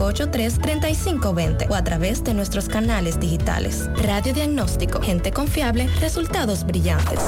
583-3520 0.00 1.70
o 1.70 1.74
a 1.74 1.84
través 1.84 2.24
de 2.24 2.34
nuestros 2.34 2.68
canales 2.68 3.20
digitales. 3.20 3.88
Radio 3.96 4.32
Diagnóstico, 4.32 5.00
gente 5.00 5.30
confiable, 5.30 5.86
resultados 6.00 6.64
brillantes. 6.64 7.20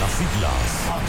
Las 0.00 0.10
siglas 0.12 1.04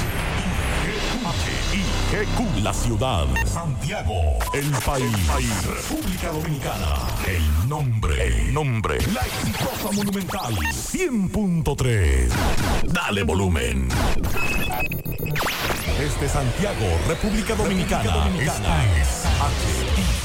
H-I-G-Q, 1.26 2.62
la 2.62 2.72
ciudad. 2.72 3.26
Santiago, 3.46 4.38
el 4.54 4.70
país. 4.86 5.66
República 5.66 6.32
Dominicana. 6.32 6.98
El 7.26 7.68
nombre, 7.68 8.28
el 8.28 8.54
nombre. 8.54 9.00
La 9.12 9.22
exitosa 9.22 9.92
monumental 9.92 10.54
100.3. 10.54 12.30
Dale 12.84 13.24
volumen. 13.24 13.90
Desde 15.98 16.30
Santiago, 16.30 16.86
República 17.08 17.56
Dominicana. 17.56 18.30
Esta 18.40 18.86
es 19.02 19.26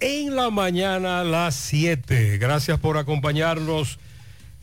En 0.00 0.36
la 0.36 0.50
mañana 0.50 1.20
a 1.20 1.24
las 1.24 1.54
7. 1.54 2.38
Gracias 2.38 2.78
por 2.78 2.98
acompañarnos. 2.98 3.98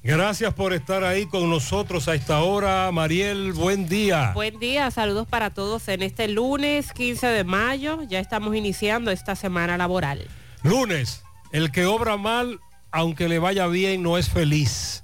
Gracias 0.04 0.54
por 0.54 0.74
estar 0.74 1.04
ahí 1.04 1.26
con 1.26 1.50
nosotros 1.50 2.08
a 2.08 2.16
esta 2.16 2.42
hora. 2.42 2.92
Mariel, 2.92 3.54
buen 3.54 3.88
día. 3.88 4.32
Buen 4.34 4.60
día, 4.60 4.92
saludos 4.92 5.28
para 5.28 5.54
todos 5.54 5.88
en 5.88 6.04
este 6.04 6.28
lunes 6.28 6.92
15 6.94 7.28
de 7.28 7.44
mayo. 7.44 8.04
Ya 8.04 8.20
estamos 8.20 8.56
iniciando 8.56 9.12
esta 9.12 9.36
semana 9.36 9.78
laboral. 9.78 10.28
Lunes, 10.62 11.24
el 11.52 11.72
que 11.72 11.86
obra 11.86 12.18
mal, 12.18 12.60
aunque 12.92 13.28
le 13.28 13.40
vaya 13.40 13.68
bien, 13.68 14.04
no 14.04 14.18
es 14.18 14.30
feliz. 14.30 15.04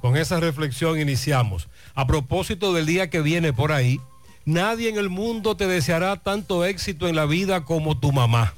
Con 0.00 0.16
esa 0.16 0.40
reflexión 0.40 1.00
iniciamos. 1.00 1.68
A 1.94 2.06
propósito 2.06 2.72
del 2.72 2.86
día 2.86 3.10
que 3.10 3.20
viene 3.20 3.52
por 3.52 3.72
ahí, 3.72 4.00
Nadie 4.44 4.88
en 4.88 4.98
el 4.98 5.08
mundo 5.08 5.56
te 5.56 5.68
deseará 5.68 6.16
tanto 6.16 6.64
éxito 6.64 7.06
en 7.06 7.14
la 7.14 7.26
vida 7.26 7.64
como 7.64 7.96
tu 7.98 8.10
mamá. 8.10 8.54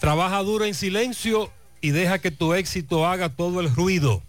Trabaja 0.00 0.42
duro 0.42 0.64
en 0.64 0.74
silencio 0.74 1.50
y 1.80 1.90
deja 1.90 2.18
que 2.18 2.30
tu 2.30 2.54
éxito 2.54 3.06
haga 3.06 3.30
todo 3.30 3.60
el 3.60 3.74
ruido. 3.74 4.22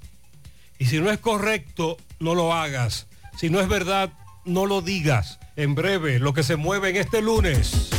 Y 0.77 0.85
si 0.85 0.99
no 0.99 1.11
es 1.11 1.19
correcto, 1.19 1.97
no 2.19 2.35
lo 2.35 2.53
hagas. 2.53 3.07
Si 3.37 3.49
no 3.49 3.59
es 3.59 3.67
verdad, 3.67 4.11
no 4.45 4.65
lo 4.65 4.81
digas. 4.81 5.39
En 5.55 5.75
breve, 5.75 6.19
lo 6.19 6.33
que 6.33 6.43
se 6.43 6.55
mueve 6.55 6.89
en 6.89 6.95
este 6.95 7.21
lunes. 7.21 7.89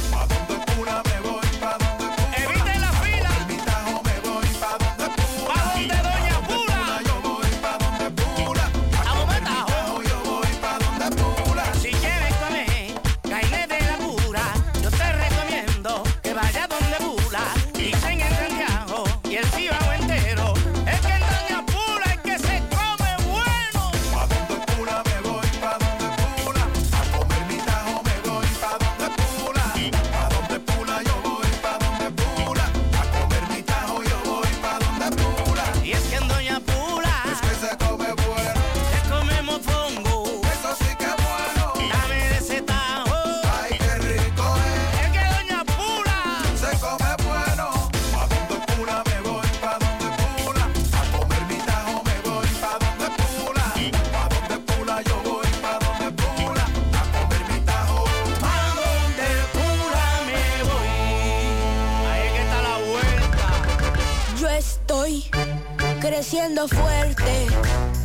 Creciendo 66.30 66.68
fuerte. 66.68 67.48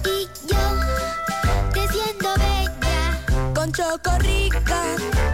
Y 0.04 0.28
yo 0.48 0.58
creciendo 1.72 2.34
bella. 2.34 3.54
Con 3.54 3.72
Chocorrica. 3.72 4.82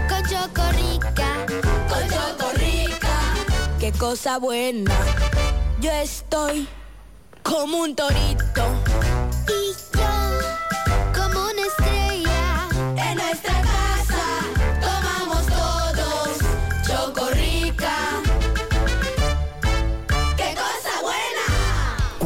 Con 0.09 0.23
Chocorrica. 0.25 1.45
Con 1.87 2.09
Chocorrica. 2.09 3.19
Qué 3.79 3.93
cosa 3.93 4.39
buena. 4.39 4.91
Yo 5.79 5.89
estoy 5.89 6.67
como 7.43 7.77
un 7.77 7.95
torito. 7.95 8.63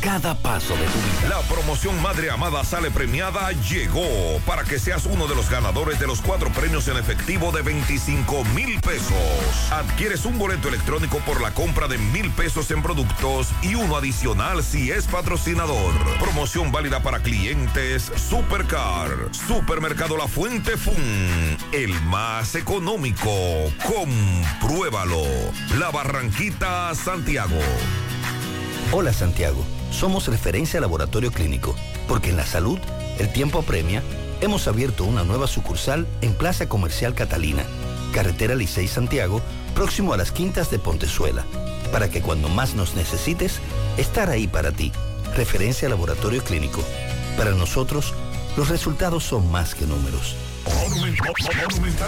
cada 0.00 0.34
paso 0.34 0.74
de 0.74 0.84
tu 0.86 0.98
vida. 0.98 1.28
La 1.28 1.40
promoción 1.42 2.00
Madre 2.02 2.30
Amada 2.30 2.64
Sale 2.64 2.90
Premiada 2.90 3.52
llegó 3.52 4.40
para 4.46 4.64
que 4.64 4.78
seas 4.78 5.06
uno 5.06 5.26
de 5.26 5.34
los 5.34 5.50
ganadores 5.50 5.98
de 6.00 6.06
los 6.06 6.20
cuatro 6.20 6.50
premios 6.50 6.88
en 6.88 6.96
efectivo 6.96 7.52
de 7.52 7.62
25 7.62 8.44
mil 8.54 8.80
pesos. 8.80 9.12
Adquieres 9.70 10.24
un 10.24 10.38
boleto 10.38 10.68
electrónico 10.68 11.18
por 11.18 11.40
la 11.40 11.52
compra 11.52 11.88
de 11.88 11.98
mil 11.98 12.30
pesos 12.30 12.70
en 12.70 12.82
productos 12.82 13.48
y 13.62 13.74
uno 13.74 13.96
adicional 13.96 14.62
si 14.62 14.90
es 14.90 15.06
patrocinador. 15.06 15.94
Promoción 16.18 16.72
válida 16.72 17.02
para 17.02 17.20
clientes 17.20 18.10
Supercar, 18.16 19.10
Supermercado 19.32 20.16
La 20.16 20.28
Fuente 20.28 20.76
Fun, 20.76 21.56
el 21.72 21.92
más 22.02 22.54
económico. 22.54 23.30
Compruébalo. 23.86 25.22
La 25.78 25.90
Barranquita, 25.90 26.94
Santiago. 26.94 27.58
Hola 28.92 29.12
Santiago, 29.12 29.64
somos 29.90 30.28
referencia 30.28 30.80
laboratorio 30.80 31.32
clínico, 31.32 31.74
porque 32.08 32.30
en 32.30 32.36
la 32.36 32.46
salud 32.46 32.78
el 33.18 33.32
tiempo 33.32 33.58
apremia. 33.58 34.02
Hemos 34.40 34.66
abierto 34.66 35.04
una 35.04 35.24
nueva 35.24 35.46
sucursal 35.46 36.06
en 36.22 36.34
Plaza 36.34 36.68
Comercial 36.68 37.14
Catalina, 37.14 37.64
Carretera 38.14 38.54
Licey 38.54 38.88
Santiago, 38.88 39.42
próximo 39.74 40.14
a 40.14 40.16
las 40.16 40.32
Quintas 40.32 40.70
de 40.70 40.78
Pontezuela, 40.78 41.44
para 41.92 42.08
que 42.08 42.22
cuando 42.22 42.48
más 42.48 42.74
nos 42.74 42.94
necesites, 42.94 43.60
estar 43.98 44.30
ahí 44.30 44.46
para 44.46 44.72
ti. 44.72 44.92
Referencia 45.36 45.88
laboratorio 45.88 46.42
clínico. 46.42 46.82
Para 47.36 47.50
nosotros, 47.50 48.14
los 48.56 48.68
resultados 48.68 49.24
son 49.24 49.50
más 49.50 49.74
que 49.74 49.86
números. 49.86 50.34
Monumental 50.64 51.34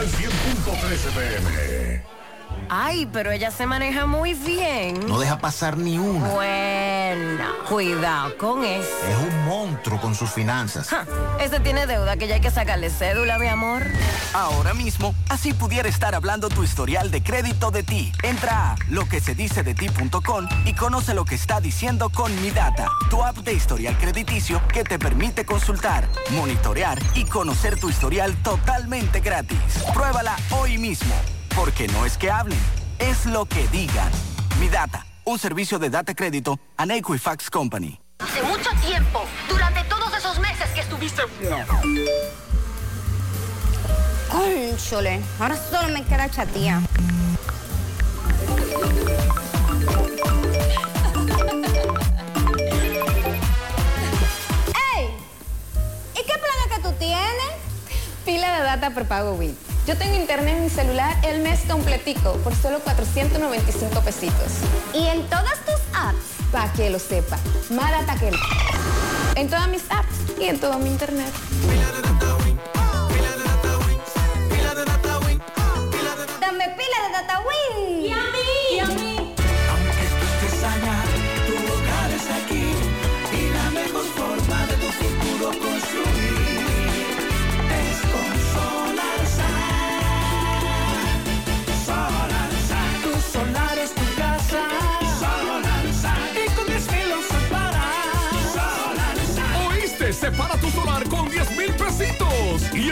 100.13 0.06 1.12
pm. 1.14 2.21
Ay, 2.68 3.06
pero 3.12 3.30
ella 3.30 3.50
se 3.50 3.66
maneja 3.66 4.06
muy 4.06 4.34
bien. 4.34 5.06
No 5.06 5.18
deja 5.18 5.38
pasar 5.38 5.76
ni 5.76 5.98
una. 5.98 6.28
Bueno, 6.30 7.44
cuidado 7.68 8.36
con 8.38 8.64
eso. 8.64 8.88
Es 9.08 9.16
un 9.18 9.44
monstruo 9.44 10.00
con 10.00 10.14
sus 10.14 10.30
finanzas. 10.30 10.88
Ja, 10.88 11.04
ese 11.38 11.60
tiene 11.60 11.86
deuda 11.86 12.16
que 12.16 12.28
ya 12.28 12.36
hay 12.36 12.40
que 12.40 12.50
sacarle 12.50 12.88
cédula, 12.88 13.38
mi 13.38 13.48
amor. 13.48 13.82
Ahora 14.32 14.72
mismo, 14.72 15.14
así 15.28 15.52
pudiera 15.52 15.88
estar 15.88 16.14
hablando 16.14 16.48
tu 16.48 16.62
historial 16.62 17.10
de 17.10 17.22
crédito 17.22 17.70
de 17.70 17.82
ti. 17.82 18.10
Entra 18.22 18.72
a 18.72 18.76
loquesedicedeti.com 18.88 20.48
y 20.64 20.74
conoce 20.74 21.12
lo 21.12 21.24
que 21.26 21.34
está 21.34 21.60
diciendo 21.60 22.08
con 22.08 22.34
Mi 22.40 22.50
Data, 22.50 22.88
tu 23.10 23.22
app 23.22 23.36
de 23.38 23.52
historial 23.52 23.98
crediticio 23.98 24.62
que 24.68 24.84
te 24.84 24.98
permite 24.98 25.44
consultar, 25.44 26.08
monitorear 26.30 26.98
y 27.14 27.24
conocer 27.24 27.78
tu 27.78 27.90
historial 27.90 28.34
totalmente 28.42 29.20
gratis. 29.20 29.58
Pruébala 29.92 30.36
hoy 30.50 30.78
mismo. 30.78 31.14
Porque 31.56 31.86
no 31.88 32.06
es 32.06 32.16
que 32.16 32.30
hablen, 32.30 32.58
es 32.98 33.26
lo 33.26 33.44
que 33.44 33.68
digan. 33.68 34.10
Mi 34.58 34.68
Data, 34.68 35.04
un 35.24 35.38
servicio 35.38 35.78
de 35.78 35.90
data 35.90 36.14
crédito 36.14 36.58
a 36.78 36.84
Equifax 36.84 37.50
Company. 37.50 38.00
Hace 38.18 38.42
mucho 38.42 38.70
tiempo, 38.86 39.24
durante 39.48 39.84
todos 39.84 40.16
esos 40.16 40.38
meses 40.38 40.70
que 40.74 40.80
estuviste... 40.80 41.22
Cónchole, 44.30 45.20
ahora 45.38 45.56
solo 45.56 45.88
me 45.92 46.02
queda 46.04 46.30
chatía. 46.30 46.80
¡Ey! 54.96 55.10
¿Y 56.14 56.24
qué 56.24 56.32
planes 56.38 56.68
que 56.74 56.80
tú 56.82 56.92
tienes? 56.98 57.52
Pila 58.24 58.56
de 58.56 58.62
data 58.64 58.90
prepago 58.94 59.34
WIT. 59.34 59.71
Yo 59.84 59.96
tengo 59.98 60.14
internet 60.14 60.58
en 60.58 60.62
mi 60.62 60.70
celular 60.70 61.16
el 61.24 61.40
mes 61.40 61.60
completico 61.68 62.34
por 62.44 62.54
solo 62.54 62.78
495 62.80 64.00
pesitos. 64.02 64.52
¿Y 64.94 65.08
en 65.08 65.28
todas 65.28 65.58
tus 65.66 65.80
apps? 65.92 66.52
Para 66.52 66.72
que 66.72 66.88
lo 66.88 67.00
sepa. 67.00 67.36
Más 67.70 67.90
data 67.90 68.14
que... 68.14 68.30
En 69.34 69.48
todas 69.48 69.66
mis 69.68 69.82
apps 69.90 70.38
y 70.40 70.44
en 70.44 70.60
todo 70.60 70.78
mi 70.78 70.88
internet. 70.88 71.32
Dame 76.40 76.68
pila 76.76 77.06
de 77.06 77.12
data 77.12 77.42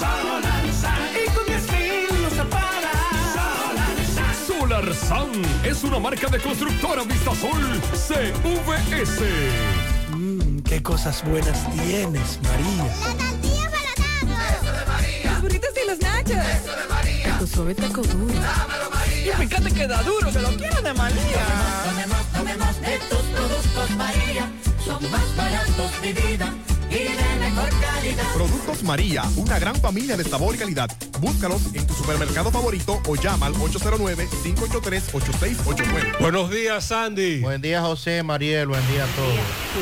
Solarsa. 0.00 0.94
Y 1.16 1.24
con 1.34 1.46
10 1.46 1.62
filos 1.62 2.32
se 2.32 2.44
para. 2.44 2.92
Solarsa. 3.32 4.34
Solar 4.46 4.94
SAN 4.94 5.30
es 5.64 5.82
una 5.84 5.98
marca 5.98 6.28
de 6.28 6.38
constructora 6.40 7.04
Vistasol 7.04 7.80
CVS. 7.94 9.22
Mmm, 10.10 10.58
qué 10.60 10.82
cosas 10.82 11.24
buenas 11.24 11.58
tienes, 11.72 12.38
María. 12.42 12.84
La 12.84 12.92
tortilla 13.16 13.70
para 13.70 13.92
Eso 14.56 14.72
de 14.72 14.84
María. 14.86 15.32
Los 15.32 15.40
burritos 15.42 15.70
y 15.82 15.86
los 15.88 15.98
nachos. 16.00 16.30
Eso 16.30 16.70
de 16.70 16.76
María. 16.88 16.91
Suave 17.52 17.74
taco 17.74 18.00
duro. 18.00 18.32
Dámelo, 18.32 18.90
María. 18.90 19.34
Y 19.34 19.46
fíjate 19.46 19.70
que 19.72 19.86
da 19.86 20.02
duro, 20.04 20.32
que 20.32 20.38
lo 20.38 20.48
quiero 20.56 20.80
de 20.80 20.94
María. 20.94 21.44
Tomemos, 21.84 22.26
tomemos 22.32 22.80
de 22.80 22.98
tus 23.10 23.18
productos, 23.18 23.90
María. 23.90 24.50
Son 24.82 25.10
más 25.10 25.36
baratos, 25.36 25.90
mi 26.00 26.12
vida. 26.14 26.50
Y 26.92 27.04
de 27.04 27.36
mejor 27.40 27.70
calidad. 27.80 28.24
Productos 28.34 28.82
María, 28.82 29.22
una 29.36 29.58
gran 29.58 29.74
familia 29.76 30.14
de 30.18 30.24
sabor 30.24 30.54
y 30.54 30.58
calidad. 30.58 30.90
Búscalos 31.20 31.62
en 31.72 31.86
tu 31.86 31.94
supermercado 31.94 32.50
favorito 32.50 33.00
o 33.06 33.16
llama 33.16 33.46
al 33.46 33.54
809-583-8689. 33.54 36.18
Buenos 36.20 36.50
días, 36.50 36.84
Sandy. 36.84 37.40
Buen 37.40 37.62
día, 37.62 37.80
José, 37.80 38.22
Mariel, 38.22 38.68
buen 38.68 38.86
día 38.88 39.04
a 39.04 39.06
todos. 39.16 39.38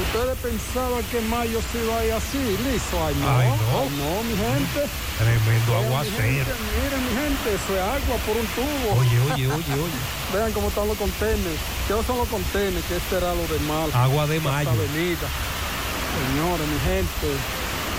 Ustedes 0.07 0.39
pensaban 0.39 1.03
que 1.11 1.21
mayo 1.23 1.59
se 1.73 1.83
iba 1.83 1.99
a 1.99 2.05
ir 2.05 2.13
así, 2.13 2.39
listo. 2.39 3.05
Ay, 3.05 3.17
no. 3.21 3.29
Ay, 3.29 3.49
no. 3.49 3.55
Ay, 3.81 3.89
no, 3.99 4.23
mi 4.23 4.37
gente. 4.37 4.87
Tremendo 5.19 5.77
aguacero. 5.77 6.23
Miren, 6.23 7.03
mi 7.03 7.11
gente, 7.11 7.55
eso 7.55 7.75
es 7.75 7.81
agua 7.83 8.17
por 8.25 8.37
un 8.37 8.47
tubo. 8.55 9.01
Oye, 9.01 9.19
oye, 9.33 9.49
oye, 9.49 9.75
oye. 9.75 9.99
Vean 10.33 10.53
cómo 10.53 10.69
están 10.69 10.87
los 10.87 10.97
contenedores. 10.97 11.59
¿Qué 11.89 11.95
son 12.07 12.19
los 12.19 12.29
contenedores? 12.29 12.85
Que 12.85 12.95
este 12.97 13.17
era 13.17 13.35
lo 13.35 13.45
de 13.49 13.59
mal. 13.67 13.91
Agua 13.95 14.29
de 14.29 14.37
Esta 14.37 14.49
mayo. 14.51 14.71
Señores, 16.19 16.67
mi 16.69 16.79
gente. 16.81 17.37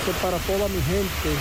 Eso 0.01 0.11
es 0.11 0.17
para 0.17 0.37
toda 0.39 0.67
mi 0.67 0.81
gente. 0.81 1.39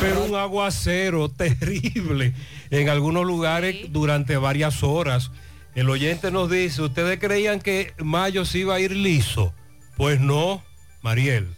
Pero 0.00 0.24
un 0.24 0.34
aguacero 0.36 1.28
terrible 1.36 2.34
en 2.70 2.88
algunos 2.88 3.26
lugares 3.26 3.76
durante 3.92 4.36
varias 4.36 4.82
horas. 4.82 5.30
El 5.74 5.90
oyente 5.90 6.30
nos 6.30 6.50
dice, 6.50 6.82
¿ustedes 6.82 7.18
creían 7.18 7.60
que 7.60 7.94
mayo 7.98 8.44
se 8.44 8.58
iba 8.58 8.74
a 8.74 8.80
ir 8.80 8.92
liso? 8.96 9.52
Pues 9.96 10.20
no, 10.20 10.62
Mariel. 11.02 11.48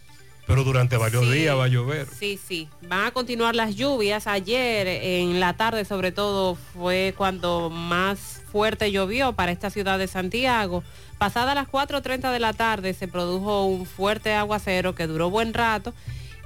Pero 0.47 0.63
durante 0.63 0.97
varios 0.97 1.25
Sí. 1.25 1.31
días 1.31 1.55
va 1.55 1.65
a 1.65 1.67
llover. 1.69 2.07
Sí, 2.19 2.37
sí. 2.45 2.67
Van 2.87 3.05
a 3.05 3.11
continuar 3.11 3.55
las 3.55 3.75
lluvias. 3.75 4.27
Ayer 4.27 4.87
en 4.87 5.39
la 5.39 5.53
tarde 5.55 5.85
sobre 5.85 6.11
todo 6.11 6.55
fue 6.55 7.13
cuando 7.15 7.69
más 7.69 8.41
fuerte 8.51 8.91
llovió 8.91 9.33
para 9.33 9.51
esta 9.51 9.69
ciudad 9.69 9.97
de 9.97 10.07
Santiago. 10.07 10.83
Pasada 11.21 11.53
las 11.53 11.67
4.30 11.67 12.31
de 12.31 12.39
la 12.39 12.51
tarde 12.51 12.95
se 12.95 13.07
produjo 13.07 13.65
un 13.67 13.85
fuerte 13.85 14.33
aguacero 14.33 14.95
que 14.95 15.05
duró 15.05 15.29
buen 15.29 15.53
rato 15.53 15.93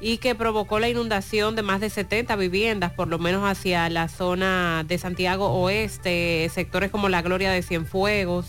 y 0.02 0.18
que 0.18 0.36
provocó 0.36 0.80
la 0.80 0.90
inundación 0.90 1.56
de 1.56 1.62
más 1.62 1.80
de 1.80 1.90
70 1.90 2.36
viviendas, 2.36 2.92
por 2.92 3.08
lo 3.08 3.18
menos 3.18 3.50
hacia 3.50 3.88
la 3.90 4.10
zona 4.10 4.84
de 4.86 4.98
Santiago 4.98 5.48
Oeste, 5.48 6.52
sectores 6.54 6.92
como 6.92 7.08
la 7.08 7.22
Gloria 7.22 7.52
de 7.52 7.64
Cienfuegos, 7.64 8.48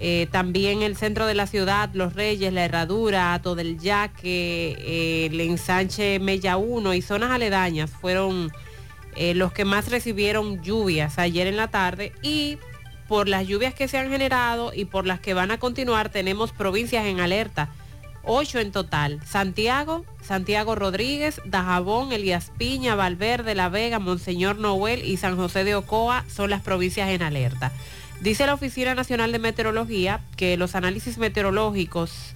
eh, 0.00 0.26
también 0.32 0.82
el 0.82 0.96
centro 0.96 1.26
de 1.26 1.34
la 1.34 1.46
ciudad, 1.46 1.90
Los 1.92 2.14
Reyes, 2.14 2.52
La 2.52 2.64
Herradura, 2.64 3.32
Ato 3.32 3.54
del 3.54 3.78
Yaque, 3.78 4.76
eh, 4.80 5.26
el 5.26 5.40
ensanche 5.40 6.18
Mella 6.18 6.56
1 6.56 6.92
y 6.92 7.02
zonas 7.02 7.30
aledañas 7.30 7.88
fueron 7.88 8.50
eh, 9.14 9.32
los 9.34 9.52
que 9.52 9.64
más 9.64 9.92
recibieron 9.92 10.60
lluvias 10.60 11.20
ayer 11.20 11.46
en 11.46 11.56
la 11.56 11.68
tarde 11.68 12.12
y 12.20 12.58
por 13.08 13.28
las 13.28 13.46
lluvias 13.46 13.74
que 13.74 13.88
se 13.88 13.98
han 13.98 14.10
generado 14.10 14.72
y 14.74 14.84
por 14.84 15.06
las 15.06 15.20
que 15.20 15.34
van 15.34 15.50
a 15.50 15.58
continuar 15.58 16.08
tenemos 16.08 16.52
provincias 16.52 17.06
en 17.06 17.20
alerta. 17.20 17.68
Ocho 18.24 18.58
en 18.58 18.72
total. 18.72 19.20
Santiago, 19.24 20.04
Santiago 20.20 20.74
Rodríguez, 20.74 21.40
Dajabón, 21.44 22.12
Elías 22.12 22.50
Piña, 22.58 22.96
Valverde, 22.96 23.54
La 23.54 23.68
Vega, 23.68 24.00
Monseñor 24.00 24.58
Noel 24.58 25.04
y 25.04 25.16
San 25.16 25.36
José 25.36 25.62
de 25.62 25.76
Ocoa 25.76 26.24
son 26.28 26.50
las 26.50 26.62
provincias 26.62 27.08
en 27.10 27.22
alerta. 27.22 27.70
Dice 28.20 28.46
la 28.46 28.54
Oficina 28.54 28.94
Nacional 28.94 29.30
de 29.30 29.38
Meteorología 29.38 30.20
que 30.36 30.56
los 30.56 30.74
análisis 30.74 31.18
meteorológicos 31.18 32.34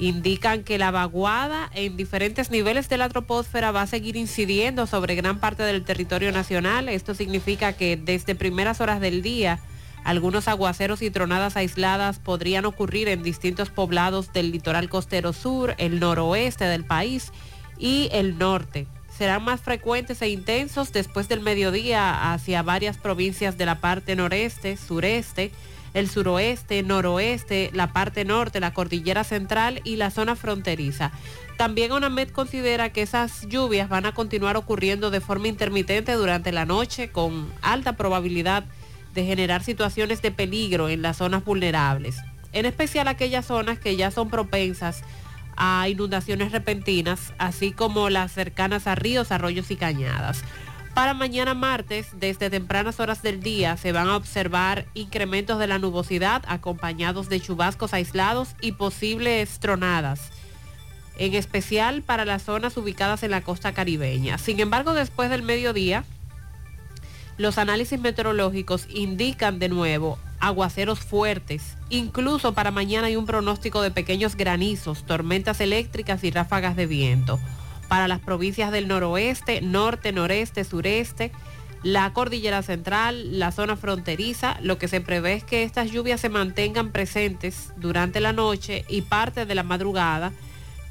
indican 0.00 0.64
que 0.64 0.78
la 0.78 0.90
vaguada 0.90 1.70
en 1.74 1.96
diferentes 1.96 2.50
niveles 2.50 2.88
de 2.88 2.96
la 2.96 3.08
troposfera 3.08 3.70
va 3.70 3.82
a 3.82 3.86
seguir 3.86 4.16
incidiendo 4.16 4.86
sobre 4.86 5.14
gran 5.14 5.38
parte 5.38 5.62
del 5.62 5.84
territorio 5.84 6.32
nacional. 6.32 6.88
Esto 6.88 7.14
significa 7.14 7.74
que 7.74 7.96
desde 7.96 8.34
primeras 8.34 8.80
horas 8.80 9.00
del 9.00 9.22
día, 9.22 9.60
algunos 10.04 10.48
aguaceros 10.48 11.02
y 11.02 11.10
tronadas 11.10 11.56
aisladas 11.56 12.18
podrían 12.18 12.64
ocurrir 12.64 13.08
en 13.08 13.22
distintos 13.22 13.70
poblados 13.70 14.32
del 14.32 14.52
litoral 14.52 14.88
costero 14.88 15.32
sur, 15.32 15.74
el 15.78 16.00
noroeste 16.00 16.64
del 16.64 16.84
país 16.84 17.32
y 17.78 18.08
el 18.12 18.38
norte. 18.38 18.86
Serán 19.16 19.44
más 19.44 19.60
frecuentes 19.60 20.22
e 20.22 20.28
intensos 20.28 20.92
después 20.92 21.28
del 21.28 21.40
mediodía 21.40 22.32
hacia 22.32 22.62
varias 22.62 22.96
provincias 22.96 23.58
de 23.58 23.66
la 23.66 23.80
parte 23.80 24.16
noreste, 24.16 24.76
sureste, 24.76 25.52
el 25.92 26.08
suroeste, 26.08 26.82
noroeste, 26.82 27.70
la 27.74 27.92
parte 27.92 28.24
norte, 28.24 28.60
la 28.60 28.72
cordillera 28.72 29.24
central 29.24 29.80
y 29.84 29.96
la 29.96 30.10
zona 30.10 30.36
fronteriza. 30.36 31.10
También 31.56 31.92
ONAMED 31.92 32.30
considera 32.30 32.90
que 32.90 33.02
esas 33.02 33.46
lluvias 33.48 33.88
van 33.88 34.06
a 34.06 34.14
continuar 34.14 34.56
ocurriendo 34.56 35.10
de 35.10 35.20
forma 35.20 35.48
intermitente 35.48 36.12
durante 36.12 36.52
la 36.52 36.64
noche 36.64 37.10
con 37.10 37.52
alta 37.60 37.96
probabilidad 37.96 38.62
de 38.62 38.79
generar 39.14 39.62
situaciones 39.62 40.22
de 40.22 40.30
peligro 40.30 40.88
en 40.88 41.02
las 41.02 41.18
zonas 41.18 41.44
vulnerables, 41.44 42.16
en 42.52 42.66
especial 42.66 43.08
aquellas 43.08 43.46
zonas 43.46 43.78
que 43.78 43.96
ya 43.96 44.10
son 44.10 44.30
propensas 44.30 45.02
a 45.56 45.88
inundaciones 45.88 46.52
repentinas, 46.52 47.34
así 47.38 47.72
como 47.72 48.08
las 48.08 48.32
cercanas 48.32 48.86
a 48.86 48.94
ríos, 48.94 49.30
arroyos 49.30 49.70
y 49.70 49.76
cañadas. 49.76 50.42
Para 50.94 51.14
mañana 51.14 51.54
martes, 51.54 52.08
desde 52.14 52.50
tempranas 52.50 52.98
horas 52.98 53.22
del 53.22 53.40
día, 53.40 53.76
se 53.76 53.92
van 53.92 54.08
a 54.08 54.16
observar 54.16 54.86
incrementos 54.94 55.58
de 55.58 55.66
la 55.66 55.78
nubosidad 55.78 56.42
acompañados 56.48 57.28
de 57.28 57.40
chubascos 57.40 57.94
aislados 57.94 58.56
y 58.60 58.72
posibles 58.72 59.60
tronadas, 59.60 60.30
en 61.16 61.34
especial 61.34 62.02
para 62.02 62.24
las 62.24 62.42
zonas 62.42 62.76
ubicadas 62.76 63.22
en 63.22 63.30
la 63.30 63.42
costa 63.42 63.72
caribeña. 63.72 64.36
Sin 64.38 64.58
embargo, 64.58 64.94
después 64.94 65.30
del 65.30 65.42
mediodía, 65.42 66.04
los 67.40 67.56
análisis 67.56 67.98
meteorológicos 67.98 68.86
indican 68.90 69.58
de 69.58 69.70
nuevo 69.70 70.18
aguaceros 70.40 71.00
fuertes. 71.00 71.78
Incluso 71.88 72.52
para 72.52 72.70
mañana 72.70 73.06
hay 73.06 73.16
un 73.16 73.24
pronóstico 73.24 73.80
de 73.80 73.90
pequeños 73.90 74.36
granizos, 74.36 75.06
tormentas 75.06 75.62
eléctricas 75.62 76.22
y 76.22 76.30
ráfagas 76.30 76.76
de 76.76 76.84
viento 76.84 77.40
para 77.88 78.08
las 78.08 78.20
provincias 78.20 78.70
del 78.72 78.88
noroeste, 78.88 79.62
norte, 79.62 80.12
noreste, 80.12 80.64
sureste, 80.64 81.32
la 81.82 82.12
cordillera 82.12 82.60
central, 82.60 83.38
la 83.38 83.52
zona 83.52 83.74
fronteriza. 83.74 84.58
Lo 84.60 84.76
que 84.76 84.86
se 84.86 85.00
prevé 85.00 85.32
es 85.32 85.44
que 85.44 85.62
estas 85.62 85.90
lluvias 85.90 86.20
se 86.20 86.28
mantengan 86.28 86.92
presentes 86.92 87.72
durante 87.78 88.20
la 88.20 88.34
noche 88.34 88.84
y 88.86 89.00
parte 89.00 89.46
de 89.46 89.54
la 89.54 89.62
madrugada 89.62 90.32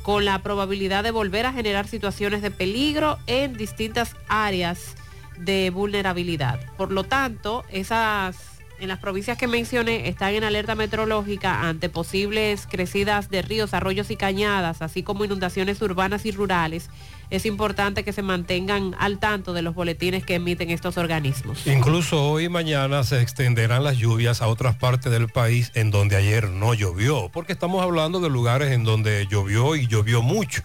con 0.01 0.25
la 0.25 0.39
probabilidad 0.41 1.03
de 1.03 1.11
volver 1.11 1.45
a 1.45 1.53
generar 1.53 1.87
situaciones 1.87 2.41
de 2.41 2.49
peligro 2.49 3.19
en 3.27 3.53
distintas 3.53 4.15
áreas 4.27 4.95
de 5.39 5.69
vulnerabilidad. 5.69 6.59
Por 6.77 6.91
lo 6.91 7.03
tanto, 7.03 7.63
esas 7.71 8.59
en 8.79 8.87
las 8.87 8.99
provincias 8.99 9.37
que 9.37 9.47
mencioné 9.47 10.07
están 10.07 10.33
en 10.33 10.43
alerta 10.43 10.75
meteorológica 10.75 11.67
ante 11.67 11.89
posibles 11.89 12.65
crecidas 12.69 13.29
de 13.29 13.41
ríos, 13.41 13.73
arroyos 13.73 14.09
y 14.09 14.15
cañadas, 14.15 14.81
así 14.81 15.03
como 15.03 15.25
inundaciones 15.25 15.81
urbanas 15.81 16.25
y 16.25 16.31
rurales. 16.31 16.89
Es 17.29 17.45
importante 17.45 18.03
que 18.03 18.13
se 18.13 18.23
mantengan 18.23 18.95
al 18.97 19.19
tanto 19.19 19.53
de 19.53 19.61
los 19.61 19.75
boletines 19.75 20.25
que 20.25 20.35
emiten 20.35 20.71
estos 20.71 20.97
organismos. 20.97 21.67
Incluso 21.67 22.23
hoy 22.23 22.45
y 22.45 22.49
mañana 22.49 23.03
se 23.03 23.21
extenderán 23.21 23.83
las 23.83 23.97
lluvias 23.97 24.41
a 24.41 24.47
otras 24.47 24.75
partes 24.75 25.11
del 25.11 25.27
país 25.27 25.71
en 25.75 25.91
donde 25.91 26.15
ayer 26.15 26.49
no 26.49 26.73
llovió, 26.73 27.29
porque 27.31 27.53
estamos 27.53 27.83
hablando 27.83 28.19
de 28.19 28.29
lugares 28.29 28.71
en 28.71 28.83
donde 28.83 29.27
llovió 29.29 29.75
y 29.75 29.87
llovió 29.87 30.21
mucho. 30.21 30.63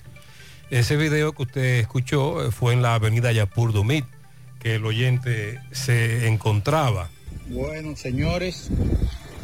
Ese 0.71 0.97
video 0.97 1.33
que 1.33 1.43
usted 1.43 1.81
escuchó 1.81 2.47
eh, 2.47 2.51
fue 2.51 2.73
en 2.73 2.81
la 2.81 2.95
avenida 2.95 3.31
Yapur 3.33 3.73
Dumit, 3.73 4.07
que 4.65 4.77
el 4.77 4.87
oyente 4.87 5.61
se 5.73 6.27
encontraba. 6.27 7.11
Bueno, 7.49 7.95
señores, 7.97 8.71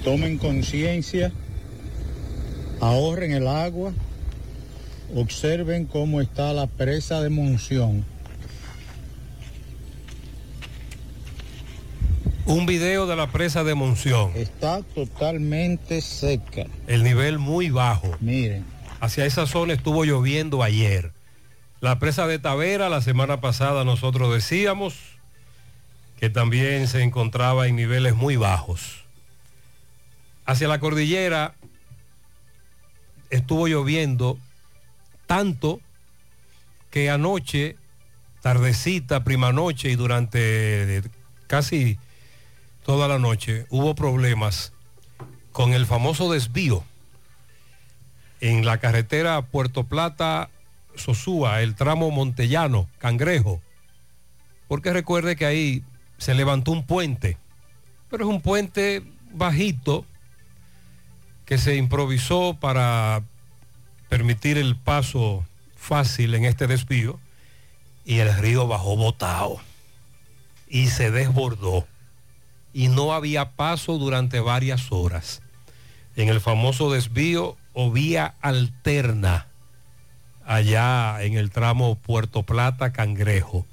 tomen 0.02 0.38
conciencia, 0.38 1.30
ahorren 2.80 3.32
el 3.32 3.46
agua, 3.46 3.92
observen 5.14 5.84
cómo 5.84 6.22
está 6.22 6.54
la 6.54 6.66
presa 6.66 7.20
de 7.20 7.28
Monción. 7.28 8.02
Un 12.46 12.64
video 12.64 13.06
de 13.06 13.14
la 13.14 13.30
presa 13.30 13.62
de 13.62 13.74
Monción. 13.74 14.32
Está 14.34 14.80
totalmente 14.80 16.00
seca. 16.00 16.64
El 16.86 17.04
nivel 17.04 17.38
muy 17.38 17.68
bajo. 17.68 18.10
Miren. 18.20 18.64
Hacia 19.00 19.26
esa 19.26 19.46
zona 19.46 19.74
estuvo 19.74 20.04
lloviendo 20.04 20.62
ayer. 20.62 21.12
La 21.80 21.98
presa 21.98 22.26
de 22.26 22.38
Tavera, 22.38 22.88
la 22.88 23.02
semana 23.02 23.40
pasada 23.40 23.84
nosotros 23.84 24.32
decíamos, 24.34 25.09
que 26.20 26.28
también 26.28 26.86
se 26.86 27.02
encontraba 27.02 27.66
en 27.66 27.76
niveles 27.76 28.14
muy 28.14 28.36
bajos. 28.36 29.04
Hacia 30.44 30.68
la 30.68 30.78
cordillera 30.78 31.54
estuvo 33.30 33.66
lloviendo 33.68 34.38
tanto 35.26 35.80
que 36.90 37.08
anoche, 37.08 37.76
tardecita, 38.42 39.24
prima 39.24 39.52
noche 39.52 39.90
y 39.90 39.96
durante 39.96 41.02
casi 41.46 41.98
toda 42.84 43.08
la 43.08 43.18
noche 43.18 43.64
hubo 43.70 43.94
problemas 43.94 44.74
con 45.52 45.72
el 45.72 45.86
famoso 45.86 46.30
desvío 46.30 46.84
en 48.40 48.66
la 48.66 48.76
carretera 48.76 49.40
Puerto 49.40 49.84
Plata 49.84 50.50
Sosúa, 50.96 51.62
el 51.62 51.74
tramo 51.76 52.10
Montellano, 52.10 52.88
Cangrejo. 52.98 53.62
Porque 54.68 54.92
recuerde 54.92 55.34
que 55.36 55.46
ahí 55.46 55.84
se 56.20 56.34
levantó 56.34 56.72
un 56.72 56.84
puente, 56.84 57.38
pero 58.10 58.24
es 58.24 58.30
un 58.30 58.42
puente 58.42 59.02
bajito 59.32 60.04
que 61.46 61.56
se 61.56 61.76
improvisó 61.76 62.58
para 62.60 63.22
permitir 64.10 64.58
el 64.58 64.76
paso 64.76 65.46
fácil 65.76 66.34
en 66.34 66.44
este 66.44 66.66
desvío 66.66 67.18
y 68.04 68.18
el 68.18 68.36
río 68.36 68.68
bajó 68.68 68.96
botado 68.96 69.60
y 70.68 70.88
se 70.88 71.10
desbordó 71.10 71.86
y 72.74 72.88
no 72.88 73.14
había 73.14 73.52
paso 73.52 73.96
durante 73.96 74.40
varias 74.40 74.92
horas. 74.92 75.40
En 76.16 76.28
el 76.28 76.42
famoso 76.42 76.92
desvío 76.92 77.56
o 77.72 77.90
vía 77.90 78.34
alterna 78.42 79.46
allá 80.44 81.22
en 81.22 81.32
el 81.32 81.50
tramo 81.50 81.94
Puerto 81.94 82.42
Plata 82.42 82.92
Cangrejo 82.92 83.64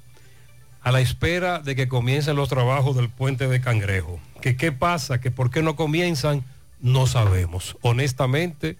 a 0.88 0.90
la 0.90 1.02
espera 1.02 1.58
de 1.58 1.76
que 1.76 1.86
comiencen 1.86 2.34
los 2.34 2.48
trabajos 2.48 2.96
del 2.96 3.10
puente 3.10 3.46
de 3.46 3.60
Cangrejo. 3.60 4.18
¿Que 4.40 4.56
qué 4.56 4.72
pasa? 4.72 5.20
¿Que 5.20 5.30
por 5.30 5.50
qué 5.50 5.60
no 5.60 5.76
comienzan? 5.76 6.46
No 6.80 7.06
sabemos. 7.06 7.76
Honestamente, 7.82 8.78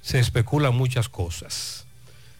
se 0.00 0.20
especulan 0.20 0.74
muchas 0.74 1.10
cosas. 1.10 1.84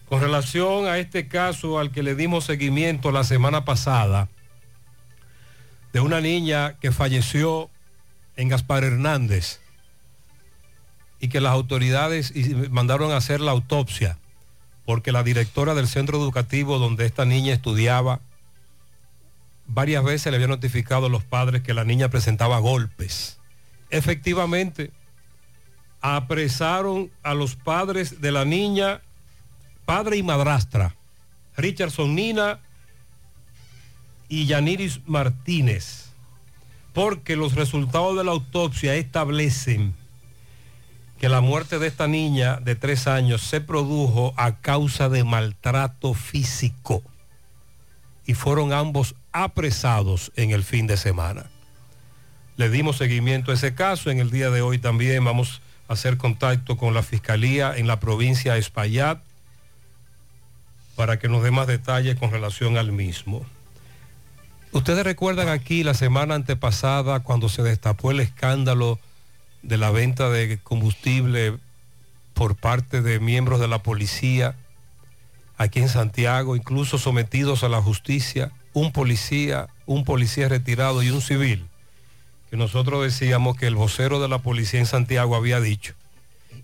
Con 0.07 0.21
relación 0.21 0.87
a 0.87 0.97
este 0.97 1.27
caso 1.27 1.77
al 1.77 1.91
que 1.91 2.01
le 2.01 2.15
dimos 2.15 2.45
seguimiento 2.45 3.11
la 3.11 3.23
semana 3.23 3.63
pasada, 3.63 4.27
de 5.93 5.99
una 5.99 6.19
niña 6.19 6.73
que 6.79 6.91
falleció 6.91 7.69
en 8.37 8.47
Gaspar 8.47 8.83
Hernández 8.83 9.59
y 11.19 11.27
que 11.27 11.41
las 11.41 11.51
autoridades 11.51 12.33
mandaron 12.71 13.11
a 13.11 13.17
hacer 13.17 13.39
la 13.39 13.51
autopsia 13.51 14.17
porque 14.83 15.11
la 15.11 15.21
directora 15.21 15.75
del 15.75 15.87
centro 15.87 16.17
educativo 16.17 16.79
donde 16.79 17.05
esta 17.05 17.23
niña 17.23 17.53
estudiaba 17.53 18.21
varias 19.69 20.03
veces 20.03 20.31
le 20.31 20.37
había 20.37 20.47
notificado 20.47 21.05
a 21.05 21.09
los 21.09 21.23
padres 21.23 21.61
que 21.61 21.73
la 21.73 21.85
niña 21.85 22.09
presentaba 22.09 22.59
golpes. 22.59 23.39
Efectivamente, 23.89 24.91
apresaron 26.01 27.11
a 27.23 27.33
los 27.33 27.55
padres 27.55 28.19
de 28.19 28.31
la 28.31 28.45
niña, 28.45 29.01
padre 29.85 30.17
y 30.17 30.23
madrastra, 30.23 30.95
Richardson 31.55 32.15
Nina 32.15 32.59
y 34.27 34.45
Yaniris 34.45 35.01
Martínez, 35.05 36.11
porque 36.93 37.35
los 37.35 37.55
resultados 37.55 38.17
de 38.17 38.23
la 38.23 38.31
autopsia 38.31 38.95
establecen 38.95 39.93
que 41.19 41.29
la 41.29 41.41
muerte 41.41 41.79
de 41.79 41.87
esta 41.87 42.07
niña 42.07 42.57
de 42.57 42.75
tres 42.75 43.07
años 43.07 43.41
se 43.41 43.59
produjo 43.61 44.33
a 44.37 44.57
causa 44.61 45.09
de 45.09 45.23
maltrato 45.23 46.13
físico 46.13 47.03
y 48.25 48.35
fueron 48.35 48.73
ambos 48.73 49.15
apresados 49.31 50.31
en 50.35 50.51
el 50.51 50.63
fin 50.63 50.87
de 50.87 50.97
semana. 50.97 51.45
Le 52.57 52.69
dimos 52.69 52.97
seguimiento 52.97 53.51
a 53.51 53.53
ese 53.53 53.73
caso. 53.73 54.11
En 54.11 54.19
el 54.19 54.31
día 54.31 54.49
de 54.49 54.61
hoy 54.61 54.79
también 54.79 55.23
vamos 55.23 55.61
a 55.87 55.93
hacer 55.93 56.17
contacto 56.17 56.77
con 56.77 56.93
la 56.93 57.03
Fiscalía 57.03 57.75
en 57.75 57.87
la 57.87 57.99
provincia 57.99 58.53
de 58.53 58.59
Espaillat 58.59 59.21
para 60.95 61.17
que 61.17 61.29
nos 61.29 61.41
dé 61.43 61.51
más 61.51 61.67
detalles 61.67 62.17
con 62.17 62.31
relación 62.31 62.77
al 62.77 62.91
mismo. 62.91 63.45
Ustedes 64.71 65.03
recuerdan 65.03 65.47
aquí 65.47 65.83
la 65.83 65.93
semana 65.93 66.35
antepasada 66.35 67.21
cuando 67.21 67.49
se 67.49 67.63
destapó 67.63 68.11
el 68.11 68.19
escándalo 68.19 68.99
de 69.63 69.77
la 69.77 69.89
venta 69.89 70.29
de 70.29 70.59
combustible 70.59 71.57
por 72.33 72.55
parte 72.55 73.01
de 73.01 73.19
miembros 73.19 73.59
de 73.59 73.67
la 73.67 73.81
policía 73.81 74.55
aquí 75.57 75.79
en 75.79 75.89
Santiago, 75.89 76.55
incluso 76.55 76.97
sometidos 76.97 77.63
a 77.63 77.69
la 77.69 77.81
justicia, 77.81 78.51
un 78.73 78.91
policía, 78.91 79.67
un 79.85 80.05
policía 80.05 80.49
retirado 80.49 81.03
y 81.03 81.09
un 81.09 81.21
civil, 81.21 81.67
que 82.49 82.57
nosotros 82.57 83.03
decíamos 83.03 83.57
que 83.57 83.67
el 83.67 83.75
vocero 83.75 84.19
de 84.19 84.27
la 84.27 84.39
policía 84.39 84.79
en 84.79 84.85
Santiago 84.85 85.35
había 85.35 85.59
dicho 85.59 85.93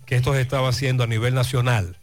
que 0.06 0.14
esto 0.14 0.32
se 0.32 0.40
estaba 0.40 0.68
haciendo 0.68 1.04
a 1.04 1.08
nivel 1.08 1.34
nacional. 1.34 1.96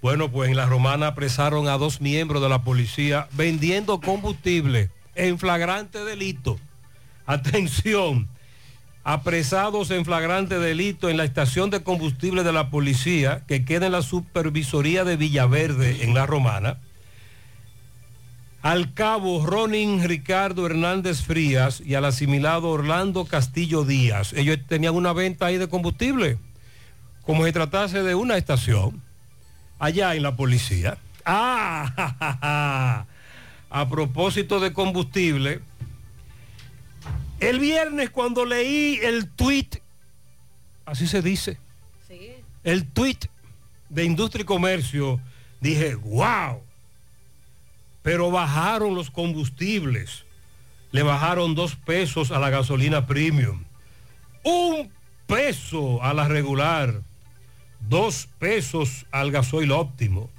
Bueno, 0.00 0.30
pues 0.30 0.50
en 0.50 0.56
la 0.56 0.66
romana 0.66 1.08
apresaron 1.08 1.66
a 1.68 1.78
dos 1.78 2.00
miembros 2.00 2.42
de 2.42 2.48
la 2.48 2.62
policía 2.62 3.28
vendiendo 3.32 4.00
combustible 4.00 4.90
en 5.14 5.38
flagrante 5.38 6.04
delito. 6.04 6.58
Atención, 7.26 8.28
apresados 9.02 9.90
en 9.90 10.04
flagrante 10.04 10.58
delito 10.58 11.08
en 11.08 11.16
la 11.16 11.24
estación 11.24 11.70
de 11.70 11.82
combustible 11.82 12.44
de 12.44 12.52
la 12.52 12.70
policía 12.70 13.44
que 13.48 13.64
queda 13.64 13.86
en 13.86 13.92
la 13.92 14.02
supervisoría 14.02 15.04
de 15.04 15.16
Villaverde 15.16 16.04
en 16.04 16.14
la 16.14 16.26
romana. 16.26 16.78
Al 18.60 18.92
cabo 18.92 19.46
Ronin 19.46 20.02
Ricardo 20.02 20.66
Hernández 20.66 21.22
Frías 21.22 21.80
y 21.80 21.94
al 21.94 22.04
asimilado 22.04 22.70
Orlando 22.70 23.24
Castillo 23.24 23.84
Díaz. 23.84 24.32
Ellos 24.32 24.58
tenían 24.66 24.94
una 24.94 25.12
venta 25.12 25.46
ahí 25.46 25.58
de 25.58 25.68
combustible, 25.68 26.38
como 27.22 27.46
si 27.46 27.52
tratase 27.52 28.02
de 28.02 28.16
una 28.16 28.36
estación, 28.36 29.00
allá 29.78 30.14
en 30.16 30.24
la 30.24 30.34
policía. 30.34 30.98
Ah, 31.24 33.04
a 33.70 33.88
propósito 33.88 34.58
de 34.58 34.72
combustible, 34.72 35.60
el 37.38 37.60
viernes 37.60 38.10
cuando 38.10 38.44
leí 38.44 38.98
el 39.02 39.28
tweet, 39.28 39.68
así 40.84 41.06
se 41.06 41.22
dice, 41.22 41.58
el 42.64 42.88
tweet 42.88 43.18
de 43.88 44.04
Industria 44.04 44.42
y 44.42 44.46
Comercio, 44.46 45.20
dije, 45.60 45.94
wow, 45.94 46.62
pero 48.08 48.30
bajaron 48.30 48.94
los 48.94 49.10
combustibles, 49.10 50.24
le 50.92 51.02
bajaron 51.02 51.54
dos 51.54 51.76
pesos 51.76 52.30
a 52.30 52.38
la 52.38 52.48
gasolina 52.48 53.06
premium, 53.06 53.64
un 54.44 54.90
peso 55.26 56.02
a 56.02 56.14
la 56.14 56.26
regular, 56.26 57.02
dos 57.86 58.26
pesos 58.38 59.04
al 59.10 59.30
gasoil 59.30 59.72
óptimo, 59.72 60.30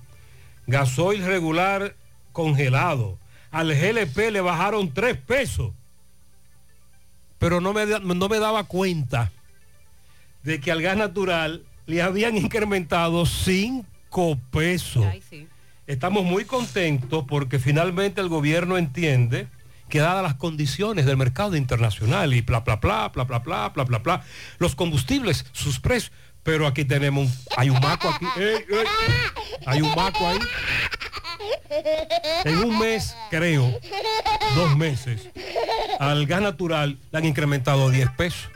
gasoil 0.66 1.24
regular 1.24 1.96
congelado, 2.32 3.20
al 3.52 3.68
GLP 3.68 4.32
le 4.32 4.42
bajaron 4.42 4.92
tres 4.92 5.16
pesos. 5.18 5.72
Pero 7.38 7.62
no 7.62 7.72
me, 7.72 7.86
no 7.86 8.30
me 8.30 8.40
daba 8.40 8.64
cuenta 8.64 9.32
de 10.42 10.60
que 10.60 10.72
al 10.72 10.82
gas 10.82 10.98
natural 10.98 11.64
le 11.86 12.02
habían 12.02 12.36
incrementado 12.36 13.28
5 13.28 14.40
pesos. 14.50 15.06
Estamos 15.90 16.24
muy 16.24 16.46
contentos 16.46 17.26
porque 17.28 17.58
finalmente 17.58 18.22
el 18.22 18.30
gobierno 18.30 18.78
entiende 18.78 19.48
que 19.90 19.98
dadas 19.98 20.22
las 20.22 20.36
condiciones 20.36 21.08
del 21.08 21.18
mercado 21.18 21.56
internacional 21.56 22.36
y 22.36 22.42
bla, 22.42 22.60
bla, 22.60 22.76
bla, 22.76 23.10
bla, 23.10 23.24
bla, 23.24 23.40
bla, 23.40 23.70
bla, 23.70 23.84
bla, 23.86 23.98
bla, 23.98 24.24
los 24.60 24.76
combustibles, 24.76 25.48
sus 25.52 25.80
precios, 25.80 26.12
pero 26.44 26.68
aquí 26.68 26.86
tenemos, 26.86 27.44
hay 27.58 27.72
un 27.72 27.80
maco 27.80 28.08
aquí, 28.08 28.28
ey, 28.38 28.58
ey, 28.70 28.86
hay 29.66 29.82
un 29.82 29.90
maco 29.96 30.28
ahí. 30.28 30.38
En 32.46 32.58
un 32.60 32.78
mes, 32.78 33.16
creo, 33.32 33.76
dos 34.54 34.78
meses, 34.78 35.28
al 36.00 36.28
gas 36.28 36.44
natural 36.44 37.00
le 37.12 37.18
han 37.18 37.26
incrementado 37.26 37.90
10 37.90 38.12
pesos. 38.12 38.48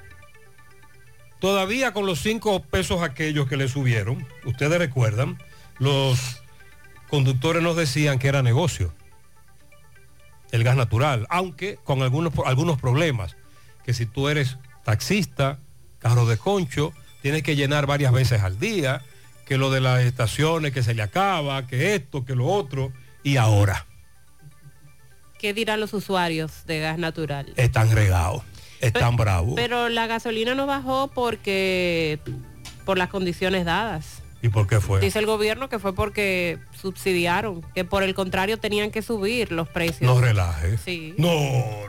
Todavía 1.40 1.94
con 1.94 2.06
los 2.06 2.22
5 2.22 2.62
pesos 2.66 3.02
aquellos 3.02 3.48
que 3.48 3.58
le 3.58 3.68
subieron, 3.68 4.24
ustedes 4.46 4.78
recuerdan, 4.78 5.40
los 5.80 6.43
conductores 7.14 7.62
nos 7.62 7.76
decían 7.76 8.18
que 8.18 8.28
era 8.28 8.42
negocio 8.42 8.92
el 10.52 10.64
gas 10.64 10.76
natural, 10.76 11.28
aunque 11.30 11.78
con 11.84 12.02
algunos, 12.02 12.34
algunos 12.44 12.82
problemas, 12.82 13.38
que 13.86 13.94
si 13.94 14.08
tú 14.08 14.30
eres 14.30 14.58
taxista, 14.84 15.60
carro 16.00 16.26
de 16.26 16.38
concho, 16.38 16.92
tienes 17.22 17.44
que 17.44 17.56
llenar 17.56 17.86
varias 17.86 18.14
veces 18.14 18.42
al 18.42 18.58
día, 18.58 19.04
que 19.46 19.60
lo 19.60 19.70
de 19.70 19.80
las 19.80 20.02
estaciones 20.02 20.72
que 20.74 20.82
se 20.82 20.96
le 20.96 21.04
acaba, 21.04 21.68
que 21.68 21.94
esto, 21.94 22.26
que 22.26 22.34
lo 22.34 22.48
otro, 22.48 22.92
y 23.22 23.38
ahora. 23.38 23.86
¿Qué 25.38 25.54
dirán 25.54 25.82
los 25.82 25.94
usuarios 25.94 26.66
de 26.66 26.80
gas 26.80 26.98
natural? 26.98 27.54
Están 27.58 27.92
regados, 27.92 28.42
están 28.82 29.18
bravos. 29.18 29.54
Pero 29.56 29.88
la 29.90 30.08
gasolina 30.08 30.56
no 30.56 30.66
bajó 30.66 31.10
porque 31.14 32.18
por 32.86 32.98
las 32.98 33.10
condiciones 33.10 33.66
dadas. 33.66 34.23
¿Y 34.44 34.50
por 34.50 34.68
qué 34.68 34.80
fue? 34.82 35.00
Dice 35.00 35.18
el 35.20 35.26
gobierno 35.26 35.70
que 35.70 35.80
fue 35.80 35.96
porque 35.96 36.60
subsidiaron, 36.80 37.62
que 37.74 37.86
por 37.86 38.04
el 38.04 38.14
contrario 38.14 38.58
tenían 38.58 38.92
que 38.92 39.02
subir 39.02 39.52
los 39.54 39.70
precios. 39.70 40.02
No 40.02 40.20
relaje. 40.20 40.78
Sí. 40.78 41.16
No, 41.18 41.30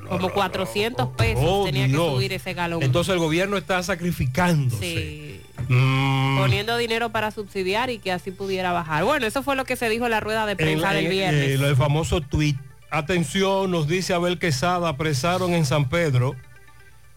no. 0.02 0.08
Como 0.08 0.30
400 0.30 1.08
pesos 1.16 1.42
Oh, 1.44 1.64
tenía 1.66 1.86
que 1.88 1.94
subir 1.94 2.32
ese 2.32 2.54
galón. 2.54 2.82
Entonces 2.82 3.12
el 3.12 3.18
gobierno 3.18 3.56
está 3.56 3.82
sacrificándose. 3.82 4.80
Sí. 4.80 5.40
Mm, 5.68 6.38
Poniendo 6.38 6.76
dinero 6.76 7.10
para 7.10 7.30
subsidiar 7.32 7.90
y 7.90 7.98
que 7.98 8.12
así 8.12 8.30
pudiera 8.30 8.72
bajar. 8.72 9.02
Bueno, 9.04 9.26
eso 9.26 9.42
fue 9.42 9.56
lo 9.56 9.64
que 9.64 9.74
se 9.76 9.88
dijo 9.88 10.04
en 10.04 10.12
la 10.12 10.20
rueda 10.20 10.46
de 10.46 10.52
en- 10.52 10.58
prensa 10.58 10.92
del 10.92 11.06
en- 11.06 11.10
viernes. 11.10 11.60
eh, 11.60 11.68
el 11.68 11.76
famoso 11.76 12.20
tweet. 12.20 12.54
Atención, 12.90 13.72
nos 13.72 13.88
dice 13.88 14.14
Abel 14.14 14.38
Quesada, 14.38 14.88
apresaron 14.90 15.54
en 15.54 15.66
San 15.66 15.88
Pedro 15.88 16.36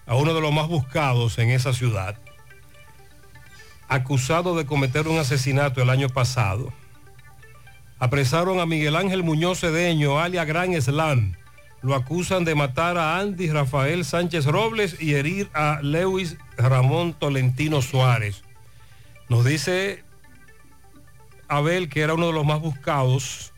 a 0.08 0.16
uno 0.16 0.34
de 0.34 0.42
los 0.42 0.52
más 0.52 0.68
buscados 0.68 1.38
en 1.38 1.52
esa 1.52 1.74
ciudad, 1.74 2.16
acusado 3.88 4.56
de 4.56 4.66
cometer 4.66 5.08
un 5.08 5.18
asesinato 5.18 5.82
el 5.82 5.90
año 5.90 6.10
pasado. 6.10 6.74
Apresaron 8.00 8.60
a 8.60 8.66
Miguel 8.66 8.96
Ángel 8.96 9.24
Muñoz 9.24 9.62
Cedeño, 9.62 10.20
alias 10.20 10.46
Gran 10.46 10.80
Slam. 10.82 11.36
Lo 11.82 11.96
acusan 11.96 12.44
de 12.44 12.56
matar 12.56 12.98
a 12.98 13.20
Andy 13.20 13.50
Rafael 13.50 14.04
Sánchez 14.04 14.46
Robles 14.46 15.00
y 15.00 15.14
herir 15.14 15.50
a 15.54 15.80
Lewis 15.82 16.38
Ramón 16.58 17.14
Tolentino 17.14 17.82
Suárez. 17.82 18.44
Nos 19.30 19.46
dice 19.46 20.04
Abel 21.48 21.90
que 21.90 22.02
era 22.02 22.14
uno 22.14 22.28
de 22.28 22.34
los 22.34 22.46
más 22.46 22.60
buscados 22.60 23.54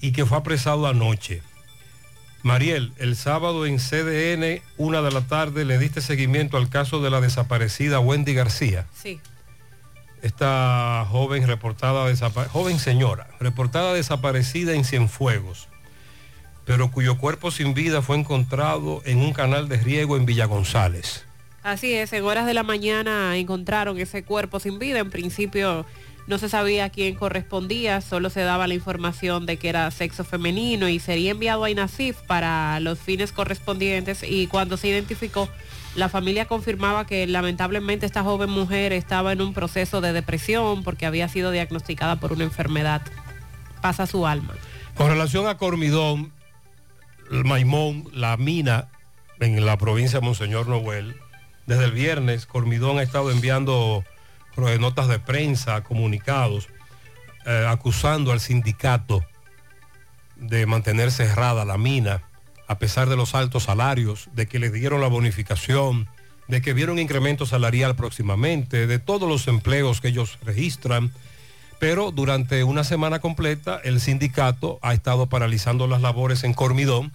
y 0.00 0.12
que 0.12 0.24
fue 0.24 0.38
apresado 0.38 0.86
anoche. 0.86 1.42
Mariel, 2.44 2.92
el 2.98 3.16
sábado 3.16 3.64
en 3.64 3.78
CDN, 3.78 4.62
una 4.76 5.00
de 5.00 5.10
la 5.10 5.22
tarde, 5.22 5.64
le 5.64 5.78
diste 5.78 6.02
seguimiento 6.02 6.58
al 6.58 6.68
caso 6.68 7.00
de 7.00 7.08
la 7.08 7.22
desaparecida 7.22 8.00
Wendy 8.00 8.34
García. 8.34 8.86
Sí. 8.92 9.18
Esta 10.20 11.06
joven 11.10 11.46
reportada 11.46 12.04
joven 12.50 12.78
señora, 12.78 13.28
reportada 13.40 13.94
desaparecida 13.94 14.74
en 14.74 14.84
Cienfuegos, 14.84 15.68
pero 16.66 16.90
cuyo 16.90 17.16
cuerpo 17.16 17.50
sin 17.50 17.72
vida 17.72 18.02
fue 18.02 18.18
encontrado 18.18 19.00
en 19.06 19.20
un 19.20 19.32
canal 19.32 19.66
de 19.70 19.78
riego 19.78 20.18
en 20.18 20.26
Villa 20.26 20.44
González. 20.44 21.24
Así 21.62 21.94
es, 21.94 22.12
en 22.12 22.24
horas 22.24 22.44
de 22.44 22.52
la 22.52 22.62
mañana 22.62 23.38
encontraron 23.38 23.98
ese 23.98 24.22
cuerpo 24.22 24.60
sin 24.60 24.78
vida. 24.78 24.98
En 24.98 25.08
principio 25.08 25.86
no 26.26 26.38
se 26.38 26.48
sabía 26.48 26.86
a 26.86 26.90
quién 26.90 27.14
correspondía, 27.14 28.00
solo 28.00 28.30
se 28.30 28.40
daba 28.40 28.66
la 28.66 28.74
información 28.74 29.44
de 29.46 29.58
que 29.58 29.68
era 29.68 29.90
sexo 29.90 30.24
femenino 30.24 30.88
y 30.88 30.98
sería 30.98 31.32
enviado 31.32 31.64
a 31.64 31.70
INASIF 31.70 32.16
para 32.22 32.80
los 32.80 32.98
fines 32.98 33.32
correspondientes 33.32 34.22
y 34.22 34.46
cuando 34.46 34.76
se 34.76 34.88
identificó, 34.88 35.48
la 35.94 36.08
familia 36.08 36.46
confirmaba 36.46 37.06
que 37.06 37.26
lamentablemente 37.26 38.06
esta 38.06 38.22
joven 38.22 38.50
mujer 38.50 38.92
estaba 38.92 39.32
en 39.32 39.42
un 39.42 39.52
proceso 39.52 40.00
de 40.00 40.12
depresión 40.12 40.82
porque 40.82 41.06
había 41.06 41.28
sido 41.28 41.50
diagnosticada 41.50 42.16
por 42.16 42.32
una 42.32 42.44
enfermedad. 42.44 43.02
Pasa 43.80 44.06
su 44.06 44.26
alma. 44.26 44.54
Con 44.94 45.08
relación 45.08 45.46
a 45.46 45.56
Cormidón, 45.56 46.32
Maimón, 47.30 48.08
la 48.12 48.36
mina 48.36 48.88
en 49.40 49.64
la 49.66 49.76
provincia 49.76 50.20
de 50.20 50.26
Monseñor 50.26 50.68
Noel, 50.68 51.16
desde 51.66 51.84
el 51.84 51.92
viernes 51.92 52.46
Cormidón 52.46 52.98
ha 52.98 53.02
estado 53.02 53.30
enviando 53.30 54.04
notas 54.56 55.08
de 55.08 55.18
prensa, 55.18 55.82
comunicados, 55.82 56.68
eh, 57.46 57.66
acusando 57.68 58.32
al 58.32 58.40
sindicato 58.40 59.24
de 60.36 60.66
mantener 60.66 61.10
cerrada 61.10 61.64
la 61.64 61.78
mina, 61.78 62.22
a 62.66 62.78
pesar 62.78 63.08
de 63.08 63.16
los 63.16 63.34
altos 63.34 63.64
salarios, 63.64 64.28
de 64.32 64.46
que 64.46 64.58
les 64.58 64.72
dieron 64.72 65.00
la 65.00 65.08
bonificación, 65.08 66.08
de 66.48 66.62
que 66.62 66.72
vieron 66.72 66.98
incremento 66.98 67.46
salarial 67.46 67.96
próximamente, 67.96 68.86
de 68.86 68.98
todos 68.98 69.28
los 69.28 69.48
empleos 69.48 70.00
que 70.00 70.08
ellos 70.08 70.38
registran. 70.42 71.12
Pero 71.78 72.10
durante 72.12 72.64
una 72.64 72.84
semana 72.84 73.18
completa 73.18 73.80
el 73.84 74.00
sindicato 74.00 74.78
ha 74.82 74.94
estado 74.94 75.26
paralizando 75.26 75.86
las 75.86 76.00
labores 76.00 76.44
en 76.44 76.54
Cormidón 76.54 77.12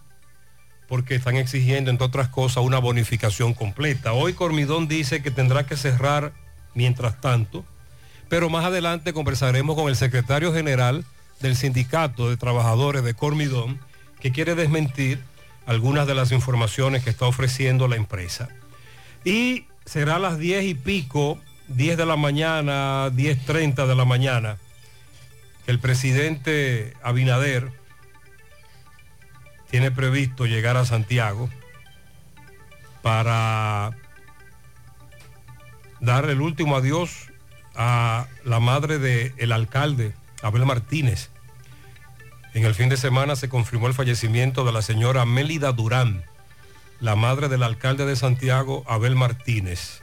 porque 0.87 1.15
están 1.15 1.37
exigiendo, 1.37 1.91
entre 1.91 2.07
otras 2.07 2.29
cosas, 2.29 2.63
una 2.63 2.79
bonificación 2.79 3.53
completa. 3.53 4.13
Hoy 4.13 4.33
Cormidón 4.33 4.87
dice 4.87 5.21
que 5.21 5.29
tendrá 5.29 5.67
que 5.67 5.77
cerrar 5.77 6.33
mientras 6.73 7.19
tanto, 7.21 7.65
pero 8.29 8.49
más 8.49 8.65
adelante 8.65 9.13
conversaremos 9.13 9.75
con 9.75 9.89
el 9.89 9.95
secretario 9.95 10.53
general 10.53 11.05
del 11.39 11.55
Sindicato 11.55 12.29
de 12.29 12.37
Trabajadores 12.37 13.03
de 13.03 13.13
Cormidón, 13.13 13.79
que 14.19 14.31
quiere 14.31 14.55
desmentir 14.55 15.19
algunas 15.65 16.07
de 16.07 16.15
las 16.15 16.31
informaciones 16.31 17.03
que 17.03 17.09
está 17.09 17.25
ofreciendo 17.25 17.87
la 17.87 17.95
empresa. 17.95 18.49
Y 19.23 19.65
será 19.85 20.17
a 20.17 20.19
las 20.19 20.37
diez 20.37 20.65
y 20.65 20.73
pico 20.73 21.39
10 21.69 21.97
de 21.97 22.05
la 22.05 22.15
mañana, 22.15 23.09
10.30 23.09 23.85
de 23.85 23.95
la 23.95 24.05
mañana, 24.05 24.57
que 25.65 25.71
el 25.71 25.79
presidente 25.79 26.93
Abinader 27.03 27.71
tiene 29.69 29.91
previsto 29.91 30.47
llegar 30.47 30.77
a 30.77 30.85
Santiago 30.85 31.49
para 33.03 33.91
dar 35.99 36.29
el 36.29 36.41
último 36.41 36.75
adiós 36.75 37.31
a 37.75 38.27
la 38.43 38.59
madre 38.59 38.99
del 38.99 39.51
alcalde, 39.51 40.13
Abel 40.41 40.65
Martínez. 40.65 41.29
En 42.53 42.65
el 42.65 42.75
fin 42.75 42.89
de 42.89 42.97
semana 42.97 43.35
se 43.35 43.49
confirmó 43.49 43.87
el 43.87 43.93
fallecimiento 43.93 44.65
de 44.65 44.71
la 44.71 44.81
señora 44.81 45.25
Mélida 45.25 45.71
Durán, 45.71 46.23
la 46.99 47.15
madre 47.15 47.47
del 47.47 47.63
alcalde 47.63 48.05
de 48.05 48.15
Santiago, 48.15 48.83
Abel 48.87 49.15
Martínez, 49.15 50.01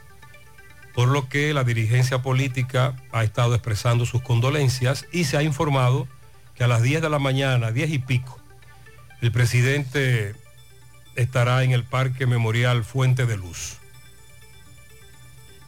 por 0.95 1.09
lo 1.09 1.29
que 1.29 1.53
la 1.53 1.63
dirigencia 1.63 2.21
política 2.21 2.95
ha 3.11 3.23
estado 3.23 3.53
expresando 3.53 4.05
sus 4.05 4.21
condolencias 4.21 5.05
y 5.11 5.25
se 5.25 5.37
ha 5.37 5.43
informado 5.43 6.07
que 6.55 6.63
a 6.63 6.67
las 6.67 6.81
10 6.81 7.01
de 7.03 7.09
la 7.09 7.19
mañana, 7.19 7.71
10 7.71 7.91
y 7.91 7.99
pico, 7.99 8.39
el 9.21 9.31
presidente 9.31 10.33
estará 11.15 11.63
en 11.63 11.71
el 11.71 11.83
Parque 11.83 12.25
Memorial 12.25 12.83
Fuente 12.83 13.25
de 13.25 13.37
Luz. 13.37 13.77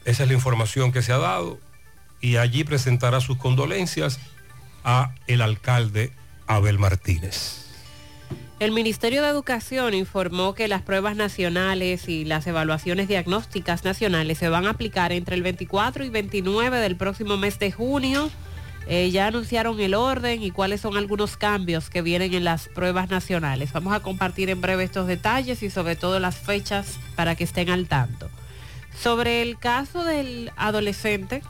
Esa 0.05 0.23
es 0.23 0.29
la 0.29 0.35
información 0.35 0.91
que 0.91 1.01
se 1.01 1.11
ha 1.11 1.17
dado 1.17 1.59
y 2.21 2.37
allí 2.37 2.63
presentará 2.63 3.21
sus 3.21 3.37
condolencias 3.37 4.19
a 4.83 5.13
el 5.27 5.41
alcalde 5.41 6.11
Abel 6.47 6.79
Martínez. 6.79 7.65
El 8.59 8.71
Ministerio 8.73 9.21
de 9.21 9.29
Educación 9.29 9.93
informó 9.93 10.53
que 10.53 10.67
las 10.67 10.81
pruebas 10.81 11.15
nacionales 11.15 12.09
y 12.09 12.25
las 12.25 12.45
evaluaciones 12.45 13.07
diagnósticas 13.07 13.85
nacionales 13.85 14.37
se 14.37 14.49
van 14.49 14.67
a 14.67 14.71
aplicar 14.71 15.13
entre 15.13 15.35
el 15.35 15.43
24 15.43 16.03
y 16.03 16.09
29 16.09 16.79
del 16.79 16.97
próximo 16.97 17.37
mes 17.37 17.57
de 17.57 17.71
junio. 17.71 18.29
Eh, 18.87 19.11
ya 19.11 19.27
anunciaron 19.27 19.79
el 19.79 19.93
orden 19.93 20.43
y 20.43 20.51
cuáles 20.51 20.81
son 20.81 20.97
algunos 20.97 21.37
cambios 21.37 21.89
que 21.89 22.01
vienen 22.01 22.33
en 22.33 22.43
las 22.43 22.67
pruebas 22.67 23.09
nacionales. 23.09 23.71
Vamos 23.71 23.93
a 23.93 24.01
compartir 24.01 24.49
en 24.49 24.59
breve 24.59 24.83
estos 24.83 25.07
detalles 25.07 25.63
y 25.63 25.69
sobre 25.69 25.95
todo 25.95 26.19
las 26.19 26.37
fechas 26.37 26.99
para 27.15 27.35
que 27.35 27.45
estén 27.45 27.69
al 27.69 27.87
tanto. 27.87 28.29
Sobre 28.93 29.41
el 29.41 29.57
caso 29.57 30.03
del 30.03 30.51
adolescente 30.57 31.41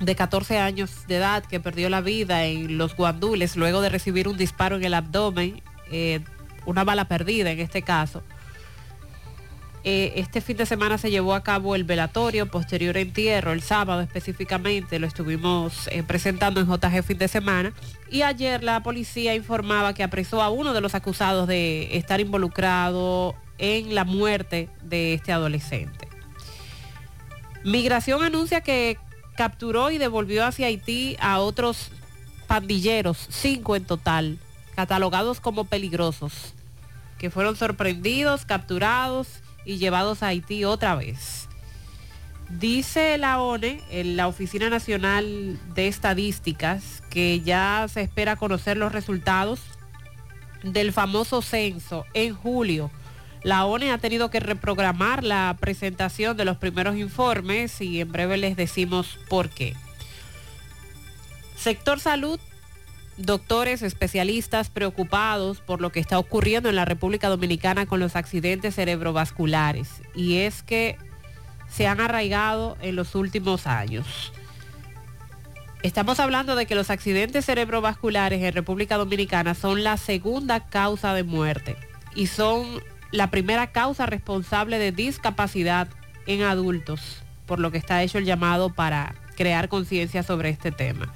de 0.00 0.14
14 0.14 0.58
años 0.58 1.06
de 1.06 1.16
edad 1.16 1.44
que 1.44 1.60
perdió 1.60 1.90
la 1.90 2.00
vida 2.00 2.44
en 2.44 2.78
los 2.78 2.96
guandules 2.96 3.56
luego 3.56 3.80
de 3.80 3.88
recibir 3.88 4.28
un 4.28 4.36
disparo 4.36 4.76
en 4.76 4.84
el 4.84 4.94
abdomen, 4.94 5.62
eh, 5.90 6.20
una 6.66 6.84
bala 6.84 7.06
perdida 7.06 7.50
en 7.50 7.60
este 7.60 7.82
caso. 7.82 8.22
Eh, 9.84 10.14
este 10.16 10.40
fin 10.40 10.56
de 10.56 10.66
semana 10.66 10.98
se 10.98 11.10
llevó 11.10 11.34
a 11.34 11.42
cabo 11.42 11.74
el 11.74 11.84
velatorio, 11.84 12.50
posterior 12.50 12.96
entierro, 12.96 13.52
el 13.52 13.62
sábado 13.62 14.00
específicamente, 14.00 14.98
lo 14.98 15.06
estuvimos 15.06 15.88
eh, 15.88 16.02
presentando 16.02 16.60
en 16.60 16.66
JG 16.66 17.02
fin 17.04 17.18
de 17.18 17.28
semana. 17.28 17.72
Y 18.10 18.22
ayer 18.22 18.62
la 18.64 18.82
policía 18.82 19.34
informaba 19.34 19.94
que 19.94 20.02
apresó 20.02 20.42
a 20.42 20.50
uno 20.50 20.74
de 20.74 20.80
los 20.80 20.94
acusados 20.94 21.46
de 21.46 21.96
estar 21.96 22.20
involucrado 22.20 23.34
en 23.58 23.94
la 23.94 24.04
muerte 24.04 24.68
de 24.82 25.14
este 25.14 25.32
adolescente. 25.32 26.07
Migración 27.64 28.22
anuncia 28.22 28.60
que 28.60 28.98
capturó 29.36 29.90
y 29.90 29.98
devolvió 29.98 30.44
hacia 30.44 30.66
Haití 30.66 31.16
a 31.20 31.38
otros 31.38 31.90
pandilleros, 32.46 33.26
cinco 33.30 33.76
en 33.76 33.84
total, 33.84 34.38
catalogados 34.74 35.40
como 35.40 35.64
peligrosos, 35.64 36.54
que 37.18 37.30
fueron 37.30 37.56
sorprendidos, 37.56 38.44
capturados 38.44 39.28
y 39.64 39.78
llevados 39.78 40.22
a 40.22 40.28
Haití 40.28 40.64
otra 40.64 40.94
vez. 40.94 41.48
Dice 42.48 43.18
la 43.18 43.42
ONE, 43.42 43.82
en 43.90 44.16
la 44.16 44.26
Oficina 44.26 44.70
Nacional 44.70 45.58
de 45.74 45.86
Estadísticas, 45.86 47.02
que 47.10 47.42
ya 47.42 47.86
se 47.92 48.00
espera 48.00 48.36
conocer 48.36 48.78
los 48.78 48.92
resultados 48.92 49.60
del 50.62 50.92
famoso 50.92 51.42
censo 51.42 52.06
en 52.14 52.34
julio. 52.34 52.90
La 53.42 53.64
ONE 53.66 53.92
ha 53.92 53.98
tenido 53.98 54.30
que 54.30 54.40
reprogramar 54.40 55.22
la 55.24 55.56
presentación 55.58 56.36
de 56.36 56.44
los 56.44 56.56
primeros 56.56 56.96
informes 56.96 57.80
y 57.80 58.00
en 58.00 58.10
breve 58.10 58.36
les 58.36 58.56
decimos 58.56 59.18
por 59.28 59.48
qué. 59.48 59.74
Sector 61.56 62.00
salud 62.00 62.40
doctores 63.18 63.82
especialistas 63.82 64.70
preocupados 64.70 65.60
por 65.60 65.80
lo 65.80 65.90
que 65.90 66.00
está 66.00 66.18
ocurriendo 66.18 66.68
en 66.68 66.76
la 66.76 66.84
República 66.84 67.28
Dominicana 67.28 67.86
con 67.86 68.00
los 68.00 68.16
accidentes 68.16 68.76
cerebrovasculares. 68.76 69.88
Y 70.14 70.38
es 70.38 70.62
que 70.62 70.96
se 71.68 71.86
han 71.86 72.00
arraigado 72.00 72.78
en 72.80 72.96
los 72.96 73.14
últimos 73.14 73.66
años. 73.66 74.32
Estamos 75.82 76.18
hablando 76.18 76.56
de 76.56 76.66
que 76.66 76.74
los 76.74 76.90
accidentes 76.90 77.44
cerebrovasculares 77.44 78.42
en 78.42 78.52
República 78.52 78.96
Dominicana 78.96 79.54
son 79.54 79.84
la 79.84 79.96
segunda 79.96 80.66
causa 80.66 81.12
de 81.12 81.22
muerte 81.22 81.76
y 82.14 82.26
son 82.26 82.82
la 83.10 83.30
primera 83.30 83.72
causa 83.72 84.06
responsable 84.06 84.78
de 84.78 84.92
discapacidad 84.92 85.88
en 86.26 86.42
adultos, 86.42 87.22
por 87.46 87.58
lo 87.58 87.70
que 87.70 87.78
está 87.78 88.02
hecho 88.02 88.18
el 88.18 88.24
llamado 88.24 88.70
para 88.70 89.14
crear 89.36 89.68
conciencia 89.68 90.22
sobre 90.22 90.50
este 90.50 90.72
tema. 90.72 91.12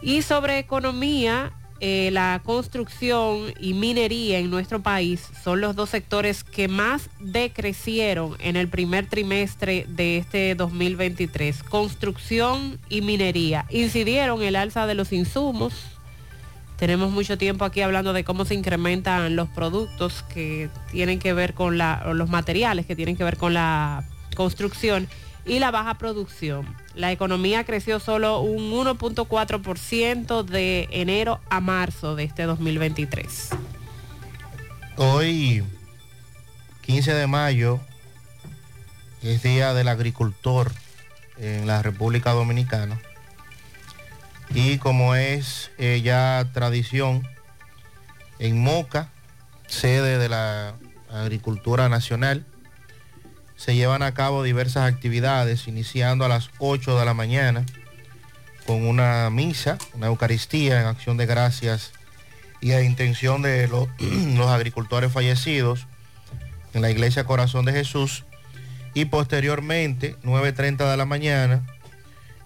Y 0.00 0.22
sobre 0.22 0.58
economía, 0.58 1.52
eh, 1.80 2.10
la 2.12 2.40
construcción 2.44 3.52
y 3.60 3.72
minería 3.72 4.38
en 4.38 4.50
nuestro 4.50 4.82
país 4.82 5.28
son 5.44 5.60
los 5.60 5.76
dos 5.76 5.90
sectores 5.90 6.42
que 6.42 6.66
más 6.66 7.08
decrecieron 7.20 8.36
en 8.40 8.56
el 8.56 8.68
primer 8.68 9.06
trimestre 9.06 9.86
de 9.88 10.18
este 10.18 10.56
2023. 10.56 11.62
Construcción 11.62 12.80
y 12.88 13.00
minería 13.00 13.64
incidieron 13.70 14.42
el 14.42 14.56
alza 14.56 14.86
de 14.86 14.94
los 14.94 15.12
insumos. 15.12 15.72
Tenemos 16.78 17.10
mucho 17.10 17.36
tiempo 17.36 17.64
aquí 17.64 17.80
hablando 17.80 18.12
de 18.12 18.22
cómo 18.22 18.44
se 18.44 18.54
incrementan 18.54 19.34
los 19.34 19.48
productos 19.48 20.24
que 20.32 20.70
tienen 20.92 21.18
que 21.18 21.32
ver 21.32 21.54
con 21.54 21.76
la, 21.76 22.12
los 22.14 22.30
materiales 22.30 22.86
que 22.86 22.94
tienen 22.94 23.16
que 23.16 23.24
ver 23.24 23.36
con 23.36 23.52
la 23.52 24.04
construcción 24.36 25.08
y 25.44 25.58
la 25.58 25.72
baja 25.72 25.94
producción. 25.94 26.66
La 26.94 27.10
economía 27.10 27.64
creció 27.64 27.98
solo 27.98 28.40
un 28.40 28.70
1.4% 28.70 30.44
de 30.44 30.88
enero 30.92 31.40
a 31.50 31.60
marzo 31.60 32.14
de 32.14 32.22
este 32.22 32.44
2023. 32.44 33.50
Hoy, 34.96 35.64
15 36.82 37.12
de 37.12 37.26
mayo, 37.26 37.80
es 39.22 39.42
Día 39.42 39.74
del 39.74 39.88
Agricultor 39.88 40.70
en 41.38 41.66
la 41.66 41.82
República 41.82 42.32
Dominicana. 42.32 43.00
Y 44.54 44.78
como 44.78 45.14
es 45.14 45.70
eh, 45.78 46.00
ya 46.02 46.48
tradición, 46.52 47.26
en 48.38 48.60
Moca, 48.60 49.10
sede 49.66 50.18
de 50.18 50.28
la 50.28 50.74
Agricultura 51.10 51.88
Nacional, 51.88 52.46
se 53.56 53.74
llevan 53.74 54.02
a 54.02 54.14
cabo 54.14 54.42
diversas 54.42 54.90
actividades, 54.90 55.66
iniciando 55.66 56.24
a 56.24 56.28
las 56.28 56.50
8 56.58 56.98
de 56.98 57.04
la 57.04 57.14
mañana 57.14 57.66
con 58.66 58.86
una 58.86 59.28
misa, 59.30 59.78
una 59.94 60.06
Eucaristía 60.06 60.80
en 60.80 60.86
acción 60.86 61.16
de 61.16 61.26
gracias 61.26 61.92
y 62.60 62.72
a 62.72 62.82
intención 62.82 63.42
de 63.42 63.66
los, 63.66 63.88
los 64.36 64.46
agricultores 64.48 65.12
fallecidos 65.12 65.86
en 66.74 66.82
la 66.82 66.90
iglesia 66.90 67.24
Corazón 67.24 67.64
de 67.64 67.72
Jesús. 67.72 68.24
Y 68.94 69.06
posteriormente 69.06 70.16
9.30 70.22 70.90
de 70.90 70.96
la 70.96 71.04
mañana 71.04 71.62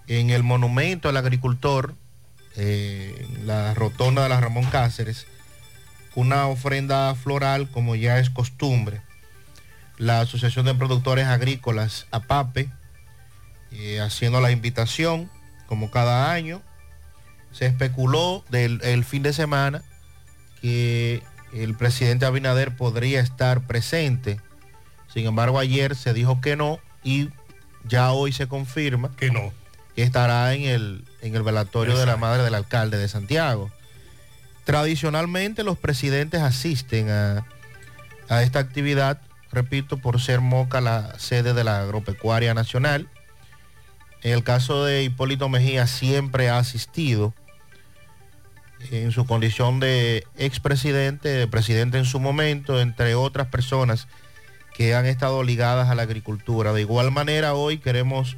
en 0.07 0.29
el 0.29 0.43
monumento 0.43 1.09
al 1.09 1.17
agricultor, 1.17 1.95
eh, 2.55 3.27
la 3.43 3.73
rotonda 3.73 4.23
de 4.23 4.29
la 4.29 4.39
Ramón 4.39 4.65
Cáceres, 4.65 5.27
una 6.15 6.47
ofrenda 6.47 7.15
floral 7.15 7.69
como 7.69 7.95
ya 7.95 8.19
es 8.19 8.29
costumbre 8.29 9.01
la 9.97 10.21
Asociación 10.21 10.65
de 10.65 10.75
Productores 10.75 11.27
Agrícolas, 11.27 12.07
APAPE, 12.11 12.69
eh, 13.71 13.99
haciendo 14.01 14.41
la 14.41 14.51
invitación, 14.51 15.29
como 15.67 15.91
cada 15.91 16.31
año. 16.31 16.61
Se 17.51 17.65
especuló 17.65 18.43
del 18.49 18.81
el 18.83 19.05
fin 19.05 19.23
de 19.23 19.33
semana 19.33 19.83
que 20.61 21.21
el 21.53 21.75
presidente 21.75 22.25
Abinader 22.25 22.75
podría 22.75 23.19
estar 23.19 23.61
presente. 23.61 24.39
Sin 25.13 25.27
embargo, 25.27 25.59
ayer 25.59 25.95
se 25.95 26.13
dijo 26.13 26.41
que 26.41 26.55
no 26.55 26.79
y 27.03 27.29
ya 27.85 28.11
hoy 28.11 28.31
se 28.31 28.47
confirma 28.47 29.15
que 29.15 29.29
no. 29.29 29.53
Que 29.95 30.03
estará 30.03 30.53
en 30.53 30.63
el, 30.63 31.03
en 31.21 31.35
el 31.35 31.43
velatorio 31.43 31.97
de 31.97 32.05
la 32.05 32.17
madre 32.17 32.43
del 32.43 32.55
alcalde 32.55 32.97
de 32.97 33.07
Santiago. 33.07 33.71
Tradicionalmente 34.63 35.63
los 35.63 35.77
presidentes 35.77 36.41
asisten 36.41 37.09
a, 37.09 37.45
a 38.29 38.43
esta 38.43 38.59
actividad 38.59 39.19
repito, 39.53 39.97
por 39.97 40.19
ser 40.19 40.41
Moca 40.41 40.81
la 40.81 41.17
sede 41.19 41.53
de 41.53 41.63
la 41.63 41.81
Agropecuaria 41.81 42.53
Nacional. 42.53 43.07
En 44.23 44.33
el 44.33 44.43
caso 44.43 44.83
de 44.83 45.03
Hipólito 45.03 45.47
Mejía 45.47 45.85
siempre 45.85 46.49
ha 46.49 46.57
asistido 46.57 47.33
en 48.91 49.11
su 49.11 49.25
condición 49.25 49.79
de 49.79 50.25
expresidente, 50.37 51.29
de 51.29 51.47
presidente 51.47 51.99
en 51.99 52.05
su 52.05 52.19
momento, 52.19 52.81
entre 52.81 53.15
otras 53.15 53.47
personas 53.47 54.07
que 54.73 54.95
han 54.95 55.05
estado 55.05 55.43
ligadas 55.43 55.89
a 55.89 55.95
la 55.95 56.01
agricultura. 56.01 56.73
De 56.73 56.81
igual 56.81 57.11
manera, 57.11 57.53
hoy 57.53 57.77
queremos 57.77 58.37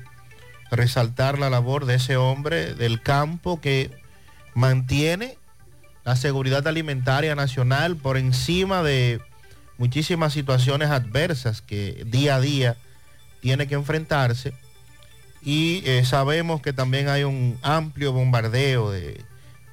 resaltar 0.71 1.39
la 1.39 1.49
labor 1.49 1.85
de 1.85 1.95
ese 1.95 2.17
hombre 2.17 2.73
del 2.73 3.01
campo 3.01 3.61
que 3.61 3.91
mantiene 4.53 5.37
la 6.03 6.15
seguridad 6.15 6.67
alimentaria 6.67 7.35
nacional 7.35 7.95
por 7.95 8.17
encima 8.17 8.83
de 8.83 9.21
muchísimas 9.77 10.33
situaciones 10.33 10.89
adversas 10.89 11.61
que 11.61 12.03
día 12.05 12.35
a 12.35 12.39
día 12.39 12.77
tiene 13.41 13.67
que 13.67 13.75
enfrentarse. 13.75 14.53
Y 15.41 15.83
eh, 15.85 16.05
sabemos 16.05 16.61
que 16.61 16.73
también 16.73 17.09
hay 17.09 17.23
un 17.23 17.59
amplio 17.61 18.13
bombardeo 18.13 18.91
de, 18.91 19.23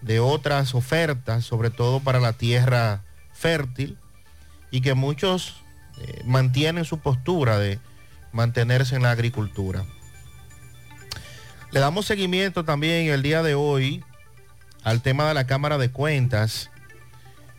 de 0.02 0.20
otras 0.20 0.74
ofertas, 0.74 1.44
sobre 1.44 1.70
todo 1.70 2.00
para 2.00 2.20
la 2.20 2.34
tierra 2.34 3.02
fértil, 3.32 3.96
y 4.70 4.80
que 4.80 4.94
muchos 4.94 5.62
eh, 6.00 6.22
mantienen 6.24 6.84
su 6.84 6.98
postura 6.98 7.58
de 7.58 7.78
mantenerse 8.32 8.96
en 8.96 9.02
la 9.02 9.10
agricultura. 9.10 9.84
Le 11.72 11.80
damos 11.80 12.04
seguimiento 12.04 12.66
también 12.66 13.08
el 13.08 13.22
día 13.22 13.42
de 13.42 13.54
hoy 13.54 14.04
al 14.84 15.00
tema 15.00 15.26
de 15.26 15.32
la 15.32 15.46
Cámara 15.46 15.78
de 15.78 15.90
Cuentas. 15.90 16.70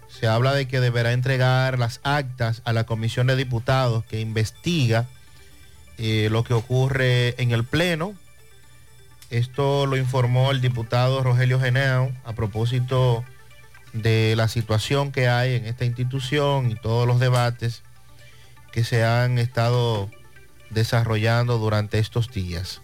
Se 0.08 0.28
habla 0.28 0.54
de 0.54 0.68
que 0.68 0.80
deberá 0.80 1.14
entregar 1.14 1.80
las 1.80 2.00
actas 2.04 2.62
a 2.64 2.74
la 2.74 2.84
Comisión 2.84 3.26
de 3.26 3.36
Diputados 3.36 4.06
que 4.06 4.22
investiga 4.22 5.08
eh, 5.98 6.28
lo 6.30 6.44
que 6.44 6.54
ocurre 6.54 7.34
en 7.42 7.50
el 7.50 7.64
Pleno. 7.64 8.14
Esto 9.32 9.88
lo 9.88 9.98
informó 9.98 10.52
el 10.52 10.62
diputado 10.62 11.24
Rogelio 11.24 11.60
Genao 11.60 12.12
a 12.24 12.34
propósito 12.34 13.26
de 13.94 14.36
la 14.38 14.48
situación 14.48 15.12
que 15.12 15.28
hay 15.28 15.56
en 15.56 15.66
esta 15.66 15.86
institución 15.86 16.70
y 16.70 16.76
todos 16.76 17.08
los 17.08 17.20
debates 17.20 17.82
que 18.72 18.84
se 18.84 19.04
han 19.04 19.40
estado 19.40 20.12
desarrollando 20.70 21.58
durante 21.58 21.98
estos 21.98 22.30
días. 22.30 22.84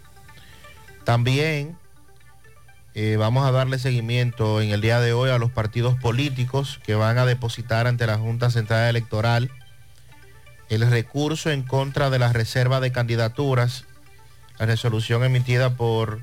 También 1.10 1.76
eh, 2.94 3.16
vamos 3.18 3.44
a 3.44 3.52
darle 3.52 3.80
seguimiento 3.80 4.62
en 4.62 4.70
el 4.70 4.80
día 4.80 5.00
de 5.00 5.12
hoy 5.12 5.32
a 5.32 5.40
los 5.40 5.52
partidos 5.52 5.96
políticos 5.96 6.80
que 6.86 6.94
van 6.94 7.18
a 7.18 7.26
depositar 7.26 7.88
ante 7.88 8.06
la 8.06 8.20
Junta 8.20 8.52
Central 8.52 8.88
Electoral 8.88 9.50
el 10.70 10.88
recurso 10.88 11.50
en 11.50 11.64
contra 11.64 12.12
de 12.12 12.20
la 12.20 12.32
reserva 12.32 12.80
de 12.80 12.92
candidaturas, 12.92 13.86
la 14.60 14.68
resolución 14.68 15.24
emitida 15.24 15.76
por 15.76 16.22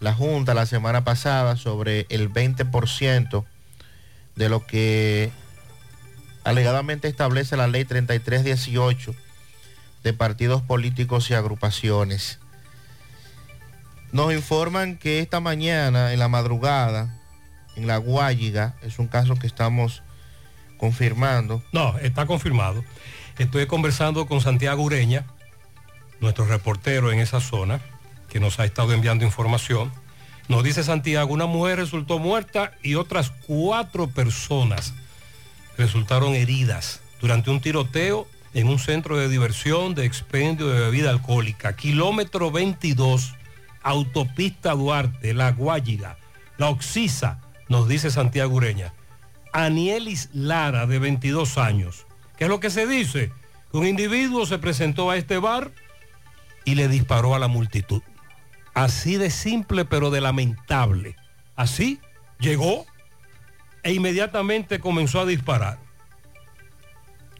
la 0.00 0.14
Junta 0.14 0.54
la 0.54 0.64
semana 0.64 1.04
pasada 1.04 1.56
sobre 1.56 2.06
el 2.08 2.32
20% 2.32 3.44
de 4.34 4.48
lo 4.48 4.66
que 4.66 5.30
alegadamente 6.42 7.06
establece 7.06 7.58
la 7.58 7.66
ley 7.66 7.84
3318 7.84 9.14
de 10.04 10.12
partidos 10.14 10.62
políticos 10.62 11.28
y 11.28 11.34
agrupaciones. 11.34 12.38
Nos 14.12 14.32
informan 14.32 14.96
que 14.96 15.20
esta 15.20 15.40
mañana, 15.40 16.12
en 16.12 16.18
la 16.18 16.28
madrugada, 16.28 17.18
en 17.76 17.86
La 17.86 17.98
Guayiga, 17.98 18.76
es 18.82 18.98
un 18.98 19.08
caso 19.08 19.36
que 19.36 19.46
estamos 19.46 20.02
confirmando. 20.78 21.62
No, 21.72 21.98
está 21.98 22.26
confirmado. 22.26 22.84
Estoy 23.38 23.66
conversando 23.66 24.26
con 24.26 24.40
Santiago 24.40 24.82
Ureña, 24.82 25.26
nuestro 26.20 26.46
reportero 26.46 27.12
en 27.12 27.18
esa 27.18 27.40
zona, 27.40 27.80
que 28.28 28.40
nos 28.40 28.58
ha 28.58 28.64
estado 28.64 28.92
enviando 28.92 29.24
información. 29.24 29.92
Nos 30.48 30.62
dice 30.64 30.84
Santiago, 30.84 31.32
una 31.32 31.46
mujer 31.46 31.78
resultó 31.78 32.18
muerta 32.18 32.72
y 32.82 32.94
otras 32.94 33.32
cuatro 33.46 34.08
personas 34.08 34.94
resultaron 35.76 36.34
heridas 36.34 37.00
durante 37.20 37.50
un 37.50 37.60
tiroteo 37.60 38.26
en 38.54 38.68
un 38.68 38.78
centro 38.78 39.18
de 39.18 39.28
diversión 39.28 39.94
de 39.94 40.06
expendio 40.06 40.68
de 40.68 40.80
bebida 40.80 41.10
alcohólica, 41.10 41.76
kilómetro 41.76 42.50
22, 42.50 43.34
autopista 43.86 44.72
Duarte, 44.72 45.32
La 45.32 45.52
Guayiga, 45.52 46.18
La 46.58 46.70
Oxisa, 46.70 47.40
nos 47.68 47.86
dice 47.86 48.10
Santiago 48.10 48.56
Ureña. 48.56 48.92
Anielis 49.52 50.28
Lara, 50.32 50.86
de 50.86 50.98
22 50.98 51.56
años. 51.56 52.04
¿Qué 52.36 52.44
es 52.44 52.50
lo 52.50 52.58
que 52.58 52.68
se 52.68 52.86
dice? 52.86 53.32
Que 53.70 53.78
un 53.78 53.86
individuo 53.86 54.44
se 54.44 54.58
presentó 54.58 55.08
a 55.10 55.16
este 55.16 55.38
bar 55.38 55.70
y 56.64 56.74
le 56.74 56.88
disparó 56.88 57.36
a 57.36 57.38
la 57.38 57.46
multitud. 57.46 58.02
Así 58.74 59.16
de 59.16 59.30
simple, 59.30 59.84
pero 59.84 60.10
de 60.10 60.20
lamentable. 60.20 61.14
Así 61.54 62.00
llegó 62.40 62.86
e 63.84 63.92
inmediatamente 63.92 64.80
comenzó 64.80 65.20
a 65.20 65.26
disparar. 65.26 65.78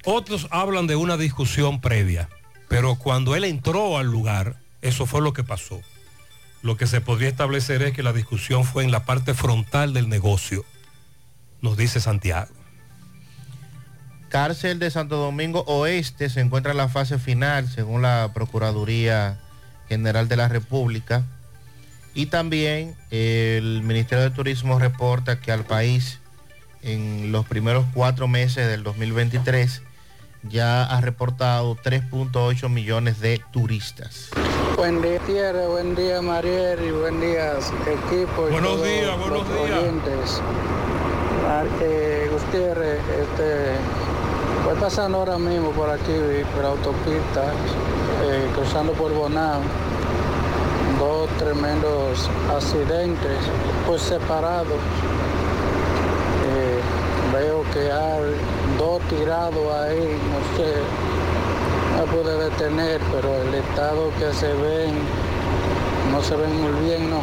Otros 0.05 0.47
hablan 0.53 0.87
de 0.87 0.95
una 0.95 1.17
discusión 1.17 1.81
previa, 1.81 2.29
pero 2.69 2.95
cuando 2.95 3.35
él 3.35 3.43
entró 3.43 3.99
al 3.99 4.07
lugar, 4.07 4.61
eso 4.81 5.07
fue 5.07 5.21
lo 5.21 5.33
que 5.33 5.43
pasó. 5.43 5.83
Lo 6.63 6.77
que 6.77 6.87
se 6.87 7.01
podría 7.01 7.29
establecer 7.29 7.83
es 7.83 7.93
que 7.93 8.03
la 8.03 8.13
discusión 8.13 8.65
fue 8.65 8.85
en 8.85 8.91
la 8.91 9.05
parte 9.05 9.35
frontal 9.35 9.93
del 9.95 10.09
negocio, 10.09 10.65
nos 11.63 11.77
dice 11.77 12.01
Santiago. 12.01 12.49
Cárcel 14.29 14.79
de 14.79 14.91
Santo 14.91 15.17
Domingo 15.17 15.65
Oeste 15.67 16.29
se 16.29 16.41
encuentra 16.41 16.73
en 16.73 16.79
la 16.79 16.89
fase 16.89 17.19
final, 17.19 17.69
según 17.69 18.03
la 18.03 18.33
Procuraduría 18.35 19.39
General 19.89 20.29
de 20.29 20.37
la 20.37 20.49
República. 20.49 21.25
Y 22.13 22.27
también 22.27 22.97
el 23.11 23.83
Ministerio 23.83 24.25
de 24.25 24.31
Turismo 24.31 24.79
reporta 24.79 25.41
que 25.41 25.53
al 25.53 25.65
país 25.65 26.19
en 26.83 27.31
los 27.31 27.47
primeros 27.47 27.85
cuatro 27.95 28.27
meses 28.29 28.67
del 28.69 28.83
2023 28.83 29.83
ya 30.49 30.85
ha 30.85 31.01
reportado 31.01 31.77
3.8 31.77 32.69
millones 32.69 33.21
de 33.21 33.41
turistas. 33.53 34.31
Buen 34.77 35.01
día, 35.03 35.19
Tierra, 35.21 35.67
buen 35.69 35.95
día, 35.95 36.21
Mariel, 36.21 36.79
y 36.85 36.91
buen 36.91 37.21
día, 37.21 37.55
equipo. 37.87 38.49
y 38.49 38.53
Buenos 38.53 38.73
todos 38.77 38.85
días, 38.87 39.19
buenos 39.19 39.49
los 39.49 39.49
días. 39.49 39.79
eh, 41.81 42.29
Gutiérrez, 42.31 42.99
este, 43.01 43.71
voy 44.65 44.75
pasando 44.81 45.19
ahora 45.19 45.39
mismo 45.39 45.71
por 45.71 45.89
aquí, 45.89 46.13
por 46.55 46.63
la 46.65 46.71
autopista, 46.71 47.45
eh, 48.25 48.49
cruzando 48.55 48.93
por 48.93 49.13
Bonao. 49.13 49.61
Dos 50.99 51.29
tremendos 51.39 52.29
accidentes, 52.51 53.39
pues 53.87 54.03
separados. 54.03 54.81
Eh, 56.49 56.81
veo 57.33 57.63
que 57.73 57.91
hay 57.93 58.35
dos 58.87 59.03
tirados 59.09 59.67
ahí, 59.75 60.17
no 60.31 60.39
sé, 60.57 60.75
no 61.97 62.05
pude 62.05 62.37
detener, 62.45 63.01
pero 63.11 63.35
el 63.43 63.55
estado 63.55 64.11
que 64.19 64.33
se 64.33 64.53
ven, 64.55 64.95
no 66.13 66.23
se 66.23 66.37
ven 66.37 66.55
muy 66.63 66.85
bien, 66.85 67.11
¿no? 67.11 67.21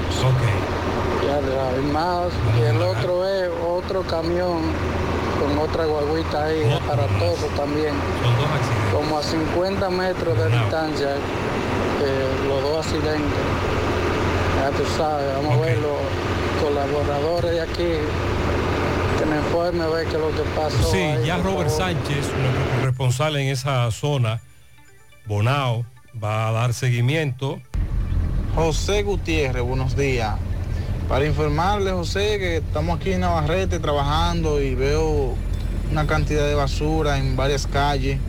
Ya 1.25 1.37
hay 1.37 1.81
más, 1.93 2.33
y 2.59 2.63
el 2.63 2.81
otro 2.81 3.25
es 3.25 3.49
otro 3.65 4.01
camión 4.01 4.59
con 5.39 5.57
otra 5.57 5.85
guaguita 5.85 6.45
ahí, 6.45 6.79
para 6.85 7.07
todo 7.17 7.47
también. 7.55 7.93
Como 8.93 9.17
a 9.17 9.23
50 9.23 9.89
metros 9.89 10.37
de 10.37 10.49
distancia, 10.49 11.11
eh, 11.15 12.27
los 12.49 12.61
dos 12.61 12.85
accidentes. 12.85 13.43
Ya 14.59 14.69
tú 14.71 14.83
sabes, 14.97 15.33
vamos 15.37 15.57
a 15.57 15.61
ver 15.61 15.77
los 15.77 15.99
colaboradores 16.61 17.51
de 17.51 17.61
aquí, 17.61 17.93
que 19.23 19.29
me 19.29 19.37
informe 19.37 19.83
a 19.83 19.87
ver 19.87 20.07
qué 20.07 20.15
es 20.15 20.19
lo 20.19 20.31
que 20.31 20.41
pasó. 20.55 20.91
Sí, 20.91 20.97
ahí, 20.97 21.25
ya 21.25 21.37
Robert 21.37 21.69
favor. 21.69 21.95
Sánchez, 21.95 22.17
nuestro 22.17 22.79
corresponsal 22.79 23.35
en 23.37 23.47
esa 23.47 23.89
zona, 23.91 24.41
Bonao, 25.25 25.85
va 26.21 26.49
a 26.49 26.51
dar 26.51 26.73
seguimiento. 26.73 27.61
José 28.55 29.03
Gutiérrez, 29.03 29.63
buenos 29.63 29.95
días. 29.95 30.35
Para 31.07 31.25
informarle, 31.25 31.91
José, 31.91 32.37
que 32.37 32.57
estamos 32.57 32.99
aquí 32.99 33.13
en 33.13 33.21
Navarrete 33.21 33.79
trabajando 33.79 34.61
y 34.61 34.75
veo 34.75 35.35
una 35.91 36.05
cantidad 36.05 36.45
de 36.45 36.55
basura 36.55 37.17
en 37.17 37.35
varias 37.35 37.67
calles. 37.67 38.19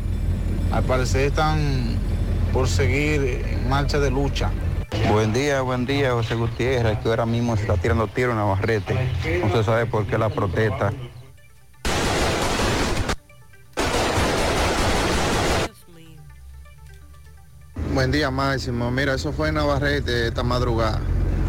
Al 0.71 0.85
parecer 0.85 1.27
están 1.27 1.97
por 2.53 2.69
seguir 2.69 3.45
en 3.49 3.69
marcha 3.69 3.99
de 3.99 4.11
lucha. 4.11 4.51
Buen 5.11 5.33
día, 5.33 5.61
buen 5.63 5.87
día, 5.87 6.13
José 6.13 6.35
Gutiérrez, 6.35 6.99
que 6.99 7.09
ahora 7.09 7.27
mismo 7.27 7.57
se 7.57 7.63
está 7.63 7.77
tirando 7.77 8.07
tiro 8.09 8.33
en 8.33 8.39
Navarrete. 8.39 8.95
No 9.41 9.51
se 9.53 9.65
sabe 9.65 9.87
por 9.87 10.07
qué 10.07 10.19
la 10.19 10.29
protesta. 10.29 10.93
Buen 17.93 18.11
día, 18.11 18.31
Máximo. 18.31 18.91
Mira, 18.91 19.15
eso 19.15 19.33
fue 19.33 19.49
en 19.49 19.55
Navarrete 19.55 20.29
esta 20.29 20.43
madrugada. 20.43 21.01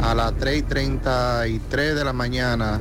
A 0.03 0.13
las 0.13 0.33
3.33 0.33 1.93
de 1.95 2.03
la 2.03 2.13
mañana 2.13 2.79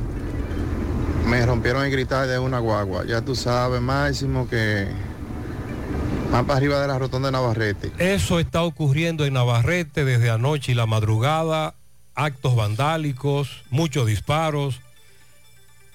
me 1.27 1.45
rompieron 1.45 1.83
el 1.83 1.91
gritar 1.91 2.27
de 2.27 2.37
una 2.37 2.59
guagua. 2.59 3.05
Ya 3.05 3.21
tú 3.21 3.35
sabes, 3.35 3.81
Máximo, 3.81 4.47
que 4.47 4.87
más 6.31 6.43
para 6.45 6.57
arriba 6.57 6.81
de 6.81 6.87
la 6.87 6.97
rotonda 6.99 7.27
de 7.29 7.31
Navarrete. 7.33 7.91
Eso 7.97 8.39
está 8.39 8.63
ocurriendo 8.63 9.25
en 9.25 9.33
Navarrete 9.33 10.05
desde 10.05 10.29
anoche 10.29 10.71
y 10.71 10.75
la 10.75 10.85
madrugada. 10.85 11.75
Actos 12.15 12.55
vandálicos, 12.55 13.63
muchos 13.69 14.07
disparos. 14.07 14.81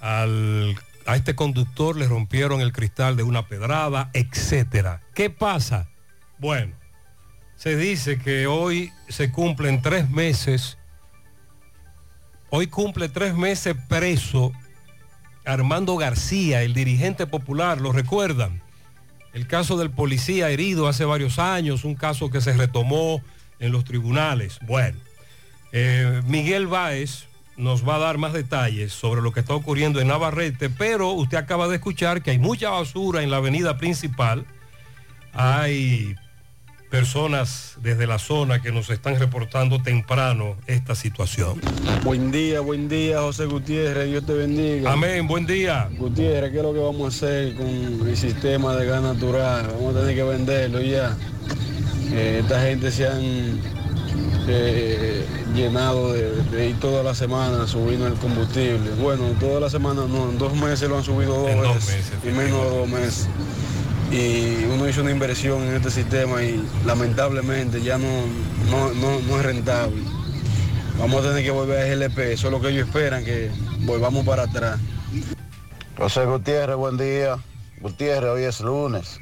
Al- 0.00 0.76
a 1.06 1.16
este 1.16 1.34
conductor 1.34 1.96
le 1.96 2.06
rompieron 2.06 2.60
el 2.60 2.72
cristal 2.72 3.16
de 3.16 3.22
una 3.22 3.46
pedrada, 3.48 4.10
etcétera. 4.12 5.00
¿Qué 5.14 5.28
pasa? 5.30 5.88
Bueno, 6.38 6.74
se 7.56 7.76
dice 7.76 8.18
que 8.18 8.46
hoy 8.46 8.92
se 9.08 9.30
cumplen 9.32 9.82
tres 9.82 10.08
meses, 10.08 10.78
hoy 12.50 12.66
cumple 12.68 13.08
tres 13.08 13.34
meses 13.34 13.74
preso 13.88 14.52
Armando 15.44 15.96
García, 15.96 16.62
el 16.62 16.74
dirigente 16.74 17.26
popular, 17.26 17.80
¿lo 17.80 17.92
recuerdan? 17.92 18.62
El 19.32 19.46
caso 19.46 19.76
del 19.76 19.90
policía 19.90 20.50
herido 20.50 20.88
hace 20.88 21.04
varios 21.04 21.38
años, 21.38 21.84
un 21.84 21.94
caso 21.94 22.30
que 22.30 22.40
se 22.40 22.52
retomó 22.52 23.22
en 23.60 23.72
los 23.72 23.84
tribunales. 23.84 24.58
Bueno, 24.66 24.98
eh, 25.72 26.22
Miguel 26.26 26.66
Báez 26.66 27.26
nos 27.56 27.86
va 27.86 27.96
a 27.96 27.98
dar 27.98 28.18
más 28.18 28.32
detalles 28.32 28.92
sobre 28.92 29.20
lo 29.20 29.32
que 29.32 29.40
está 29.40 29.54
ocurriendo 29.54 30.00
en 30.00 30.08
Navarrete, 30.08 30.70
pero 30.70 31.10
usted 31.12 31.36
acaba 31.36 31.68
de 31.68 31.76
escuchar 31.76 32.22
que 32.22 32.30
hay 32.32 32.38
mucha 32.38 32.70
basura 32.70 33.22
en 33.22 33.30
la 33.30 33.36
avenida 33.36 33.76
principal. 33.76 34.46
Hay 35.32 36.16
personas 36.90 37.74
desde 37.80 38.06
la 38.06 38.18
zona 38.18 38.60
que 38.60 38.72
nos 38.72 38.90
están 38.90 39.18
reportando 39.18 39.80
temprano 39.80 40.56
esta 40.66 40.94
situación. 40.94 41.60
Buen 42.04 42.32
día, 42.32 42.60
buen 42.60 42.88
día, 42.88 43.20
José 43.20 43.46
Gutiérrez, 43.46 44.08
Dios 44.10 44.26
te 44.26 44.34
bendiga. 44.34 44.92
Amén, 44.92 45.26
buen 45.28 45.46
día. 45.46 45.88
Gutiérrez, 45.96 46.50
¿qué 46.50 46.56
es 46.58 46.62
lo 46.62 46.72
que 46.74 46.80
vamos 46.80 47.02
a 47.04 47.16
hacer 47.16 47.54
con 47.54 48.08
el 48.08 48.16
sistema 48.16 48.74
de 48.76 48.86
gas 48.86 49.02
natural? 49.02 49.68
Vamos 49.76 49.94
a 49.96 50.00
tener 50.00 50.16
que 50.16 50.22
venderlo 50.24 50.80
ya. 50.80 51.16
Eh, 52.12 52.40
esta 52.42 52.60
gente 52.62 52.90
se 52.90 53.06
han 53.06 53.60
eh, 54.48 55.24
llenado 55.54 56.12
de, 56.12 56.42
de 56.50 56.70
ir 56.70 56.80
toda 56.80 57.04
la 57.04 57.14
semana 57.14 57.68
subiendo 57.68 58.08
el 58.08 58.14
combustible. 58.14 58.90
Bueno, 59.00 59.24
toda 59.38 59.60
la 59.60 59.70
semana 59.70 60.02
no, 60.08 60.28
en 60.30 60.38
dos 60.38 60.54
meses 60.54 60.88
lo 60.88 60.98
han 60.98 61.04
subido 61.04 61.34
dos 61.40 61.50
En 61.50 61.62
dos 61.62 61.74
veces. 61.76 61.96
meses, 61.96 62.12
y 62.24 62.36
menos 62.36 62.64
de 62.64 62.78
dos 62.78 62.88
meses. 62.88 63.28
Y 64.10 64.64
uno 64.64 64.88
hizo 64.88 65.02
una 65.02 65.12
inversión 65.12 65.62
en 65.62 65.76
este 65.76 65.90
sistema 65.90 66.42
y 66.42 66.60
lamentablemente 66.84 67.80
ya 67.80 67.96
no, 67.96 68.08
no, 68.68 68.92
no, 68.92 69.38
es 69.38 69.44
rentable. 69.44 70.02
Vamos 70.98 71.24
a 71.24 71.28
tener 71.28 71.44
que 71.44 71.50
volver 71.50 71.80
a 71.80 71.94
GLP, 71.94 72.18
eso 72.32 72.48
es 72.48 72.52
lo 72.52 72.60
que 72.60 72.70
ellos 72.70 72.88
esperan, 72.88 73.24
que 73.24 73.50
volvamos 73.80 74.26
para 74.26 74.42
atrás. 74.42 74.80
José 75.96 76.24
Gutiérrez, 76.24 76.76
buen 76.76 76.96
día. 76.96 77.38
Gutiérrez, 77.80 78.30
hoy 78.30 78.42
es 78.42 78.60
lunes 78.60 79.20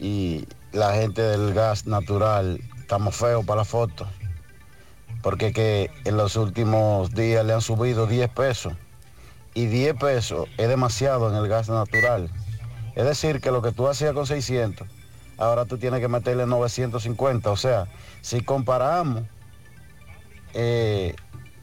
y 0.00 0.46
la 0.72 0.94
gente 0.94 1.20
del 1.22 1.52
gas 1.52 1.86
natural 1.86 2.60
estamos 2.80 3.14
feos 3.14 3.44
para 3.44 3.58
la 3.58 3.64
foto. 3.64 4.08
Porque 5.22 5.52
que 5.52 5.90
en 6.04 6.16
los 6.16 6.36
últimos 6.36 7.10
días 7.14 7.44
le 7.44 7.52
han 7.52 7.60
subido 7.60 8.06
10 8.06 8.30
pesos 8.30 8.72
y 9.54 9.66
10 9.66 9.94
pesos 9.94 10.48
es 10.56 10.68
demasiado 10.68 11.30
en 11.30 11.36
el 11.36 11.46
gas 11.46 11.68
natural. 11.68 12.30
Es 12.94 13.04
decir, 13.04 13.40
que 13.40 13.50
lo 13.50 13.62
que 13.62 13.72
tú 13.72 13.88
hacías 13.88 14.12
con 14.12 14.26
600, 14.26 14.86
ahora 15.38 15.64
tú 15.64 15.78
tienes 15.78 16.00
que 16.00 16.08
meterle 16.08 16.46
950. 16.46 17.50
O 17.50 17.56
sea, 17.56 17.86
si 18.20 18.42
comparamos 18.42 19.24
eh, 20.54 21.14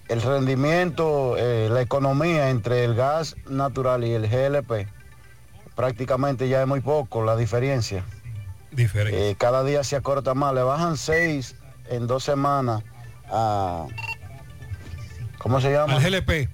el 0.07 0.21
rendimiento, 0.21 1.35
eh, 1.37 1.69
la 1.69 1.81
economía 1.81 2.49
entre 2.49 2.83
el 2.83 2.95
gas 2.95 3.35
natural 3.47 4.03
y 4.03 4.13
el 4.13 4.27
GLP, 4.27 4.87
prácticamente 5.75 6.49
ya 6.49 6.61
es 6.61 6.67
muy 6.67 6.81
poco 6.81 7.23
la 7.23 7.35
diferencia. 7.35 8.03
Eh, 8.75 9.35
cada 9.37 9.63
día 9.63 9.83
se 9.83 9.95
acorta 9.95 10.33
más, 10.33 10.53
le 10.53 10.61
bajan 10.61 10.97
6 10.97 11.55
en 11.89 12.07
dos 12.07 12.23
semanas 12.23 12.83
a... 13.31 13.87
¿Cómo 15.37 15.61
se 15.61 15.71
llama? 15.71 15.95
Al 15.95 16.03
GLP. 16.03 16.49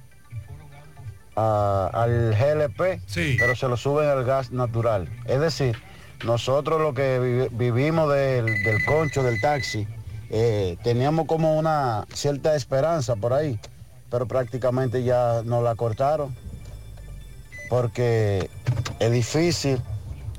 A- 1.35 1.89
al 1.93 2.33
GLP, 2.35 3.01
pero 3.37 3.55
se 3.55 3.67
lo 3.67 3.77
suben 3.77 4.07
al 4.09 4.23
gas 4.23 4.51
natural. 4.51 5.09
Es 5.25 5.39
decir, 5.39 5.77
nosotros 6.25 6.81
lo 6.81 6.93
que 6.93 7.19
vivi- 7.19 7.49
vivimos 7.51 8.11
del, 8.13 8.45
del 8.63 8.85
concho, 8.85 9.21
del 9.23 9.39
taxi, 9.41 9.87
eh, 10.29 10.77
teníamos 10.83 11.25
como 11.27 11.57
una 11.57 12.05
cierta 12.13 12.55
esperanza 12.55 13.15
por 13.15 13.33
ahí, 13.33 13.59
pero 14.09 14.27
prácticamente 14.27 15.03
ya 15.03 15.41
nos 15.43 15.63
la 15.63 15.75
cortaron, 15.75 16.33
porque 17.69 18.49
es 18.99 19.11
difícil 19.11 19.81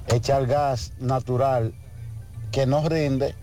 echar 0.08 0.46
gas 0.46 0.92
natural 0.98 1.74
que 2.52 2.66
no 2.66 2.88
rinde, 2.88 3.34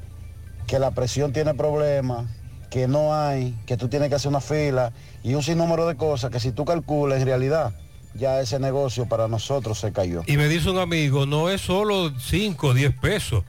que 0.67 0.79
la 0.79 0.91
presión 0.91 1.33
tiene 1.33 1.53
problemas, 1.53 2.25
que 2.69 2.87
no 2.87 3.13
hay, 3.15 3.55
que 3.67 3.77
tú 3.77 3.87
tienes 3.89 4.09
que 4.09 4.15
hacer 4.15 4.29
una 4.29 4.41
fila 4.41 4.91
y 5.23 5.33
un 5.33 5.41
sinnúmero 5.41 5.87
de 5.87 5.95
cosas 5.95 6.29
que 6.29 6.39
si 6.39 6.51
tú 6.51 6.65
calculas 6.65 7.21
en 7.21 7.27
realidad 7.27 7.73
ya 8.13 8.39
ese 8.41 8.59
negocio 8.59 9.07
para 9.07 9.27
nosotros 9.27 9.79
se 9.79 9.91
cayó. 9.91 10.23
Y 10.27 10.37
me 10.37 10.47
dice 10.47 10.69
un 10.69 10.77
amigo, 10.77 11.25
no 11.25 11.49
es 11.49 11.61
solo 11.61 12.13
5 12.19 12.67
o 12.67 12.73
10 12.73 12.99
pesos 12.99 13.43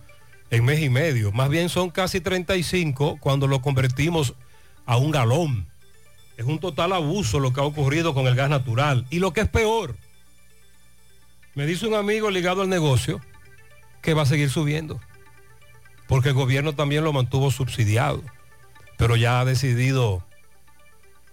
en 0.51 0.65
mes 0.65 0.81
y 0.81 0.89
medio, 0.89 1.33
más 1.33 1.49
bien 1.49 1.69
son 1.69 1.91
casi 1.91 2.21
35 2.21 3.19
cuando 3.21 3.47
lo 3.47 3.61
convertimos 3.61 4.35
a 4.87 4.97
un 4.97 5.11
galón. 5.11 5.67
Es 6.37 6.47
un 6.47 6.59
total 6.59 6.93
abuso 6.93 7.41
lo 7.41 7.53
que 7.53 7.61
ha 7.61 7.65
ocurrido 7.65 8.15
con 8.15 8.27
el 8.27 8.35
gas 8.35 8.51
natural. 8.51 9.07
Y 9.11 9.19
lo 9.19 9.33
que 9.33 9.43
es 9.43 9.49
peor, 9.49 9.97
me 11.55 11.67
dice 11.67 11.87
un 11.87 11.95
amigo 11.95 12.31
ligado 12.31 12.63
al 12.63 12.69
negocio 12.69 13.21
que 14.03 14.15
va 14.15 14.23
a 14.23 14.27
seguir 14.27 14.51
subiendo, 14.51 15.01
porque 16.09 16.31
el 16.31 16.35
gobierno 16.35 16.75
también 16.75 17.05
lo 17.05 17.13
mantuvo 17.13 17.51
subsidiado, 17.51 18.23
pero 18.97 19.17
ya 19.17 19.41
ha 19.41 19.45
decidido 19.45 20.25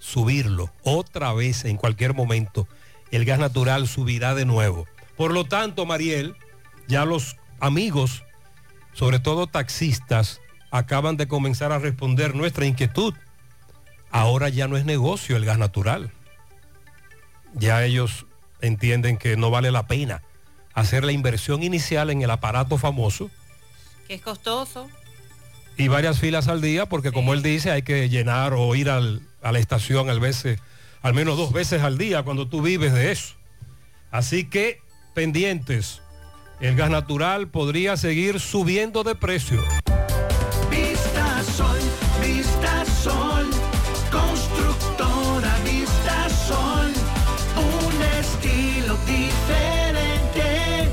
subirlo 0.02 0.74
otra 0.84 1.32
vez 1.32 1.64
en 1.64 1.78
cualquier 1.78 2.14
momento. 2.16 2.68
El 3.12 3.24
gas 3.24 3.40
natural 3.40 3.88
subirá 3.88 4.34
de 4.36 4.46
nuevo. 4.46 4.88
Por 5.16 5.32
lo 5.32 5.46
tanto, 5.46 5.86
Mariel, 5.86 6.36
ya 6.88 7.06
los 7.06 7.38
amigos, 7.60 8.24
sobre 8.94 9.20
todo 9.20 9.46
taxistas, 9.48 10.42
acaban 10.72 11.18
de 11.18 11.28
comenzar 11.28 11.72
a 11.72 11.78
responder 11.80 12.34
nuestra 12.36 12.66
inquietud. 12.66 13.14
Ahora 14.10 14.50
ya 14.50 14.68
no 14.68 14.76
es 14.76 14.86
negocio 14.86 15.38
el 15.38 15.46
gas 15.46 15.58
natural. 15.60 16.12
Ya 17.54 17.84
ellos 17.84 18.26
entienden 18.62 19.18
que 19.18 19.38
no 19.38 19.52
vale 19.52 19.72
la 19.72 19.88
pena 19.88 20.24
hacer 20.74 21.04
la 21.04 21.12
inversión 21.12 21.64
inicial 21.64 22.10
en 22.10 22.22
el 22.22 22.32
aparato 22.32 22.78
famoso 22.78 23.30
Que 24.08 24.16
es 24.16 24.22
costoso. 24.22 24.90
y 25.78 25.90
varias 25.90 26.20
filas 26.20 26.48
al 26.48 26.62
día, 26.62 26.86
porque 26.88 27.12
como 27.12 27.34
él 27.34 27.44
dice, 27.44 27.72
hay 27.72 27.82
que 27.84 28.08
llenar 28.10 28.54
o 28.54 28.74
ir 28.76 28.90
al- 28.90 29.22
a 29.41 29.51
la 29.51 29.60
estación 29.60 30.10
al, 30.10 30.19
veces, 30.19 30.60
al 31.01 31.13
menos 31.13 31.38
dos 31.38 31.51
veces 31.51 31.82
al 31.82 31.97
día 31.97 32.23
cuando 32.23 32.47
tú 32.47 32.62
vives 32.62 32.93
de 32.93 33.12
eso. 33.12 33.36
Así 34.12 34.45
que 34.45 34.82
pendientes, 35.13 36.01
el 36.60 36.75
gas 36.75 36.89
natural 36.89 37.47
podría 37.47 37.97
seguir 37.97 38.39
subiendo 38.39 39.04
de 39.04 39.15
precio. 39.15 39.63
Vista 40.69 41.43
Sol, 41.43 41.80
Vista 42.21 42.86
Sol, 43.04 43.49
constructora 44.12 45.56
Vista 45.63 46.30
Sol, 46.30 46.91
un 47.58 48.04
estilo 48.19 48.97
diferente, 49.06 50.89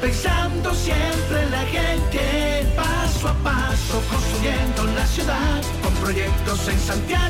pensando 0.00 0.74
siempre 0.74 1.42
en 1.42 1.50
la 1.50 1.64
gente, 1.66 2.72
paso 2.76 3.28
a 3.28 3.34
paso 3.44 4.02
construyendo 4.10 4.84
la 4.86 5.06
ciudad, 5.06 5.62
con 5.82 5.94
proyectos 5.94 6.68
en 6.68 6.78
Santiago 6.78 7.29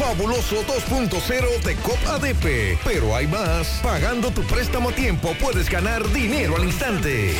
Fabuloso 0.00 0.64
2.0 0.64 1.60
de 1.62 1.76
COP 1.76 1.98
ADP. 2.06 2.78
Pero 2.82 3.14
hay 3.14 3.26
más. 3.26 3.80
Pagando 3.82 4.30
tu 4.30 4.42
préstamo 4.44 4.88
a 4.88 4.92
tiempo 4.92 5.34
puedes 5.38 5.68
ganar 5.68 6.02
dinero 6.10 6.56
al 6.56 6.64
instante. 6.64 7.34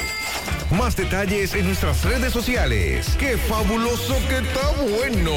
Más 0.71 0.95
detalles 0.95 1.53
en 1.55 1.66
nuestras 1.66 2.05
redes 2.05 2.33
sociales. 2.33 3.16
¡Qué 3.18 3.37
fabuloso 3.37 4.14
que 4.29 4.39
está 4.39 4.71
bueno! 5.01 5.33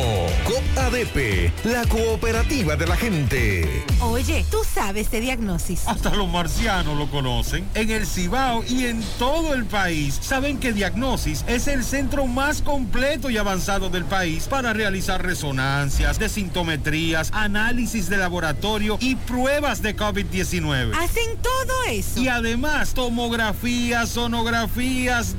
COP 0.46 0.78
ADP, 0.78 1.52
la 1.66 1.84
cooperativa 1.88 2.76
de 2.76 2.86
la 2.86 2.96
gente. 2.96 3.84
Oye, 4.00 4.46
tú 4.52 4.60
sabes 4.64 5.10
de 5.10 5.22
diagnosis. 5.22 5.88
Hasta 5.88 6.12
los 6.12 6.30
marcianos 6.30 6.98
lo 7.00 7.10
conocen. 7.10 7.66
En 7.74 7.90
el 7.90 8.06
Cibao 8.06 8.64
y 8.68 8.86
en 8.86 9.02
todo 9.18 9.56
el 9.56 9.66
país 9.66 10.20
saben 10.22 10.60
que 10.60 10.72
Diagnosis 10.72 11.44
es 11.48 11.68
el 11.68 11.84
centro 11.84 12.28
más 12.28 12.62
completo 12.62 13.32
y 13.32 13.38
avanzado 13.38 13.90
del 13.90 14.06
país 14.06 14.48
para 14.48 14.74
realizar 14.74 15.24
resonancias, 15.24 16.20
desintometrías, 16.20 17.32
análisis 17.34 18.08
de 18.08 18.18
laboratorio 18.18 18.98
y 19.00 19.16
pruebas 19.16 19.82
de 19.82 19.96
COVID-19. 19.96 20.94
Hacen 20.96 21.38
todo 21.42 21.84
eso. 21.90 22.20
Y 22.20 22.28
además, 22.28 22.94
tomografías, 22.94 24.12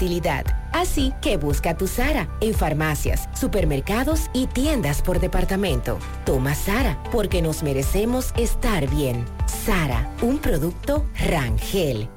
Así 0.71 1.13
que 1.21 1.37
busca 1.37 1.77
tu 1.77 1.87
Sara 1.87 2.27
en 2.41 2.53
farmacias, 2.53 3.29
supermercados 3.33 4.29
y 4.33 4.47
tiendas 4.47 5.01
por 5.01 5.19
departamento. 5.19 5.99
Toma 6.25 6.55
Sara 6.55 7.01
porque 7.11 7.41
nos 7.41 7.61
merecemos 7.61 8.33
estar 8.35 8.89
bien. 8.89 9.25
Sara, 9.65 10.11
un 10.21 10.39
producto 10.39 11.05
Rangel. 11.29 12.09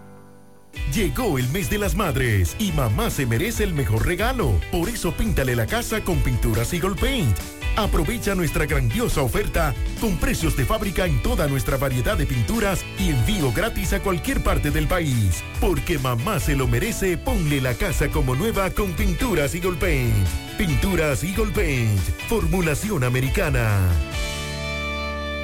Llegó 0.92 1.38
el 1.38 1.48
mes 1.50 1.70
de 1.70 1.78
las 1.78 1.94
madres 1.94 2.56
y 2.58 2.72
mamá 2.72 3.10
se 3.10 3.26
merece 3.26 3.64
el 3.64 3.74
mejor 3.74 4.06
regalo. 4.06 4.52
Por 4.72 4.88
eso 4.88 5.12
píntale 5.12 5.54
la 5.54 5.66
casa 5.66 6.02
con 6.02 6.18
pinturas 6.18 6.72
Eagle 6.72 6.96
Paint. 7.00 7.36
Aprovecha 7.76 8.36
nuestra 8.36 8.66
grandiosa 8.66 9.22
oferta 9.22 9.74
con 10.00 10.16
precios 10.16 10.56
de 10.56 10.64
fábrica 10.64 11.06
en 11.06 11.20
toda 11.22 11.48
nuestra 11.48 11.76
variedad 11.76 12.16
de 12.16 12.24
pinturas 12.24 12.84
y 12.98 13.10
envío 13.10 13.52
gratis 13.52 13.92
a 13.92 14.00
cualquier 14.00 14.42
parte 14.42 14.70
del 14.70 14.86
país. 14.86 15.42
Porque 15.60 15.98
mamá 15.98 16.38
se 16.38 16.54
lo 16.54 16.68
merece, 16.68 17.18
ponle 17.18 17.60
la 17.60 17.74
casa 17.74 18.08
como 18.08 18.36
nueva 18.36 18.70
con 18.70 18.92
pinturas 18.92 19.54
Eagle 19.54 19.76
Paint. 19.76 20.28
Pinturas 20.56 21.24
Eagle 21.24 21.50
Paint, 21.52 22.00
formulación 22.28 23.02
americana. 23.02 23.80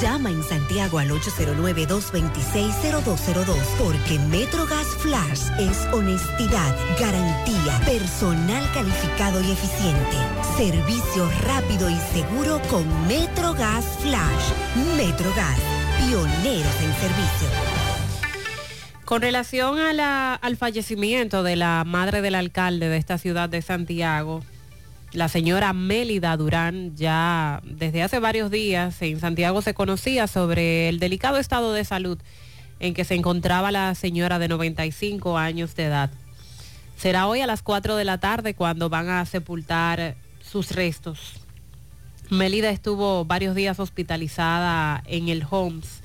Llama 0.00 0.30
en 0.30 0.42
Santiago 0.42 0.98
al 0.98 1.10
809-226-0202 1.10 3.54
porque 3.78 4.18
MetroGas 4.30 4.88
Flash 4.98 5.42
es 5.58 5.86
honestidad, 5.92 6.74
garantía, 6.98 7.80
personal 7.84 8.64
calificado 8.72 9.40
y 9.40 9.52
eficiente, 9.52 10.16
servicio 10.56 11.30
rápido 11.46 11.88
y 11.88 11.96
seguro 12.12 12.60
con 12.70 12.84
MetroGas 13.06 13.84
Flash. 14.00 14.52
MetroGas, 14.96 15.60
pioneros 15.98 16.82
en 16.82 16.92
servicio. 16.94 17.48
Con 19.04 19.22
relación 19.22 19.78
al 19.78 20.56
fallecimiento 20.56 21.42
de 21.42 21.56
la 21.56 21.84
madre 21.84 22.22
del 22.22 22.34
alcalde 22.34 22.88
de 22.88 22.96
esta 22.96 23.18
ciudad 23.18 23.48
de 23.48 23.62
Santiago, 23.62 24.42
la 25.14 25.28
señora 25.28 25.72
Mélida 25.72 26.36
Durán, 26.36 26.96
ya 26.96 27.62
desde 27.64 28.02
hace 28.02 28.18
varios 28.18 28.50
días 28.50 29.00
en 29.00 29.20
Santiago 29.20 29.62
se 29.62 29.72
conocía 29.72 30.26
sobre 30.26 30.88
el 30.88 30.98
delicado 30.98 31.38
estado 31.38 31.72
de 31.72 31.84
salud 31.84 32.18
en 32.80 32.94
que 32.94 33.04
se 33.04 33.14
encontraba 33.14 33.70
la 33.70 33.94
señora 33.94 34.40
de 34.40 34.48
95 34.48 35.38
años 35.38 35.76
de 35.76 35.84
edad. 35.84 36.10
Será 36.96 37.28
hoy 37.28 37.40
a 37.40 37.46
las 37.46 37.62
4 37.62 37.96
de 37.96 38.04
la 38.04 38.18
tarde 38.18 38.54
cuando 38.54 38.88
van 38.88 39.08
a 39.08 39.24
sepultar 39.24 40.16
sus 40.42 40.72
restos. 40.72 41.40
Mélida 42.30 42.70
estuvo 42.70 43.24
varios 43.24 43.54
días 43.54 43.78
hospitalizada 43.78 45.02
en 45.06 45.28
el 45.28 45.46
Homs 45.48 46.03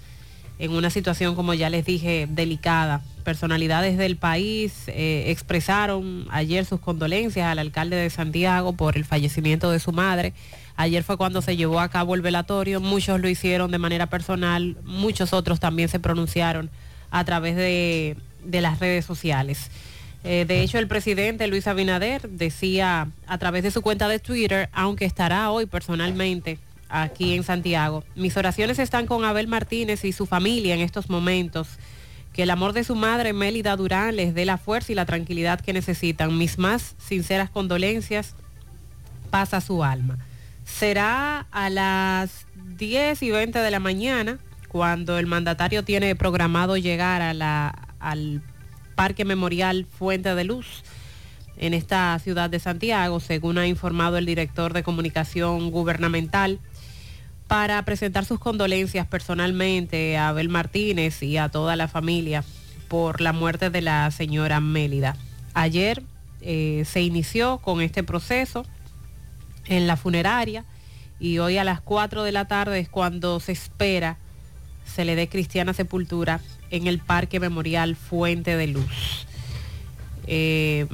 en 0.60 0.72
una 0.72 0.90
situación, 0.90 1.36
como 1.36 1.54
ya 1.54 1.70
les 1.70 1.86
dije, 1.86 2.28
delicada. 2.30 3.02
Personalidades 3.24 3.98
del 3.98 4.18
país 4.18 4.74
eh, 4.88 5.26
expresaron 5.28 6.28
ayer 6.30 6.66
sus 6.66 6.82
condolencias 6.82 7.48
al 7.48 7.60
alcalde 7.60 7.96
de 7.96 8.10
Santiago 8.10 8.74
por 8.74 8.98
el 8.98 9.06
fallecimiento 9.06 9.72
de 9.72 9.80
su 9.80 9.94
madre. 9.94 10.34
Ayer 10.76 11.04
fue 11.04 11.18
cuando 11.18 11.42
se 11.42 11.56
llevó 11.56 11.80
a 11.80 11.90
cabo 11.90 12.14
el 12.14 12.22
velatorio. 12.22 12.82
Muchos 12.82 13.22
lo 13.22 13.30
hicieron 13.30 13.72
de 13.72 13.78
manera 13.78 14.08
personal, 14.08 14.76
muchos 14.84 15.32
otros 15.32 15.62
también 15.62 15.88
se 15.88 16.00
pronunciaron 16.00 16.70
a 17.10 17.24
través 17.24 17.56
de, 17.56 18.18
las 18.44 18.80
redes 18.80 19.06
sociales. 19.06 19.72
Eh, 20.26 20.44
de 20.46 20.62
hecho, 20.62 20.78
el 20.78 20.88
presidente 20.88 21.48
Luis 21.48 21.68
Abinader 21.68 22.30
decía 22.30 23.08
a 23.28 23.38
través 23.38 23.64
de 23.64 23.72
su 23.72 23.82
cuenta 23.82 24.10
de 24.10 24.20
Twitter, 24.20 24.70
aunque 24.74 25.06
estará 25.06 25.50
hoy 25.52 25.66
personalmente 25.66 26.60
aquí 26.90 27.36
en 27.36 27.44
Santiago, 27.44 28.04
mis 28.16 28.36
oraciones 28.36 28.80
están 28.80 29.06
con 29.06 29.24
Abel 29.24 29.48
Martínez 29.48 30.04
y 30.04 30.12
su 30.12 30.26
familia 30.26 30.74
en 30.74 30.82
estos 30.82 31.10
momentos. 31.10 31.68
Que 32.34 32.44
el 32.44 32.52
amor 32.52 32.74
de 32.74 32.84
su 32.84 32.96
madre, 32.96 33.34
Mélida 33.34 33.76
Durán, 33.76 34.16
les 34.16 34.34
dé 34.34 34.46
la 34.46 34.58
fuerza 34.58 34.92
y 34.92 34.96
la 34.96 35.06
tranquilidad 35.06 35.62
que 35.62 35.74
necesitan. 35.74 36.38
Mis 36.38 36.58
más 36.58 36.96
sinceras 37.00 37.50
condolencias 37.50 38.36
pasa 39.30 39.62
su 39.62 39.84
alma. 39.84 40.18
Será 40.64 41.48
a 41.52 41.70
las 41.70 42.46
10 42.78 43.24
y 43.24 43.32
20 43.32 43.60
de 43.60 43.72
la 43.72 43.80
mañana 43.80 44.38
cuando 44.68 45.18
el 45.18 45.26
mandatario 45.26 45.84
tiene 45.84 46.16
programado 46.16 46.78
llegar 46.78 47.22
al 47.22 48.42
Parque 48.96 49.26
Memorial 49.26 49.86
Fuente 49.86 50.36
de 50.36 50.44
Luz 50.44 50.84
en 51.58 51.74
esta 51.74 52.18
ciudad 52.20 52.50
de 52.50 52.60
Santiago, 52.60 53.20
según 53.20 53.58
ha 53.58 53.68
informado 53.68 54.18
el 54.18 54.26
director 54.26 54.74
de 54.74 54.84
comunicación 54.84 55.72
gubernamental, 55.72 56.60
para 57.50 57.84
presentar 57.84 58.26
sus 58.26 58.38
condolencias 58.38 59.08
personalmente 59.08 60.18
a 60.18 60.30
Abel 60.30 60.50
Martínez 60.50 61.24
y 61.24 61.38
a 61.38 61.50
toda 61.50 61.76
la 61.76 61.88
familia 61.88 62.44
por 62.88 63.22
la 63.22 63.34
muerte 63.34 63.72
de 63.72 63.82
la 63.82 64.12
señora 64.12 64.60
Mélida. 64.60 65.18
Ayer 65.56 66.04
eh, 66.42 66.84
se 66.86 67.02
inició 67.02 67.58
con 67.58 67.82
este 67.82 68.04
proceso 68.04 68.68
en 69.66 69.88
la 69.88 69.98
funeraria 69.98 70.64
y 71.20 71.40
hoy 71.40 71.58
a 71.58 71.64
las 71.64 71.82
4 71.82 72.22
de 72.22 72.32
la 72.32 72.46
tarde 72.46 72.80
es 72.80 72.88
cuando 72.88 73.40
se 73.40 73.54
espera 73.54 74.18
se 74.86 75.04
le 75.04 75.16
dé 75.16 75.28
cristiana 75.28 75.74
sepultura 75.74 76.42
en 76.70 76.86
el 76.86 77.00
Parque 77.00 77.40
Memorial 77.40 77.96
Fuente 77.96 78.58
de 78.58 78.68
Luz. 78.68 79.26
Eh, 80.28 80.86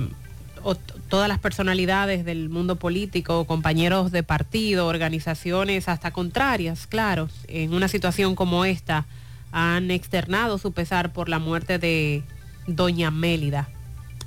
todas 1.10 1.28
las 1.28 1.40
personalidades 1.40 2.26
del 2.26 2.50
mundo 2.50 2.78
político, 2.78 3.46
compañeros 3.46 4.12
de 4.12 4.24
partido, 4.24 4.88
organizaciones 4.88 5.88
hasta 5.88 6.12
contrarias, 6.12 6.88
claro, 6.88 7.30
en 7.48 7.74
una 7.74 7.88
situación 7.88 8.36
como 8.36 8.66
esta, 8.66 9.06
han 9.52 9.92
externado 9.92 10.58
su 10.58 10.74
pesar 10.74 11.14
por 11.14 11.30
la 11.30 11.40
muerte 11.40 11.80
de 11.80 12.24
doña 12.68 13.12
Mélida. 13.12 13.70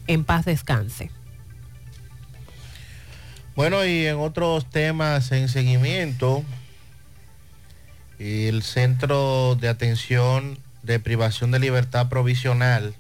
En 0.07 0.25
paz 0.25 0.45
descanse. 0.45 1.11
Bueno, 3.55 3.85
y 3.85 4.07
en 4.07 4.17
otros 4.17 4.71
temas 4.71 5.33
en 5.33 5.49
seguimiento, 5.49 6.45
el 8.19 8.63
Centro 8.63 9.57
de 9.57 9.69
Atención 9.69 10.59
de 10.83 11.01
Privación 11.01 11.51
de 11.51 11.59
Libertad 11.59 12.09
Provisional 12.09 12.95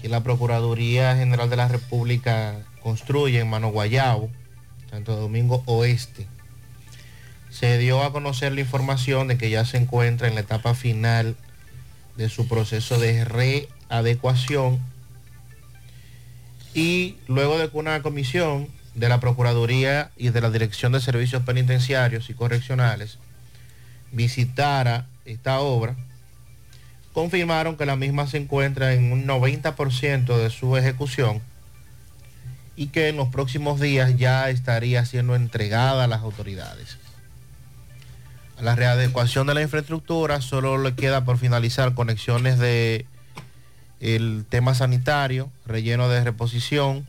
que 0.00 0.08
la 0.08 0.22
Procuraduría 0.22 1.16
General 1.16 1.50
de 1.50 1.56
la 1.56 1.68
República 1.68 2.56
construye 2.82 3.40
en 3.40 3.48
Mano 3.48 3.70
Guayabo, 3.70 4.30
Santo 4.90 5.16
Domingo 5.16 5.62
Oeste, 5.66 6.26
se 7.50 7.78
dio 7.78 8.02
a 8.02 8.12
conocer 8.12 8.52
la 8.52 8.60
información 8.60 9.28
de 9.28 9.36
que 9.36 9.50
ya 9.50 9.64
se 9.64 9.76
encuentra 9.76 10.28
en 10.28 10.34
la 10.34 10.40
etapa 10.40 10.74
final 10.74 11.36
de 12.16 12.28
su 12.28 12.48
proceso 12.48 12.98
de 12.98 13.24
readecuación 13.24 14.78
y 16.74 17.16
luego 17.26 17.58
de 17.58 17.68
que 17.68 17.76
una 17.76 18.02
comisión 18.02 18.68
de 18.94 19.08
la 19.08 19.20
Procuraduría 19.20 20.10
y 20.16 20.30
de 20.30 20.40
la 20.40 20.50
Dirección 20.50 20.92
de 20.92 21.00
Servicios 21.00 21.42
Penitenciarios 21.42 22.30
y 22.30 22.34
Correccionales 22.34 23.18
visitara 24.12 25.06
esta 25.24 25.60
obra, 25.60 25.96
confirmaron 27.12 27.76
que 27.76 27.86
la 27.86 27.96
misma 27.96 28.26
se 28.26 28.38
encuentra 28.38 28.94
en 28.94 29.12
un 29.12 29.26
90% 29.26 30.36
de 30.36 30.50
su 30.50 30.76
ejecución 30.76 31.40
y 32.76 32.86
que 32.88 33.08
en 33.08 33.16
los 33.16 33.28
próximos 33.28 33.80
días 33.80 34.16
ya 34.16 34.48
estaría 34.48 35.04
siendo 35.04 35.34
entregada 35.34 36.04
a 36.04 36.06
las 36.06 36.20
autoridades. 36.20 36.98
A 38.58 38.62
la 38.62 38.74
readecuación 38.74 39.46
de 39.46 39.54
la 39.54 39.62
infraestructura 39.62 40.40
solo 40.40 40.78
le 40.78 40.94
queda 40.94 41.24
por 41.24 41.38
finalizar 41.38 41.94
conexiones 41.94 42.58
de 42.58 43.06
el 44.00 44.46
tema 44.48 44.74
sanitario, 44.74 45.50
relleno 45.66 46.08
de 46.08 46.24
reposición, 46.24 47.06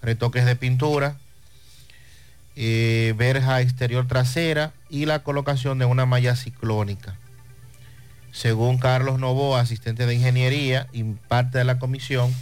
retoques 0.00 0.46
de 0.46 0.56
pintura, 0.56 1.16
eh, 2.56 3.14
verja 3.16 3.60
exterior 3.60 4.06
trasera 4.06 4.72
y 4.88 5.06
la 5.06 5.22
colocación 5.22 5.78
de 5.78 5.84
una 5.84 6.06
malla 6.06 6.34
ciclónica. 6.34 7.16
Según 8.32 8.78
Carlos 8.78 9.18
Novoa, 9.18 9.60
asistente 9.60 10.06
de 10.06 10.14
ingeniería 10.14 10.86
y 10.92 11.02
parte 11.02 11.58
de 11.58 11.64
la 11.64 11.78
comisión 11.78 12.34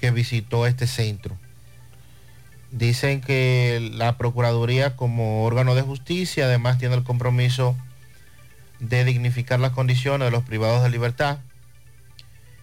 que 0.00 0.10
visitó 0.10 0.66
este 0.66 0.86
centro. 0.86 1.36
Dicen 2.70 3.20
que 3.20 3.90
la 3.94 4.18
Procuraduría 4.18 4.96
como 4.96 5.44
órgano 5.44 5.74
de 5.74 5.82
justicia 5.82 6.46
además 6.46 6.78
tiene 6.78 6.96
el 6.96 7.04
compromiso 7.04 7.76
de 8.80 9.04
dignificar 9.04 9.60
las 9.60 9.70
condiciones 9.70 10.26
de 10.26 10.32
los 10.32 10.42
privados 10.42 10.82
de 10.82 10.90
libertad. 10.90 11.38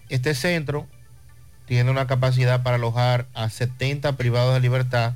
Este 0.09 0.35
centro 0.35 0.85
tiene 1.65 1.89
una 1.89 2.07
capacidad 2.07 2.63
para 2.63 2.75
alojar 2.75 3.27
a 3.33 3.49
70 3.49 4.17
privados 4.17 4.53
de 4.53 4.59
libertad 4.59 5.13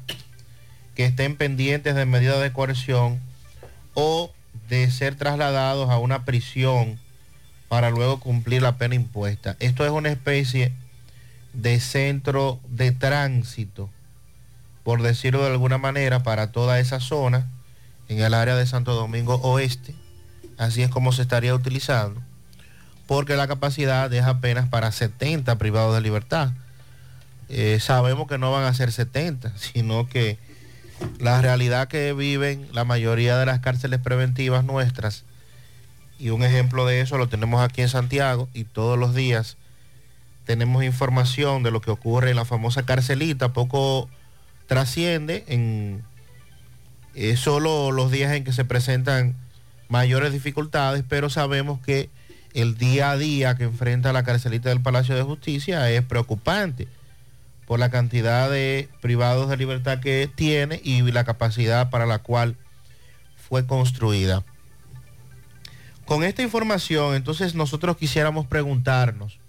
que 0.95 1.05
estén 1.05 1.35
pendientes 1.35 1.95
de 1.95 2.05
medidas 2.05 2.39
de 2.41 2.53
coerción 2.53 3.19
o 3.93 4.31
de 4.69 4.89
ser 4.89 5.15
trasladados 5.15 5.89
a 5.89 5.97
una 5.97 6.23
prisión 6.23 6.97
para 7.67 7.89
luego 7.89 8.19
cumplir 8.19 8.61
la 8.61 8.77
pena 8.77 8.95
impuesta. 8.95 9.55
Esto 9.59 9.85
es 9.85 9.91
una 9.91 10.09
especie 10.09 10.71
de 11.53 11.79
centro 11.79 12.59
de 12.67 12.91
tránsito, 12.91 13.89
por 14.83 15.01
decirlo 15.01 15.41
de 15.41 15.51
alguna 15.51 15.77
manera, 15.77 16.23
para 16.23 16.51
toda 16.51 16.79
esa 16.79 16.99
zona 16.99 17.47
en 18.09 18.19
el 18.19 18.33
área 18.33 18.55
de 18.55 18.67
Santo 18.67 18.93
Domingo 18.93 19.35
Oeste. 19.35 19.95
Así 20.57 20.83
es 20.83 20.89
como 20.89 21.11
se 21.11 21.21
estaría 21.21 21.53
utilizando, 21.53 22.21
porque 23.07 23.35
la 23.35 23.47
capacidad 23.47 24.11
es 24.13 24.23
apenas 24.23 24.69
para 24.69 24.91
70 24.91 25.57
privados 25.57 25.95
de 25.95 26.01
libertad. 26.01 26.51
Eh, 27.49 27.79
sabemos 27.79 28.27
que 28.27 28.37
no 28.37 28.51
van 28.51 28.63
a 28.63 28.73
ser 28.73 28.91
70, 28.91 29.53
sino 29.57 30.07
que 30.07 30.37
la 31.19 31.41
realidad 31.41 31.87
que 31.87 32.13
viven 32.13 32.67
la 32.71 32.85
mayoría 32.85 33.37
de 33.37 33.45
las 33.45 33.59
cárceles 33.59 33.99
preventivas 33.99 34.63
nuestras, 34.63 35.23
y 36.19 36.29
un 36.29 36.43
ejemplo 36.43 36.85
de 36.85 37.01
eso 37.01 37.17
lo 37.17 37.27
tenemos 37.27 37.61
aquí 37.61 37.81
en 37.81 37.89
Santiago, 37.89 38.49
y 38.53 38.63
todos 38.63 38.97
los 38.97 39.15
días 39.15 39.57
tenemos 40.45 40.83
información 40.83 41.63
de 41.63 41.71
lo 41.71 41.81
que 41.81 41.91
ocurre 41.91 42.29
en 42.29 42.35
la 42.35 42.45
famosa 42.45 42.83
carcelita, 42.83 43.53
poco 43.53 44.09
trasciende 44.67 45.43
en 45.47 46.03
eh, 47.15 47.37
solo 47.37 47.91
los 47.91 48.11
días 48.11 48.33
en 48.33 48.43
que 48.43 48.51
se 48.51 48.65
presentan 48.65 49.35
mayores 49.89 50.33
dificultades, 50.33 51.03
pero 51.07 51.29
sabemos 51.29 51.79
que 51.79 52.09
el 52.53 52.77
día 52.77 53.11
a 53.11 53.17
día 53.17 53.55
que 53.55 53.65
enfrenta 53.65 54.13
la 54.13 54.23
carcelita 54.23 54.69
del 54.69 54.81
Palacio 54.81 55.15
de 55.15 55.23
Justicia 55.23 55.89
es 55.91 56.03
preocupante 56.03 56.87
por 57.65 57.79
la 57.79 57.89
cantidad 57.89 58.49
de 58.49 58.89
privados 59.01 59.49
de 59.49 59.57
libertad 59.57 59.99
que 59.99 60.29
tiene 60.33 60.79
y 60.83 61.01
la 61.11 61.23
capacidad 61.23 61.89
para 61.89 62.05
la 62.05 62.19
cual 62.19 62.55
fue 63.35 63.65
construida. 63.65 64.43
Con 66.05 66.23
esta 66.23 66.43
información, 66.43 67.15
entonces 67.15 67.55
nosotros 67.55 67.97
quisiéramos 67.97 68.45
preguntarnos, 68.45 69.39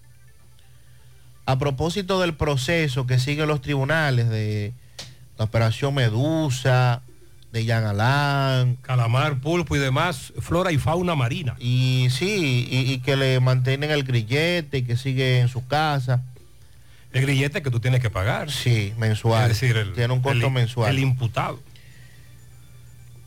a 1.45 1.57
propósito 1.59 2.19
del 2.19 2.33
proceso 2.33 3.05
que 3.07 3.19
siguen 3.19 3.47
los 3.47 3.61
tribunales 3.61 4.27
de 4.29 4.73
la 5.37 5.45
operación 5.45 5.93
Medusa, 5.93 7.01
de 7.53 7.63
Yan 7.63 7.85
Alán, 7.85 8.75
Calamar, 8.81 9.39
pulpo 9.39 9.75
y 9.75 9.79
demás, 9.79 10.33
flora 10.39 10.71
y 10.73 10.77
fauna 10.77 11.15
marina. 11.15 11.55
y 11.59 12.07
sí, 12.11 12.67
y, 12.69 12.91
y 12.91 12.99
que 12.99 13.15
le 13.15 13.39
mantienen 13.39 13.91
el 13.91 14.03
grillete 14.03 14.79
y 14.79 14.81
que 14.83 14.97
sigue 14.97 15.39
en 15.39 15.47
su 15.47 15.65
casa. 15.67 16.23
El 17.13 17.21
grillete 17.21 17.61
que 17.61 17.71
tú 17.71 17.79
tienes 17.79 18.01
que 18.01 18.09
pagar. 18.09 18.51
Sí, 18.51 18.93
mensual. 18.97 19.43
Es 19.49 19.61
decir, 19.61 19.77
el, 19.77 19.93
Tiene 19.93 20.13
un 20.13 20.21
costo 20.21 20.47
el- 20.47 20.51
mensual. 20.51 20.89
El 20.91 20.99
imputado. 20.99 21.59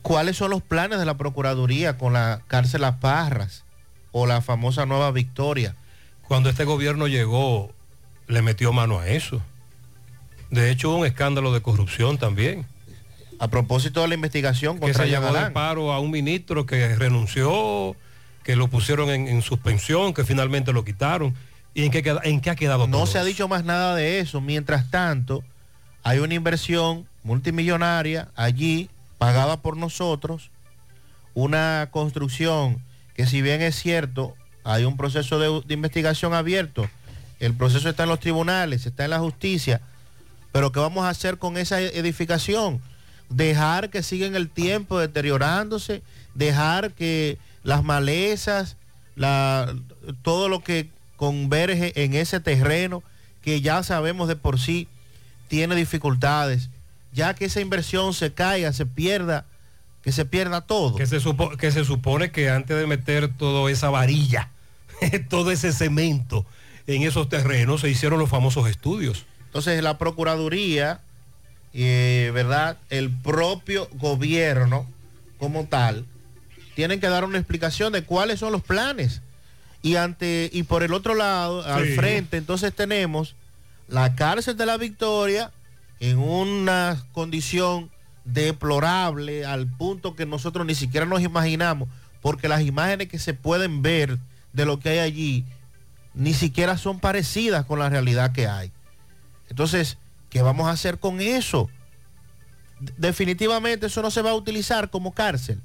¿Cuáles 0.01 0.37
son 0.37 0.51
los 0.51 0.61
planes 0.61 0.99
de 0.99 1.05
la 1.05 1.17
Procuraduría 1.17 1.97
con 1.97 2.13
la 2.13 2.41
cárcel 2.47 2.81
Las 2.81 2.97
Parras 2.97 3.63
o 4.11 4.25
la 4.25 4.41
famosa 4.41 4.85
Nueva 4.85 5.11
Victoria? 5.11 5.75
Cuando 6.27 6.49
este 6.49 6.63
gobierno 6.63 7.07
llegó, 7.07 7.71
le 8.27 8.41
metió 8.41 8.73
mano 8.73 8.99
a 8.99 9.07
eso. 9.07 9.41
De 10.49 10.69
hecho, 10.69 10.89
hubo 10.89 10.97
un 10.99 11.05
escándalo 11.05 11.53
de 11.53 11.61
corrupción 11.61 12.17
también. 12.17 12.65
A 13.39 13.47
propósito 13.47 14.01
de 14.01 14.09
la 14.09 14.15
investigación 14.15 14.75
Que 14.75 14.81
contra 14.81 15.05
se 15.05 15.09
llevó 15.09 15.33
de 15.33 15.49
paro 15.51 15.91
a 15.91 15.99
un 15.99 16.11
ministro 16.11 16.65
que 16.65 16.95
renunció, 16.95 17.95
que 18.43 18.55
lo 18.55 18.67
pusieron 18.67 19.09
en, 19.09 19.27
en 19.27 19.41
suspensión, 19.41 20.13
que 20.13 20.23
finalmente 20.23 20.73
lo 20.73 20.85
quitaron. 20.85 21.33
¿Y 21.73 21.85
en 21.85 21.91
qué, 21.91 22.19
en 22.23 22.41
qué 22.41 22.49
ha 22.49 22.55
quedado 22.55 22.85
No 22.87 23.05
se 23.05 23.17
ha 23.17 23.23
dicho 23.23 23.47
más 23.47 23.63
nada 23.63 23.95
de 23.95 24.19
eso. 24.19 24.41
Mientras 24.41 24.91
tanto, 24.91 25.43
hay 26.03 26.19
una 26.19 26.33
inversión 26.33 27.07
multimillonaria 27.23 28.29
allí, 28.35 28.89
pagada 29.21 29.61
por 29.61 29.77
nosotros, 29.77 30.49
una 31.35 31.89
construcción 31.91 32.81
que 33.13 33.27
si 33.27 33.43
bien 33.43 33.61
es 33.61 33.75
cierto, 33.75 34.33
hay 34.63 34.83
un 34.83 34.97
proceso 34.97 35.37
de, 35.37 35.75
investigación 35.75 36.33
abierto 36.33 36.89
el 37.39 37.53
proceso 37.53 37.87
está 37.87 38.01
en 38.01 38.09
los 38.09 38.19
tribunales, 38.19 38.87
está 38.87 39.03
en 39.03 39.11
la 39.11 39.19
justicia, 39.19 39.79
pero 40.51 40.71
¿qué 40.71 40.79
vamos 40.79 41.05
a 41.05 41.09
hacer 41.09 41.37
con 41.37 41.57
esa 41.57 41.79
edificación? 41.79 42.81
Dejar 43.29 43.91
que 43.91 44.01
siga 44.01 44.25
en 44.25 44.35
el 44.35 44.49
tiempo 44.49 44.97
deteriorándose, 44.97 46.01
dejar 46.33 46.91
que 46.93 47.37
las 47.61 47.83
malezas, 47.83 48.75
la, 49.15 49.71
todo 50.23 50.49
lo 50.49 50.63
que 50.63 50.89
converge 51.15 52.03
en 52.03 52.15
ese 52.15 52.39
terreno, 52.39 53.03
que 53.43 53.61
ya 53.61 53.83
sabemos 53.83 54.27
de 54.27 54.35
por 54.35 54.59
sí 54.59 54.87
tiene 55.47 55.75
dificultades, 55.75 56.71
ya 57.13 57.33
que 57.33 57.45
esa 57.45 57.61
inversión 57.61 58.13
se 58.13 58.33
caiga, 58.33 58.73
se 58.73 58.85
pierda, 58.85 59.45
que 60.03 60.11
se 60.11 60.25
pierda 60.25 60.61
todo. 60.61 60.95
Que 60.95 61.05
se, 61.05 61.19
supo- 61.19 61.55
que 61.57 61.71
se 61.71 61.83
supone 61.85 62.31
que 62.31 62.49
antes 62.49 62.77
de 62.77 62.87
meter 62.87 63.27
toda 63.35 63.69
esa 63.71 63.89
varilla, 63.89 64.49
todo 65.29 65.51
ese 65.51 65.71
cemento 65.73 66.45
en 66.87 67.03
esos 67.03 67.29
terrenos, 67.29 67.81
se 67.81 67.89
hicieron 67.89 68.19
los 68.19 68.29
famosos 68.29 68.67
estudios. 68.69 69.25
Entonces 69.45 69.81
la 69.83 69.97
Procuraduría, 69.97 71.01
eh, 71.73 72.31
¿verdad? 72.33 72.77
El 72.89 73.09
propio 73.11 73.87
gobierno 73.93 74.87
como 75.37 75.65
tal, 75.65 76.05
tienen 76.75 76.99
que 76.99 77.07
dar 77.09 77.25
una 77.25 77.37
explicación 77.37 77.91
de 77.93 78.03
cuáles 78.03 78.39
son 78.39 78.51
los 78.51 78.61
planes. 78.63 79.21
Y 79.83 79.95
ante, 79.95 80.49
y 80.53 80.63
por 80.63 80.83
el 80.83 80.93
otro 80.93 81.15
lado, 81.15 81.65
al 81.65 81.87
frente, 81.95 82.37
entonces 82.37 82.73
tenemos 82.73 83.35
la 83.87 84.15
cárcel 84.15 84.55
de 84.55 84.65
la 84.67 84.77
Victoria 84.77 85.51
en 86.01 86.17
una 86.19 87.01
condición 87.13 87.89
deplorable 88.25 89.45
al 89.45 89.67
punto 89.67 90.15
que 90.15 90.25
nosotros 90.25 90.65
ni 90.65 90.75
siquiera 90.75 91.05
nos 91.05 91.21
imaginamos, 91.21 91.87
porque 92.21 92.49
las 92.49 92.61
imágenes 92.61 93.07
que 93.07 93.17
se 93.19 93.33
pueden 93.33 93.81
ver 93.81 94.17
de 94.51 94.65
lo 94.65 94.79
que 94.79 94.89
hay 94.89 94.99
allí 94.99 95.45
ni 96.13 96.33
siquiera 96.33 96.77
son 96.77 96.99
parecidas 96.99 97.65
con 97.65 97.79
la 97.79 97.87
realidad 97.89 98.33
que 98.33 98.47
hay. 98.47 98.71
Entonces, 99.49 99.97
¿qué 100.29 100.41
vamos 100.41 100.67
a 100.67 100.71
hacer 100.71 100.99
con 100.99 101.21
eso? 101.21 101.69
Definitivamente 102.97 103.85
eso 103.85 104.01
no 104.01 104.11
se 104.11 104.21
va 104.21 104.31
a 104.31 104.35
utilizar 104.35 104.89
como 104.89 105.13
cárcel. 105.13 105.61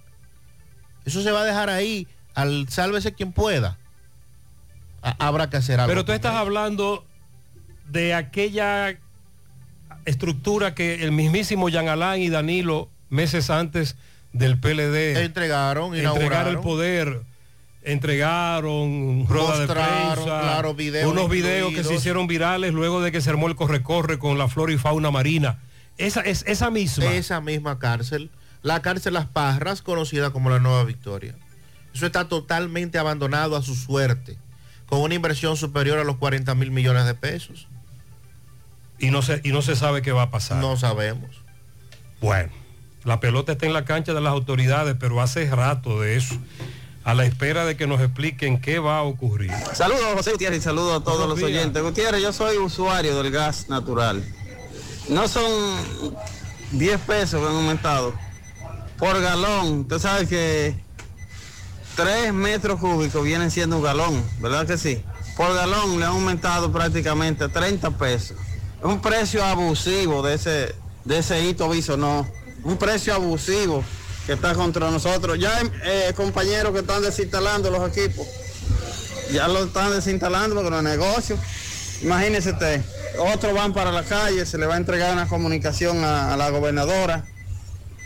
Eso 1.05 1.23
se 1.23 1.33
va 1.33 1.41
a 1.41 1.45
dejar 1.45 1.71
ahí 1.71 2.07
al 2.35 2.69
sálvese 2.69 3.13
quien 3.15 3.33
pueda. 3.33 3.79
Ha- 5.03 5.17
habrá 5.27 5.49
que 5.49 5.57
hacer 5.57 5.81
algo. 5.81 5.91
Pero 5.91 6.05
tú 6.05 6.13
estás 6.13 6.33
eso. 6.33 6.41
hablando 6.41 7.07
de 7.89 8.13
aquella 8.15 8.99
estructura 10.07 10.75
que 10.75 11.05
el 11.05 11.13
mismísimo 11.13 11.69
Jean 11.69 11.89
Alain 11.89 12.23
y 12.23 12.31
Danilo, 12.31 12.89
meses 13.11 13.51
antes 13.51 13.97
del 14.33 14.59
PLD, 14.59 15.23
entregaron, 15.23 15.95
entregar 15.95 16.49
el 16.49 16.61
poder, 16.61 17.23
entregaron 17.83 19.27
rueda 19.29 19.59
de 19.61 19.67
prensa, 19.67 20.25
claro, 20.25 20.77
unos 21.05 21.29
videos 21.29 21.75
que 21.75 21.85
se 21.85 21.95
hicieron 21.95 22.27
virales 22.27 22.73
luego 22.73 23.03
de 23.03 23.13
que 23.13 23.21
se 23.21 23.31
armó 23.31 23.49
el 23.49 23.57
corre-corre 23.57 24.19
con 24.19 24.39
la 24.39 24.49
flora 24.49 24.73
y 24.73 24.79
fauna 24.79 25.11
marina. 25.11 25.59
Esa 25.99 26.21
es 26.21 26.45
esa 26.47 26.71
misma. 26.71 27.13
Esa 27.15 27.41
misma 27.41 27.79
cárcel. 27.79 28.31
La 28.63 28.83
cárcel 28.83 29.15
Las 29.15 29.27
Parras, 29.27 29.83
conocida 29.83 30.31
como 30.31 30.51
la 30.51 30.59
Nueva 30.59 30.85
Victoria. 30.85 31.35
Eso 31.95 32.07
está 32.07 32.29
totalmente 32.29 32.99
abandonado 32.99 33.57
a 33.57 33.63
su 33.63 33.75
suerte, 33.75 34.37
con 34.87 35.01
una 35.01 35.15
inversión 35.15 35.57
superior 35.57 35.99
a 35.99 36.05
los 36.05 36.17
40 36.17 36.55
mil 36.55 36.71
millones 36.71 37.07
de 37.07 37.15
pesos. 37.15 37.69
Y 38.99 39.11
no 39.11 39.23
se, 39.23 39.41
y 39.45 39.51
no 39.53 39.63
se 39.63 39.77
sabe 39.77 40.03
qué 40.03 40.13
va 40.13 40.23
a 40.23 40.31
pasar. 40.31 40.59
No 40.59 40.77
sabemos. 40.77 41.31
Bueno, 42.21 42.51
la 43.05 43.21
pelota 43.21 43.53
está 43.53 43.67
en 43.67 43.73
la 43.75 43.85
cancha 43.85 44.15
de 44.15 44.21
las 44.21 44.33
autoridades, 44.33 44.97
pero 44.99 45.21
hace 45.21 45.49
rato 45.55 46.01
de 46.01 46.17
eso, 46.17 46.35
a 47.05 47.15
la 47.15 47.25
espera 47.27 47.65
de 47.65 47.77
que 47.77 47.87
nos 47.87 48.01
expliquen 48.01 48.61
qué 48.61 48.79
va 48.79 48.99
a 48.99 49.03
ocurrir. 49.03 49.53
Saludos 49.75 50.03
José 50.17 50.33
Gutiérrez 50.33 50.61
y 50.61 50.63
saludos 50.63 51.01
a 51.01 51.05
todos 51.05 51.19
Buenos 51.19 51.39
los 51.41 51.49
días. 51.49 51.61
oyentes. 51.61 51.83
Gutiérrez, 51.83 52.23
yo 52.23 52.33
soy 52.33 52.57
usuario 52.57 53.23
del 53.23 53.31
gas 53.31 53.69
natural. 53.69 54.25
No 55.09 55.29
son 55.29 55.45
10 56.73 57.01
pesos 57.03 57.41
que 57.41 57.49
han 57.49 57.55
aumentado 57.55 58.13
por 58.99 59.21
galón. 59.21 59.81
Usted 59.81 59.99
sabe 59.99 60.27
que 60.27 60.75
3 61.97 62.33
metros 62.33 62.81
cúbicos 62.81 63.23
vienen 63.23 63.51
siendo 63.51 63.77
un 63.77 63.83
galón, 63.83 64.25
¿verdad 64.41 64.67
que 64.67 64.77
sí? 64.79 65.03
Por 65.37 65.55
galón 65.55 65.99
le 66.01 66.07
han 66.07 66.13
aumentado 66.13 66.73
prácticamente 66.73 67.49
30 67.49 67.91
pesos. 67.93 68.37
Un 68.87 69.01
precio 69.01 69.45
abusivo 69.45 70.23
de 70.23 70.35
ese, 70.35 70.75
de 71.05 71.19
ese 71.19 71.45
hito 71.45 71.65
aviso, 71.65 71.97
no. 71.97 72.27
Un 72.65 72.77
precio 72.77 73.15
abusivo 73.15 73.85
que 74.27 74.33
está 74.33 74.55
contra 74.55 74.91
nosotros. 74.91 75.39
Ya 75.39 75.61
eh, 75.85 76.13
compañeros 76.17 76.73
que 76.73 76.81
están 76.81 77.03
desinstalando 77.03 77.71
los 77.71 77.89
equipos 77.89 78.27
ya 79.33 79.49
lo 79.49 79.65
están 79.65 79.93
desinstalando 79.93 80.63
los 80.63 80.83
negocios. 80.83 81.39
Imagínese 82.03 82.53
usted, 82.53 82.83
otros 83.19 83.55
van 83.55 83.73
para 83.73 83.91
la 83.91 84.03
calle, 84.03 84.45
se 84.45 84.59
le 84.59 84.67
va 84.67 84.75
a 84.75 84.77
entregar 84.77 85.13
una 85.13 85.29
comunicación 85.29 86.05
a, 86.05 86.35
a 86.35 86.37
la 86.37 86.51
gobernadora, 86.51 87.25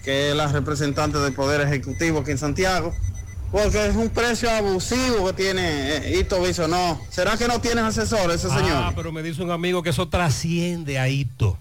que 0.05 0.31
es 0.31 0.37
la 0.37 0.47
representante 0.49 1.19
del 1.19 1.33
Poder 1.33 1.61
Ejecutivo 1.61 2.21
aquí 2.21 2.31
en 2.31 2.39
Santiago, 2.39 2.95
porque 3.51 3.87
es 3.87 3.97
un 3.97 4.09
precio 4.11 4.51
abusivo 4.51 5.27
que 5.27 5.33
tiene 5.33 5.97
eh, 5.97 6.19
Hito 6.19 6.41
Viso. 6.43 6.69
No, 6.69 7.01
¿será 7.09 7.37
que 7.37 7.49
no 7.49 7.61
tienes 7.61 7.85
asesor 7.85 8.31
ese 8.31 8.49
señor? 8.49 8.73
Ah, 8.73 8.93
pero 8.95 9.13
me 9.13 9.23
dice 9.23 9.43
un 9.43 9.51
amigo 9.51 9.83
que 9.83 9.91
eso 9.91 10.09
trasciende 10.09 10.99
a 10.99 11.09
Hito. 11.09 11.59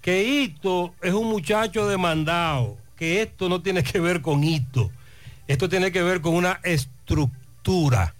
Que 0.00 0.24
Hito 0.24 0.94
es 1.02 1.12
un 1.12 1.28
muchacho 1.28 1.86
demandado, 1.86 2.76
que 2.96 3.20
esto 3.22 3.48
no 3.48 3.60
tiene 3.60 3.82
que 3.82 4.00
ver 4.00 4.22
con 4.22 4.42
Hito. 4.42 4.90
Esto 5.46 5.68
tiene 5.68 5.92
que 5.92 6.02
ver 6.02 6.20
con 6.20 6.34
una 6.34 6.60
estructura. 6.62 8.14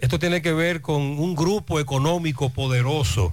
Esto 0.00 0.18
tiene 0.18 0.42
que 0.42 0.52
ver 0.52 0.82
con 0.82 1.00
un 1.00 1.34
grupo 1.34 1.80
económico 1.80 2.50
poderoso. 2.50 3.32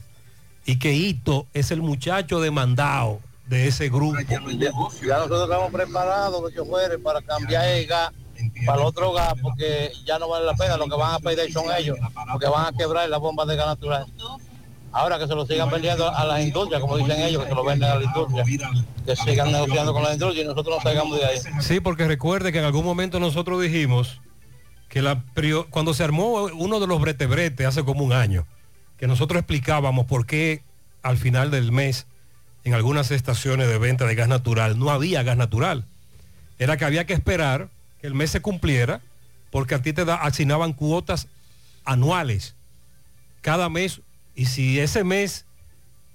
Y 0.65 0.77
que 0.77 0.93
Hito 0.93 1.47
es 1.53 1.71
el 1.71 1.81
muchacho 1.81 2.39
demandado 2.39 3.19
de 3.51 3.67
ese 3.67 3.89
grupo. 3.89 4.17
Ya 4.21 5.17
nosotros 5.17 5.43
estamos 5.43 5.71
preparados, 5.71 6.41
los 6.41 6.53
choferes, 6.53 6.97
para 7.03 7.21
cambiar 7.21 7.67
el 7.67 7.85
gas 7.85 8.11
para 8.65 8.81
el 8.81 8.87
otro 8.87 9.13
gas, 9.13 9.33
porque 9.39 9.91
ya 10.03 10.17
no 10.17 10.27
vale 10.27 10.45
la 10.47 10.55
pena, 10.55 10.75
lo 10.77 10.87
que 10.87 10.95
van 10.95 11.13
a 11.13 11.19
pedir 11.19 11.53
son 11.53 11.65
ellos, 11.77 11.95
porque 12.31 12.47
van 12.47 12.73
a 12.73 12.75
quebrar 12.75 13.07
las 13.07 13.19
bombas 13.19 13.47
de 13.47 13.55
gas 13.55 13.67
natural. 13.67 14.05
Ahora 14.93 15.19
que 15.19 15.27
se 15.27 15.35
lo 15.35 15.45
sigan 15.45 15.69
vendiendo 15.69 16.09
a 16.09 16.25
las 16.25 16.41
industrias, 16.41 16.81
como 16.81 16.97
dicen 16.97 17.21
ellos, 17.21 17.43
que 17.43 17.49
se 17.49 17.55
lo 17.55 17.63
venden 17.63 17.89
a 17.91 17.95
la 17.95 18.03
industria, 18.03 18.43
que 19.05 19.15
sigan 19.15 19.51
negociando 19.51 19.93
con 19.93 20.03
la 20.03 20.13
industria 20.13 20.43
y 20.43 20.47
nosotros 20.47 20.77
no 20.77 20.81
salgamos 20.81 21.19
de 21.19 21.25
ahí. 21.25 21.37
Sí, 21.59 21.79
porque 21.81 22.07
recuerde 22.07 22.51
que 22.51 22.59
en 22.59 22.65
algún 22.65 22.83
momento 22.83 23.19
nosotros 23.19 23.61
dijimos 23.61 24.21
que 24.89 25.01
la 25.01 25.23
cuando 25.69 25.93
se 25.93 26.03
armó 26.03 26.45
uno 26.45 26.79
de 26.79 26.87
los 26.87 26.99
bretebretes 26.99 27.67
hace 27.67 27.83
como 27.83 28.03
un 28.03 28.13
año, 28.13 28.47
que 28.97 29.07
nosotros 29.07 29.39
explicábamos 29.39 30.07
por 30.07 30.25
qué 30.25 30.63
al 31.03 31.17
final 31.17 31.51
del 31.51 31.71
mes 31.71 32.07
en 32.63 32.73
algunas 32.73 33.11
estaciones 33.11 33.67
de 33.67 33.77
venta 33.77 34.05
de 34.05 34.15
gas 34.15 34.27
natural 34.27 34.77
no 34.77 34.89
había 34.91 35.23
gas 35.23 35.37
natural. 35.37 35.85
Era 36.59 36.77
que 36.77 36.85
había 36.85 37.05
que 37.05 37.13
esperar 37.13 37.69
que 37.99 38.07
el 38.07 38.13
mes 38.13 38.29
se 38.31 38.41
cumpliera 38.41 39.01
porque 39.49 39.75
a 39.75 39.81
ti 39.81 39.93
te 39.93 40.05
da- 40.05 40.15
asignaban 40.15 40.73
cuotas 40.73 41.27
anuales 41.85 42.55
cada 43.41 43.69
mes 43.69 44.01
y 44.35 44.45
si 44.45 44.79
ese 44.79 45.03
mes 45.03 45.45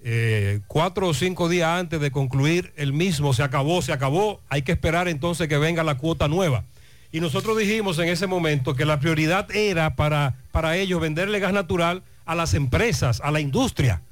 eh, 0.05 0.61
cuatro 0.69 1.09
o 1.09 1.15
cinco 1.15 1.49
días 1.49 1.69
antes 1.69 2.01
de 2.01 2.11
concluir 2.13 2.73
el 2.77 2.93
mismo 2.93 3.33
se 3.33 3.43
acabó, 3.43 3.83
se 3.83 3.93
acabó, 3.93 4.41
hay 4.49 4.63
que 4.63 4.73
esperar 4.73 5.09
entonces 5.09 5.49
que 5.49 5.59
venga 5.59 5.83
la 5.83 5.97
cuota 5.97 6.29
nueva. 6.29 6.65
Y 7.11 7.21
nosotros 7.21 7.57
dijimos 7.59 7.99
en 7.99 8.09
ese 8.09 8.27
momento 8.27 8.75
que 8.75 8.85
la 8.85 9.01
prioridad 9.01 9.51
era 9.55 9.97
para, 9.97 10.37
para 10.53 10.77
ellos 10.77 11.01
venderle 11.01 11.41
gas 11.41 11.53
natural 11.53 12.03
a 12.25 12.35
las 12.35 12.55
empresas, 12.55 13.21
a 13.25 13.31
la 13.31 13.41
industria. 13.41 14.03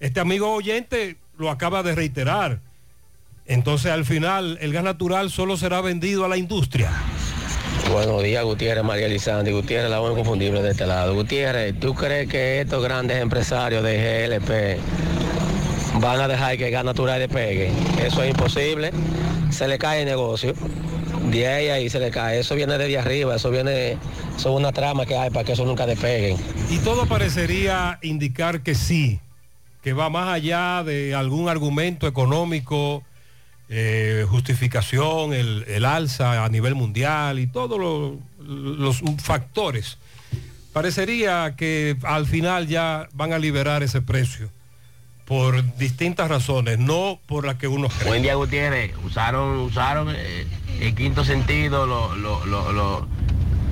Este 0.00 0.18
amigo 0.20 0.52
oyente 0.52 1.16
lo 1.38 1.50
acaba 1.50 1.82
de 1.82 1.94
reiterar. 1.94 2.60
Entonces 3.46 3.90
al 3.90 4.04
final 4.04 4.58
el 4.60 4.72
gas 4.72 4.84
natural 4.84 5.30
solo 5.30 5.56
será 5.56 5.80
vendido 5.80 6.24
a 6.24 6.28
la 6.28 6.36
industria. 6.36 6.90
Buenos 7.92 8.22
días, 8.22 8.44
Gutiérrez, 8.44 8.84
María 8.84 9.06
Elizandi. 9.06 9.52
Gutiérrez, 9.52 9.90
la 9.90 10.00
voz 10.00 10.12
inconfundible 10.12 10.60
de 10.60 10.72
este 10.72 10.86
lado. 10.86 11.14
Gutiérrez, 11.14 11.78
¿tú 11.80 11.94
crees 11.94 12.28
que 12.28 12.60
estos 12.60 12.82
grandes 12.82 13.22
empresarios 13.22 13.82
de 13.82 14.28
GLP 14.28 16.00
van 16.00 16.20
a 16.20 16.28
dejar 16.28 16.58
que 16.58 16.66
el 16.66 16.72
gas 16.72 16.84
natural 16.84 17.20
despegue? 17.20 17.70
Eso 18.04 18.22
es 18.22 18.30
imposible. 18.30 18.90
Se 19.50 19.66
le 19.66 19.78
cae 19.78 20.00
el 20.00 20.06
negocio. 20.06 20.52
De 21.30 21.46
ahí 21.46 21.68
ahí 21.68 21.88
se 21.88 22.00
le 22.00 22.10
cae. 22.10 22.40
Eso 22.40 22.54
viene 22.56 22.76
desde 22.76 22.98
arriba. 22.98 23.36
Eso 23.36 23.50
viene, 23.50 23.92
eso 23.92 24.50
es 24.50 24.56
una 24.56 24.72
trama 24.72 25.06
que 25.06 25.16
hay 25.16 25.30
para 25.30 25.44
que 25.44 25.52
eso 25.52 25.64
nunca 25.64 25.86
despegue. 25.86 26.36
Y 26.68 26.78
todo 26.78 27.06
parecería 27.06 27.98
indicar 28.02 28.62
que 28.62 28.74
sí, 28.74 29.20
que 29.88 29.94
va 29.94 30.10
más 30.10 30.28
allá 30.28 30.84
de 30.84 31.14
algún 31.14 31.48
argumento 31.48 32.06
económico, 32.06 33.02
eh, 33.70 34.26
justificación, 34.28 35.32
el, 35.32 35.64
alza 35.86 36.44
a 36.44 36.48
nivel 36.50 36.74
mundial 36.74 37.38
y 37.38 37.46
todos 37.46 37.78
lo- 37.80 38.18
los 38.44 39.00
factores. 39.16 39.96
Parecería 40.74 41.54
que 41.56 41.96
al 42.02 42.26
final 42.26 42.66
ya 42.68 43.08
van 43.14 43.32
a 43.32 43.38
liberar 43.38 43.82
ese 43.82 44.02
precio 44.02 44.50
por 45.24 45.64
distintas 45.78 46.28
razones, 46.28 46.78
no 46.78 47.18
por 47.26 47.46
las 47.46 47.54
que 47.56 47.66
uno 47.66 47.88
cree. 47.88 48.08
Buen 48.08 48.22
día, 48.22 48.34
Gutiérrez. 48.34 48.92
Usaron, 49.06 49.56
usaron 49.60 50.10
eh, 50.14 50.46
el 50.82 50.94
quinto 50.94 51.24
sentido, 51.24 51.86
lo, 51.86 52.14
lo, 52.14 52.44
lo, 52.44 52.72
lo, 52.72 53.08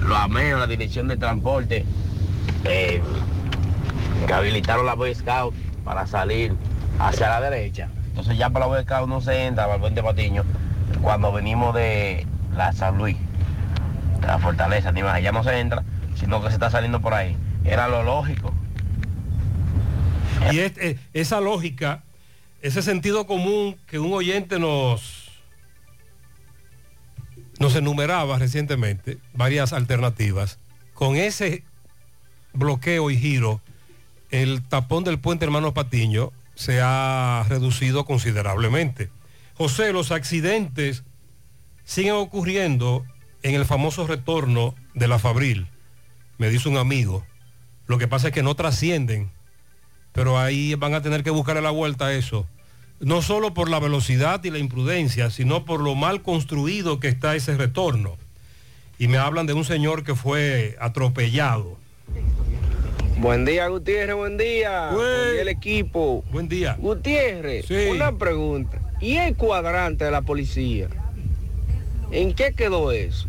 lo 0.00 0.58
la 0.58 0.66
dirección 0.66 1.08
de 1.08 1.18
transporte, 1.18 1.84
eh, 2.64 3.02
que 4.26 4.32
habilitaron 4.32 4.86
la 4.86 4.94
Boy 4.94 5.14
Scout 5.14 5.52
para 5.86 6.06
salir 6.06 6.52
hacia 6.98 7.28
la 7.30 7.40
derecha. 7.40 7.88
Entonces 8.08 8.36
ya 8.36 8.50
para 8.50 8.66
la 8.66 8.72
Boy 8.72 8.82
Scout 8.82 9.08
no 9.08 9.20
se 9.22 9.46
entra 9.46 9.64
para 9.64 9.76
el 9.76 9.80
puente 9.80 10.02
Patiño 10.02 10.44
cuando 11.00 11.32
venimos 11.32 11.74
de 11.74 12.26
la 12.54 12.72
San 12.72 12.98
Luis, 12.98 13.16
de 14.20 14.26
la 14.26 14.38
fortaleza, 14.38 14.90
ni 14.92 15.02
más, 15.02 15.22
ya 15.22 15.30
no 15.32 15.44
se 15.44 15.58
entra, 15.60 15.84
sino 16.16 16.42
que 16.42 16.48
se 16.48 16.54
está 16.54 16.70
saliendo 16.70 17.00
por 17.00 17.14
ahí. 17.14 17.36
Era 17.64 17.86
lo 17.88 18.02
lógico. 18.02 18.52
Y 20.52 20.58
es- 20.58 20.76
eh, 20.78 20.98
esa 21.12 21.40
lógica, 21.40 22.02
ese 22.62 22.82
sentido 22.82 23.26
común 23.26 23.76
que 23.86 23.98
un 24.00 24.12
oyente 24.12 24.58
nos, 24.58 25.30
nos 27.60 27.74
enumeraba 27.76 28.38
recientemente, 28.38 29.18
varias 29.34 29.72
alternativas, 29.72 30.58
con 30.94 31.16
ese 31.16 31.62
bloqueo 32.54 33.10
y 33.10 33.16
giro, 33.18 33.60
el 34.30 34.62
tapón 34.62 35.04
del 35.04 35.18
puente 35.18 35.44
Hermanos 35.44 35.72
Patiño 35.72 36.32
se 36.54 36.80
ha 36.82 37.44
reducido 37.48 38.04
considerablemente. 38.04 39.10
José, 39.54 39.92
los 39.92 40.10
accidentes 40.10 41.04
siguen 41.84 42.14
ocurriendo 42.14 43.04
en 43.42 43.54
el 43.54 43.64
famoso 43.64 44.06
retorno 44.06 44.74
de 44.94 45.08
la 45.08 45.18
Fabril, 45.18 45.68
me 46.38 46.50
dice 46.50 46.68
un 46.68 46.76
amigo. 46.76 47.24
Lo 47.86 47.98
que 47.98 48.08
pasa 48.08 48.28
es 48.28 48.34
que 48.34 48.42
no 48.42 48.56
trascienden 48.56 49.30
pero 50.16 50.38
ahí 50.38 50.74
van 50.74 50.94
a 50.94 51.02
tener 51.02 51.22
que 51.22 51.28
buscarle 51.28 51.60
la 51.60 51.70
vuelta 51.70 52.06
a 52.06 52.14
eso. 52.14 52.46
No 53.00 53.20
solo 53.20 53.52
por 53.52 53.68
la 53.68 53.78
velocidad 53.78 54.42
y 54.44 54.50
la 54.50 54.58
imprudencia, 54.58 55.28
sino 55.28 55.66
por 55.66 55.80
lo 55.80 55.94
mal 55.94 56.22
construido 56.22 57.00
que 57.00 57.08
está 57.08 57.36
ese 57.36 57.54
retorno. 57.54 58.16
Y 58.98 59.08
me 59.08 59.18
hablan 59.18 59.44
de 59.44 59.52
un 59.52 59.66
señor 59.66 60.04
que 60.04 60.14
fue 60.14 60.74
atropellado. 60.80 61.76
Buen 63.18 63.44
día, 63.46 63.68
Gutiérrez, 63.68 64.14
buen 64.14 64.36
día. 64.36 64.90
Buen 64.92 65.32
día 65.32 65.42
el 65.42 65.48
equipo. 65.48 66.22
Buen 66.30 66.48
día. 66.48 66.76
Gutiérrez, 66.78 67.66
Sí. 67.66 67.88
una 67.90 68.12
pregunta. 68.16 68.78
¿Y 69.00 69.16
el 69.16 69.34
cuadrante 69.36 70.04
de 70.04 70.10
la 70.10 70.22
policía? 70.22 70.88
¿En 72.10 72.34
qué 72.34 72.52
quedó 72.52 72.92
eso? 72.92 73.26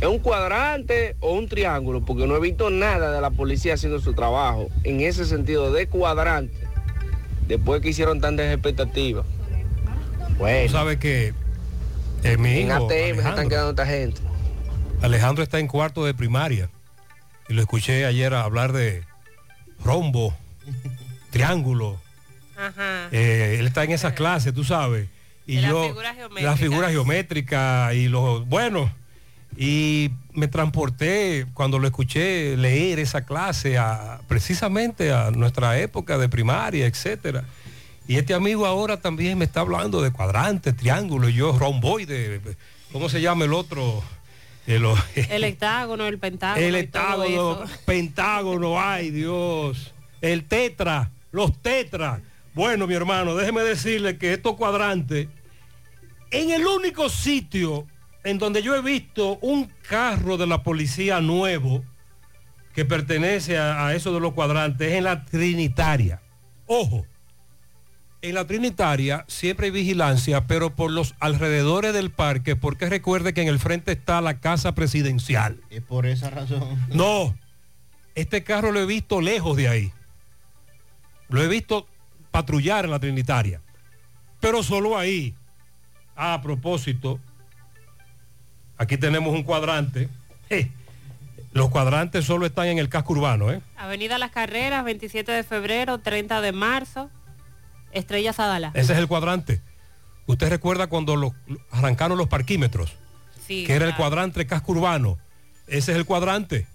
¿Es 0.00 0.06
un 0.08 0.18
cuadrante 0.18 1.16
o 1.20 1.32
un 1.34 1.48
triángulo? 1.48 2.04
Porque 2.04 2.26
no 2.26 2.36
he 2.36 2.40
visto 2.40 2.70
nada 2.70 3.12
de 3.12 3.20
la 3.20 3.30
policía 3.30 3.74
haciendo 3.74 4.00
su 4.00 4.14
trabajo 4.14 4.68
en 4.84 5.00
ese 5.00 5.24
sentido 5.24 5.72
de 5.72 5.86
cuadrante. 5.88 6.54
Después 7.48 7.80
que 7.82 7.90
hicieron 7.90 8.20
tantas 8.20 8.52
expectativas. 8.52 9.26
Bueno. 10.38 10.70
¿Sabe 10.70 10.98
que 10.98 11.32
eh, 12.22 12.36
mi 12.38 12.60
en 12.60 12.72
ATM 12.72 12.88
se 12.88 13.28
están 13.28 13.48
quedando 13.48 13.70
esta 13.70 13.86
gente. 13.86 14.20
Alejandro 15.02 15.42
está 15.42 15.58
en 15.58 15.66
cuarto 15.68 16.04
de 16.04 16.14
primaria. 16.14 16.70
Y 17.48 17.54
lo 17.54 17.60
escuché 17.62 18.06
ayer 18.06 18.34
hablar 18.34 18.72
de 18.72 19.04
rombo, 19.84 20.34
triángulo. 21.30 22.00
Ajá. 22.56 23.08
Eh, 23.12 23.56
él 23.58 23.66
está 23.66 23.84
en 23.84 23.92
esas 23.92 24.12
clases, 24.14 24.54
tú 24.54 24.64
sabes. 24.64 25.08
Y 25.46 25.56
De 25.56 25.62
las 25.62 25.70
yo, 25.70 25.84
figuras 25.88 26.14
geométricas. 26.16 26.50
las 26.50 26.60
figuras 26.60 26.90
geométricas 26.90 27.94
y 27.94 28.08
los, 28.08 28.48
bueno, 28.48 28.90
y 29.56 30.10
me 30.32 30.48
transporté 30.48 31.46
cuando 31.54 31.78
lo 31.78 31.86
escuché 31.86 32.56
leer 32.56 32.98
esa 32.98 33.24
clase 33.24 33.78
a, 33.78 34.20
precisamente 34.26 35.12
a 35.12 35.30
nuestra 35.30 35.78
época 35.78 36.18
de 36.18 36.28
primaria, 36.28 36.86
etcétera. 36.86 37.44
Y 38.08 38.16
este 38.16 38.34
amigo 38.34 38.66
ahora 38.66 39.00
también 39.00 39.38
me 39.38 39.44
está 39.44 39.60
hablando 39.60 40.02
de 40.02 40.10
cuadrantes, 40.10 40.76
triángulos, 40.76 41.30
y 41.30 41.34
yo 41.34 41.56
romboide, 41.58 42.40
¿cómo 42.92 43.08
se 43.08 43.20
llama 43.20 43.44
el 43.44 43.54
otro? 43.54 44.02
El, 44.66 44.84
El 45.14 45.44
hectágono, 45.44 46.06
el 46.06 46.18
pentágono. 46.18 46.66
el 46.66 46.74
hectágono, 46.74 47.64
pentágono, 47.84 48.80
ay 48.80 49.10
Dios. 49.10 49.92
El 50.20 50.44
tetra, 50.44 51.10
los 51.32 51.60
tetras. 51.60 52.20
Bueno, 52.54 52.86
mi 52.86 52.94
hermano, 52.94 53.34
déjeme 53.34 53.62
decirle 53.62 54.16
que 54.16 54.32
estos 54.32 54.54
cuadrantes, 54.56 55.28
en 56.30 56.50
el 56.50 56.66
único 56.66 57.08
sitio 57.08 57.86
en 58.22 58.38
donde 58.38 58.62
yo 58.62 58.74
he 58.74 58.80
visto 58.80 59.38
un 59.42 59.70
carro 59.86 60.36
de 60.38 60.46
la 60.46 60.62
policía 60.62 61.20
nuevo 61.20 61.84
que 62.74 62.84
pertenece 62.84 63.58
a, 63.58 63.86
a 63.86 63.94
eso 63.94 64.14
de 64.14 64.20
los 64.20 64.32
cuadrantes 64.32 64.88
es 64.92 64.94
en 64.98 65.04
la 65.04 65.24
Trinitaria. 65.26 66.22
Ojo, 66.66 67.06
en 68.24 68.34
la 68.34 68.46
Trinitaria 68.46 69.26
siempre 69.28 69.66
hay 69.66 69.70
vigilancia, 69.70 70.46
pero 70.46 70.74
por 70.74 70.90
los 70.90 71.14
alrededores 71.20 71.92
del 71.92 72.10
parque, 72.10 72.56
porque 72.56 72.88
recuerde 72.88 73.34
que 73.34 73.42
en 73.42 73.48
el 73.48 73.58
frente 73.58 73.92
está 73.92 74.22
la 74.22 74.40
casa 74.40 74.74
presidencial. 74.74 75.60
Es 75.68 75.82
por 75.82 76.06
esa 76.06 76.30
razón. 76.30 76.62
No, 76.88 77.36
este 78.14 78.42
carro 78.42 78.72
lo 78.72 78.80
he 78.80 78.86
visto 78.86 79.20
lejos 79.20 79.58
de 79.58 79.68
ahí. 79.68 79.92
Lo 81.28 81.42
he 81.42 81.48
visto 81.48 81.86
patrullar 82.30 82.86
en 82.86 82.92
la 82.92 82.98
Trinitaria. 82.98 83.60
Pero 84.40 84.62
solo 84.62 84.96
ahí. 84.96 85.34
Ah, 86.16 86.32
a 86.34 86.40
propósito, 86.40 87.20
aquí 88.78 88.96
tenemos 88.96 89.34
un 89.34 89.42
cuadrante. 89.42 90.08
Eh, 90.48 90.70
los 91.52 91.68
cuadrantes 91.68 92.24
solo 92.24 92.46
están 92.46 92.68
en 92.68 92.78
el 92.78 92.88
casco 92.88 93.12
urbano, 93.12 93.52
¿eh? 93.52 93.60
Avenida 93.76 94.16
Las 94.16 94.30
Carreras, 94.30 94.82
27 94.82 95.30
de 95.30 95.42
febrero, 95.42 95.98
30 95.98 96.40
de 96.40 96.52
marzo, 96.52 97.10
Estrella 97.94 98.32
Sadala. 98.32 98.70
Ese 98.74 98.92
es 98.92 98.98
el 98.98 99.08
cuadrante. 99.08 99.60
¿Usted 100.26 100.48
recuerda 100.48 100.86
cuando 100.86 101.16
los, 101.16 101.32
arrancaron 101.70 102.18
los 102.18 102.28
parquímetros? 102.28 102.92
Sí, 103.46 103.64
que 103.66 103.74
era 103.74 103.86
el 103.86 103.94
cuadrante 103.94 104.46
casco 104.46 104.72
urbano. 104.72 105.18
Ese 105.66 105.92
es 105.92 105.98
el 105.98 106.04
cuadrante. 106.04 106.66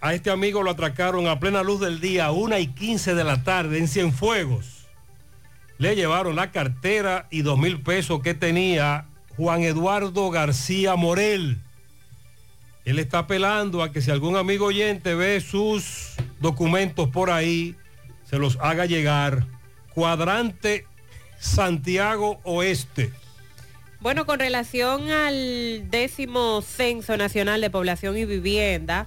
A 0.00 0.14
este 0.14 0.30
amigo 0.30 0.62
lo 0.62 0.70
atracaron 0.70 1.26
a 1.26 1.40
plena 1.40 1.62
luz 1.62 1.80
del 1.80 2.00
día, 2.00 2.30
una 2.30 2.58
y 2.58 2.68
15 2.68 3.14
de 3.14 3.24
la 3.24 3.42
tarde, 3.42 3.78
en 3.78 3.88
Cienfuegos. 3.88 4.86
Le 5.78 5.96
llevaron 5.96 6.36
la 6.36 6.52
cartera 6.52 7.26
y 7.30 7.42
dos 7.42 7.58
mil 7.58 7.80
pesos 7.80 8.20
que 8.20 8.34
tenía 8.34 9.06
Juan 9.36 9.62
Eduardo 9.62 10.30
García 10.30 10.94
Morel. 10.94 11.58
Él 12.84 12.98
está 12.98 13.20
apelando 13.20 13.82
a 13.82 13.92
que 13.92 14.02
si 14.02 14.10
algún 14.10 14.36
amigo 14.36 14.66
oyente 14.66 15.14
ve 15.14 15.40
sus 15.40 16.12
documentos 16.38 17.08
por 17.08 17.30
ahí, 17.30 17.74
se 18.24 18.38
los 18.38 18.58
haga 18.60 18.84
llegar. 18.84 19.46
Cuadrante 19.94 20.86
Santiago 21.38 22.40
Oeste. 22.44 23.12
Bueno, 24.00 24.26
con 24.26 24.38
relación 24.38 25.10
al 25.10 25.88
décimo 25.90 26.62
Censo 26.62 27.16
Nacional 27.16 27.60
de 27.60 27.70
Población 27.70 28.18
y 28.18 28.26
Vivienda, 28.26 29.06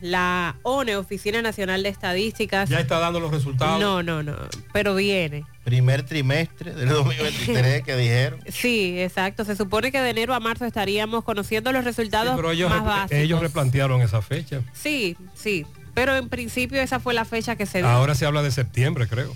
la 0.00 0.56
ONE, 0.62 0.96
Oficina 0.96 1.42
Nacional 1.42 1.82
de 1.82 1.88
Estadísticas... 1.88 2.68
Ya 2.68 2.80
está 2.80 2.98
dando 2.98 3.20
los 3.20 3.30
resultados. 3.30 3.80
No, 3.80 4.02
no, 4.02 4.22
no, 4.22 4.36
pero 4.72 4.94
viene. 4.94 5.44
Primer 5.64 6.02
trimestre 6.04 6.72
del 6.72 6.88
2023 6.88 7.82
que 7.84 7.96
dijeron. 7.96 8.40
Sí, 8.48 9.00
exacto. 9.00 9.44
Se 9.44 9.56
supone 9.56 9.92
que 9.92 10.00
de 10.00 10.10
enero 10.10 10.34
a 10.34 10.40
marzo 10.40 10.64
estaríamos 10.64 11.24
conociendo 11.24 11.72
los 11.72 11.84
resultados 11.84 12.34
Pero 12.36 12.50
ellos, 12.52 12.70
más 12.70 12.84
básicos. 12.84 13.18
ellos 13.18 13.40
replantearon 13.40 14.00
esa 14.02 14.22
fecha. 14.22 14.62
Sí, 14.72 15.16
sí. 15.34 15.66
Pero 15.94 16.16
en 16.16 16.28
principio 16.28 16.80
esa 16.80 17.00
fue 17.00 17.12
la 17.12 17.24
fecha 17.24 17.56
que 17.56 17.66
se 17.66 17.78
dio. 17.78 17.88
Ahora 17.88 18.14
se 18.14 18.24
habla 18.24 18.42
de 18.42 18.52
septiembre, 18.52 19.08
creo. 19.08 19.34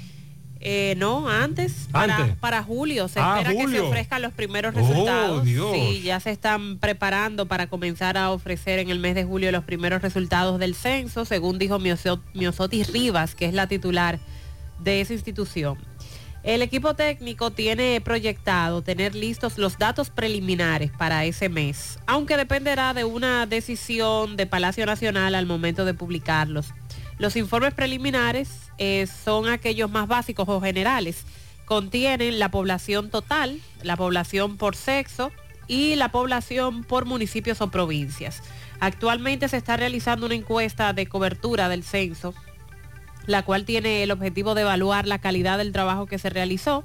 Eh, 0.65 0.95
no, 0.97 1.29
antes. 1.29 1.89
Para, 1.91 2.17
Antes. 2.19 2.37
para 2.37 2.63
julio. 2.63 3.09
Se 3.09 3.19
Ah, 3.21 3.41
espera 3.43 3.61
que 3.65 3.69
se 3.73 3.81
ofrezcan 3.81 4.23
los 4.23 4.33
primeros 4.33 4.73
Oh, 4.77 4.79
resultados. 4.79 5.45
Dios. 5.45 5.73
Sí, 5.75 6.03
ya 6.03 6.21
se 6.21 6.31
están 6.31 6.79
preparando 6.79 7.47
para 7.47 7.67
comenzar 7.67 8.17
a 8.17 8.31
ofrecer 8.31 8.79
en 8.79 8.89
el 8.89 9.01
mes 9.01 9.17
de 9.17 9.25
julio 9.25 9.51
los 9.51 9.65
primeros 9.65 10.03
resultados 10.03 10.61
del 10.61 10.75
censo, 10.77 11.25
según 11.25 11.59
dijo 11.59 11.79
Mioso- 11.81 12.21
Miosotis 12.35 12.93
Rivas, 12.93 13.35
que 13.35 13.47
es 13.47 13.55
la 13.55 13.67
titular 13.67 14.21
de 14.79 15.01
esa 15.01 15.15
institución. 15.15 15.79
El 16.45 16.63
equipo 16.63 16.95
técnico 16.95 17.51
tiene 17.53 18.01
proyectado 18.01 18.83
tener 18.83 19.15
listos 19.15 19.59
los 19.59 19.79
datos 19.79 20.11
preliminares 20.11 20.91
para 20.91 21.25
ese 21.25 21.49
mes, 21.49 21.99
aunque 22.07 22.37
dependerá 22.37 22.95
de 22.95 23.05
una 23.05 23.47
decisión 23.47 24.37
de 24.37 24.47
Palacio 24.47 24.85
Nacional 24.87 25.35
al 25.37 25.47
momento 25.47 25.85
de 25.85 25.95
publicarlos. 25.95 26.69
Los 27.19 27.37
informes 27.37 27.75
preliminares 27.75 28.51
eh, 28.79 29.07
son 29.25 29.49
aquellos 29.49 29.91
más 29.91 30.09
básicos 30.09 30.49
o 30.49 30.61
generales. 30.61 31.25
Contienen 31.65 32.39
la 32.39 32.51
población 32.51 33.11
total, 33.11 33.61
la 33.83 33.97
población 33.97 34.57
por 34.57 34.77
sexo 34.77 35.31
y 35.69 35.95
la 35.97 36.11
población 36.11 36.85
por 36.85 37.05
municipios 37.05 37.61
o 37.61 37.71
provincias. 37.71 38.43
Actualmente 38.81 39.49
se 39.49 39.57
está 39.57 39.77
realizando 39.77 40.27
una 40.27 40.35
encuesta 40.35 40.93
de 40.93 41.07
cobertura 41.07 41.69
del 41.69 41.85
censo 41.85 42.35
la 43.27 43.43
cual 43.43 43.65
tiene 43.65 44.03
el 44.03 44.11
objetivo 44.11 44.55
de 44.55 44.63
evaluar 44.63 45.07
la 45.07 45.19
calidad 45.19 45.59
del 45.59 45.73
trabajo 45.73 46.07
que 46.07 46.19
se 46.19 46.31
realizó 46.31 46.85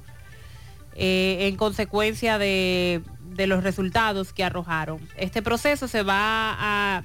eh, 0.94 1.48
en 1.48 1.56
consecuencia 1.56 2.38
de, 2.38 3.02
de 3.22 3.46
los 3.46 3.62
resultados 3.62 4.32
que 4.32 4.44
arrojaron. 4.44 5.00
Este 5.16 5.42
proceso 5.42 5.88
se 5.88 6.02
va 6.02 6.56
a 6.58 7.02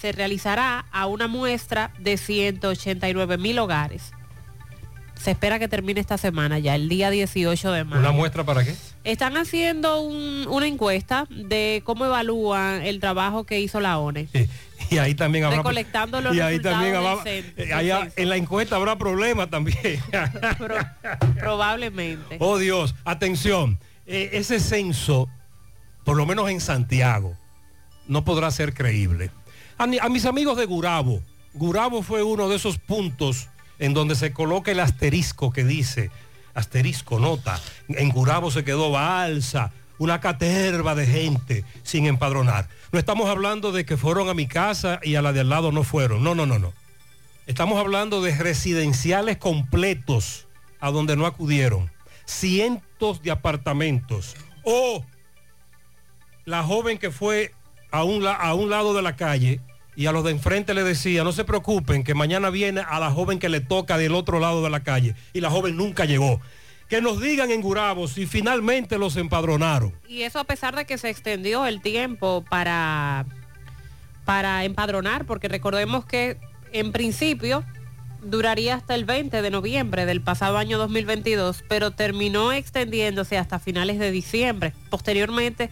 se 0.00 0.12
realizará 0.12 0.84
a 0.92 1.06
una 1.06 1.26
muestra 1.26 1.90
de 1.98 2.16
189 2.16 3.36
mil 3.38 3.58
hogares. 3.58 4.12
Se 5.16 5.32
espera 5.32 5.58
que 5.58 5.66
termine 5.66 6.00
esta 6.00 6.16
semana 6.16 6.60
ya, 6.60 6.76
el 6.76 6.88
día 6.88 7.10
18 7.10 7.72
de 7.72 7.82
mayo. 7.82 7.98
¿Una 8.00 8.12
muestra 8.12 8.44
para 8.44 8.62
qué? 8.64 8.76
Están 9.02 9.36
haciendo 9.36 10.00
un- 10.00 10.46
una 10.48 10.68
encuesta 10.68 11.26
de 11.28 11.82
cómo 11.84 12.04
evalúan 12.04 12.82
el 12.82 13.00
trabajo 13.00 13.42
que 13.44 13.58
hizo 13.60 13.80
la 13.80 13.98
ONE. 13.98 14.28
Y 14.90 14.98
ahí 14.98 15.16
también 15.16 15.44
habrá 15.44 15.56
recolectando 15.58 16.20
los 16.20 16.36
y 16.36 16.40
ahí 16.40 16.60
también 16.60 16.94
habrá- 16.94 17.18
eh, 17.26 17.72
allá 17.74 18.08
en 18.14 18.28
la 18.28 18.36
encuesta 18.36 18.76
habrá 18.76 18.96
problemas 18.96 19.50
también. 19.50 20.00
Probablemente. 21.40 22.36
Oh 22.40 22.58
Dios, 22.58 22.94
atención, 23.04 23.78
eh, 24.06 24.30
ese 24.34 24.60
censo, 24.60 25.28
por 26.04 26.16
lo 26.16 26.26
menos 26.26 26.48
en 26.48 26.60
Santiago, 26.60 27.36
no 28.06 28.24
podrá 28.24 28.50
ser 28.52 28.72
creíble. 28.72 29.30
A, 29.78 29.86
mi- 29.86 29.98
a 29.98 30.08
mis 30.08 30.24
amigos 30.26 30.56
de 30.58 30.66
Gurabo, 30.66 31.22
Gurabo 31.54 32.02
fue 32.02 32.22
uno 32.22 32.48
de 32.48 32.56
esos 32.56 32.78
puntos 32.78 33.48
en 33.78 33.94
donde 33.94 34.14
se 34.16 34.32
coloca 34.32 34.70
el 34.72 34.80
asterisco 34.80 35.52
que 35.52 35.64
dice, 35.64 36.10
asterisco, 36.54 37.18
nota, 37.20 37.60
en 37.88 38.08
Gurabo 38.10 38.50
se 38.50 38.64
quedó 38.64 38.90
balsa, 38.90 39.72
una 39.98 40.20
caterva 40.20 40.94
de 40.94 41.06
gente 41.06 41.64
sin 41.82 42.06
empadronar. 42.06 42.68
No 42.92 42.98
estamos 42.98 43.28
hablando 43.28 43.72
de 43.72 43.84
que 43.84 43.96
fueron 43.96 44.28
a 44.28 44.34
mi 44.34 44.46
casa 44.46 45.00
y 45.02 45.14
a 45.14 45.22
la 45.22 45.32
de 45.32 45.40
al 45.40 45.48
lado 45.48 45.72
no 45.72 45.84
fueron, 45.84 46.22
no, 46.22 46.34
no, 46.34 46.46
no, 46.46 46.58
no. 46.58 46.72
Estamos 47.46 47.78
hablando 47.80 48.20
de 48.20 48.36
residenciales 48.36 49.38
completos 49.38 50.46
a 50.80 50.90
donde 50.90 51.16
no 51.16 51.24
acudieron. 51.26 51.90
Cientos 52.26 53.22
de 53.22 53.30
apartamentos. 53.30 54.36
O 54.64 55.02
la 56.44 56.62
joven 56.62 56.98
que 56.98 57.10
fue 57.10 57.52
a 57.90 58.04
un, 58.04 58.22
lado 58.70 58.94
de 58.94 59.02
la 59.02 59.16
calle 59.16 59.60
y 59.96 60.06
a 60.06 60.12
los 60.12 60.24
de 60.24 60.30
enfrente 60.30 60.74
le 60.74 60.84
decía, 60.84 61.24
no 61.24 61.32
se 61.32 61.44
preocupen, 61.44 62.04
que 62.04 62.14
mañana 62.14 62.50
viene 62.50 62.82
a 62.86 63.00
la 63.00 63.10
joven 63.10 63.38
que 63.38 63.48
le 63.48 63.60
toca 63.60 63.98
del 63.98 64.14
otro 64.14 64.38
lado 64.38 64.62
de 64.62 64.70
la 64.70 64.80
calle. 64.80 65.14
Y 65.32 65.40
la 65.40 65.50
joven 65.50 65.76
nunca 65.76 66.04
llegó. 66.04 66.40
Que 66.88 67.02
nos 67.02 67.20
digan 67.20 67.50
en 67.50 67.60
Gurabo 67.60 68.08
si 68.08 68.26
finalmente 68.26 68.96
los 68.96 69.16
empadronaron. 69.16 69.92
Y 70.06 70.22
eso 70.22 70.38
a 70.38 70.44
pesar 70.44 70.76
de 70.76 70.86
que 70.86 70.98
se 70.98 71.10
extendió 71.10 71.66
el 71.66 71.82
tiempo 71.82 72.44
para, 72.48 73.26
para 74.24 74.64
empadronar, 74.64 75.26
porque 75.26 75.48
recordemos 75.48 76.06
que 76.06 76.38
en 76.72 76.92
principio 76.92 77.64
duraría 78.22 78.74
hasta 78.74 78.94
el 78.94 79.04
20 79.04 79.42
de 79.42 79.50
noviembre 79.50 80.06
del 80.06 80.20
pasado 80.20 80.58
año 80.58 80.78
2022, 80.78 81.64
pero 81.68 81.90
terminó 81.90 82.52
extendiéndose 82.52 83.36
hasta 83.36 83.58
finales 83.58 83.98
de 83.98 84.10
diciembre. 84.10 84.72
Posteriormente 84.90 85.70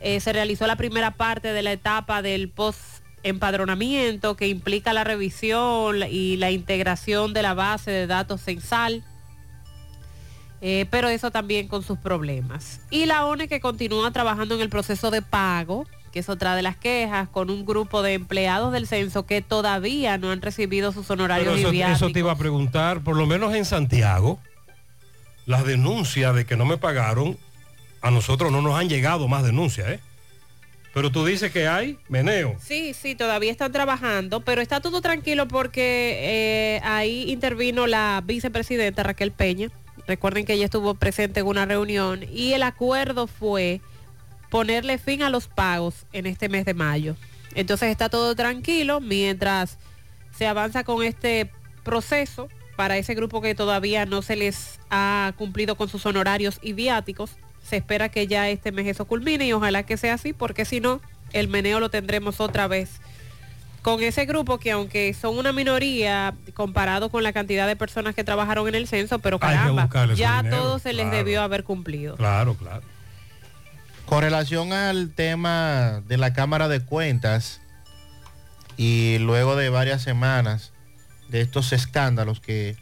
eh, 0.00 0.20
se 0.20 0.32
realizó 0.32 0.66
la 0.66 0.76
primera 0.76 1.12
parte 1.12 1.52
de 1.52 1.62
la 1.62 1.72
etapa 1.72 2.22
del 2.22 2.48
post 2.48 2.80
empadronamiento 3.22 4.36
que 4.36 4.48
implica 4.48 4.92
la 4.92 5.04
revisión 5.04 6.02
y 6.08 6.36
la 6.36 6.50
integración 6.50 7.32
de 7.32 7.42
la 7.42 7.54
base 7.54 7.90
de 7.90 8.06
datos 8.06 8.42
censal. 8.42 9.04
Eh, 10.60 10.86
pero 10.90 11.08
eso 11.08 11.30
también 11.30 11.68
con 11.68 11.82
sus 11.82 11.98
problemas. 11.98 12.80
Y 12.90 13.06
la 13.06 13.24
ONE 13.26 13.46
que 13.46 13.60
continúa 13.60 14.10
trabajando 14.10 14.56
en 14.56 14.60
el 14.60 14.68
proceso 14.68 15.10
de 15.10 15.22
pago, 15.22 15.86
que 16.10 16.18
es 16.18 16.28
otra 16.28 16.56
de 16.56 16.62
las 16.62 16.76
quejas, 16.76 17.28
con 17.28 17.50
un 17.50 17.64
grupo 17.64 18.02
de 18.02 18.14
empleados 18.14 18.72
del 18.72 18.88
censo 18.88 19.24
que 19.24 19.40
todavía 19.40 20.18
no 20.18 20.32
han 20.32 20.42
recibido 20.42 20.90
sus 20.90 21.10
honorarios 21.10 21.54
Pero 21.54 21.92
eso 21.92 22.10
te 22.10 22.18
iba 22.18 22.32
a 22.32 22.38
preguntar, 22.38 23.02
por 23.02 23.14
lo 23.14 23.26
menos 23.26 23.54
en 23.54 23.64
Santiago, 23.64 24.40
las 25.46 25.64
denuncias 25.64 26.34
de 26.34 26.44
que 26.44 26.56
no 26.56 26.64
me 26.64 26.76
pagaron, 26.76 27.38
a 28.00 28.10
nosotros 28.10 28.52
no 28.52 28.62
nos 28.62 28.78
han 28.78 28.88
llegado 28.88 29.28
más 29.28 29.44
denuncias, 29.44 29.88
¿eh? 29.88 30.00
Pero 30.94 31.12
tú 31.12 31.24
dices 31.24 31.52
que 31.52 31.68
hay 31.68 31.98
meneo. 32.08 32.56
Sí, 32.60 32.94
sí, 32.94 33.14
todavía 33.14 33.52
están 33.52 33.72
trabajando, 33.72 34.40
pero 34.40 34.60
está 34.62 34.80
todo 34.80 35.00
tranquilo 35.00 35.46
porque 35.46 36.18
eh, 36.22 36.80
ahí 36.82 37.30
intervino 37.30 37.86
la 37.86 38.22
vicepresidenta 38.24 39.02
Raquel 39.02 39.30
Peña. 39.30 39.70
Recuerden 40.06 40.44
que 40.44 40.54
ella 40.54 40.64
estuvo 40.64 40.94
presente 40.94 41.40
en 41.40 41.46
una 41.46 41.66
reunión 41.66 42.24
y 42.32 42.54
el 42.54 42.62
acuerdo 42.62 43.26
fue 43.26 43.80
ponerle 44.50 44.98
fin 44.98 45.22
a 45.22 45.30
los 45.30 45.46
pagos 45.46 46.06
en 46.12 46.26
este 46.26 46.48
mes 46.48 46.64
de 46.64 46.74
mayo. 46.74 47.16
Entonces 47.54 47.90
está 47.90 48.08
todo 48.08 48.34
tranquilo 48.34 49.00
mientras 49.00 49.78
se 50.36 50.46
avanza 50.46 50.84
con 50.84 51.04
este 51.04 51.50
proceso 51.84 52.48
para 52.76 52.96
ese 52.96 53.14
grupo 53.14 53.40
que 53.40 53.54
todavía 53.54 54.06
no 54.06 54.22
se 54.22 54.36
les 54.36 54.78
ha 54.88 55.32
cumplido 55.36 55.76
con 55.76 55.88
sus 55.88 56.06
honorarios 56.06 56.58
y 56.62 56.72
viáticos. 56.72 57.32
Se 57.68 57.76
espera 57.76 58.08
que 58.08 58.26
ya 58.26 58.48
este 58.48 58.72
mes 58.72 58.86
eso 58.86 59.04
culmine 59.04 59.46
y 59.46 59.52
ojalá 59.52 59.82
que 59.82 59.96
sea 59.96 60.14
así 60.14 60.32
porque 60.32 60.64
si 60.64 60.80
no, 60.80 61.00
el 61.32 61.48
meneo 61.48 61.80
lo 61.80 61.90
tendremos 61.90 62.40
otra 62.40 62.66
vez 62.66 63.00
con 63.82 64.02
ese 64.02 64.26
grupo 64.26 64.58
que 64.58 64.72
aunque 64.72 65.14
son 65.14 65.38
una 65.38 65.52
minoría 65.52 66.34
comparado 66.54 67.10
con 67.10 67.22
la 67.22 67.32
cantidad 67.32 67.66
de 67.66 67.76
personas 67.76 68.14
que 68.14 68.24
trabajaron 68.24 68.68
en 68.68 68.74
el 68.74 68.88
censo, 68.88 69.18
pero 69.18 69.38
Hay 69.40 69.50
que 69.50 69.56
caramba, 69.56 70.14
ya 70.14 70.38
a 70.38 70.42
dinero, 70.42 70.62
todos 70.62 70.82
se 70.82 70.92
les 70.92 71.04
claro. 71.04 71.16
debió 71.16 71.42
haber 71.42 71.64
cumplido. 71.64 72.16
Claro, 72.16 72.54
claro. 72.54 72.82
Con 74.06 74.22
relación 74.22 74.72
al 74.72 75.10
tema 75.10 76.02
de 76.06 76.16
la 76.16 76.32
Cámara 76.32 76.68
de 76.68 76.80
Cuentas 76.80 77.60
y 78.76 79.18
luego 79.18 79.56
de 79.56 79.68
varias 79.68 80.02
semanas 80.02 80.72
de 81.28 81.42
estos 81.42 81.72
escándalos 81.72 82.40
que 82.40 82.76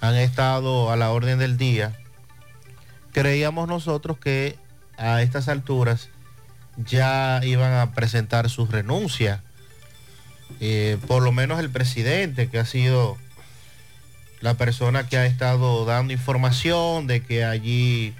han 0.00 0.16
estado 0.16 0.90
a 0.90 0.96
la 0.96 1.10
orden 1.10 1.38
del 1.38 1.56
día, 1.56 1.96
creíamos 3.14 3.66
nosotros 3.66 4.18
que 4.18 4.58
a 4.98 5.22
estas 5.22 5.48
alturas 5.48 6.10
ya 6.76 7.40
iban 7.42 7.72
a 7.72 7.92
presentar 7.92 8.50
su 8.50 8.66
renuncia. 8.66 9.42
Eh, 10.60 10.98
por 11.06 11.22
lo 11.22 11.32
menos 11.32 11.60
el 11.60 11.70
presidente, 11.70 12.50
que 12.50 12.58
ha 12.58 12.66
sido 12.66 13.16
la 14.40 14.54
persona 14.54 15.08
que 15.08 15.16
ha 15.16 15.24
estado 15.24 15.86
dando 15.86 16.12
información 16.12 17.06
de 17.06 17.22
que 17.22 17.44
allí 17.44 18.14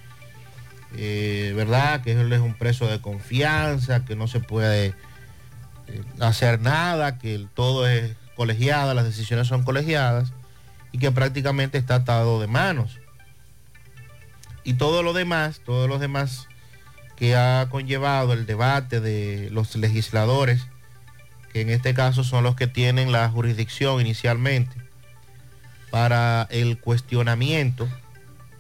eh, 0.97 1.53
¿verdad? 1.57 2.03
Que 2.03 2.13
él 2.13 2.33
es 2.33 2.41
un 2.41 2.55
preso 2.55 2.87
de 2.87 3.01
confianza, 3.01 4.05
que 4.05 4.15
no 4.15 4.29
se 4.29 4.41
puede 4.41 4.95
eh, 5.89 6.03
hacer 6.21 6.61
nada, 6.61 7.19
que 7.19 7.47
todo 7.55 7.89
es 7.89 8.15
colegiada, 8.37 8.95
las 8.95 9.05
decisiones 9.05 9.49
son 9.49 9.65
colegiadas 9.65 10.33
y 10.93 10.99
que 10.99 11.11
prácticamente 11.11 11.79
está 11.79 11.97
atado 11.97 12.41
de 12.41 12.47
manos. 12.47 13.01
Y 14.65 14.75
todo 14.75 15.03
lo 15.03 15.13
demás, 15.13 15.61
todos 15.65 15.89
los 15.89 16.01
demás 16.01 16.49
que 17.17 17.37
ha 17.37 17.69
conllevado 17.71 18.33
el 18.33 18.47
debate 18.47 19.01
de 19.01 19.49
los 19.51 19.77
legisladores, 19.77 20.67
que 21.53 21.61
en 21.61 21.71
este 21.71 21.95
caso 21.95 22.25
son 22.25 22.43
los 22.43 22.57
que 22.57 22.67
tienen 22.67 23.13
la 23.13 23.29
jurisdicción 23.29 24.01
inicialmente 24.01 24.75
para 25.91 26.49
el 26.51 26.79
cuestionamiento 26.79 27.89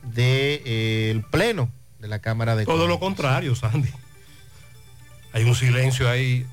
del 0.02 1.24
pleno 1.30 1.70
de 1.98 2.08
la 2.08 2.20
Cámara 2.20 2.54
de 2.54 2.64
Todo 2.64 2.86
lo 2.86 3.00
contrario, 3.00 3.56
Sandy. 3.56 3.90
Hay 5.32 5.42
un 5.42 5.56
silencio 5.56 6.08
ahí 6.08 6.46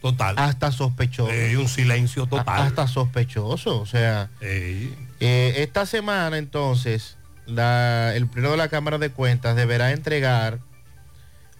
total. 0.00 0.36
Hasta 0.38 0.72
sospechoso. 0.72 1.30
Hay 1.30 1.56
un 1.56 1.68
silencio 1.68 2.26
total. 2.26 2.62
Hasta 2.62 2.88
sospechoso. 2.88 3.80
O 3.80 3.86
sea, 3.86 4.30
eh, 4.40 4.94
esta 5.20 5.84
semana 5.84 6.38
entonces 6.38 7.18
el 7.46 8.26
Pleno 8.28 8.50
de 8.50 8.56
la 8.56 8.68
Cámara 8.68 8.98
de 8.98 9.10
Cuentas 9.10 9.56
deberá 9.56 9.92
entregar 9.92 10.60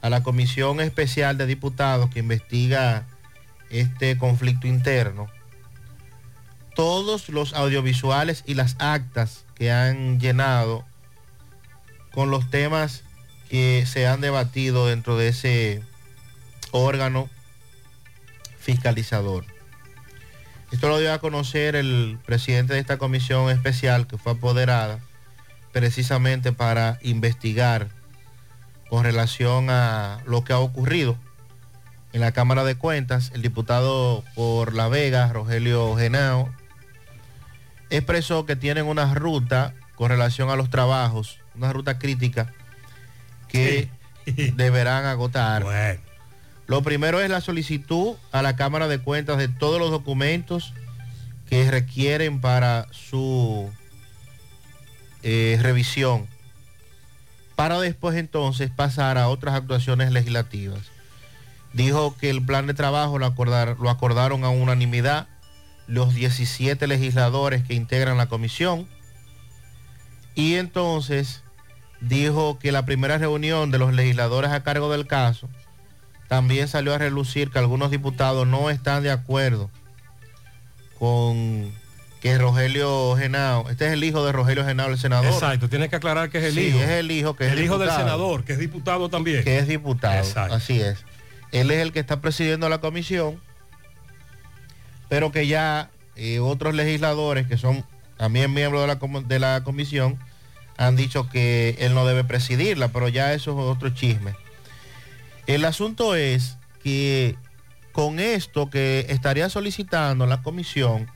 a 0.00 0.10
la 0.10 0.22
Comisión 0.22 0.80
Especial 0.80 1.38
de 1.38 1.46
Diputados 1.46 2.10
que 2.10 2.20
investiga 2.20 3.06
este 3.70 4.18
conflicto 4.18 4.66
interno 4.66 5.28
todos 6.74 7.28
los 7.28 7.54
audiovisuales 7.54 8.42
y 8.46 8.54
las 8.54 8.76
actas 8.78 9.44
que 9.54 9.70
han 9.70 10.18
llenado 10.20 10.84
con 12.12 12.30
los 12.30 12.50
temas 12.50 13.04
que 13.48 13.84
se 13.86 14.06
han 14.06 14.20
debatido 14.20 14.86
dentro 14.86 15.16
de 15.16 15.28
ese 15.28 15.82
órgano 16.72 17.28
fiscalizador. 18.58 19.44
Esto 20.72 20.88
lo 20.88 20.98
dio 20.98 21.12
a 21.12 21.18
conocer 21.18 21.76
el 21.76 22.18
presidente 22.26 22.74
de 22.74 22.80
esta 22.80 22.98
comisión 22.98 23.50
especial 23.50 24.06
que 24.06 24.18
fue 24.18 24.32
apoderada 24.32 24.98
precisamente 25.74 26.52
para 26.52 26.98
investigar 27.02 27.88
con 28.88 29.02
relación 29.02 29.70
a 29.70 30.20
lo 30.24 30.44
que 30.44 30.52
ha 30.52 30.58
ocurrido 30.60 31.18
en 32.12 32.20
la 32.20 32.30
Cámara 32.30 32.62
de 32.62 32.76
Cuentas. 32.76 33.32
El 33.34 33.42
diputado 33.42 34.22
por 34.36 34.72
La 34.72 34.86
Vega, 34.86 35.32
Rogelio 35.32 35.96
Genao, 35.96 36.48
expresó 37.90 38.46
que 38.46 38.54
tienen 38.54 38.86
una 38.86 39.12
ruta 39.14 39.74
con 39.96 40.10
relación 40.10 40.48
a 40.48 40.56
los 40.56 40.70
trabajos, 40.70 41.40
una 41.56 41.72
ruta 41.72 41.98
crítica 41.98 42.52
que 43.48 43.90
deberán 44.54 45.06
agotar. 45.06 45.98
Lo 46.68 46.82
primero 46.82 47.20
es 47.20 47.28
la 47.28 47.40
solicitud 47.40 48.14
a 48.30 48.42
la 48.42 48.54
Cámara 48.54 48.86
de 48.86 49.00
Cuentas 49.00 49.38
de 49.38 49.48
todos 49.48 49.80
los 49.80 49.90
documentos 49.90 50.72
que 51.48 51.68
requieren 51.68 52.40
para 52.40 52.86
su 52.92 53.72
eh, 55.24 55.58
revisión, 55.60 56.26
para 57.56 57.80
después 57.80 58.16
entonces 58.16 58.70
pasar 58.70 59.18
a 59.18 59.28
otras 59.28 59.54
actuaciones 59.56 60.12
legislativas. 60.12 60.80
Dijo 61.72 62.16
que 62.16 62.30
el 62.30 62.44
plan 62.44 62.66
de 62.68 62.74
trabajo 62.74 63.18
lo, 63.18 63.26
acordar- 63.26 63.76
lo 63.80 63.90
acordaron 63.90 64.44
a 64.44 64.48
unanimidad 64.50 65.26
los 65.88 66.14
17 66.14 66.86
legisladores 66.86 67.64
que 67.64 67.74
integran 67.74 68.16
la 68.16 68.26
comisión 68.26 68.86
y 70.34 70.54
entonces 70.54 71.42
dijo 72.00 72.58
que 72.58 72.72
la 72.72 72.84
primera 72.86 73.18
reunión 73.18 73.70
de 73.70 73.78
los 73.78 73.92
legisladores 73.92 74.50
a 74.52 74.62
cargo 74.62 74.90
del 74.90 75.06
caso 75.06 75.48
también 76.28 76.68
salió 76.68 76.94
a 76.94 76.98
relucir 76.98 77.50
que 77.50 77.58
algunos 77.58 77.90
diputados 77.90 78.46
no 78.46 78.70
están 78.70 79.02
de 79.02 79.10
acuerdo 79.10 79.70
con 80.98 81.72
que 82.24 82.38
Rogelio 82.38 83.16
Genao, 83.18 83.68
este 83.68 83.84
es 83.86 83.92
el 83.92 84.02
hijo 84.02 84.24
de 84.24 84.32
Rogelio 84.32 84.64
Genao, 84.64 84.88
el 84.88 84.96
senador. 84.98 85.30
Exacto, 85.30 85.68
tienes 85.68 85.90
que 85.90 85.96
aclarar 85.96 86.30
que 86.30 86.38
es 86.38 86.44
el 86.44 86.54
Sí, 86.54 86.68
hijo. 86.68 86.78
es 86.78 86.88
el 86.88 87.10
hijo 87.10 87.36
que 87.36 87.46
es 87.48 87.52
el 87.52 87.62
hijo 87.62 87.76
del 87.76 87.90
senador, 87.90 88.44
que 88.44 88.54
es 88.54 88.58
diputado 88.58 89.10
también. 89.10 89.44
que 89.44 89.58
es 89.58 89.68
diputado. 89.68 90.16
Exacto. 90.16 90.54
Así 90.54 90.80
es. 90.80 91.04
Él 91.52 91.70
es 91.70 91.80
el 91.80 91.92
que 91.92 92.00
está 92.00 92.22
presidiendo 92.22 92.66
la 92.70 92.78
comisión, 92.78 93.38
pero 95.10 95.32
que 95.32 95.46
ya 95.46 95.90
eh, 96.16 96.38
otros 96.40 96.74
legisladores 96.74 97.46
que 97.46 97.58
son 97.58 97.84
también 98.16 98.54
miembros 98.54 98.80
de 98.80 98.86
la, 98.86 98.98
comu- 98.98 99.26
de 99.26 99.38
la 99.38 99.62
comisión 99.62 100.18
han 100.78 100.96
dicho 100.96 101.28
que 101.28 101.76
él 101.78 101.92
no 101.92 102.06
debe 102.06 102.24
presidirla, 102.24 102.88
pero 102.88 103.08
ya 103.08 103.34
eso 103.34 103.50
es 103.50 103.58
otro 103.58 103.90
chisme. 103.90 104.34
El 105.46 105.66
asunto 105.66 106.14
es 106.16 106.56
que 106.82 107.36
con 107.92 108.18
esto 108.18 108.70
que 108.70 109.04
estaría 109.10 109.50
solicitando 109.50 110.26
la 110.26 110.42
comisión, 110.42 111.06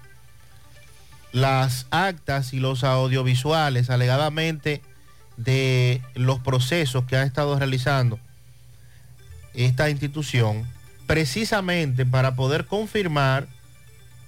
las 1.33 1.87
actas 1.91 2.53
y 2.53 2.61
los 2.61 2.85
audiovisuales 2.85 3.91
alegadamente 3.91 4.83
de 5.37 6.03
los 6.14 6.41
procesos 6.41 7.05
que 7.05 7.16
ha 7.16 7.22
estado 7.22 7.59
realizando 7.59 8.18
esta 9.55 9.91
institución, 9.91 10.66
precisamente 11.07 12.07
para 12.07 12.35
poder 12.35 12.66
confirmar 12.66 13.49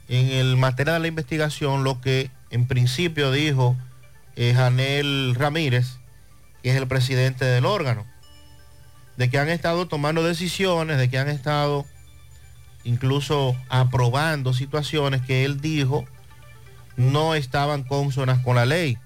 en 0.09 0.29
el 0.29 0.57
materia 0.57 0.95
de 0.95 1.01
la 1.01 1.07
investigación 1.07 1.85
lo 1.85 2.01
que 2.01 2.31
en 2.51 2.67
principio 2.67 3.31
dijo 3.31 3.77
eh, 4.37 4.55
Janel 4.55 5.35
Ramírez, 5.37 5.99
que 6.63 6.71
es 6.71 6.77
el 6.77 6.89
presidente 6.89 7.45
del 7.45 7.65
órgano, 7.65 8.07
de 9.17 9.31
que 9.31 9.39
han 9.39 9.49
estado 9.49 9.87
tomando 9.87 10.23
decisiones, 10.23 10.99
de 10.99 11.09
que 11.09 11.19
han 11.19 11.29
estado 11.29 11.87
incluso 12.85 13.57
aprobando 13.69 14.53
situaciones 14.53 15.23
que 15.23 15.45
él 15.45 15.61
dijo 15.61 16.07
no 17.01 17.35
estaban 17.35 17.83
consonas 17.83 18.41
con 18.41 18.57
la 18.57 18.67
ley. 18.67 18.99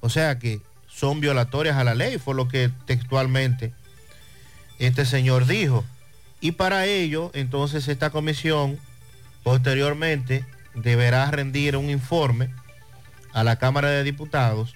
O 0.00 0.08
sea 0.08 0.38
que 0.38 0.60
son 0.86 1.20
violatorias 1.20 1.76
a 1.76 1.84
la 1.84 1.94
ley, 1.94 2.18
fue 2.18 2.34
lo 2.34 2.48
que 2.48 2.70
textualmente 2.86 3.72
este 4.78 5.04
señor 5.04 5.46
dijo. 5.46 5.84
Y 6.40 6.52
para 6.52 6.86
ello, 6.86 7.30
entonces 7.34 7.88
esta 7.88 8.10
comisión 8.10 8.78
posteriormente 9.42 10.44
deberá 10.74 11.30
rendir 11.30 11.76
un 11.76 11.90
informe 11.90 12.50
a 13.32 13.42
la 13.42 13.56
Cámara 13.56 13.90
de 13.90 14.04
Diputados 14.04 14.74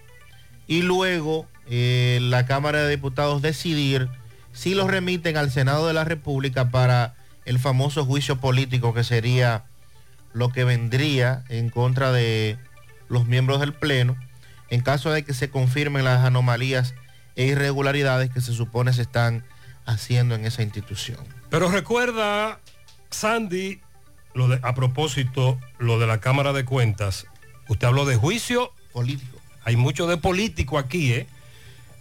y 0.67 0.83
luego 0.83 1.47
eh, 1.69 2.19
la 2.23 2.47
Cámara 2.47 2.83
de 2.83 2.91
Diputados 2.91 3.43
decidir 3.43 4.09
si 4.53 4.75
lo 4.75 4.89
remiten 4.89 5.37
al 5.37 5.51
Senado 5.51 5.87
de 5.87 5.93
la 5.93 6.05
República 6.05 6.71
para 6.71 7.15
el 7.45 7.59
famoso 7.59 8.05
juicio 8.05 8.41
político 8.41 8.93
que 8.93 9.05
sería 9.05 9.65
lo 10.33 10.51
que 10.51 10.65
vendría 10.65 11.45
en 11.49 11.71
contra 11.71 12.13
de 12.13 12.59
los 13.09 13.27
miembros 13.27 13.61
del 13.61 13.73
Pleno 13.73 14.17
en 14.71 14.81
caso 14.81 15.11
de 15.11 15.25
que 15.25 15.35
se 15.35 15.51
confirmen 15.51 16.05
las 16.05 16.25
anomalías 16.25 16.95
e 17.37 17.47
irregularidades 17.47 18.31
que 18.31 18.41
se 18.41 18.53
supone 18.53 18.93
se 18.93 19.03
están 19.03 19.45
haciendo 19.85 20.35
en 20.35 20.47
esa 20.47 20.63
institución. 20.63 21.19
Pero 21.51 21.69
recuerda, 21.71 22.61
Sandy, 23.11 23.81
lo 24.35 24.49
de, 24.49 24.61
a 24.63 24.75
propósito, 24.75 25.59
lo 25.79 25.99
de 25.99 26.07
la 26.07 26.21
Cámara 26.21 26.53
de 26.53 26.65
Cuentas, 26.65 27.27
usted 27.69 27.89
habló 27.89 28.05
de 28.05 28.17
juicio 28.17 28.73
político. 28.93 29.39
Hay 29.65 29.77
mucho 29.77 30.07
de 30.07 30.17
político 30.17 30.79
aquí, 30.79 31.13
¿eh? 31.13 31.27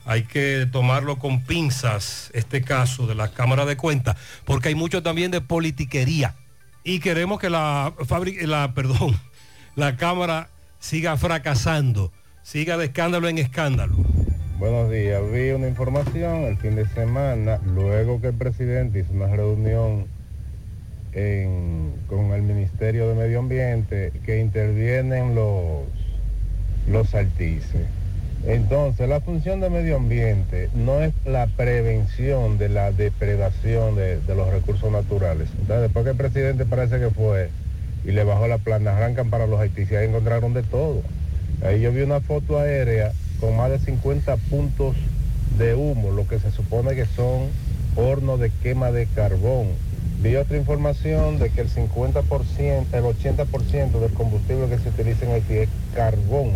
Hay 0.05 0.23
que 0.23 0.67
tomarlo 0.71 1.19
con 1.19 1.43
pinzas, 1.43 2.31
este 2.33 2.61
caso 2.61 3.05
de 3.05 3.15
la 3.15 3.31
Cámara 3.31 3.65
de 3.65 3.77
Cuentas, 3.77 4.15
porque 4.45 4.69
hay 4.69 4.75
mucho 4.75 5.03
también 5.03 5.29
de 5.29 5.41
politiquería. 5.41 6.35
Y 6.83 6.99
queremos 6.99 7.39
que 7.39 7.49
la 7.49 7.93
fábrica, 8.05 8.45
la, 8.47 8.73
perdón, 8.73 9.15
la 9.75 9.97
Cámara 9.97 10.49
siga 10.79 11.17
fracasando, 11.17 12.11
siga 12.41 12.77
de 12.77 12.85
escándalo 12.85 13.27
en 13.27 13.37
escándalo. 13.37 13.95
Buenos 14.57 14.89
días, 14.91 15.21
vi 15.31 15.51
una 15.51 15.67
información 15.67 16.43
el 16.43 16.57
fin 16.57 16.75
de 16.75 16.85
semana, 16.87 17.59
luego 17.65 18.19
que 18.19 18.27
el 18.27 18.33
presidente 18.33 18.99
hizo 18.99 19.13
una 19.13 19.27
reunión 19.27 20.05
en- 21.13 21.93
con 22.07 22.31
el 22.33 22.41
Ministerio 22.41 23.07
de 23.09 23.15
Medio 23.15 23.39
Ambiente, 23.39 24.11
que 24.25 24.39
intervienen 24.39 25.33
los, 25.35 25.83
los 26.89 27.13
artistas. 27.15 27.81
Entonces, 28.45 29.09
la 29.09 29.19
función 29.19 29.59
de 29.59 29.69
medio 29.69 29.97
ambiente 29.97 30.69
no 30.73 31.01
es 31.01 31.13
la 31.25 31.47
prevención 31.47 32.57
de 32.57 32.69
la 32.69 32.91
depredación 32.91 33.95
de, 33.95 34.19
los 34.27 34.49
recursos 34.49 34.91
naturales. 34.91 35.49
Entonces, 35.59 35.81
después 35.81 36.05
que 36.05 36.11
el 36.11 36.17
presidente 36.17 36.65
parece 36.65 36.99
que 36.99 37.09
fue 37.09 37.49
y 38.05 38.11
le 38.11 38.23
bajó 38.23 38.47
la 38.47 38.57
plana, 38.57 38.95
arrancan 38.95 39.29
para 39.29 39.45
los 39.45 39.59
haitises 39.59 40.01
y 40.01 40.05
encontraron 40.05 40.53
de 40.53 40.63
todo. 40.63 41.01
Ahí 41.63 41.81
yo 41.81 41.91
vi 41.91 42.01
una 42.01 42.21
foto 42.21 42.57
aérea 42.57 43.11
con 43.41 43.57
más 43.57 43.71
de 43.71 43.79
50 43.79 44.37
puntos 44.49 44.95
de 45.57 45.75
humo, 45.75 46.11
lo 46.11 46.25
que 46.25 46.39
se 46.39 46.51
supone 46.51 46.95
que 46.95 47.05
son 47.05 47.47
hornos 47.97 48.39
de 48.39 48.51
quema 48.63 48.91
de 48.91 49.05
carbón. 49.07 49.67
Vi 50.21 50.37
otra 50.37 50.57
información 50.57 51.39
de 51.39 51.49
que 51.49 51.61
el 51.61 51.69
50%, 51.69 52.85
el 52.93 53.03
80% 53.03 53.99
del 53.99 54.13
combustible 54.13 54.67
que 54.69 54.77
se 54.77 54.89
utiliza 54.89 55.25
en 55.25 55.31
Haití 55.31 55.53
es 55.55 55.69
carbón 55.93 56.51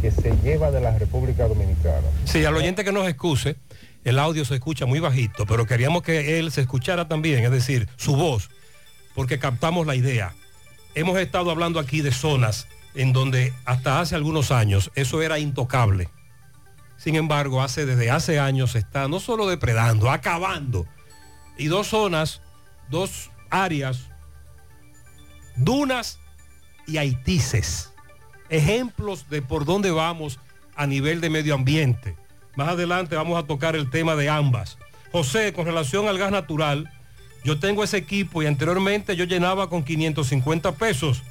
que 0.00 0.10
se 0.10 0.34
lleva 0.42 0.70
de 0.70 0.80
la 0.80 0.96
República 0.98 1.46
Dominicana. 1.46 2.06
Sí, 2.24 2.44
al 2.44 2.56
oyente 2.56 2.84
que 2.84 2.92
nos 2.92 3.08
excuse, 3.08 3.56
el 4.04 4.18
audio 4.18 4.44
se 4.44 4.54
escucha 4.54 4.86
muy 4.86 5.00
bajito, 5.00 5.46
pero 5.46 5.66
queríamos 5.66 6.02
que 6.02 6.38
él 6.38 6.50
se 6.52 6.62
escuchara 6.62 7.08
también, 7.08 7.44
es 7.44 7.50
decir, 7.50 7.88
su 7.96 8.16
voz, 8.16 8.50
porque 9.14 9.38
captamos 9.38 9.86
la 9.86 9.94
idea. 9.94 10.34
Hemos 10.94 11.18
estado 11.18 11.50
hablando 11.50 11.78
aquí 11.78 12.00
de 12.00 12.12
zonas 12.12 12.66
en 12.94 13.12
donde 13.12 13.52
hasta 13.64 14.00
hace 14.00 14.14
algunos 14.14 14.50
años 14.50 14.90
eso 14.94 15.22
era 15.22 15.38
intocable. 15.38 16.08
Sin 16.96 17.14
embargo, 17.14 17.62
hace, 17.62 17.86
desde 17.86 18.10
hace 18.10 18.40
años 18.40 18.72
se 18.72 18.78
está 18.78 19.08
no 19.08 19.20
solo 19.20 19.48
depredando, 19.48 20.10
acabando. 20.10 20.86
Y 21.56 21.66
dos 21.66 21.88
zonas, 21.88 22.42
dos 22.90 23.30
áreas, 23.48 24.06
dunas 25.56 26.18
y 26.86 26.98
haitices. 26.98 27.89
Ejemplos 28.50 29.30
de 29.30 29.42
por 29.42 29.64
dónde 29.64 29.92
vamos 29.92 30.38
a 30.74 30.86
nivel 30.86 31.20
de 31.20 31.30
medio 31.30 31.54
ambiente. 31.54 32.16
Más 32.56 32.68
adelante 32.68 33.14
vamos 33.14 33.42
a 33.42 33.46
tocar 33.46 33.76
el 33.76 33.90
tema 33.90 34.16
de 34.16 34.28
ambas. 34.28 34.76
José, 35.12 35.52
con 35.52 35.66
relación 35.66 36.08
al 36.08 36.18
gas 36.18 36.32
natural, 36.32 36.92
yo 37.44 37.58
tengo 37.58 37.84
ese 37.84 37.96
equipo 37.96 38.42
y 38.42 38.46
anteriormente 38.46 39.16
yo 39.16 39.24
llenaba 39.24 39.68
con 39.70 39.84
550 39.84 40.72
pesos 40.72 41.22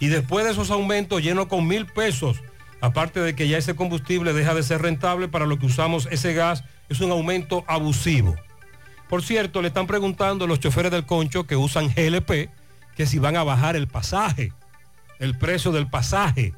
y 0.00 0.08
después 0.08 0.44
de 0.44 0.52
esos 0.52 0.70
aumentos 0.70 1.22
lleno 1.22 1.48
con 1.48 1.66
mil 1.66 1.86
pesos. 1.86 2.40
Aparte 2.80 3.20
de 3.20 3.34
que 3.34 3.46
ya 3.48 3.58
ese 3.58 3.76
combustible 3.76 4.32
deja 4.32 4.54
de 4.54 4.62
ser 4.62 4.82
rentable 4.82 5.28
para 5.28 5.46
lo 5.46 5.58
que 5.58 5.66
usamos 5.66 6.08
ese 6.10 6.34
gas, 6.34 6.64
es 6.88 7.00
un 7.00 7.10
aumento 7.10 7.64
abusivo. 7.66 8.34
Por 9.08 9.22
cierto, 9.22 9.62
le 9.62 9.68
están 9.68 9.86
preguntando 9.86 10.46
los 10.46 10.60
choferes 10.60 10.90
del 10.90 11.06
concho 11.06 11.46
que 11.46 11.56
usan 11.56 11.92
GLP 11.94 12.50
que 12.96 13.06
si 13.06 13.18
van 13.18 13.36
a 13.36 13.44
bajar 13.44 13.76
el 13.76 13.86
pasaje, 13.86 14.52
el 15.18 15.36
precio 15.38 15.72
del 15.72 15.88
pasaje. 15.88 16.52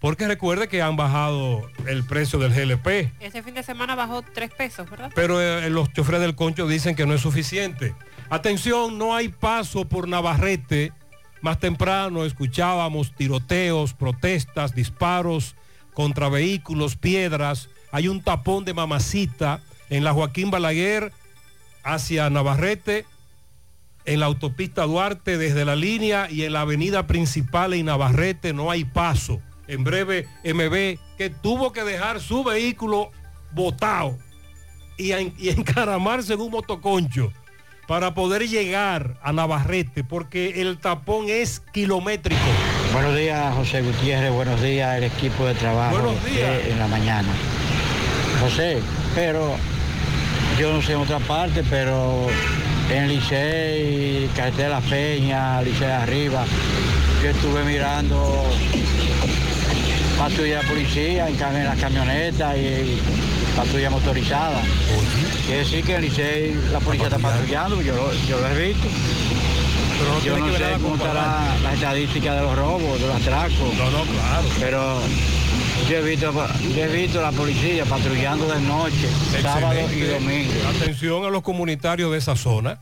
Porque 0.00 0.26
recuerde 0.26 0.66
que 0.66 0.82
han 0.82 0.96
bajado 0.96 1.62
el 1.86 2.04
precio 2.04 2.40
del 2.40 2.52
GLP. 2.52 3.12
Este 3.20 3.42
fin 3.42 3.54
de 3.54 3.62
semana 3.62 3.94
bajó 3.94 4.22
tres 4.22 4.50
pesos, 4.52 4.90
¿verdad? 4.90 5.12
Pero 5.14 5.40
eh, 5.40 5.70
los 5.70 5.92
choferes 5.92 6.20
del 6.20 6.34
concho 6.34 6.66
dicen 6.66 6.96
que 6.96 7.06
no 7.06 7.14
es 7.14 7.20
suficiente. 7.20 7.94
Atención, 8.28 8.98
no 8.98 9.14
hay 9.14 9.28
paso 9.28 9.84
por 9.84 10.08
Navarrete. 10.08 10.92
Más 11.40 11.60
temprano 11.60 12.24
escuchábamos 12.24 13.14
tiroteos, 13.14 13.94
protestas, 13.94 14.74
disparos 14.74 15.54
contra 15.94 16.28
vehículos, 16.28 16.96
piedras. 16.96 17.68
Hay 17.92 18.08
un 18.08 18.22
tapón 18.22 18.64
de 18.64 18.74
mamacita 18.74 19.60
en 19.88 20.02
la 20.02 20.12
Joaquín 20.12 20.50
Balaguer 20.50 21.12
hacia 21.84 22.30
Navarrete, 22.30 23.06
en 24.04 24.20
la 24.20 24.26
autopista 24.26 24.82
Duarte 24.84 25.38
desde 25.38 25.64
la 25.64 25.76
línea 25.76 26.28
y 26.30 26.42
en 26.44 26.52
la 26.54 26.62
avenida 26.62 27.06
principal 27.06 27.72
en 27.74 27.86
Navarrete 27.86 28.52
no 28.52 28.70
hay 28.70 28.84
paso. 28.84 29.40
En 29.68 29.84
breve, 29.84 30.26
MB, 30.44 30.98
que 31.16 31.30
tuvo 31.30 31.72
que 31.72 31.84
dejar 31.84 32.20
su 32.20 32.42
vehículo 32.44 33.10
botado 33.52 34.18
y, 34.98 35.12
en- 35.12 35.32
y 35.38 35.48
encaramarse 35.50 36.34
en 36.34 36.40
un 36.40 36.50
motoconcho 36.50 37.32
para 37.88 38.14
poder 38.14 38.48
llegar 38.48 39.18
a 39.22 39.32
Navarrete, 39.32 40.04
porque 40.04 40.60
el 40.62 40.78
tapón 40.78 41.26
es 41.28 41.60
kilométrico. 41.72 42.40
Buenos 42.92 43.16
días, 43.16 43.54
José 43.54 43.82
Gutiérrez. 43.82 44.32
Buenos 44.32 44.60
días, 44.62 44.96
el 44.98 45.04
equipo 45.04 45.44
de 45.46 45.54
trabajo 45.54 45.96
Buenos 45.98 46.24
días. 46.24 46.66
en 46.68 46.78
la 46.78 46.86
mañana. 46.86 47.28
José, 48.40 48.78
pero 49.14 49.56
yo 50.58 50.72
no 50.72 50.80
sé 50.82 50.92
en 50.92 50.98
otra 51.00 51.18
parte, 51.20 51.62
pero 51.68 52.26
en 52.90 53.08
Licey, 53.08 54.28
de 54.56 54.68
la 54.68 54.80
Peña, 54.80 55.62
Licey 55.62 55.90
arriba, 55.90 56.44
yo 57.22 57.30
estuve 57.30 57.64
mirando 57.64 58.44
paso 60.18 60.42
de 60.42 60.56
policía 60.68 61.28
en, 61.28 61.38
cam- 61.38 61.56
en 61.56 61.64
la 61.64 61.74
camioneta 61.76 62.56
y, 62.56 63.00
patrulla 63.56 63.90
motorizada. 63.90 64.62
Quiere 65.46 65.60
decir 65.60 65.84
que 65.84 65.94
en 65.96 66.02
Licey 66.02 66.54
la 66.72 66.80
policía 66.80 67.06
está 67.08 67.18
patrullando, 67.18 67.80
yo, 67.82 67.94
lo- 67.94 68.12
yo 68.28 68.40
lo 68.40 68.48
he 68.48 68.66
visto. 68.68 68.88
Pero 69.98 70.14
no 70.14 70.20
yo 70.24 70.38
no 70.38 70.56
sé 70.56 70.64
cómo 70.82 70.96
estará 70.96 71.54
la 71.62 71.74
estadística 71.74 72.34
de 72.34 72.40
los 72.42 72.56
robos, 72.56 73.00
de 73.00 73.06
los 73.06 73.16
atracos. 73.16 73.74
No, 73.78 73.90
no, 73.90 74.02
claro. 74.04 74.48
Pero 74.58 75.00
yo 75.88 75.96
he 75.98 76.02
visto, 76.02 76.32
yo 76.32 76.84
he 76.84 76.88
visto 76.88 77.20
la 77.20 77.32
policía 77.32 77.84
patrullando 77.84 78.46
de 78.46 78.60
noche, 78.60 79.08
sábado 79.40 79.74
y 79.74 79.78
Excelente. 79.78 80.14
domingo. 80.14 80.52
Atención 80.76 81.24
a 81.24 81.30
los 81.30 81.42
comunitarios 81.42 82.12
de 82.12 82.18
esa 82.18 82.36
zona, 82.36 82.80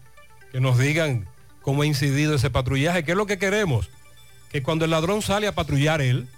que 0.53 0.61
nos 0.61 0.79
digan 0.79 1.27
cómo 1.63 1.83
ha 1.83 1.87
incidido 1.87 2.35
ese 2.35 2.51
patrullaje, 2.51 3.05
qué 3.05 3.13
es 3.13 3.17
lo 3.17 3.27
que 3.27 3.39
queremos. 3.39 3.89
Que 4.51 4.63
cuando 4.63 4.85
el 4.85 4.91
ladrón 4.91 5.23
sale 5.23 5.47
a 5.47 5.55
patrullar 5.55 6.01
él, 6.01 6.29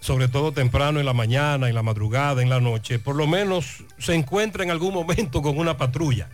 sobre 0.00 0.28
todo 0.28 0.52
temprano 0.52 1.00
en 1.00 1.06
la 1.06 1.14
mañana, 1.14 1.68
en 1.68 1.74
la 1.74 1.82
madrugada, 1.82 2.42
en 2.42 2.50
la 2.50 2.60
noche, 2.60 2.98
por 2.98 3.16
lo 3.16 3.26
menos 3.26 3.84
se 3.98 4.14
encuentra 4.14 4.62
en 4.64 4.70
algún 4.70 4.92
momento 4.92 5.42
con 5.42 5.58
una 5.58 5.76
patrulla. 5.76 6.28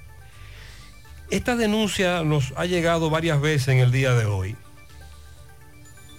Esta 1.30 1.56
denuncia 1.56 2.22
nos 2.24 2.54
ha 2.56 2.64
llegado 2.64 3.10
varias 3.10 3.40
veces 3.40 3.68
en 3.68 3.78
el 3.80 3.92
día 3.92 4.14
de 4.14 4.24
hoy. 4.24 4.56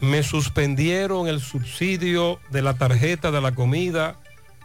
Me 0.01 0.23
suspendieron 0.23 1.27
el 1.27 1.41
subsidio 1.41 2.39
de 2.51 2.61
la 2.61 2.75
tarjeta 2.75 3.31
de 3.31 3.41
la 3.41 3.53
comida 3.53 4.17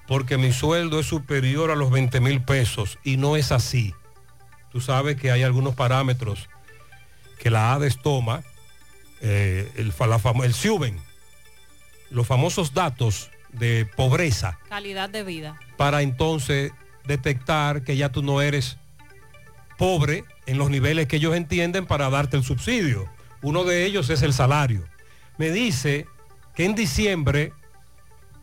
porque 0.06 0.36
mi 0.36 0.52
sueldo 0.52 1.00
es 1.00 1.06
superior 1.06 1.70
a 1.70 1.76
los 1.76 1.90
20 1.90 2.20
mil 2.20 2.42
pesos 2.42 2.98
y 3.04 3.16
no 3.16 3.36
es 3.36 3.52
así. 3.52 3.94
Tú 4.70 4.80
sabes 4.80 5.16
que 5.16 5.30
hay 5.30 5.42
algunos 5.42 5.74
parámetros 5.74 6.48
que 7.38 7.50
la 7.50 7.72
ADES 7.74 8.00
toma, 8.02 8.42
eh, 9.20 9.70
el, 9.76 9.92
la 9.98 10.20
el 10.44 10.54
SIUBEN, 10.54 10.98
los 12.10 12.26
famosos 12.26 12.74
datos 12.74 13.30
de 13.52 13.86
pobreza 13.96 14.58
Calidad 14.68 15.08
de 15.08 15.22
vida. 15.22 15.58
para 15.76 16.02
entonces 16.02 16.72
detectar 17.04 17.82
que 17.82 17.96
ya 17.96 18.10
tú 18.10 18.22
no 18.22 18.40
eres 18.40 18.78
pobre 19.78 20.24
en 20.46 20.58
los 20.58 20.70
niveles 20.70 21.06
que 21.06 21.16
ellos 21.16 21.34
entienden 21.34 21.86
para 21.86 22.10
darte 22.10 22.36
el 22.36 22.44
subsidio. 22.44 23.08
Uno 23.42 23.64
de 23.64 23.84
ellos 23.84 24.10
es 24.10 24.22
el 24.22 24.32
salario. 24.32 24.84
Me 25.38 25.50
dice 25.50 26.06
que 26.54 26.64
en 26.64 26.74
diciembre 26.74 27.52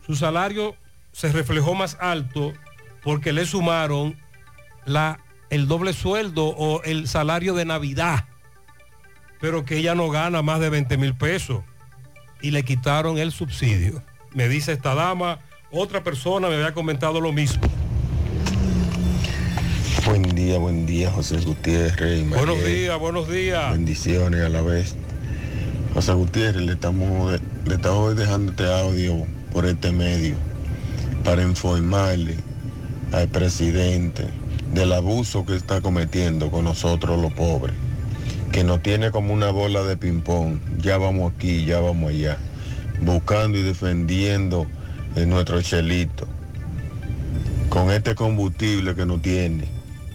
su 0.06 0.14
salario 0.16 0.76
se 1.12 1.30
reflejó 1.32 1.74
más 1.74 1.96
alto 2.00 2.52
porque 3.02 3.32
le 3.32 3.46
sumaron 3.46 4.16
la, 4.84 5.20
el 5.50 5.68
doble 5.68 5.92
sueldo 5.92 6.46
o 6.46 6.82
el 6.82 7.08
salario 7.08 7.54
de 7.54 7.64
Navidad, 7.64 8.26
pero 9.40 9.64
que 9.64 9.78
ella 9.78 9.94
no 9.94 10.10
gana 10.10 10.42
más 10.42 10.60
de 10.60 10.70
20 10.70 10.96
mil 10.98 11.14
pesos 11.14 11.62
y 12.40 12.50
le 12.50 12.64
quitaron 12.64 13.18
el 13.18 13.32
subsidio. 13.32 14.02
Me 14.32 14.48
dice 14.48 14.72
esta 14.72 14.94
dama, 14.94 15.40
otra 15.70 16.02
persona 16.02 16.48
me 16.48 16.56
había 16.56 16.74
comentado 16.74 17.20
lo 17.20 17.32
mismo. 17.32 17.62
Buen 20.06 20.22
día, 20.34 20.58
buen 20.58 20.84
día, 20.84 21.10
José 21.10 21.38
Gutiérrez. 21.38 22.28
Buenos 22.28 22.64
días, 22.64 22.98
buenos 22.98 23.28
días. 23.28 23.72
Bendiciones 23.72 24.42
a 24.42 24.48
la 24.48 24.62
vez. 24.62 24.96
José 25.94 26.14
Gutiérrez, 26.14 26.64
le 26.64 26.72
estamos, 26.72 27.38
le 27.66 27.74
estamos 27.74 28.16
dejando 28.16 28.52
este 28.52 28.64
audio 28.72 29.26
por 29.52 29.66
este 29.66 29.92
medio 29.92 30.36
para 31.22 31.42
informarle 31.42 32.36
al 33.12 33.28
presidente 33.28 34.24
del 34.72 34.94
abuso 34.94 35.44
que 35.44 35.54
está 35.54 35.82
cometiendo 35.82 36.50
con 36.50 36.64
nosotros 36.64 37.20
los 37.20 37.34
pobres, 37.34 37.74
que 38.52 38.64
nos 38.64 38.82
tiene 38.82 39.10
como 39.10 39.34
una 39.34 39.50
bola 39.50 39.82
de 39.82 39.98
ping-pong, 39.98 40.60
ya 40.78 40.96
vamos 40.96 41.34
aquí, 41.34 41.66
ya 41.66 41.80
vamos 41.80 42.08
allá, 42.08 42.38
buscando 43.02 43.58
y 43.58 43.62
defendiendo 43.62 44.66
de 45.14 45.26
nuestro 45.26 45.60
chelito, 45.60 46.26
con 47.68 47.90
este 47.90 48.14
combustible 48.14 48.94
que 48.94 49.04
nos 49.04 49.20
tiene, 49.20 49.68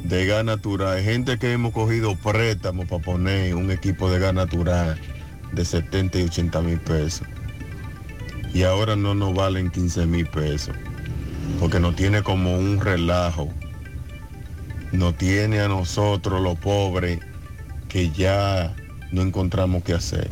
de 0.04 0.26
gas 0.26 0.44
natural, 0.44 1.00
gente 1.04 1.38
que 1.38 1.54
hemos 1.54 1.72
cogido 1.72 2.16
préstamos 2.16 2.88
para 2.88 3.04
poner 3.04 3.54
un 3.54 3.70
equipo 3.70 4.10
de 4.10 4.18
gas 4.18 4.34
natural 4.34 4.98
de 5.58 5.66
70 5.66 6.20
y 6.20 6.24
80 6.24 6.62
mil 6.62 6.80
pesos. 6.80 7.28
Y 8.54 8.64
ahora 8.64 8.96
no 8.96 9.16
nos 9.16 9.34
valen 9.34 9.72
15 9.72 10.06
mil 10.06 10.28
pesos, 10.28 10.76
porque 11.60 11.80
nos 11.80 11.96
tiene 11.96 12.22
como 12.24 12.58
un 12.58 12.80
relajo. 12.80 13.52
Nos 14.92 15.18
tiene 15.18 15.60
a 15.60 15.68
nosotros 15.68 16.42
los 16.42 16.58
pobres 16.58 17.20
que 17.90 18.12
ya 18.12 18.74
no 19.12 19.22
encontramos 19.22 19.84
qué 19.84 19.94
hacer. 19.94 20.30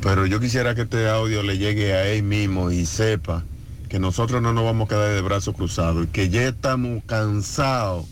Pero 0.00 0.24
yo 0.26 0.40
quisiera 0.40 0.74
que 0.74 0.82
este 0.82 1.08
audio 1.08 1.42
le 1.42 1.58
llegue 1.58 1.92
a 1.92 2.06
él 2.06 2.22
mismo 2.22 2.70
y 2.70 2.86
sepa 2.86 3.44
que 3.88 3.98
nosotros 3.98 4.40
no 4.40 4.52
nos 4.52 4.64
vamos 4.64 4.86
a 4.86 4.88
quedar 4.90 5.14
de 5.14 5.20
brazos 5.20 5.54
cruzados 5.54 6.04
y 6.04 6.08
que 6.08 6.28
ya 6.28 6.46
estamos 6.46 7.02
cansados 7.06 8.06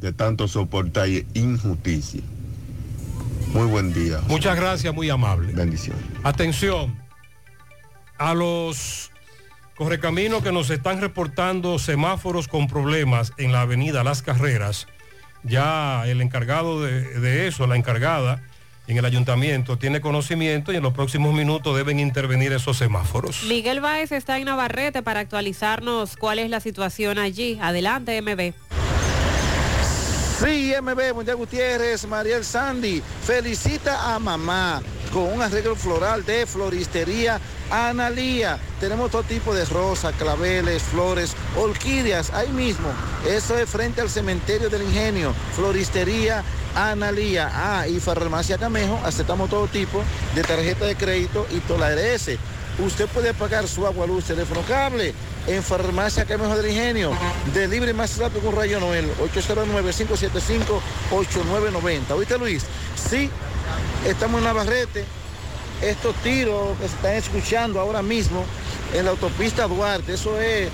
de 0.00 0.12
tanto 0.12 0.46
soportar 0.46 1.08
injusticia. 1.34 2.22
Muy 3.52 3.66
buen 3.66 3.92
día. 3.92 4.20
Muchas 4.28 4.56
gracias, 4.56 4.94
muy 4.94 5.10
amable. 5.10 5.52
Bendiciones. 5.52 6.02
Atención 6.22 6.96
a 8.18 8.34
los 8.34 9.10
correcaminos 9.76 10.42
que 10.42 10.52
nos 10.52 10.70
están 10.70 11.00
reportando 11.00 11.78
semáforos 11.78 12.48
con 12.48 12.66
problemas 12.66 13.32
en 13.38 13.52
la 13.52 13.62
avenida 13.62 14.04
Las 14.04 14.22
Carreras. 14.22 14.86
Ya 15.44 16.04
el 16.06 16.20
encargado 16.20 16.82
de, 16.82 17.20
de 17.20 17.46
eso, 17.46 17.66
la 17.66 17.76
encargada 17.76 18.42
en 18.88 18.96
el 18.96 19.04
ayuntamiento, 19.04 19.76
tiene 19.76 20.00
conocimiento 20.00 20.72
y 20.72 20.76
en 20.76 20.82
los 20.82 20.94
próximos 20.94 21.34
minutos 21.34 21.76
deben 21.76 22.00
intervenir 22.00 22.52
esos 22.52 22.78
semáforos. 22.78 23.44
Miguel 23.44 23.80
Báez 23.80 24.12
está 24.12 24.38
en 24.38 24.46
Navarrete 24.46 25.02
para 25.02 25.20
actualizarnos 25.20 26.16
cuál 26.16 26.38
es 26.38 26.48
la 26.48 26.60
situación 26.60 27.18
allí. 27.18 27.58
Adelante, 27.60 28.20
MB. 28.22 28.54
Sí, 30.40 30.72
MB, 30.80 31.14
Mundial 31.14 31.36
Gutiérrez, 31.36 32.06
Mariel 32.06 32.44
Sandy, 32.44 33.02
felicita 33.24 34.14
a 34.14 34.20
mamá 34.20 34.80
con 35.12 35.24
un 35.24 35.42
arreglo 35.42 35.74
floral 35.74 36.24
de 36.24 36.46
floristería 36.46 37.40
Analía. 37.72 38.56
Tenemos 38.78 39.10
todo 39.10 39.24
tipo 39.24 39.52
de 39.52 39.64
rosas, 39.64 40.14
claveles, 40.14 40.80
flores, 40.84 41.34
orquídeas, 41.56 42.32
ahí 42.32 42.50
mismo. 42.50 42.88
Eso 43.28 43.58
es 43.58 43.68
frente 43.68 44.00
al 44.00 44.10
cementerio 44.10 44.70
del 44.70 44.82
ingenio, 44.82 45.34
floristería 45.56 46.44
Analía. 46.76 47.50
Ah, 47.52 47.88
y 47.88 47.98
farmacia 47.98 48.58
Camejo, 48.58 49.00
aceptamos 49.04 49.50
todo 49.50 49.66
tipo 49.66 50.04
de 50.36 50.42
tarjeta 50.44 50.84
de 50.84 50.94
crédito 50.94 51.48
y 51.50 51.58
tolares. 51.60 52.30
Usted 52.78 53.08
puede 53.08 53.34
pagar 53.34 53.66
su 53.66 53.84
agua, 53.86 54.06
luz, 54.06 54.24
teléfono, 54.26 54.62
cable 54.68 55.12
en 55.48 55.64
Farmacia 55.64 56.24
Camejo 56.24 56.56
del 56.56 56.70
Ingenio. 56.70 57.10
Delibre 57.52 57.92
más 57.92 58.16
rápido 58.18 58.40
con 58.42 58.54
Rayo 58.54 58.78
Noel, 58.78 59.10
809-575-8990. 61.10 62.12
¿Oíste, 62.12 62.38
Luis? 62.38 62.64
Sí, 63.10 63.28
estamos 64.06 64.38
en 64.38 64.44
Navarrete. 64.44 65.04
Estos 65.82 66.14
tiros 66.22 66.78
que 66.78 66.86
se 66.88 66.94
están 66.94 67.14
escuchando 67.14 67.80
ahora 67.80 68.00
mismo 68.02 68.44
en 68.94 69.04
la 69.04 69.10
autopista 69.10 69.66
Duarte, 69.66 70.14
eso 70.14 70.40
es 70.40 70.68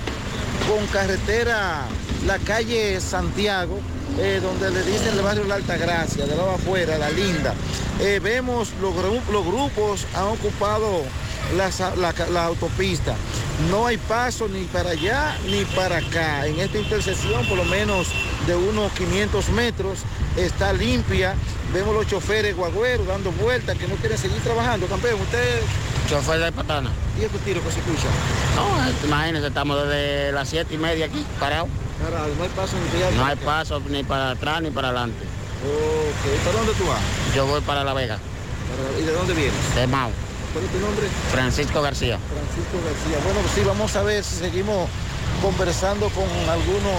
con 0.68 0.86
carretera, 0.88 1.86
la 2.26 2.38
calle 2.38 3.00
Santiago, 3.00 3.80
eh, 4.18 4.40
donde 4.42 4.70
le 4.70 4.82
dicen 4.82 5.14
el 5.14 5.22
barrio 5.22 5.44
La 5.44 5.56
Altagracia, 5.56 6.26
de 6.26 6.36
lado 6.36 6.52
afuera, 6.52 6.96
La 6.98 7.10
Linda. 7.10 7.54
Eh, 8.00 8.20
vemos 8.22 8.72
los, 8.80 8.94
los 9.30 9.44
grupos 9.44 10.06
han 10.14 10.24
ocupado 10.24 11.02
la, 11.56 12.12
la 12.30 12.44
autopista. 12.44 13.14
No 13.70 13.86
hay 13.86 13.96
paso 13.98 14.48
ni 14.48 14.64
para 14.64 14.90
allá 14.90 15.36
ni 15.48 15.64
para 15.64 15.98
acá. 15.98 16.46
En 16.46 16.58
esta 16.58 16.78
intersección, 16.78 17.46
por 17.46 17.56
lo 17.56 17.64
menos 17.64 18.08
de 18.46 18.56
unos 18.56 18.92
500 18.92 19.48
metros, 19.50 20.00
está 20.36 20.72
limpia. 20.72 21.34
Vemos 21.72 21.94
los 21.94 22.06
choferes 22.06 22.56
guagüeros 22.56 23.06
dando 23.06 23.30
vueltas 23.32 23.76
que 23.78 23.86
no 23.88 23.94
quieren 23.96 24.18
seguir 24.18 24.40
trabajando. 24.42 24.86
Campeón, 24.86 25.20
usted... 25.20 25.60
Chofer 26.08 26.38
de 26.38 26.52
patana. 26.52 26.90
¿Y 27.18 27.24
estos 27.24 27.40
tiros 27.40 27.64
que 27.64 27.70
se 27.72 27.78
escuchan? 27.78 28.10
No, 28.56 29.06
imagínense, 29.08 29.48
estamos 29.48 29.82
desde 29.88 30.32
las 30.32 30.48
siete 30.48 30.74
y 30.74 30.78
media 30.78 31.06
aquí, 31.06 31.24
parados. 31.40 31.68
Parado, 32.02 32.28
no 32.36 32.42
hay 32.42 32.48
paso 32.50 32.76
ni 32.76 32.88
para 32.90 33.06
allá. 33.08 33.16
No 33.16 33.24
hay 33.24 33.36
paso 33.36 33.80
ni 33.88 34.04
para 34.04 34.30
atrás 34.32 34.60
ni 34.62 34.70
para 34.70 34.88
adelante. 34.88 35.24
Ok, 35.64 36.44
¿para 36.44 36.58
dónde 36.58 36.72
tú 36.74 36.84
vas? 36.86 37.00
Yo 37.34 37.46
voy 37.46 37.60
para 37.62 37.82
La 37.84 37.94
Vega, 37.94 38.18
¿Y 39.00 39.02
de 39.04 39.12
dónde 39.12 39.32
vienes? 39.32 39.74
de 39.74 39.86
Mao, 39.86 40.10
¿Cuál 40.54 40.64
es 40.64 40.70
tu 40.72 40.78
nombre? 40.78 41.06
Francisco 41.30 41.82
García. 41.82 42.18
Francisco 42.18 42.78
García. 42.82 43.18
Bueno, 43.24 43.40
sí, 43.54 43.60
vamos 43.66 43.94
a 43.96 44.02
ver 44.02 44.24
si 44.24 44.36
seguimos 44.36 44.88
conversando 45.42 46.08
con 46.10 46.24
algunos... 46.48 46.94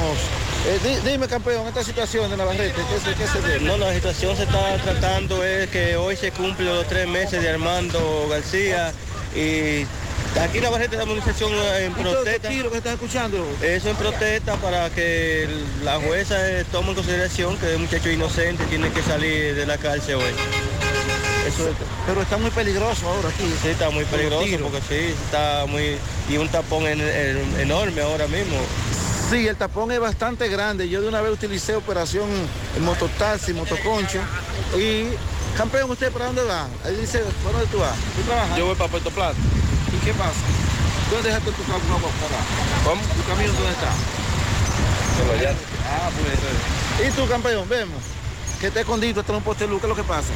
Eh, 0.68 0.80
di- 0.84 1.10
dime, 1.12 1.28
campeón, 1.28 1.66
esta 1.68 1.84
situación 1.84 2.30
de 2.30 2.38
Navarrete, 2.38 2.74
¿qué 2.74 3.00
se, 3.00 3.16
qué 3.16 3.28
se 3.28 3.42
debe? 3.42 3.66
No, 3.66 3.78
la 3.78 3.94
situación 3.94 4.36
se 4.36 4.44
está 4.44 4.78
tratando 4.84 5.44
es 5.44 5.70
que 5.70 5.96
hoy 5.96 6.16
se 6.18 6.32
cumplen 6.32 6.68
los 6.68 6.86
tres 6.88 7.08
meses 7.08 7.42
de 7.42 7.50
Armando 7.50 8.28
García 8.30 8.92
y 9.36 9.86
aquí 10.40 10.58
en 10.58 10.64
Navarrete 10.64 10.98
la 10.98 11.06
movilización 11.06 11.52
en 11.80 11.94
protesta. 11.94 12.50
tiro 12.50 12.72
que 12.72 12.78
escuchando? 12.80 13.48
Eso 13.62 13.90
en 13.90 13.96
protesta 13.96 14.56
para 14.56 14.90
que 14.90 15.48
la 15.84 15.98
jueza 16.00 16.36
eh, 16.50 16.66
tome 16.72 16.90
en 16.90 16.96
consideración 16.96 17.58
que 17.58 17.72
el 17.74 17.80
muchacho 17.80 18.10
inocente 18.10 18.64
tiene 18.66 18.90
que 18.92 19.02
salir 19.04 19.56
de 19.56 19.66
la 19.66 19.78
cárcel 19.78 20.16
hoy. 20.16 20.34
Eso 21.48 21.70
es- 21.70 21.76
Pero 22.08 22.22
está 22.22 22.38
muy 22.38 22.52
peligroso 22.52 23.08
ahora 23.10 23.30
aquí. 23.30 23.44
Sí, 23.62 23.70
está 23.70 23.90
muy 23.90 24.06
peligroso 24.06 24.46
porque 24.64 24.82
sí, 24.90 25.14
está 25.26 25.66
muy... 25.68 25.98
y 26.30 26.38
un 26.38 26.50
tapón 26.50 26.86
en- 26.88 27.02
en- 27.02 27.60
enorme 27.60 28.02
ahora 28.02 28.28
mismo. 28.28 28.58
Sí, 29.30 29.48
el 29.48 29.56
tapón 29.56 29.92
es 29.92 30.00
bastante 30.00 30.48
grande. 30.50 30.88
Yo 30.90 31.02
de 31.02 31.08
una 31.08 31.22
vez 31.22 31.32
utilicé 31.34 31.76
operación 31.76 32.28
mototaxi, 32.82 33.54
motoconcho. 33.54 34.20
Y, 34.78 35.08
campeón, 35.58 35.90
¿usted 35.90 36.12
para 36.12 36.26
dónde 36.26 36.44
va? 36.44 36.68
Ahí 36.86 36.96
dice, 36.96 37.20
¿para 37.44 37.58
dónde 37.58 37.68
tú 37.72 37.80
vas? 37.80 37.96
¿Tú 38.16 38.22
trabajas? 38.24 38.58
Yo 38.58 38.66
voy 38.68 38.76
para 38.76 38.90
Puerto 38.92 39.10
Plata. 39.12 39.36
¿Y 39.94 40.06
qué 40.06 40.14
pasa? 40.14 40.34
¿Dónde 41.12 41.30
dejaste 41.30 41.52
tu 41.52 41.64
carro 41.64 41.80
para 41.80 42.84
¿Cómo? 42.84 43.02
¿Tu 43.02 43.24
camión 43.30 43.54
dónde 43.56 43.72
está? 43.72 43.92
Ah, 45.88 46.10
pues. 46.12 47.08
¿Y 47.08 47.12
tú, 47.16 47.28
campeón? 47.28 47.68
Vemos. 47.70 48.02
Que 48.60 48.72
te 48.72 48.80
escondido, 48.82 49.20
está 49.22 49.32
en 49.34 49.38
un 49.38 49.44
poste 49.44 49.66
de 49.66 49.70
luz, 49.72 49.80
¿qué 49.82 49.86
es 49.88 49.90
lo 49.90 49.96
que 49.96 50.04
pasa? 50.04 50.30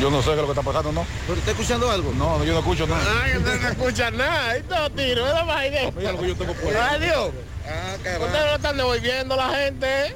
Yo 0.00 0.10
no 0.10 0.18
sé 0.22 0.26
qué 0.28 0.32
es 0.34 0.38
lo 0.38 0.46
que 0.46 0.52
está 0.52 0.62
pasando, 0.62 0.92
¿no? 0.92 1.06
¿Pero 1.26 1.38
está 1.38 1.52
escuchando 1.52 1.90
algo? 1.90 2.12
No, 2.14 2.42
yo 2.44 2.52
no 2.52 2.58
escucho 2.58 2.86
nada. 2.86 3.02
Ay, 3.24 3.36
usted 3.36 3.60
no 3.60 3.68
escucha 3.68 4.10
nada. 4.10 4.54
Todo 4.68 4.90
tiro, 4.90 5.26
es 5.26 5.46
más 5.46 5.64
idea. 5.66 5.90
Mira 5.96 6.12
lo 6.12 6.20
que 6.20 6.28
yo 6.28 6.36
tengo 6.36 6.52
puesto. 6.54 6.82
Adiós. 6.82 7.30
Ah, 7.66 7.94
Ustedes 7.96 8.46
no 8.46 8.54
están 8.56 8.76
devolviendo 8.76 9.36
la 9.36 9.48
gente. 9.50 10.14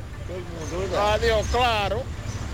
Adiós, 1.15 1.47
claro. 1.53 2.03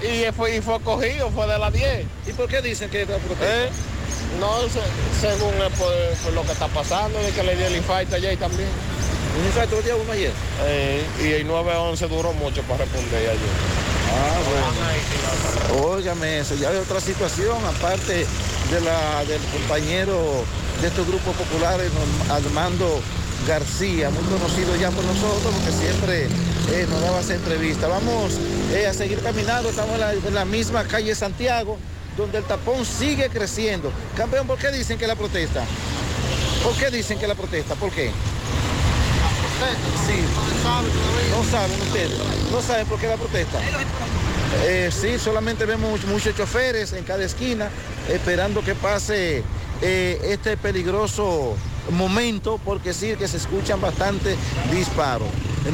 Y 0.02 0.30
fue, 0.32 0.56
y 0.56 0.60
fue 0.60 0.78
cogido, 0.80 1.30
fue 1.30 1.46
de 1.46 1.58
las 1.58 1.72
10. 1.72 2.04
¿Y 2.26 2.32
por 2.32 2.46
qué 2.48 2.60
dicen 2.60 2.90
que 2.90 3.02
está? 3.02 3.14
¿Eh? 3.16 3.70
No, 4.38 4.60
se- 4.68 5.20
según 5.26 5.54
es 5.62 5.78
por, 5.78 5.92
por 6.24 6.32
lo 6.34 6.42
que 6.42 6.52
está 6.52 6.68
pasando, 6.68 7.18
de 7.20 7.30
que 7.30 7.42
le 7.42 7.56
dio 7.56 7.66
el 7.66 7.76
infarto 7.76 8.16
ayer 8.16 8.36
también. 8.36 8.68
¿Un 9.40 9.46
infarto 9.46 9.78
el 9.78 9.84
día 9.84 9.96
uno 9.96 10.12
ayer? 10.12 10.32
Eh, 10.64 11.02
y 11.22 11.32
el 11.32 11.46
911 11.46 12.06
duró 12.08 12.32
mucho 12.34 12.62
para 12.64 12.84
responder 12.84 13.30
ayer. 13.30 13.38
Ah, 14.14 14.40
bueno. 15.70 15.86
Óigame 15.94 16.38
eso, 16.38 16.54
ya 16.54 16.70
hay 16.70 16.76
otra 16.76 17.00
situación, 17.00 17.56
aparte 17.66 18.26
de 18.70 18.80
la, 18.80 19.24
del 19.24 19.40
compañero 19.52 20.44
de 20.80 20.88
estos 20.88 21.06
grupos 21.06 21.34
populares, 21.36 21.90
Armando 22.30 23.00
García, 23.46 24.10
muy 24.10 24.22
conocido 24.24 24.76
ya 24.76 24.90
por 24.90 25.04
nosotros, 25.04 25.54
porque 25.54 25.72
siempre 25.72 26.28
eh, 26.72 26.86
nos 26.88 27.00
daba 27.00 27.20
esa 27.20 27.34
entrevista. 27.34 27.88
Vamos 27.88 28.34
eh, 28.72 28.86
a 28.86 28.94
seguir 28.94 29.20
caminando, 29.20 29.68
estamos 29.68 29.98
en 30.00 30.34
la 30.34 30.44
misma 30.44 30.84
calle 30.84 31.14
Santiago, 31.14 31.78
donde 32.16 32.38
el 32.38 32.44
tapón 32.44 32.84
sigue 32.84 33.28
creciendo. 33.28 33.90
Campeón, 34.16 34.46
¿por 34.46 34.58
qué 34.58 34.70
dicen 34.70 34.98
que 34.98 35.06
la 35.06 35.16
protesta? 35.16 35.64
¿Por 36.62 36.74
qué 36.74 36.90
dicen 36.90 37.18
que 37.18 37.26
la 37.26 37.34
protesta? 37.34 37.74
¿Por 37.74 37.90
qué? 37.90 38.10
Sí, 40.06 40.20
no 41.30 41.44
saben 41.50 41.80
ustedes, 41.80 42.18
no 42.50 42.62
saben 42.62 42.86
por 42.86 42.98
qué 42.98 43.08
la 43.08 43.16
protesta. 43.16 43.58
Eh, 44.64 44.90
sí, 44.92 45.18
solamente 45.18 45.64
vemos 45.64 46.04
muchos 46.04 46.36
choferes 46.36 46.92
en 46.92 47.04
cada 47.04 47.24
esquina 47.24 47.68
esperando 48.08 48.62
que 48.62 48.74
pase 48.74 49.42
eh, 49.82 50.20
este 50.24 50.56
peligroso 50.56 51.56
momento 51.90 52.60
porque 52.64 52.94
sí 52.94 53.14
que 53.16 53.28
se 53.28 53.36
escuchan 53.36 53.80
bastante 53.80 54.36
disparos. 54.72 55.28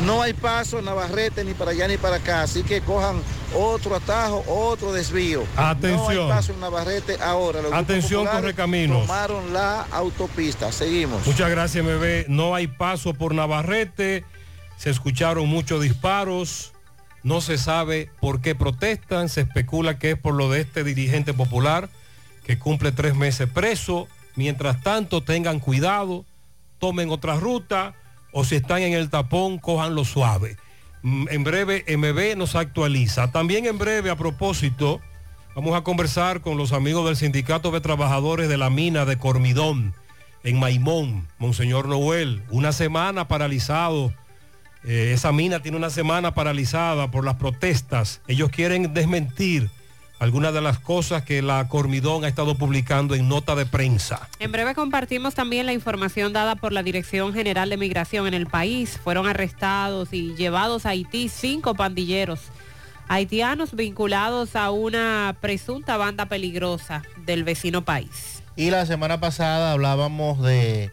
No 0.04 0.22
hay 0.22 0.32
paso 0.32 0.78
en 0.78 0.86
Navarrete 0.86 1.44
ni 1.44 1.54
para 1.54 1.72
allá 1.72 1.88
ni 1.88 1.98
para 1.98 2.16
acá, 2.16 2.42
así 2.42 2.62
que 2.62 2.80
cojan 2.80 3.20
otro 3.54 3.96
atajo, 3.96 4.44
otro 4.46 4.92
desvío. 4.92 5.40
No 5.56 5.62
hay 5.62 5.70
Atención. 5.72 6.28
paso 6.28 6.52
en 6.52 6.60
Navarrete 6.60 7.16
ahora. 7.22 7.62
Los 7.62 7.72
Atención, 7.72 8.26
Correcaminos. 8.26 9.02
Tomaron 9.02 9.52
la 9.52 9.82
autopista. 9.90 10.72
Seguimos. 10.72 11.26
Muchas 11.26 11.50
gracias, 11.50 11.84
bebé. 11.84 12.26
No 12.28 12.54
hay 12.54 12.66
paso 12.66 13.14
por 13.14 13.34
Navarrete. 13.34 14.24
Se 14.76 14.90
escucharon 14.90 15.48
muchos 15.48 15.82
disparos. 15.82 16.72
No 17.22 17.40
se 17.40 17.58
sabe 17.58 18.10
por 18.20 18.40
qué 18.40 18.54
protestan. 18.54 19.28
Se 19.28 19.42
especula 19.42 19.98
que 19.98 20.12
es 20.12 20.18
por 20.18 20.34
lo 20.34 20.50
de 20.50 20.60
este 20.60 20.84
dirigente 20.84 21.34
popular 21.34 21.88
que 22.44 22.58
cumple 22.58 22.92
tres 22.92 23.14
meses 23.14 23.48
preso. 23.48 24.08
Mientras 24.36 24.80
tanto, 24.82 25.22
tengan 25.22 25.60
cuidado, 25.60 26.24
tomen 26.78 27.10
otra 27.10 27.36
ruta 27.36 27.94
o 28.32 28.44
si 28.44 28.56
están 28.56 28.82
en 28.82 28.92
el 28.92 29.10
tapón, 29.10 29.58
cojanlo 29.58 30.04
suave. 30.04 30.56
Mm, 31.02 31.28
En 31.30 31.44
breve, 31.44 31.84
MB 31.88 32.36
nos 32.36 32.54
actualiza. 32.54 33.30
También 33.32 33.66
en 33.66 33.78
breve, 33.78 34.10
a 34.10 34.16
propósito, 34.16 35.00
vamos 35.54 35.74
a 35.76 35.82
conversar 35.82 36.40
con 36.40 36.56
los 36.58 36.72
amigos 36.72 37.06
del 37.06 37.16
Sindicato 37.16 37.70
de 37.70 37.80
Trabajadores 37.80 38.48
de 38.48 38.56
la 38.58 38.70
Mina 38.70 39.04
de 39.04 39.16
Cormidón 39.18 39.94
en 40.44 40.58
Maimón, 40.58 41.26
Monseñor 41.38 41.88
Noel. 41.88 42.42
Una 42.50 42.72
semana 42.72 43.28
paralizado. 43.28 44.12
Eh, 44.84 45.12
esa 45.14 45.30
mina 45.32 45.60
tiene 45.60 45.76
una 45.76 45.90
semana 45.90 46.32
paralizada 46.34 47.10
por 47.10 47.24
las 47.24 47.36
protestas. 47.36 48.22
Ellos 48.26 48.48
quieren 48.50 48.94
desmentir 48.94 49.70
algunas 50.20 50.54
de 50.54 50.60
las 50.60 50.78
cosas 50.78 51.22
que 51.24 51.42
la 51.42 51.66
Cormidón 51.66 52.24
ha 52.24 52.28
estado 52.28 52.54
publicando 52.54 53.16
en 53.16 53.28
nota 53.28 53.56
de 53.56 53.66
prensa. 53.66 54.28
En 54.38 54.52
breve 54.52 54.74
compartimos 54.74 55.34
también 55.34 55.66
la 55.66 55.72
información 55.72 56.32
dada 56.32 56.54
por 56.54 56.72
la 56.72 56.82
Dirección 56.84 57.32
General 57.32 57.68
de 57.68 57.76
Migración 57.76 58.28
en 58.28 58.34
el 58.34 58.46
país. 58.46 59.00
Fueron 59.02 59.26
arrestados 59.26 60.10
y 60.12 60.34
llevados 60.36 60.86
a 60.86 60.90
Haití 60.90 61.28
cinco 61.28 61.74
pandilleros 61.74 62.40
haitianos 63.08 63.74
vinculados 63.74 64.54
a 64.54 64.70
una 64.70 65.36
presunta 65.40 65.96
banda 65.96 66.26
peligrosa 66.26 67.02
del 67.26 67.42
vecino 67.42 67.84
país. 67.84 68.44
Y 68.54 68.70
la 68.70 68.86
semana 68.86 69.18
pasada 69.18 69.72
hablábamos 69.72 70.40
de 70.40 70.92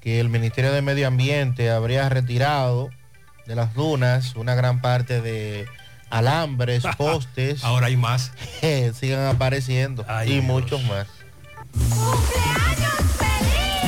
que 0.00 0.18
el 0.18 0.28
Ministerio 0.28 0.72
de 0.72 0.82
Medio 0.82 1.06
Ambiente 1.06 1.70
habría 1.70 2.08
retirado 2.08 2.90
de 3.46 3.54
las 3.54 3.74
dunas 3.74 4.34
una 4.34 4.56
gran 4.56 4.80
parte 4.80 5.20
de 5.20 5.66
alambres, 6.12 6.84
postes. 6.96 7.64
Ahora 7.64 7.86
hay 7.86 7.96
más. 7.96 8.32
sigan 8.94 9.26
apareciendo 9.26 10.04
y 10.26 10.40
muchos 10.40 10.82
más. 10.84 11.08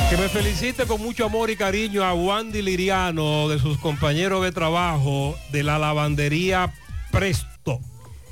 Que 0.09 0.17
me 0.17 0.29
felicite 0.29 0.85
con 0.85 1.01
mucho 1.01 1.25
amor 1.25 1.49
y 1.49 1.55
cariño 1.55 2.03
a 2.03 2.13
Wandy 2.13 2.61
Liriano 2.61 3.47
de 3.47 3.59
sus 3.59 3.77
compañeros 3.77 4.43
de 4.43 4.51
trabajo 4.51 5.35
de 5.51 5.63
la 5.63 5.79
lavandería 5.79 6.73
Presto. 7.11 7.79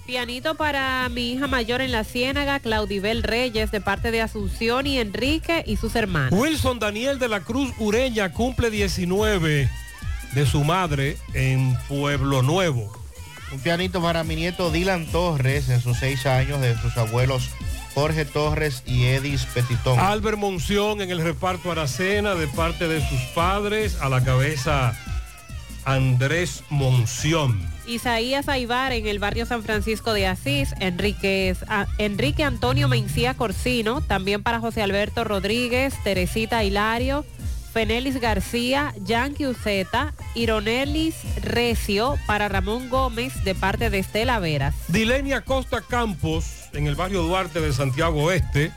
Pianito 0.06 0.56
para 0.56 1.08
mi 1.10 1.32
hija 1.32 1.48
mayor 1.48 1.80
en 1.82 1.92
la 1.92 2.04
Ciénaga, 2.04 2.60
Claudibel 2.60 3.24
Reyes, 3.24 3.72
de 3.72 3.80
parte 3.80 4.12
de 4.12 4.22
Asunción 4.22 4.86
y 4.86 5.00
Enrique 5.00 5.64
y 5.66 5.78
sus 5.78 5.96
hermanos. 5.96 6.38
Wilson 6.38 6.78
Daniel 6.78 7.20
de 7.20 7.30
la 7.30 7.40
Cruz 7.40 7.72
Ureña 7.80 8.34
cumple 8.34 8.70
19 8.70 9.70
de 10.34 10.46
su 10.46 10.64
madre 10.64 11.18
en 11.34 11.78
Pueblo 11.88 12.42
Nuevo. 12.42 13.03
Un 13.54 13.60
pianito 13.60 14.02
para 14.02 14.24
mi 14.24 14.36
nieto 14.36 14.72
Dylan 14.72 15.06
Torres 15.08 15.70
en 15.70 15.80
sus 15.80 15.98
seis 16.00 16.26
años 16.26 16.60
de 16.60 16.76
sus 16.78 16.98
abuelos 16.98 17.50
Jorge 17.94 18.26
Torres 18.26 18.82
y 18.88 19.04
Edis 19.06 19.46
Petitón. 19.54 20.00
Albert 20.00 20.38
Monción 20.40 21.02
en 21.02 21.12
el 21.12 21.22
reparto 21.22 21.72
Aracena 21.72 22.34
de 22.34 22.48
parte 22.48 22.88
de 22.88 23.08
sus 23.08 23.20
padres, 23.36 23.98
a 24.02 24.10
la 24.10 24.24
cabeza 24.24 24.98
Andrés 25.86 26.64
Monción. 26.72 27.62
Isaías 27.86 28.48
Aibar 28.50 28.94
en 28.94 29.06
el 29.06 29.20
barrio 29.20 29.46
San 29.46 29.62
Francisco 29.62 30.14
de 30.14 30.26
Asís, 30.26 30.74
Enrique, 30.80 31.56
a- 31.68 31.86
Enrique 32.00 32.44
Antonio 32.44 32.88
Mencía 32.88 33.36
Corsino, 33.36 34.02
también 34.02 34.42
para 34.42 34.60
José 34.60 34.82
Alberto 34.82 35.24
Rodríguez, 35.24 35.94
Teresita 36.04 36.64
Hilario, 36.64 37.26
Fenelis 37.74 38.22
García, 38.22 38.94
Yankee 39.04 39.48
Uceta, 39.48 40.14
Ironelis 40.36 41.16
Recio, 41.42 42.16
para 42.28 42.48
Ramón 42.48 42.90
Gómez 42.90 43.44
de 43.44 43.56
parte 43.56 43.90
de 43.90 44.00
Estela 44.00 44.40
Veras. 44.40 44.76
Dilenia 44.88 45.42
Costa 45.42 45.82
Campos 45.82 46.46
en 46.74 46.86
el 46.86 46.96
barrio 46.96 47.24
Duarte 47.24 47.60
de 47.60 47.74
Santiago 47.74 48.24
Oeste 48.26 48.72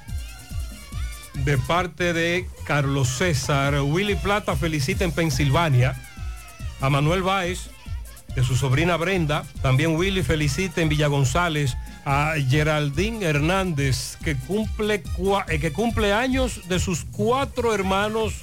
de 1.44 1.58
parte 1.58 2.12
de 2.12 2.48
Carlos 2.64 3.08
César. 3.08 3.80
Willy 3.82 4.14
Plata 4.14 4.56
felicita 4.56 5.04
en 5.04 5.12
Pensilvania 5.12 5.94
a 6.80 6.88
Manuel 6.88 7.22
Báez 7.22 7.68
de 8.34 8.42
su 8.42 8.56
sobrina 8.56 8.96
Brenda. 8.96 9.44
También 9.62 9.96
Willy 9.96 10.22
felicita 10.22 10.80
en 10.80 10.88
Villa 10.88 11.08
González 11.08 11.76
a 12.04 12.34
Geraldine 12.48 13.26
Hernández 13.26 14.16
que 14.22 14.36
cumple, 14.36 15.02
eh, 15.48 15.58
que 15.58 15.72
cumple 15.72 16.12
años 16.12 16.68
de 16.68 16.78
sus 16.78 17.04
cuatro 17.04 17.74
hermanos, 17.74 18.34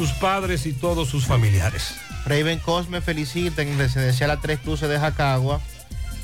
sus 0.00 0.12
padres 0.12 0.64
y 0.64 0.72
todos 0.72 1.10
sus 1.10 1.26
familiares. 1.26 1.94
Raven 2.24 2.58
Cosme 2.60 3.02
felicita 3.02 3.60
en 3.60 3.76
residencial 3.76 4.30
a 4.30 4.40
Tres 4.40 4.58
Cruces 4.58 4.88
de 4.88 4.98
Jacagua 4.98 5.60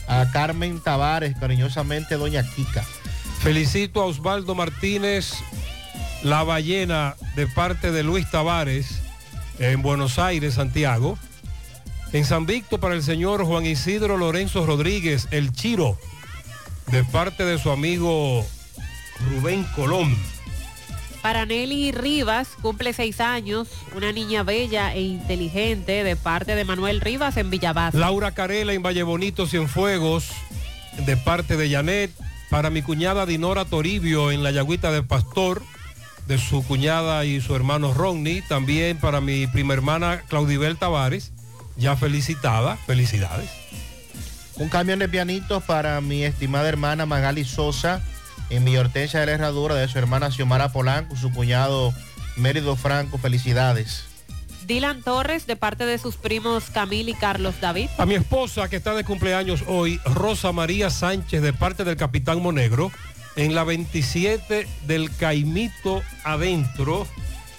a 0.09 0.31
Carmen 0.33 0.81
Tavares, 0.81 1.37
cariñosamente 1.39 2.15
Doña 2.15 2.43
Kika. 2.43 2.83
Felicito 3.43 4.01
a 4.01 4.07
Osvaldo 4.07 4.55
Martínez, 4.55 5.35
la 6.23 6.43
ballena 6.43 7.17
de 7.35 7.47
parte 7.49 7.93
de 7.93 8.03
Luis 8.03 8.31
Tavares 8.31 9.03
en 9.59 9.83
Buenos 9.83 10.19
Aires, 10.19 10.55
Santiago. 10.55 11.19
En 12.15 12.25
San 12.25 12.47
Víctor 12.47 12.81
para 12.81 12.95
el 12.95 13.03
señor 13.03 13.45
Juan 13.45 13.67
Isidro 13.67 14.17
Lorenzo 14.17 14.65
Rodríguez, 14.65 15.29
el 15.33 15.53
Chiro, 15.53 15.99
de 16.87 17.05
parte 17.05 17.45
de 17.45 17.59
su 17.59 17.71
amigo 17.71 18.43
Rubén 19.29 19.65
Colón. 19.77 20.17
Para 21.23 21.45
Nelly 21.45 21.93
Rivas, 21.93 22.51
cumple 22.63 22.93
seis 22.93 23.21
años, 23.21 23.69
una 23.95 24.13
niña 24.13 24.43
bella 24.43 24.95
e 24.95 25.03
inteligente 25.03 26.05
de 26.05 26.17
parte 26.17 26.55
de 26.55 26.65
Manuel 26.65 27.01
Rivas 27.01 27.37
en 27.37 27.51
Villabaz. 27.51 27.95
Laura 27.95 28.33
Carela 28.33 28.73
en 28.73 28.83
Valle 28.83 29.03
Bonito, 29.03 29.47
Cienfuegos, 29.47 30.29
de 31.05 31.17
parte 31.17 31.57
de 31.57 31.71
Janet. 31.71 32.13
Para 32.49 32.71
mi 32.71 32.83
cuñada 32.83 33.27
Dinora 33.27 33.65
Toribio 33.65 34.31
en 34.31 34.45
la 34.45 34.53
Yagüita 34.53 34.93
del 34.93 35.05
Pastor, 35.05 35.63
de 36.29 36.39
su 36.39 36.65
cuñada 36.65 37.25
y 37.25 37.41
su 37.41 37.57
hermano 37.57 37.93
Rodney. 37.93 38.43
También 38.43 38.99
para 38.99 39.21
mi 39.21 39.49
prima 39.49 39.75
hermana 39.75 40.23
Claudibel 40.29 40.77
Tavares 40.77 41.33
ya 41.77 41.97
felicitada. 41.97 42.77
Felicidades. 42.77 43.51
Un 44.55 44.69
camión 44.69 45.01
de 45.01 45.09
pianitos 45.09 45.63
para 45.65 46.01
mi 46.01 46.23
estimada 46.23 46.69
hermana 46.69 47.05
Magali 47.05 47.45
Sosa 47.45 48.03
en 48.51 48.65
mi 48.65 48.77
Hortensia 48.77 49.21
de 49.21 49.27
la 49.27 49.33
Herradura 49.33 49.75
de 49.75 49.89
su 49.89 49.99
hermana 49.99 50.31
Xiomara 50.31 50.73
Polanco, 50.73 51.17
su 51.17 51.33
cuñado 51.33 51.93
Mérido 52.37 52.77
Franco. 52.77 53.19
Felicidades. 53.19 54.05
Dylan 54.67 55.03
Torres, 55.03 55.47
de 55.47 55.57
parte 55.57 55.87
de 55.87 55.99
sus 55.99 56.17
primos 56.17 56.65
Camil 56.71 57.09
y 57.09 57.15
Carlos 57.15 57.55
David. 57.61 57.89
A 57.99 58.07
mi 58.07 58.15
esposa 58.15 58.69
que 58.69 58.77
está 58.77 58.95
de 58.95 59.05
cumpleaños 59.05 59.63
hoy, 59.69 60.01
Rosa 60.05 60.53
María 60.53 60.91
Sánchez, 60.91 61.41
de 61.41 61.53
parte 61.53 61.85
del 61.85 61.97
Capitán 61.97 62.43
Monegro, 62.43 62.91
en 63.37 63.55
la 63.55 63.65
27 63.65 64.67
del 64.87 65.15
Caimito 65.15 66.03
Adentro, 66.25 67.07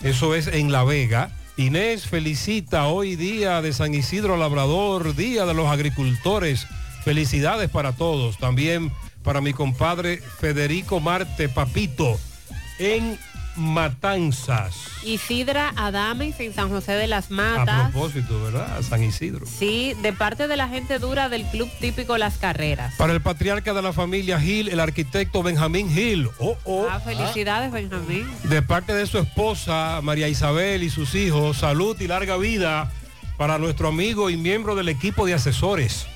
eso 0.04 0.36
es 0.36 0.48
en 0.48 0.72
La 0.72 0.84
Vega. 0.84 1.32
Inés 1.56 2.06
felicita 2.06 2.86
hoy 2.88 3.16
día 3.16 3.62
de 3.64 3.74
San 3.74 3.96
Isidro 3.96 4.38
Labrador, 4.38 5.16
Día 5.16 5.46
de 5.46 5.56
los 5.56 5.68
Agricultores. 5.68 6.68
Felicidades 7.04 7.70
para 7.70 7.94
todos. 7.94 8.38
También 8.38 8.92
para 9.28 9.42
mi 9.42 9.52
compadre 9.52 10.22
Federico 10.22 11.02
Marte 11.02 11.50
Papito 11.50 12.18
en 12.80 13.20
Matanzas. 13.58 14.74
Isidra 15.04 15.74
Adames 15.76 16.40
en 16.40 16.54
San 16.54 16.70
José 16.70 16.94
de 16.94 17.08
las 17.08 17.30
A 17.30 17.34
Matas. 17.34 17.92
propósito, 17.92 18.42
¿verdad? 18.42 18.82
San 18.84 19.04
Isidro. 19.04 19.46
Sí, 19.46 19.94
de 20.02 20.14
parte 20.14 20.48
de 20.48 20.56
la 20.56 20.70
gente 20.70 20.98
dura 20.98 21.28
del 21.28 21.44
club 21.44 21.70
típico 21.82 22.18
Las 22.18 22.38
Carreras. 22.38 22.94
Para 22.96 23.12
el 23.12 23.20
patriarca 23.20 23.74
de 23.74 23.82
la 23.82 23.92
familia 23.92 24.40
Gil, 24.40 24.70
el 24.70 24.80
arquitecto 24.80 25.44
Benjamín 25.44 25.90
Gil. 25.92 26.30
Oh, 26.40 26.56
oh. 26.64 26.88
Ah, 26.90 27.02
felicidades, 27.02 27.70
Benjamín. 27.70 28.26
De 28.44 28.62
parte 28.62 28.94
de 28.94 29.06
su 29.08 29.18
esposa, 29.18 30.00
María 30.04 30.30
Isabel 30.30 30.84
y 30.84 30.90
sus 30.90 31.16
hijos, 31.16 31.58
salud 31.58 32.00
y 32.00 32.08
larga 32.08 32.38
vida 32.38 32.94
para 33.38 33.58
nuestro 33.58 33.90
amigo 33.90 34.30
y 34.30 34.38
miembro 34.38 34.74
del 34.76 34.88
equipo 34.88 35.26
de 35.26 35.34
asesores, 35.34 36.08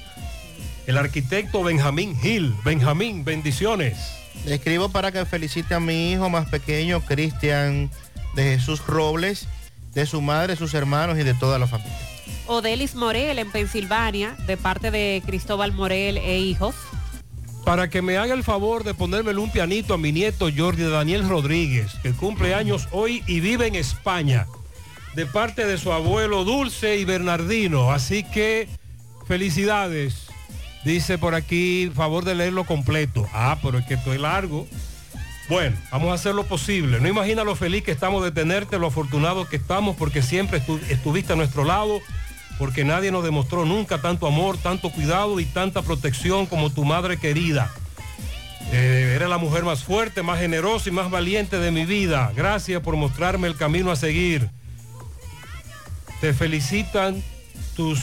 el 0.88 0.98
arquitecto 0.98 1.64
Benjamín 1.64 2.18
Gil. 2.20 2.56
Benjamín, 2.64 3.24
bendiciones. 3.24 3.98
Le 4.46 4.56
escribo 4.56 4.90
para 4.90 5.12
que 5.12 5.26
felicite 5.26 5.76
a 5.76 5.80
mi 5.80 6.12
hijo 6.12 6.30
más 6.30 6.50
pequeño, 6.50 7.02
Cristian 7.02 7.92
de 8.36 8.44
Jesús 8.44 8.86
Robles, 8.86 9.48
de 9.94 10.06
su 10.06 10.22
madre, 10.22 10.56
sus 10.56 10.74
hermanos 10.74 11.20
y 11.20 11.24
de 11.24 11.34
toda 11.34 11.60
la 11.60 11.68
familia. 11.68 11.98
Odelis 12.48 12.96
Morel 12.96 13.40
en 13.40 13.52
Pensilvania, 13.52 14.36
de 14.48 14.58
parte 14.58 14.90
de 14.90 15.22
Cristóbal 15.26 15.74
Morel 15.74 16.18
e 16.18 16.40
hijos. 16.40 16.76
Para 17.64 17.90
que 17.90 18.02
me 18.02 18.18
haga 18.18 18.34
el 18.34 18.44
favor 18.44 18.84
de 18.84 18.96
ponérmele 18.96 19.40
un 19.40 19.52
pianito 19.52 19.94
a 19.94 19.98
mi 19.98 20.12
nieto 20.12 20.50
Jordi 20.56 20.84
Daniel 20.84 21.30
Rodríguez, 21.30 21.94
que 22.02 22.12
cumple 22.12 22.56
años 22.56 22.88
hoy 22.92 23.24
y 23.28 23.40
vive 23.40 23.68
en 23.68 23.76
España, 23.76 24.48
de 25.14 25.28
parte 25.28 25.66
de 25.68 25.78
su 25.78 25.92
abuelo 25.92 26.44
Dulce 26.44 26.98
y 26.98 27.06
Bernardino. 27.06 27.92
Así 27.92 28.24
que 28.24 28.68
felicidades. 29.28 30.31
Dice 30.84 31.18
por 31.18 31.36
aquí, 31.36 31.92
favor 31.94 32.26
de 32.26 32.36
leerlo 32.36 32.64
completo. 32.66 33.28
Ah, 33.34 33.58
pero 33.62 33.78
es 33.78 33.86
que 33.86 33.94
esto 33.96 34.14
es 34.14 34.20
largo. 34.20 34.68
Bueno, 35.50 35.76
vamos 35.92 36.12
a 36.12 36.14
hacer 36.14 36.34
lo 36.34 36.46
posible. 36.46 37.00
No 37.00 37.08
imagina 37.08 37.44
lo 37.44 37.56
feliz 37.56 37.84
que 37.84 37.92
estamos 37.92 38.24
de 38.24 38.32
tenerte, 38.32 38.80
lo 38.80 38.88
afortunados 38.88 39.48
que 39.50 39.58
estamos, 39.58 39.96
porque 39.96 40.22
siempre 40.22 40.62
estu- 40.66 40.82
estuviste 40.90 41.34
a 41.34 41.36
nuestro 41.36 41.66
lado, 41.66 42.00
porque 42.58 42.84
nadie 42.86 43.12
nos 43.12 43.24
demostró 43.24 43.66
nunca 43.66 44.00
tanto 44.00 44.28
amor, 44.28 44.58
tanto 44.58 44.90
cuidado 44.92 45.40
y 45.40 45.46
tanta 45.46 45.82
protección 45.82 46.46
como 46.46 46.70
tu 46.72 46.86
madre 46.86 47.18
querida. 47.18 47.70
Eh, 48.72 49.14
eres 49.16 49.28
la 49.28 49.38
mujer 49.38 49.64
más 49.66 49.84
fuerte, 49.84 50.24
más 50.24 50.40
generosa 50.40 50.88
y 50.90 50.94
más 50.94 51.12
valiente 51.12 51.60
de 51.60 51.72
mi 51.72 51.86
vida. 51.86 52.32
Gracias 52.36 52.82
por 52.82 52.96
mostrarme 52.96 53.48
el 53.48 53.58
camino 53.58 53.92
a 53.92 53.96
seguir. 53.98 54.50
Te 56.22 56.34
felicitan 56.34 57.22
tus 57.76 58.00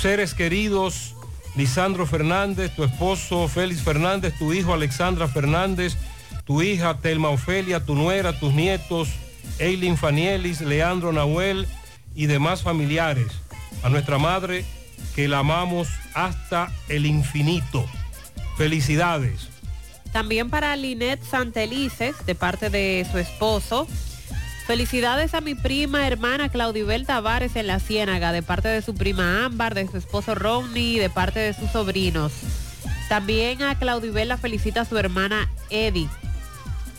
seres 0.00 0.34
queridos, 0.34 1.14
Lisandro 1.58 2.06
Fernández, 2.06 2.70
tu 2.76 2.84
esposo 2.84 3.48
Félix 3.48 3.82
Fernández, 3.82 4.32
tu 4.38 4.52
hijo 4.52 4.72
Alexandra 4.72 5.26
Fernández, 5.26 5.96
tu 6.44 6.62
hija 6.62 6.98
Telma 6.98 7.30
Ofelia, 7.30 7.84
tu 7.84 7.96
nuera, 7.96 8.38
tus 8.38 8.54
nietos, 8.54 9.08
Eileen 9.58 9.96
Fanielis, 9.96 10.60
Leandro 10.60 11.12
Nahuel 11.12 11.66
y 12.14 12.26
demás 12.26 12.62
familiares. 12.62 13.26
A 13.82 13.88
nuestra 13.88 14.18
madre 14.18 14.64
que 15.16 15.26
la 15.26 15.40
amamos 15.40 15.88
hasta 16.14 16.70
el 16.88 17.06
infinito. 17.06 17.84
Felicidades. 18.56 19.48
También 20.12 20.50
para 20.50 20.76
Linet 20.76 21.20
Santelices, 21.24 22.14
de 22.24 22.36
parte 22.36 22.70
de 22.70 23.04
su 23.10 23.18
esposo. 23.18 23.88
Felicidades 24.68 25.32
a 25.32 25.40
mi 25.40 25.54
prima 25.54 26.06
hermana 26.06 26.50
Claudibel 26.50 27.06
Tavares 27.06 27.56
en 27.56 27.66
la 27.66 27.80
Ciénaga, 27.80 28.32
de 28.32 28.42
parte 28.42 28.68
de 28.68 28.82
su 28.82 28.94
prima 28.94 29.46
Ámbar, 29.46 29.74
de 29.74 29.88
su 29.88 29.96
esposo 29.96 30.34
Ronnie 30.34 30.96
y 30.96 30.98
de 30.98 31.08
parte 31.08 31.40
de 31.40 31.54
sus 31.54 31.70
sobrinos. 31.70 32.34
También 33.08 33.62
a 33.62 33.78
Claudibel 33.78 34.28
la 34.28 34.36
felicita 34.36 34.84
su 34.84 34.98
hermana 34.98 35.50
Eddie. 35.70 36.06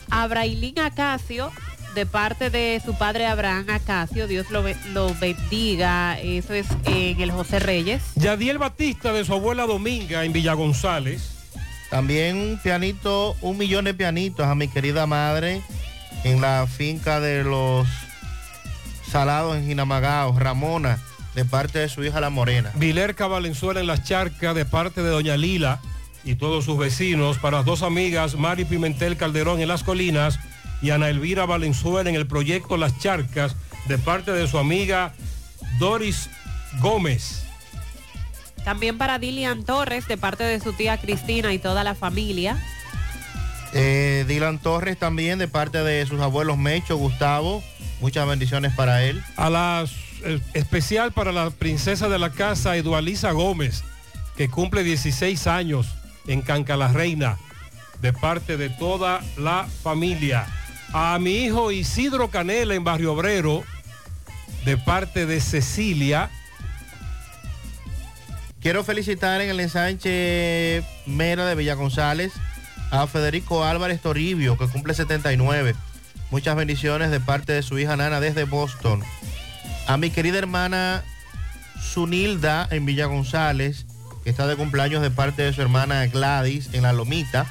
A 0.10 0.26
Brailín 0.26 0.80
Acacio, 0.80 1.52
de 1.94 2.08
parte 2.08 2.50
de 2.50 2.82
su 2.84 2.98
padre 2.98 3.28
Abraham 3.28 3.68
Acacio, 3.70 4.26
Dios 4.26 4.50
lo, 4.50 4.64
lo 4.92 5.14
bendiga, 5.20 6.20
eso 6.20 6.56
es 6.56 6.66
en 6.86 7.22
el 7.22 7.30
José 7.30 7.60
Reyes. 7.60 8.02
Yadiel 8.16 8.58
Batista 8.58 9.14
de 9.14 9.24
su 9.24 9.34
abuela 9.34 9.68
Dominga 9.68 10.26
en 10.26 10.34
Villa 10.34 10.54
González. 10.54 11.36
También 11.92 12.36
un 12.36 12.60
pianito, 12.64 13.36
un 13.42 13.60
millón 13.60 13.86
de 13.86 13.94
pianitos 13.94 14.48
a 14.48 14.56
mi 14.56 14.68
querida 14.68 15.06
madre 15.06 15.62
en 16.24 16.42
la 16.42 16.68
finca 16.68 17.20
de 17.20 17.44
los 17.44 17.88
Salados 19.10 19.58
en 19.58 19.66
Jinamagao, 19.66 20.38
Ramona, 20.38 21.00
de 21.34 21.46
parte 21.46 21.80
de 21.80 21.90
su 21.90 22.04
hija 22.04 22.22
La 22.22 22.30
Morena. 22.30 22.72
Vilerca 22.76 23.28
Valenzuela 23.28 23.80
en 23.80 23.88
las 23.88 24.04
charcas 24.04 24.54
de 24.54 24.66
parte 24.66 25.02
de 25.02 25.10
Doña 25.10 25.36
Lila 25.38 25.80
y 26.24 26.36
todos 26.36 26.66
sus 26.66 26.78
vecinos. 26.78 27.38
Para 27.38 27.58
las 27.58 27.66
dos 27.66 27.82
amigas, 27.82 28.36
Mari 28.36 28.66
Pimentel 28.66 29.18
Calderón 29.18 29.62
en 29.62 29.68
las 29.68 29.84
colinas 29.84 30.40
y 30.82 30.92
Ana 30.92 31.10
Elvira 31.10 31.46
Valenzuela 31.46 32.10
en 32.10 32.16
el 32.16 32.28
proyecto 32.28 32.78
Las 32.78 33.00
Charcas 33.00 33.56
de 33.88 33.98
parte 33.98 34.32
de 34.32 34.48
su 34.48 34.58
amiga 34.58 35.14
Doris 35.80 36.30
Gómez. 36.80 37.44
También 38.64 38.98
para 38.98 39.18
Dilian 39.18 39.64
Torres, 39.64 40.08
de 40.08 40.18
parte 40.18 40.44
de 40.44 40.60
su 40.60 40.74
tía 40.74 40.98
Cristina 40.98 41.54
y 41.54 41.60
toda 41.60 41.84
la 41.84 41.96
familia. 41.96 42.62
Eh, 43.74 44.26
Dylan 44.28 44.60
Torres 44.60 44.98
también 44.98 45.38
de 45.38 45.48
parte 45.48 45.84
de 45.84 46.06
sus 46.06 46.20
abuelos 46.22 46.58
Mecho, 46.58 46.98
Gustavo. 46.98 47.64
Muchas 48.02 48.28
bendiciones 48.28 48.74
para 48.74 49.04
él. 49.04 49.24
A 49.36 49.50
las 49.50 49.92
eh, 50.24 50.40
especial 50.54 51.12
para 51.12 51.32
la 51.32 51.50
princesa 51.50 52.10
de 52.10 52.20
la 52.20 52.32
casa, 52.32 52.76
Edualisa 52.76 53.32
Gómez, 53.32 53.84
que 54.36 54.50
cumple 54.50 54.84
16 54.84 55.48
años 55.48 55.88
en 56.28 56.42
Canca 56.42 56.78
la 56.78 56.90
Reina, 56.90 57.38
de 58.02 58.12
parte 58.12 58.58
de 58.58 58.70
toda 58.70 59.22
la 59.38 59.68
familia. 59.84 60.48
A 60.92 61.18
mi 61.20 61.46
hijo 61.46 61.72
Isidro 61.72 62.30
Canela 62.30 62.74
en 62.74 62.84
Barrio 62.84 63.14
Obrero, 63.14 63.64
de 64.66 64.78
parte 64.78 65.26
de 65.26 65.40
Cecilia. 65.40 66.30
Quiero 68.62 68.84
felicitar 68.84 69.40
en 69.40 69.52
el 69.52 69.60
ensanche 69.60 70.84
Mera 71.06 71.46
de 71.46 71.56
Villa 71.56 71.76
González 71.76 72.34
a 72.92 73.08
Federico 73.08 73.64
Álvarez 73.64 74.02
Toribio, 74.02 74.58
que 74.58 74.68
cumple 74.68 74.94
79. 74.94 75.76
Muchas 76.32 76.56
bendiciones 76.56 77.12
de 77.12 77.20
parte 77.20 77.54
de 77.54 77.64
su 77.64 77.78
hija 77.80 77.96
Nana 77.96 78.20
desde 78.20 78.44
Boston. 78.44 79.04
A 79.88 79.98
mi 79.98 80.10
querida 80.10 80.38
hermana 80.38 81.04
Sunilda 81.82 82.68
en 82.72 82.86
Villa 82.86 83.06
González, 83.06 83.86
que 84.24 84.30
está 84.30 84.48
de 84.48 84.56
cumpleaños 84.56 85.02
de 85.02 85.12
parte 85.12 85.44
de 85.44 85.54
su 85.54 85.62
hermana 85.62 86.06
Gladys 86.08 86.70
en 86.74 86.84
La 86.84 86.94
Lomita. 86.94 87.46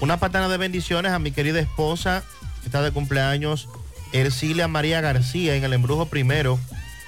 Una 0.00 0.18
patana 0.18 0.48
de 0.48 0.56
bendiciones 0.58 1.12
a 1.12 1.18
mi 1.18 1.32
querida 1.32 1.60
esposa, 1.60 2.22
que 2.60 2.66
está 2.66 2.82
de 2.82 2.90
cumpleaños 2.90 3.68
Ercilia 4.12 4.68
María 4.68 5.00
García 5.00 5.54
en 5.56 5.64
el 5.64 5.72
Embrujo 5.72 6.06
Primero, 6.06 6.58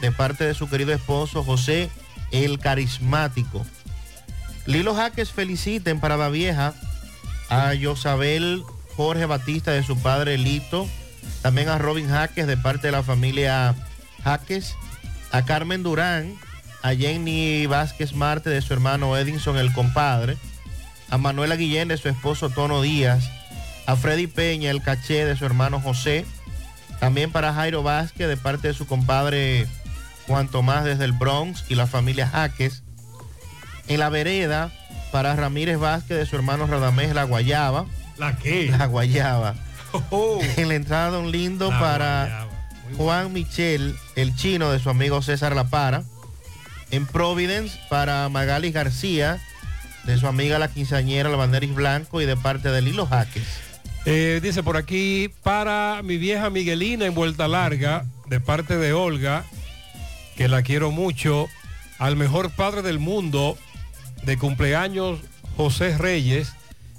de 0.01 0.11
parte 0.11 0.45
de 0.45 0.55
su 0.55 0.69
querido 0.69 0.93
esposo 0.93 1.45
José 1.45 1.91
el 2.31 2.59
Carismático. 2.59 3.65
Lilo 4.67 4.95
Jaques 4.95 5.31
feliciten 5.31 6.01
para 6.01 6.17
la 6.17 6.29
vieja 6.31 6.75
a 7.55 7.73
Yosabel 7.75 8.65
Jorge 8.97 9.27
Batista 9.27 9.71
de 9.71 9.85
su 9.85 9.97
padre 9.97 10.39
Lito, 10.39 10.89
también 11.41 11.69
a 11.69 11.79
Robin 11.79 12.09
Jaques 12.09 12.49
de 12.49 12.57
parte 12.57 12.89
de 12.89 12.93
la 12.93 13.05
familia 13.05 13.77
Jaques, 14.25 14.75
a 15.31 15.45
Carmen 15.45 15.85
Durán, 15.85 16.35
a 16.83 16.95
Jenny 16.95 17.67
Vázquez 17.67 18.13
Marte 18.13 18.51
de 18.51 18.61
su 18.61 18.73
hermano 18.73 19.17
Edinson 19.17 19.57
el 19.57 19.73
compadre, 19.73 20.37
a 21.11 21.17
Manuela 21.19 21.55
Guillén 21.55 21.87
de 21.87 21.97
su 21.97 22.09
esposo 22.09 22.51
Tono 22.51 22.83
Díaz, 22.83 23.31
a 23.87 23.95
Freddy 23.95 24.27
Peña 24.27 24.71
el 24.71 24.83
caché 24.83 25.25
de 25.25 25.37
su 25.37 25.45
hermano 25.45 25.81
José, 25.81 26.27
también 26.99 27.31
para 27.31 27.55
Jairo 27.55 27.85
Vázquez 27.85 28.27
de 28.27 28.37
parte 28.37 28.69
de 28.69 28.75
su 28.75 28.87
compadre 28.87 29.69
Juan 30.27 30.49
Tomás 30.49 30.85
desde 30.85 31.05
el 31.05 31.13
Bronx 31.13 31.65
y 31.69 31.77
la 31.77 31.87
familia 31.87 32.27
Jaques. 32.27 32.83
En 33.87 34.01
la 34.01 34.09
vereda, 34.09 34.73
para 35.15 35.37
Ramírez 35.37 35.79
Vázquez 35.79 36.17
de 36.19 36.27
su 36.27 36.35
hermano 36.35 36.67
Radamés 36.67 37.15
La 37.15 37.23
Guayaba. 37.23 37.87
¿La 38.19 38.37
qué? 38.37 38.75
La 38.77 38.87
Guayaba. 38.87 39.55
En 40.57 40.67
la 40.67 40.75
entrada 40.75 41.11
Don 41.11 41.31
Lindo 41.31 41.71
La 41.71 41.79
para 41.79 42.49
Juan 42.97 43.33
Michel, 43.33 43.95
el 44.17 44.35
chino 44.35 44.73
de 44.73 44.81
su 44.81 44.91
amigo 44.91 45.23
César 45.23 45.55
La 45.55 45.69
Para. 45.69 46.03
En 46.91 47.07
Providence, 47.07 47.79
para 47.89 48.29
Magali 48.29 48.73
García, 48.73 49.41
de 50.03 50.19
su 50.19 50.27
amiga 50.27 50.59
la 50.59 50.67
quinceañera, 50.67 51.31
la 51.31 51.37
Banderis 51.37 51.73
Blanco, 51.73 52.21
y 52.21 52.27
de 52.27 52.37
parte 52.37 52.73
de 52.73 52.83
Lilo 52.83 53.07
Jaques. 53.07 53.47
Eh, 54.07 54.41
dice 54.43 54.65
por 54.65 54.77
aquí, 54.77 55.31
para 55.45 56.01
mi 56.03 56.17
vieja 56.17 56.51
Miguelina 56.51 57.07
en 57.07 57.15
Vuelta 57.15 57.47
Larga, 57.47 58.05
de 58.27 58.41
parte 58.41 58.79
de 58.79 58.93
Olga, 58.93 59.45
que 60.37 60.49
la 60.49 60.63
quiero 60.63 60.91
mucho, 60.91 61.47
al 62.01 62.17
mejor 62.17 62.51
padre 62.51 62.83
del 62.83 62.99
mundo, 62.99 63.57
de 64.25 64.39
cumpleaños 64.39 65.21
José 65.57 65.97
Reyes, 65.99 66.53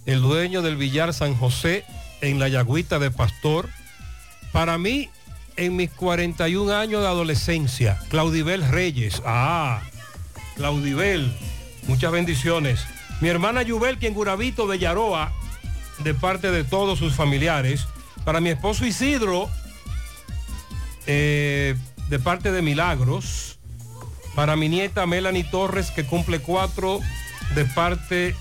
el 0.06 0.22
dueño 0.22 0.62
del 0.62 0.78
Villar 0.78 1.14
San 1.14 1.36
José, 1.36 1.86
en 2.22 2.40
la 2.40 2.48
Yagüita 2.48 3.00
de 3.00 3.12
Pastor. 3.12 3.70
Para 4.52 4.78
mí, 4.78 5.10
en 5.58 5.76
mis 5.76 5.92
41 5.92 6.74
años 6.74 7.02
de 7.02 7.08
adolescencia, 7.08 8.00
Claudibel 8.10 8.68
Reyes. 8.68 9.22
Ah, 9.26 9.82
Claudibel, 10.56 11.36
muchas 11.88 12.12
bendiciones. 12.12 12.86
Mi 13.22 13.30
hermana 13.30 13.62
Yubel, 13.62 13.98
que 13.98 14.08
en 14.08 14.14
Guravito 14.14 14.68
de 14.68 14.80
Yaroa, 14.80 15.34
de 16.00 16.14
parte 16.14 16.52
de 16.52 16.64
todos 16.64 17.00
sus 17.00 17.14
familiares. 17.14 17.88
Para 18.24 18.42
mi 18.42 18.50
esposo 18.50 18.86
Isidro, 18.86 19.50
eh, 21.08 21.76
de 22.10 22.20
parte 22.20 22.52
de 22.52 22.62
Milagros. 22.62 23.55
Para 24.36 24.56
mi 24.56 24.70
nieta 24.70 25.06
Melanie 25.06 25.46
Torres, 25.46 25.92
que 25.92 26.06
cumple 26.06 26.40
cuatro, 26.40 27.00
de 27.56 27.66
parte 27.66 28.36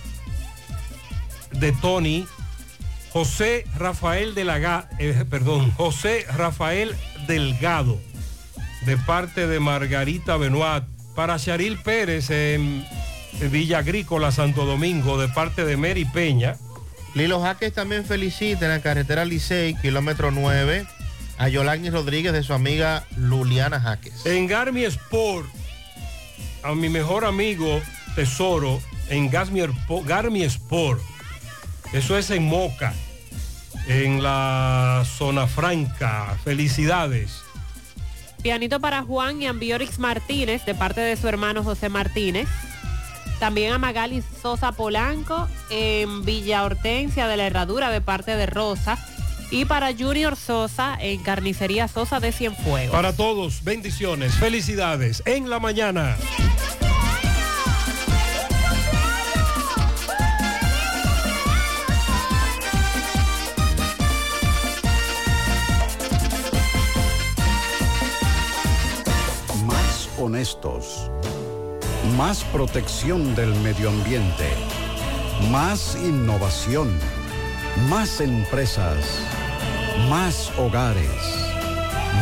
de 1.52 1.72
Tony. 1.72 2.26
José 3.12 3.64
Rafael 3.78 4.34
de 4.34 4.44
la 4.44 4.88
eh, 4.98 5.24
perdón, 5.30 5.70
José 5.70 6.26
Rafael 6.36 6.96
Delgado, 7.28 8.00
de 8.86 8.96
parte 8.96 9.46
de 9.46 9.60
Margarita 9.60 10.36
Benoit. 10.36 10.82
Para 11.14 11.38
Charil 11.38 11.78
Pérez 11.78 12.30
en 12.30 12.84
Villa 13.52 13.78
Agrícola, 13.78 14.32
Santo 14.32 14.64
Domingo, 14.64 15.16
de 15.16 15.28
parte 15.28 15.64
de 15.64 15.76
Mary 15.76 16.04
Peña. 16.04 16.56
Lilo 17.14 17.40
Jaques 17.40 17.72
también 17.72 18.04
felicita 18.04 18.64
en 18.64 18.72
la 18.72 18.80
carretera 18.80 19.24
Licey, 19.24 19.74
kilómetro 19.76 20.32
9, 20.32 20.84
a 21.38 21.48
Yolani 21.48 21.90
Rodríguez 21.90 22.32
de 22.32 22.42
su 22.42 22.52
amiga 22.52 23.04
Luliana 23.16 23.78
Jaques. 23.80 24.26
En 24.26 24.48
Garmi 24.48 24.82
Sport, 24.84 25.46
a 26.64 26.74
mi 26.74 26.88
mejor 26.88 27.24
amigo 27.24 27.80
Tesoro, 28.14 28.80
en 29.10 29.30
Garmi 29.30 30.42
Sport. 30.44 31.00
Eso 31.92 32.16
es 32.16 32.30
en 32.30 32.44
Moca, 32.46 32.94
en 33.86 34.22
la 34.22 35.04
zona 35.18 35.46
franca. 35.46 36.36
Felicidades. 36.42 37.42
Pianito 38.42 38.80
para 38.80 39.02
Juan 39.02 39.42
y 39.42 39.46
Ambiorix 39.46 39.98
Martínez, 39.98 40.64
de 40.64 40.74
parte 40.74 41.00
de 41.00 41.16
su 41.16 41.28
hermano 41.28 41.62
José 41.62 41.88
Martínez. 41.88 42.48
También 43.38 43.72
a 43.72 43.78
Magali 43.78 44.22
Sosa 44.40 44.72
Polanco 44.72 45.48
en 45.70 46.24
Villa 46.24 46.64
Hortensia 46.64 47.28
de 47.28 47.36
la 47.36 47.46
Herradura 47.46 47.90
de 47.90 48.00
parte 48.00 48.36
de 48.36 48.46
Rosa. 48.46 48.98
Y 49.54 49.66
para 49.66 49.94
Junior 49.96 50.34
Sosa 50.34 50.96
en 51.00 51.22
Carnicería 51.22 51.86
Sosa 51.86 52.18
de 52.18 52.32
Cienfuegos. 52.32 52.90
Para 52.90 53.14
todos, 53.14 53.62
bendiciones, 53.62 54.34
felicidades 54.34 55.22
en 55.26 55.48
la 55.48 55.60
mañana. 55.60 56.16
Más 69.64 70.08
honestos 70.18 71.10
más 72.16 72.44
protección 72.44 73.34
del 73.34 73.54
medio 73.56 73.88
ambiente. 73.88 74.48
Más 75.50 75.96
innovación. 75.96 76.90
Más 77.88 78.20
empresas. 78.20 79.33
Más 80.08 80.52
hogares. 80.58 81.08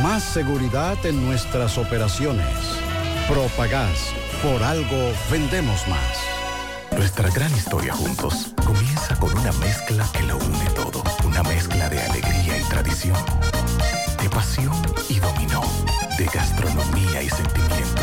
Más 0.02 0.22
seguridad 0.22 0.96
en 1.04 1.24
nuestras 1.26 1.78
operaciones. 1.78 2.46
Propagás. 3.26 4.12
Por 4.42 4.62
algo 4.62 5.12
vendemos 5.30 5.88
más. 5.88 6.96
Nuestra 6.96 7.30
gran 7.30 7.50
historia 7.52 7.94
juntos 7.94 8.52
comienza 8.64 9.16
con 9.16 9.36
una 9.36 9.52
mezcla 9.52 10.06
que 10.12 10.22
lo 10.22 10.36
une 10.36 10.70
todo. 10.76 11.02
Una 11.24 11.42
mezcla 11.42 11.88
de 11.88 12.00
alegría 12.02 12.58
y 12.58 12.62
tradición. 12.68 13.16
De 14.20 14.28
pasión 14.28 14.74
y 15.08 15.18
dominó. 15.18 15.62
De 16.18 16.26
gastronomía 16.26 17.22
y 17.22 17.30
sentimiento 17.30 18.02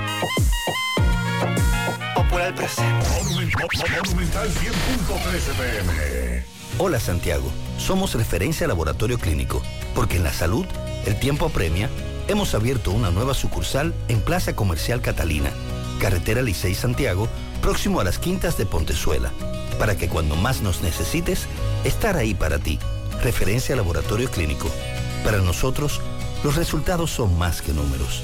popular 2.31 2.55
presente. 2.55 3.07
Monumental 4.05 4.49
100.13 4.49 5.53
pm. 5.57 6.43
Hola 6.77 6.99
Santiago, 6.99 7.51
somos 7.77 8.15
referencia 8.15 8.67
laboratorio 8.67 9.19
clínico, 9.19 9.61
porque 9.93 10.15
en 10.15 10.23
la 10.23 10.31
salud 10.31 10.65
el 11.05 11.19
tiempo 11.19 11.45
apremia. 11.45 11.89
Hemos 12.27 12.55
abierto 12.55 12.91
una 12.91 13.11
nueva 13.11 13.33
sucursal 13.33 13.93
en 14.07 14.21
Plaza 14.21 14.55
Comercial 14.55 15.01
Catalina, 15.01 15.51
Carretera 15.99 16.41
Licey 16.41 16.73
Santiago, 16.73 17.27
próximo 17.61 17.99
a 17.99 18.05
las 18.05 18.17
Quintas 18.17 18.57
de 18.57 18.65
Pontezuela, 18.65 19.31
para 19.77 19.97
que 19.97 20.07
cuando 20.07 20.37
más 20.37 20.61
nos 20.61 20.81
necesites, 20.81 21.47
estar 21.83 22.15
ahí 22.15 22.33
para 22.33 22.59
ti. 22.59 22.79
Referencia 23.21 23.75
laboratorio 23.75 24.31
clínico. 24.31 24.69
Para 25.25 25.39
nosotros, 25.39 25.99
los 26.43 26.55
resultados 26.55 27.11
son 27.11 27.37
más 27.37 27.61
que 27.61 27.73
números. 27.73 28.23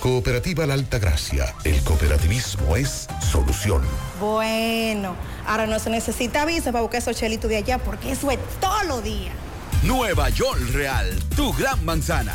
Cooperativa 0.00 0.64
La 0.66 0.74
Alta 0.74 0.98
Gracia. 0.98 1.54
El 1.64 1.82
cooperativismo 1.82 2.76
es 2.76 3.08
solución. 3.20 3.82
Bueno, 4.20 5.16
ahora 5.46 5.66
no 5.66 5.78
se 5.78 5.90
necesita 5.90 6.44
visa 6.44 6.70
para 6.70 6.82
buscar 6.82 7.00
esos 7.00 7.16
chelitos 7.16 7.50
de 7.50 7.56
allá 7.56 7.78
porque 7.78 8.12
eso 8.12 8.30
es 8.30 8.38
todo 8.60 8.84
lo 8.84 9.02
día. 9.02 9.32
Nueva 9.82 10.28
York 10.30 10.60
Real, 10.72 11.06
tu 11.34 11.52
gran 11.52 11.84
manzana. 11.84 12.34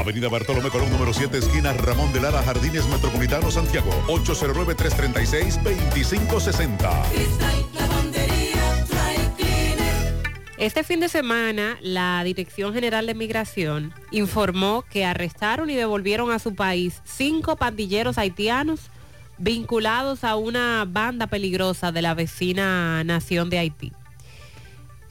Avenida 0.00 0.28
Bartolomé 0.30 0.70
Colón, 0.70 0.90
número 0.90 1.12
7, 1.12 1.36
esquina 1.36 1.74
Ramón 1.74 2.10
de 2.14 2.20
Lara, 2.20 2.42
Jardines 2.42 2.88
Metropolitano, 2.88 3.50
Santiago. 3.50 3.90
809-336-2560. 4.06 7.02
Cristal, 7.12 7.66
lavandería, 7.74 8.86
dry 8.88 9.18
cleaner. 9.36 10.22
Este 10.56 10.84
fin 10.84 11.00
de 11.00 11.10
semana, 11.10 11.76
la 11.82 12.24
Dirección 12.24 12.72
General 12.72 13.06
de 13.06 13.12
Migración 13.12 13.92
informó 14.10 14.86
que 14.90 15.04
arrestaron 15.04 15.68
y 15.68 15.74
devolvieron 15.74 16.32
a 16.32 16.38
su 16.38 16.54
país 16.54 17.02
cinco 17.04 17.56
pandilleros 17.56 18.16
haitianos 18.16 18.88
vinculados 19.36 20.24
a 20.24 20.36
una 20.36 20.86
banda 20.88 21.26
peligrosa 21.26 21.92
de 21.92 22.00
la 22.00 22.14
vecina 22.14 23.04
nación 23.04 23.50
de 23.50 23.58
Haití. 23.58 23.92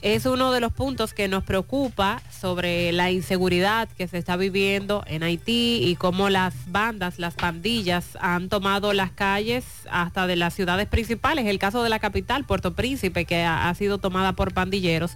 Es 0.02 0.24
uno 0.24 0.50
de 0.50 0.60
los 0.60 0.72
puntos 0.72 1.12
que 1.12 1.28
nos 1.28 1.44
preocupa 1.44 2.22
sobre 2.30 2.90
la 2.90 3.10
inseguridad 3.10 3.86
que 3.86 4.08
se 4.08 4.16
está 4.16 4.38
viviendo 4.38 5.04
en 5.06 5.22
Haití 5.22 5.82
y 5.84 5.94
cómo 5.96 6.30
las 6.30 6.54
bandas, 6.72 7.18
las 7.18 7.34
pandillas 7.34 8.16
han 8.18 8.48
tomado 8.48 8.94
las 8.94 9.10
calles 9.10 9.66
hasta 9.90 10.26
de 10.26 10.36
las 10.36 10.54
ciudades 10.54 10.86
principales. 10.86 11.44
El 11.44 11.58
caso 11.58 11.82
de 11.82 11.90
la 11.90 11.98
capital, 11.98 12.44
Puerto 12.44 12.72
Príncipe, 12.72 13.26
que 13.26 13.42
ha, 13.42 13.74
sido 13.74 13.98
tomada 13.98 14.32
por 14.32 14.54
pandilleros 14.54 15.12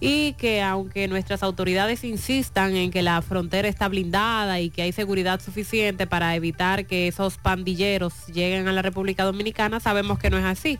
y 0.00 0.32
que 0.32 0.62
aunque 0.62 1.06
nuestras 1.06 1.42
autoridades 1.42 2.02
insistan 2.02 2.76
en 2.76 2.90
que 2.90 3.02
la 3.02 3.20
frontera 3.20 3.68
está 3.68 3.88
blindada 3.88 4.58
y 4.58 4.70
que 4.70 4.82
hay 4.82 4.92
seguridad 4.92 5.38
suficiente 5.42 6.06
para 6.06 6.34
evitar 6.34 6.86
que 6.86 7.08
esos 7.08 7.36
pandilleros 7.36 8.26
lleguen 8.28 8.68
a 8.68 8.72
la 8.72 8.80
República 8.80 9.24
Dominicana, 9.24 9.80
sabemos 9.80 10.18
que 10.18 10.30
no 10.30 10.38
es 10.38 10.44
así. 10.46 10.78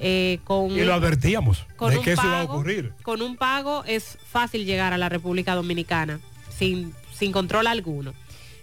Eh, 0.00 0.38
con 0.44 0.70
Y 0.70 0.80
lo 0.84 0.94
advertíamos 0.94 1.66
con 1.76 1.90
de 1.90 1.98
un 1.98 2.04
que 2.04 2.12
eso 2.12 2.22
iba 2.22 2.38
a 2.40 2.42
pago- 2.42 2.54
ocurrir. 2.54 2.92
Con 3.02 3.20
un 3.22 3.36
pago 3.36 3.82
es 3.84 4.16
fácil 4.30 4.64
llegar 4.64 4.92
a 4.92 4.98
la 4.98 5.08
República 5.08 5.54
Dominicana 5.54 6.20
sin, 6.56 6.94
sin 7.12 7.32
control 7.32 7.66
alguno. 7.66 8.14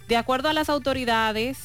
De 0.08 0.16
acuerdo 0.16 0.48
a 0.48 0.52
las 0.52 0.68
autoridades 0.70 1.58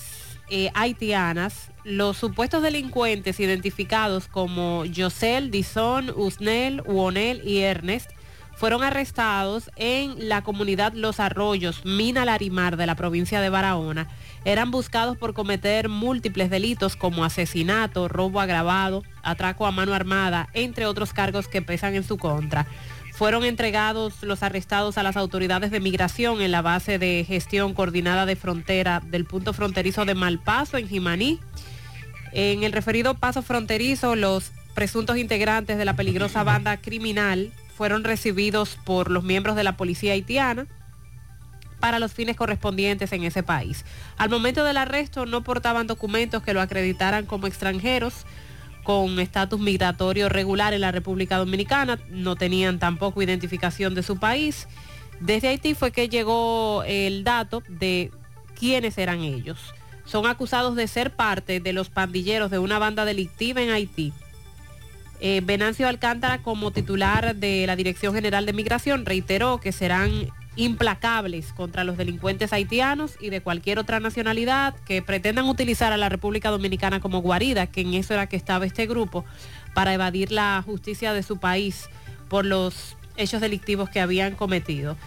eh, 0.49 0.69
haitianas, 0.73 1.69
los 1.85 2.17
supuestos 2.17 2.61
delincuentes 2.63 3.39
identificados 3.39 4.27
como 4.27 4.83
Yosel, 4.85 5.49
Dison, 5.51 6.11
Usnel, 6.15 6.81
Uonel 6.85 7.41
y 7.47 7.59
Ernest 7.59 8.09
fueron 8.61 8.83
arrestados 8.83 9.71
en 9.75 10.29
la 10.29 10.43
comunidad 10.43 10.93
Los 10.93 11.19
Arroyos, 11.19 11.83
Mina 11.83 12.25
Larimar 12.25 12.77
de 12.77 12.85
la 12.85 12.93
provincia 12.93 13.41
de 13.41 13.49
Barahona. 13.49 14.07
Eran 14.45 14.69
buscados 14.69 15.17
por 15.17 15.33
cometer 15.33 15.89
múltiples 15.89 16.51
delitos 16.51 16.95
como 16.95 17.25
asesinato, 17.25 18.07
robo 18.07 18.39
agravado, 18.39 19.01
atraco 19.23 19.65
a 19.65 19.71
mano 19.71 19.95
armada, 19.95 20.47
entre 20.53 20.85
otros 20.85 21.11
cargos 21.11 21.47
que 21.47 21.63
pesan 21.63 21.95
en 21.95 22.03
su 22.03 22.19
contra. 22.19 22.67
Fueron 23.13 23.45
entregados 23.45 24.21
los 24.21 24.43
arrestados 24.43 24.99
a 24.99 25.03
las 25.03 25.17
autoridades 25.17 25.71
de 25.71 25.79
migración 25.79 26.39
en 26.43 26.51
la 26.51 26.61
base 26.61 26.99
de 26.99 27.25
gestión 27.27 27.73
coordinada 27.73 28.27
de 28.27 28.35
frontera 28.35 29.01
del 29.03 29.25
punto 29.25 29.53
fronterizo 29.53 30.05
de 30.05 30.13
Malpaso 30.13 30.77
en 30.77 30.87
Jimaní. 30.87 31.39
En 32.31 32.61
el 32.61 32.73
referido 32.73 33.15
paso 33.15 33.41
fronterizo, 33.41 34.15
los 34.15 34.51
presuntos 34.75 35.17
integrantes 35.17 35.79
de 35.79 35.85
la 35.85 35.95
peligrosa 35.95 36.43
banda 36.43 36.77
criminal 36.77 37.51
fueron 37.75 38.03
recibidos 38.03 38.77
por 38.85 39.09
los 39.09 39.23
miembros 39.23 39.55
de 39.55 39.63
la 39.63 39.77
policía 39.77 40.13
haitiana 40.13 40.67
para 41.79 41.99
los 41.99 42.13
fines 42.13 42.35
correspondientes 42.37 43.11
en 43.11 43.23
ese 43.23 43.43
país. 43.43 43.85
Al 44.17 44.29
momento 44.29 44.63
del 44.63 44.77
arresto 44.77 45.25
no 45.25 45.43
portaban 45.43 45.87
documentos 45.87 46.43
que 46.43 46.53
lo 46.53 46.61
acreditaran 46.61 47.25
como 47.25 47.47
extranjeros 47.47 48.25
con 48.83 49.19
estatus 49.19 49.59
migratorio 49.59 50.29
regular 50.29 50.73
en 50.73 50.81
la 50.81 50.91
República 50.91 51.37
Dominicana, 51.37 51.99
no 52.09 52.35
tenían 52.35 52.79
tampoco 52.79 53.21
identificación 53.21 53.93
de 53.93 54.03
su 54.03 54.17
país. 54.17 54.67
Desde 55.19 55.49
Haití 55.49 55.75
fue 55.75 55.91
que 55.91 56.09
llegó 56.09 56.83
el 56.87 57.23
dato 57.23 57.61
de 57.67 58.11
quiénes 58.57 58.97
eran 58.97 59.21
ellos. 59.21 59.59
Son 60.05 60.25
acusados 60.25 60.75
de 60.75 60.87
ser 60.87 61.15
parte 61.15 61.59
de 61.59 61.73
los 61.73 61.89
pandilleros 61.89 62.49
de 62.49 62.59
una 62.59 62.79
banda 62.79 63.05
delictiva 63.05 63.61
en 63.61 63.69
Haití. 63.69 64.13
Eh, 65.23 65.41
Venancio 65.43 65.87
Alcántara, 65.87 66.41
como 66.41 66.71
titular 66.71 67.35
de 67.35 67.67
la 67.67 67.75
Dirección 67.75 68.15
General 68.15 68.43
de 68.43 68.53
Migración, 68.53 69.05
reiteró 69.05 69.59
que 69.59 69.71
serán 69.71 70.11
implacables 70.55 71.53
contra 71.53 71.83
los 71.83 71.95
delincuentes 71.95 72.51
haitianos 72.51 73.17
y 73.21 73.29
de 73.29 73.39
cualquier 73.39 73.77
otra 73.77 73.99
nacionalidad 73.99 74.75
que 74.83 75.03
pretendan 75.03 75.45
utilizar 75.45 75.93
a 75.93 75.97
la 75.97 76.09
República 76.09 76.49
Dominicana 76.49 76.99
como 76.99 77.21
guarida, 77.21 77.67
que 77.67 77.81
en 77.81 77.93
eso 77.93 78.15
era 78.15 78.27
que 78.27 78.35
estaba 78.35 78.65
este 78.65 78.87
grupo, 78.87 79.23
para 79.75 79.93
evadir 79.93 80.31
la 80.31 80.63
justicia 80.65 81.13
de 81.13 81.21
su 81.21 81.37
país 81.37 81.87
por 82.27 82.43
los 82.43 82.97
hechos 83.15 83.41
delictivos 83.41 83.91
que 83.91 84.01
habían 84.01 84.33
cometido. 84.33 84.97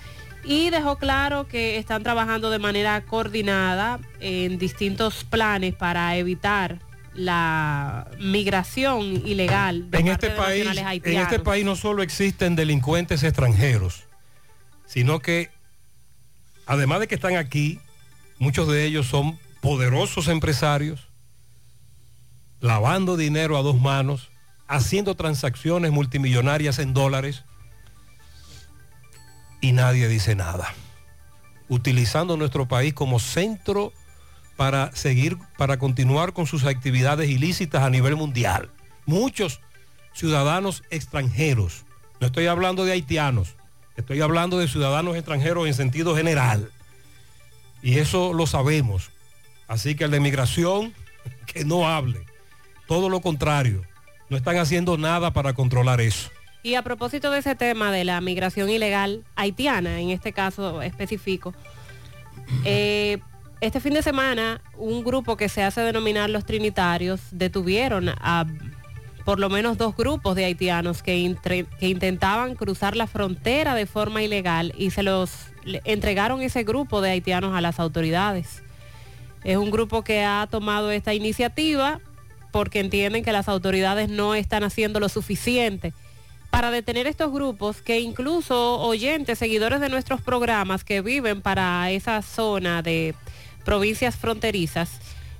Y 0.44 0.70
dejó 0.70 0.96
claro 0.96 1.48
que 1.48 1.76
están 1.76 2.04
trabajando 2.04 2.50
de 2.50 2.60
manera 2.60 3.00
coordinada 3.00 3.98
en 4.20 4.58
distintos 4.58 5.24
planes 5.24 5.74
para 5.74 6.16
evitar 6.16 6.78
la 7.14 8.10
migración 8.18 9.02
ilegal 9.26 9.90
de 9.90 9.98
En 9.98 10.06
parte 10.06 10.26
este, 10.26 10.30
de 10.30 10.36
país, 10.36 11.02
en 11.04 11.20
este 11.20 11.38
país 11.38 11.64
no 11.64 11.76
solo 11.76 12.02
existen 12.02 12.56
delincuentes 12.56 13.22
extranjeros, 13.22 14.04
sino 14.86 15.20
que 15.20 15.50
además 16.66 17.00
de 17.00 17.08
que 17.08 17.14
están 17.14 17.36
aquí, 17.36 17.80
muchos 18.38 18.68
de 18.68 18.84
ellos 18.84 19.06
son 19.06 19.38
poderosos 19.60 20.28
empresarios, 20.28 21.08
lavando 22.60 23.16
dinero 23.16 23.56
a 23.56 23.62
dos 23.62 23.80
manos, 23.80 24.30
haciendo 24.66 25.14
transacciones 25.14 25.92
multimillonarias 25.92 26.78
en 26.78 26.94
dólares 26.94 27.44
y 29.60 29.72
nadie 29.72 30.08
dice 30.08 30.34
nada. 30.34 30.74
Utilizando 31.68 32.36
nuestro 32.36 32.66
país 32.66 32.92
como 32.92 33.18
centro 33.18 33.92
para 34.56 34.94
seguir, 34.94 35.36
para 35.56 35.78
continuar 35.78 36.32
con 36.32 36.46
sus 36.46 36.64
actividades 36.64 37.28
ilícitas 37.28 37.82
a 37.82 37.90
nivel 37.90 38.16
mundial. 38.16 38.70
Muchos 39.06 39.60
ciudadanos 40.12 40.82
extranjeros, 40.90 41.84
no 42.20 42.26
estoy 42.26 42.46
hablando 42.46 42.84
de 42.84 42.92
haitianos, 42.92 43.54
estoy 43.96 44.20
hablando 44.20 44.58
de 44.58 44.68
ciudadanos 44.68 45.16
extranjeros 45.16 45.66
en 45.66 45.74
sentido 45.74 46.16
general. 46.16 46.70
Y 47.82 47.98
eso 47.98 48.32
lo 48.32 48.46
sabemos. 48.46 49.10
Así 49.68 49.94
que 49.94 50.04
el 50.04 50.10
de 50.10 50.20
migración, 50.20 50.94
que 51.46 51.64
no 51.64 51.88
hable. 51.88 52.24
Todo 52.86 53.08
lo 53.08 53.20
contrario, 53.20 53.82
no 54.30 54.36
están 54.36 54.56
haciendo 54.56 54.96
nada 54.96 55.32
para 55.32 55.52
controlar 55.52 56.00
eso. 56.00 56.30
Y 56.62 56.76
a 56.76 56.82
propósito 56.82 57.30
de 57.30 57.40
ese 57.40 57.54
tema 57.54 57.92
de 57.92 58.04
la 58.04 58.20
migración 58.22 58.70
ilegal 58.70 59.24
haitiana, 59.36 60.00
en 60.00 60.08
este 60.10 60.32
caso 60.32 60.80
específico, 60.80 61.54
eh, 62.64 63.18
este 63.64 63.80
fin 63.80 63.94
de 63.94 64.02
semana 64.02 64.60
un 64.76 65.02
grupo 65.02 65.38
que 65.38 65.48
se 65.48 65.62
hace 65.62 65.80
denominar 65.80 66.28
los 66.28 66.44
Trinitarios 66.44 67.20
detuvieron 67.30 68.10
a 68.10 68.44
por 69.24 69.40
lo 69.40 69.48
menos 69.48 69.78
dos 69.78 69.96
grupos 69.96 70.36
de 70.36 70.44
haitianos 70.44 71.02
que, 71.02 71.16
intentaban 71.80 72.56
cruzar 72.56 72.94
la 72.94 73.06
frontera 73.06 73.74
de 73.74 73.86
forma 73.86 74.22
ilegal 74.22 74.74
y 74.76 74.90
se 74.90 75.02
los 75.02 75.30
entregaron 75.84 76.42
ese 76.42 76.62
grupo 76.62 77.00
de 77.00 77.12
haitianos 77.12 77.54
a 77.54 77.62
las 77.62 77.80
autoridades. 77.80 78.62
Es 79.44 79.56
un 79.56 79.70
grupo 79.70 80.04
que 80.04 80.22
ha 80.22 80.46
tomado 80.50 80.90
esta 80.90 81.14
iniciativa 81.14 82.00
porque 82.52 82.80
entienden 82.80 83.24
que 83.24 83.32
las 83.32 83.48
autoridades 83.48 84.10
no 84.10 84.34
están 84.34 84.62
haciendo 84.62 85.00
lo 85.00 85.08
suficiente 85.08 85.94
para 86.50 86.70
detener 86.70 87.06
estos 87.06 87.32
grupos 87.32 87.80
que 87.80 88.00
incluso 88.00 88.78
oyentes, 88.80 89.38
seguidores 89.38 89.80
de 89.80 89.88
nuestros 89.88 90.20
programas 90.20 90.84
que 90.84 91.00
viven 91.00 91.40
para 91.40 91.90
esa 91.90 92.20
zona 92.20 92.82
de 92.82 93.14
provincias 93.64 94.16
fronterizas, 94.16 94.90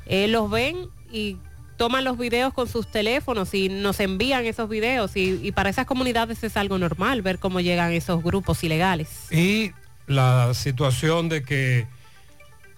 eh, 0.06 0.28
los 0.28 0.50
ven 0.50 0.88
y 1.10 1.38
toman 1.76 2.04
los 2.04 2.18
videos 2.18 2.52
con 2.52 2.68
sus 2.68 2.86
teléfonos 2.86 3.52
y 3.54 3.68
nos 3.68 4.00
envían 4.00 4.46
esos 4.46 4.68
videos 4.68 5.12
y, 5.16 5.50
para 5.52 5.70
esas 5.70 5.86
comunidades 5.86 6.42
es 6.44 6.56
algo 6.56 6.78
normal 6.78 7.22
ver 7.22 7.38
cómo 7.38 7.60
llegan 7.60 7.92
esos 7.92 8.22
grupos 8.22 8.62
ilegales. 8.64 9.08
Y 9.32 9.72
la 10.06 10.54
situación 10.54 11.28
de 11.28 11.42
que 11.42 11.86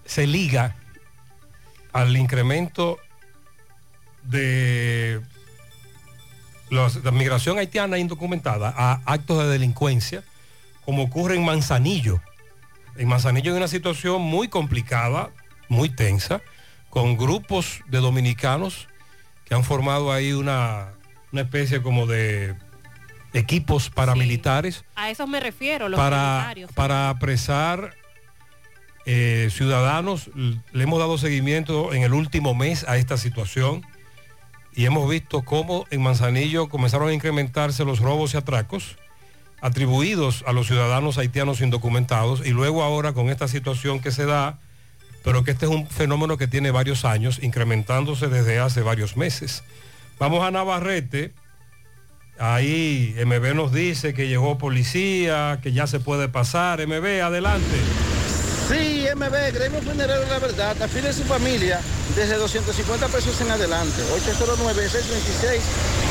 se 0.05 0.27
liga 0.27 0.77
al 1.93 2.17
incremento 2.17 2.99
de 4.23 5.21
la 6.71 7.11
migración 7.11 7.59
haitiana 7.59 7.99
indocumentada 7.99 8.73
a 8.77 9.01
actos 9.05 9.39
de 9.39 9.49
delincuencia, 9.51 10.23
como 10.85 11.05
ocurre 11.05 11.37
en 11.37 11.45
Manzanillo. 11.45 12.21
En 12.99 13.09
Manzanillo 13.09 13.53
hay 13.53 13.59
una 13.59 13.69
situación 13.69 14.23
muy 14.23 14.49
complicada, 14.49 15.31
muy 15.69 15.89
tensa, 15.89 16.43
con 16.91 17.17
grupos 17.17 17.81
de 17.89 17.99
dominicanos 17.99 18.89
que 19.45 19.55
han 19.55 19.65
formado 19.65 20.13
ahí 20.13 20.33
una, 20.33 20.93
una 21.33 21.43
especie 21.43 21.83
como 21.83 22.07
de 22.07 22.57
equipos 23.33 23.91
paramilitares 23.91 24.85
A 24.95 25.11
esos 25.11 25.29
me 25.29 25.41
refiero, 25.41 25.89
los 25.89 25.99
para, 25.99 26.55
para 26.75 27.11
apresar 27.11 27.95
eh, 29.05 29.49
ciudadanos. 29.51 30.31
Le 30.35 30.83
hemos 30.83 30.99
dado 30.99 31.19
seguimiento 31.19 31.93
en 31.93 32.03
el 32.03 32.13
último 32.15 32.55
mes 32.55 32.85
a 32.89 32.97
esta 32.97 33.17
situación 33.17 33.85
y 34.75 34.87
hemos 34.87 35.09
visto 35.09 35.43
cómo 35.43 35.87
en 35.91 36.03
Manzanillo 36.03 36.69
comenzaron 36.69 37.09
a 37.09 37.13
incrementarse 37.13 37.85
los 37.85 38.01
robos 38.01 38.35
y 38.35 38.37
atracos 38.37 38.97
atribuidos 39.61 40.45
a 40.47 40.53
los 40.53 40.67
ciudadanos 40.67 41.19
haitianos 41.19 41.61
indocumentados 41.61 42.47
y 42.47 42.51
luego 42.51 42.83
ahora 42.83 43.13
con 43.13 43.31
esta 43.31 43.49
situación 43.49 44.01
que 44.01 44.11
se 44.11 44.27
da, 44.27 44.59
pero 45.25 45.45
que 45.45 45.51
este 45.53 45.67
es 45.67 45.73
un 45.73 45.89
fenómeno 45.89 46.37
que 46.37 46.47
tiene 46.47 46.71
varios 46.71 47.05
años, 47.05 47.41
incrementándose 47.43 48.29
desde 48.29 48.59
hace 48.59 48.83
varios 48.83 49.17
meses. 49.17 49.65
Vamos 50.19 50.45
a 50.45 50.51
Navarrete. 50.51 51.33
Ahí 52.39 53.15
MB 53.25 53.55
nos 53.55 53.73
dice 53.73 54.13
que 54.13 54.29
llegó 54.29 54.59
policía, 54.59 55.59
que 55.63 55.73
ya 55.73 55.87
se 55.87 56.01
puede 56.01 56.29
pasar. 56.29 56.87
MB, 56.87 57.23
adelante. 57.23 58.16
Sí, 58.69 59.07
MB, 59.15 59.55
Gremio 59.55 59.81
Funerario 59.81 60.27
la 60.27 60.41
Verdad, 60.41 60.83
afile 60.83 61.13
su 61.13 61.23
familia 61.23 61.81
desde 62.17 62.35
250 62.35 63.07
pesos 63.09 63.41
en 63.41 63.53
adelante. 63.53 64.03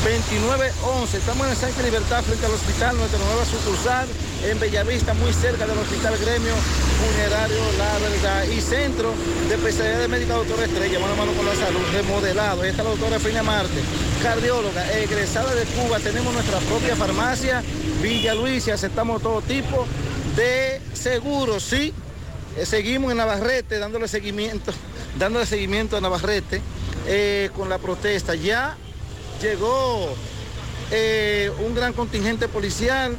809-626-2911. 0.02 1.14
Estamos 1.18 1.44
en 1.44 1.52
el 1.52 1.58
Sánchez 1.58 1.84
Libertad 1.84 2.22
frente 2.24 2.46
al 2.46 2.52
hospital, 2.52 2.96
nuestra 2.96 3.18
nueva 3.18 3.44
sucursal 3.44 4.08
en 4.48 4.58
Bellavista, 4.58 5.12
muy 5.12 5.34
cerca 5.34 5.66
del 5.66 5.76
hospital 5.76 6.16
Gremio 6.16 6.54
Funerario 6.96 7.60
La 7.76 7.98
Verdad. 7.98 8.44
Y 8.44 8.62
centro 8.62 9.12
de 9.50 9.54
especialidad 9.56 9.98
de 10.00 10.08
médica 10.08 10.32
doctora 10.32 10.64
Estrella, 10.64 10.98
mano 10.98 11.12
a 11.12 11.16
mano 11.16 11.32
con 11.32 11.44
la 11.44 11.54
salud, 11.54 11.82
remodelado. 11.92 12.62
Ahí 12.62 12.70
está 12.70 12.84
la 12.84 12.90
doctora 12.90 13.18
Feña 13.18 13.42
Marte, 13.42 13.82
cardióloga, 14.22 14.90
egresada 14.92 15.54
de 15.54 15.66
Cuba. 15.66 16.00
Tenemos 16.00 16.32
nuestra 16.32 16.58
propia 16.60 16.96
farmacia, 16.96 17.62
Villa 18.00 18.34
Luis, 18.34 18.66
y 18.66 18.70
aceptamos 18.70 19.20
todo 19.20 19.42
tipo 19.42 19.86
de 20.36 20.80
seguros, 20.94 21.62
sí. 21.62 21.92
Eh, 22.56 22.64
seguimos 22.64 23.10
en 23.10 23.18
Navarrete 23.18 23.78
dándole 23.78 24.08
seguimiento, 24.08 24.72
dándole 25.18 25.44
seguimiento 25.46 25.96
a 25.96 26.00
Navarrete 26.00 26.62
eh, 27.06 27.50
con 27.54 27.68
la 27.68 27.78
protesta. 27.78 28.34
Ya 28.34 28.76
llegó 29.42 30.08
eh, 30.90 31.50
un 31.64 31.74
gran 31.74 31.92
contingente 31.92 32.48
policial 32.48 33.16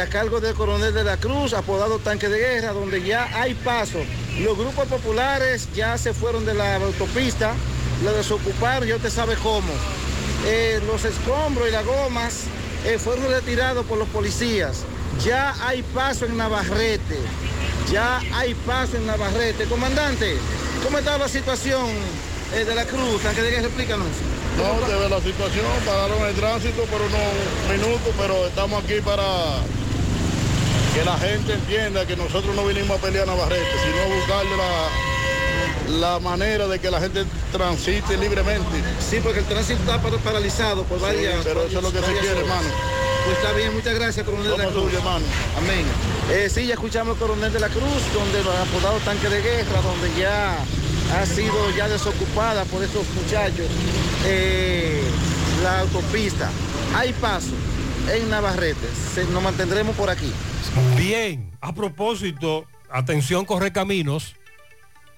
a 0.00 0.06
cargo 0.06 0.40
del 0.40 0.54
coronel 0.54 0.94
de 0.94 1.02
la 1.02 1.16
Cruz, 1.16 1.52
apodado 1.52 1.98
Tanque 1.98 2.28
de 2.28 2.38
Guerra, 2.38 2.72
donde 2.72 3.02
ya 3.02 3.28
hay 3.34 3.54
paso. 3.54 3.98
Los 4.38 4.56
grupos 4.56 4.86
populares 4.86 5.68
ya 5.74 5.98
se 5.98 6.14
fueron 6.14 6.46
de 6.46 6.54
la 6.54 6.76
autopista, 6.76 7.54
lo 8.04 8.12
desocuparon, 8.12 8.86
ya 8.86 8.94
usted 8.94 9.10
sabe 9.10 9.34
cómo. 9.42 9.72
Los 10.86 11.04
escombros 11.04 11.68
y 11.68 11.72
las 11.72 11.84
gomas 11.84 12.44
fueron 12.98 13.28
retirados 13.28 13.84
por 13.86 13.98
los 13.98 14.06
policías. 14.10 14.84
Ya 15.24 15.56
hay 15.66 15.82
paso 15.82 16.24
en 16.24 16.36
Navarrete. 16.36 17.18
Ya 17.90 18.20
hay 18.32 18.54
paso 18.54 18.96
en 18.96 19.06
Navarrete. 19.06 19.64
Comandante, 19.66 20.36
¿cómo 20.82 20.98
está 20.98 21.18
la 21.18 21.28
situación 21.28 21.86
eh, 22.54 22.64
de 22.64 22.74
la 22.74 22.84
Cruz? 22.84 23.22
Tanque 23.22 23.42
de 23.42 23.50
Guerra, 23.50 23.66
explícanos. 23.66 24.06
No, 24.56 24.86
se 24.86 24.94
ve 24.94 25.08
la 25.08 25.20
situación, 25.20 25.66
pararon 25.84 26.22
el 26.28 26.34
tránsito 26.34 26.82
por 26.84 27.00
unos 27.02 27.20
minutos, 27.70 28.12
pero 28.18 28.46
estamos 28.46 28.82
aquí 28.84 29.00
para 29.04 29.24
que 30.94 31.04
la 31.04 31.16
gente 31.18 31.54
entienda 31.54 32.06
que 32.06 32.16
nosotros 32.16 32.54
no 32.54 32.64
vinimos 32.66 32.98
a 32.98 33.02
pelear 33.02 33.24
a 33.28 33.32
Navarrete, 33.34 33.66
sino 33.82 34.14
buscarle 34.16 34.56
la, 34.56 35.98
la 36.12 36.18
manera 36.20 36.68
de 36.68 36.78
que 36.78 36.88
la 36.90 37.00
gente 37.00 37.24
transite 37.52 38.16
libremente. 38.16 38.76
Sí, 39.10 39.18
porque 39.22 39.40
el 39.40 39.44
tránsito 39.46 39.80
está 39.80 40.00
par- 40.00 40.16
paralizado 40.18 40.84
por 40.84 41.00
varias... 41.00 41.44
pero 41.44 41.64
eso 41.64 41.78
es 41.78 41.82
lo 41.82 41.90
que 41.92 41.98
se 41.98 42.12
quiere, 42.12 42.28
horas. 42.30 42.42
hermano. 42.42 42.68
Pues 43.24 43.38
está 43.38 43.52
bien, 43.52 43.72
muchas 43.74 43.94
gracias, 43.94 44.24
coronel 44.26 44.50
de 44.50 44.58
la 44.58 44.66
Cruz. 44.70 44.92
hermano. 44.92 45.24
Amén. 45.56 45.84
Eh, 46.30 46.48
sí, 46.50 46.66
ya 46.66 46.74
escuchamos 46.74 47.14
al 47.14 47.18
coronel 47.18 47.52
de 47.52 47.60
la 47.60 47.68
Cruz, 47.68 48.12
donde 48.12 48.42
lo 48.42 48.52
han 48.52 48.68
apodado 48.68 48.98
tanque 48.98 49.28
de 49.28 49.40
guerra, 49.42 49.80
donde 49.80 50.10
ya 50.20 50.56
ha 51.14 51.26
sido 51.26 51.54
ya 51.76 51.88
desocupada 51.88 52.64
por 52.66 52.82
estos 52.82 53.06
muchachos 53.14 53.66
eh, 54.26 55.02
la 55.62 55.80
autopista. 55.80 56.50
Hay 56.94 57.12
paso 57.14 57.52
en 58.12 58.28
Navarrete. 58.28 58.88
Se- 59.14 59.24
nos 59.26 59.42
mantendremos 59.42 59.96
por 59.96 60.10
aquí. 60.10 60.30
Bien, 60.96 61.50
a 61.60 61.72
propósito, 61.74 62.66
atención 62.90 63.44
Correcaminos, 63.46 64.34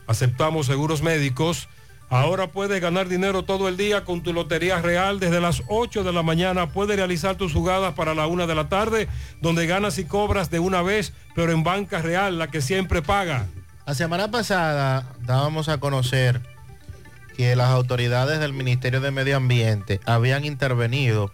Aceptamos 0.07 0.65
seguros 0.65 1.02
médicos. 1.02 1.69
Ahora 2.10 2.48
puedes 2.48 2.82
ganar 2.82 3.07
dinero 3.07 3.44
todo 3.44 3.69
el 3.69 3.78
día 3.78 4.03
con 4.03 4.22
tu 4.22 4.34
Lotería 4.34 4.82
Real. 4.82 5.22
Desde 5.22 5.40
las 5.40 5.64
8 5.69 6.03
de 6.03 6.11
la 6.11 6.23
mañana 6.23 6.73
puedes 6.73 6.98
realizar 6.98 7.38
tus 7.38 7.53
jugadas 7.53 7.94
para 7.94 8.14
la 8.14 8.28
1 8.28 8.48
de 8.48 8.56
la 8.56 8.68
tarde, 8.68 9.07
donde 9.40 9.65
ganas 9.65 9.98
y 9.98 10.03
cobras 10.03 10.49
de 10.49 10.60
una 10.60 10.82
vez, 10.82 11.14
pero 11.36 11.53
en 11.53 11.64
banca 11.64 12.02
real, 12.02 12.38
la 12.38 12.48
que 12.48 12.61
siempre 12.61 13.02
paga. 13.02 13.45
La 13.86 13.95
semana 13.95 14.30
pasada 14.30 15.14
dábamos 15.22 15.69
a 15.69 15.80
conocer 15.80 16.41
que 17.41 17.55
las 17.55 17.69
autoridades 17.69 18.39
del 18.39 18.53
Ministerio 18.53 19.01
de 19.01 19.09
Medio 19.09 19.35
Ambiente 19.35 19.99
habían 20.05 20.45
intervenido 20.45 21.34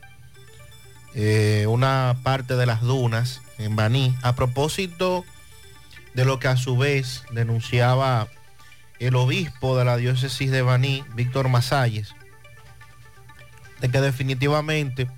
eh, 1.16 1.66
una 1.68 2.16
parte 2.24 2.56
de 2.56 2.66
las 2.66 2.80
dunas 2.80 3.42
en 3.58 3.76
Baní 3.76 4.16
a 4.22 4.34
propósito 4.34 5.26
de 6.14 6.24
lo 6.24 6.40
que 6.40 6.48
a 6.48 6.56
su 6.56 6.78
vez 6.78 7.26
denunciaba 7.34 8.30
el 9.00 9.18
obispo 9.18 9.78
de 9.78 9.84
la 9.84 9.98
diócesis 9.98 10.50
de 10.50 10.62
Baní, 10.62 11.04
Víctor 11.14 11.50
Masalles, 11.50 12.16
de 13.82 13.90
que 13.90 14.00
definitivamente 14.00 15.10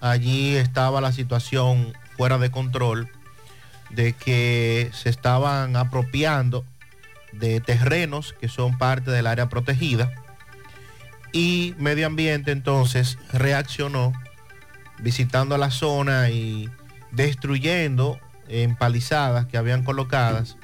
allí 0.00 0.56
estaba 0.56 1.02
la 1.02 1.12
situación 1.12 1.92
fuera 2.16 2.38
de 2.38 2.50
control, 2.50 3.10
de 3.90 4.14
que 4.14 4.90
se 4.94 5.10
estaban 5.10 5.76
apropiando 5.76 6.64
de 7.38 7.60
terrenos 7.60 8.34
que 8.40 8.48
son 8.48 8.78
parte 8.78 9.10
del 9.10 9.26
área 9.26 9.48
protegida 9.48 10.12
y 11.32 11.74
Medio 11.78 12.06
Ambiente 12.06 12.50
entonces 12.50 13.18
reaccionó 13.32 14.12
visitando 14.98 15.58
la 15.58 15.70
zona 15.70 16.30
y 16.30 16.70
destruyendo 17.12 18.18
empalizadas 18.48 19.46
que 19.46 19.58
habían 19.58 19.82
colocadas 19.82 20.56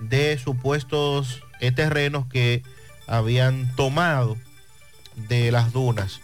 de 0.00 0.38
supuestos 0.38 1.42
eh, 1.60 1.72
terrenos 1.72 2.26
que 2.26 2.62
habían 3.06 3.74
tomado 3.76 4.36
de 5.28 5.50
las 5.50 5.72
dunas. 5.72 6.20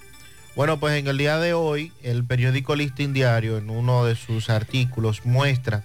Bueno, 0.54 0.78
pues 0.78 0.98
en 0.98 1.08
el 1.08 1.18
día 1.18 1.38
de 1.38 1.54
hoy 1.54 1.92
el 2.02 2.24
periódico 2.24 2.76
Listín 2.76 3.12
Diario 3.12 3.56
en 3.58 3.70
uno 3.70 4.04
de 4.04 4.14
sus 4.14 4.50
artículos 4.50 5.24
muestra 5.24 5.84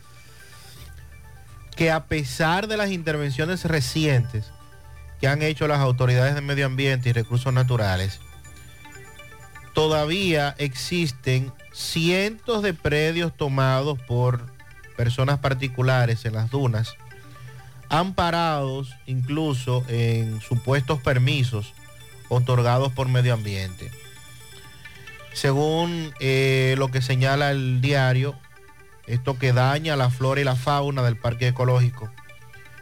que 1.80 1.92
a 1.92 2.04
pesar 2.08 2.68
de 2.68 2.76
las 2.76 2.92
intervenciones 2.92 3.64
recientes 3.64 4.52
que 5.22 5.30
han 5.30 5.42
hecho 5.42 5.66
las 5.66 5.80
autoridades 5.80 6.36
de 6.36 6.42
medio 6.42 6.66
ambiente 6.66 7.08
y 7.08 7.14
recursos 7.14 7.54
naturales, 7.54 8.20
todavía 9.74 10.54
existen 10.58 11.54
cientos 11.72 12.64
de 12.64 12.74
predios 12.74 13.34
tomados 13.34 13.98
por 13.98 14.46
personas 14.98 15.40
particulares 15.40 16.26
en 16.26 16.34
las 16.34 16.50
dunas, 16.50 16.96
amparados 17.88 18.94
incluso 19.06 19.86
en 19.88 20.42
supuestos 20.42 21.02
permisos 21.02 21.74
otorgados 22.28 22.92
por 22.92 23.08
medio 23.08 23.34
ambiente. 23.34 23.90
Según 25.32 26.14
eh, 26.20 26.76
lo 26.78 26.90
que 26.92 27.02
señala 27.02 27.52
el 27.52 27.80
diario, 27.80 28.36
esto 29.10 29.38
que 29.38 29.54
daña 29.54 29.96
la 29.96 30.10
flora 30.10 30.42
y 30.42 30.44
la 30.44 30.56
fauna 30.56 31.02
del 31.04 31.18
parque 31.18 31.48
ecológico, 31.50 32.10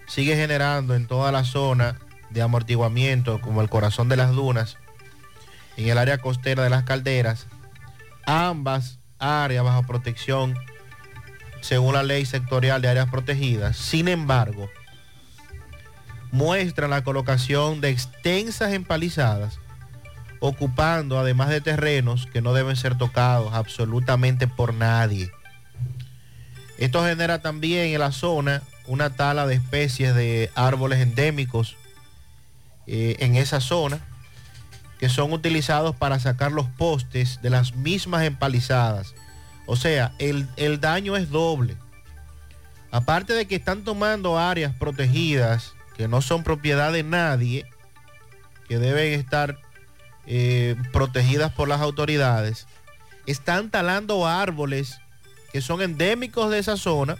sigue 0.08 0.36
generando 0.36 0.96
en 0.96 1.08
toda 1.08 1.32
la 1.32 1.44
zona 1.44 2.00
de 2.30 2.42
amortiguamiento, 2.42 3.40
como 3.42 3.62
el 3.62 3.70
corazón 3.70 4.10
de 4.10 4.18
las 4.18 4.32
dunas, 4.32 4.78
en 5.78 5.88
el 5.90 5.98
área 5.98 6.18
costera 6.18 6.64
de 6.64 6.70
las 6.70 6.84
calderas, 6.84 7.48
ambas 8.26 9.00
áreas 9.20 9.64
bajo 9.64 9.84
protección 9.84 10.58
según 11.62 11.94
la 11.94 12.04
ley 12.04 12.26
sectorial 12.26 12.82
de 12.82 12.90
áreas 12.90 13.10
protegidas. 13.10 13.78
Sin 13.78 14.08
embargo, 14.08 14.70
muestran 16.32 16.90
la 16.90 17.04
colocación 17.04 17.82
de 17.82 17.90
extensas 17.90 18.74
empalizadas, 18.74 19.60
ocupando 20.40 21.20
además 21.20 21.50
de 21.50 21.62
terrenos 21.62 22.28
que 22.28 22.42
no 22.42 22.54
deben 22.54 22.76
ser 22.76 22.98
tocados 22.98 23.54
absolutamente 23.54 24.48
por 24.48 24.74
nadie. 24.74 25.32
Esto 26.78 27.04
genera 27.04 27.42
también 27.42 27.94
en 27.94 28.00
la 28.00 28.12
zona 28.12 28.62
una 28.86 29.10
tala 29.10 29.48
de 29.48 29.56
especies 29.56 30.16
de 30.16 30.52
árboles 30.56 31.00
endémicos 31.00 31.76
eh, 32.86 33.18
en 33.20 33.36
esa 33.36 33.60
zona 33.60 34.00
que 35.00 35.10
son 35.10 35.32
utilizados 35.34 35.96
para 35.96 36.20
sacar 36.20 36.52
los 36.52 36.68
postes 36.68 37.42
de 37.42 37.50
las 37.50 37.76
mismas 37.76 38.24
empalizadas. 38.24 39.14
O 39.66 39.76
sea, 39.76 40.14
el, 40.18 40.48
el 40.56 40.80
daño 40.80 41.16
es 41.16 41.30
doble. 41.30 41.76
Aparte 42.90 43.34
de 43.34 43.46
que 43.46 43.56
están 43.56 43.84
tomando 43.84 44.40
áreas 44.40 44.74
protegidas 44.74 45.74
que 45.98 46.08
no 46.08 46.22
son 46.22 46.44
propiedad 46.44 46.94
de 46.94 47.04
nadie, 47.04 47.66
que 48.68 48.78
deben 48.78 49.20
estar 49.20 49.58
eh, 50.26 50.76
protegidas 50.94 51.52
por 51.52 51.68
las 51.68 51.82
autoridades, 51.82 52.68
están 53.26 53.70
talando 53.70 54.28
árboles 54.28 55.00
que 55.58 55.62
son 55.64 55.82
endémicos 55.82 56.52
de 56.52 56.60
esa 56.60 56.78
zona 56.78 57.18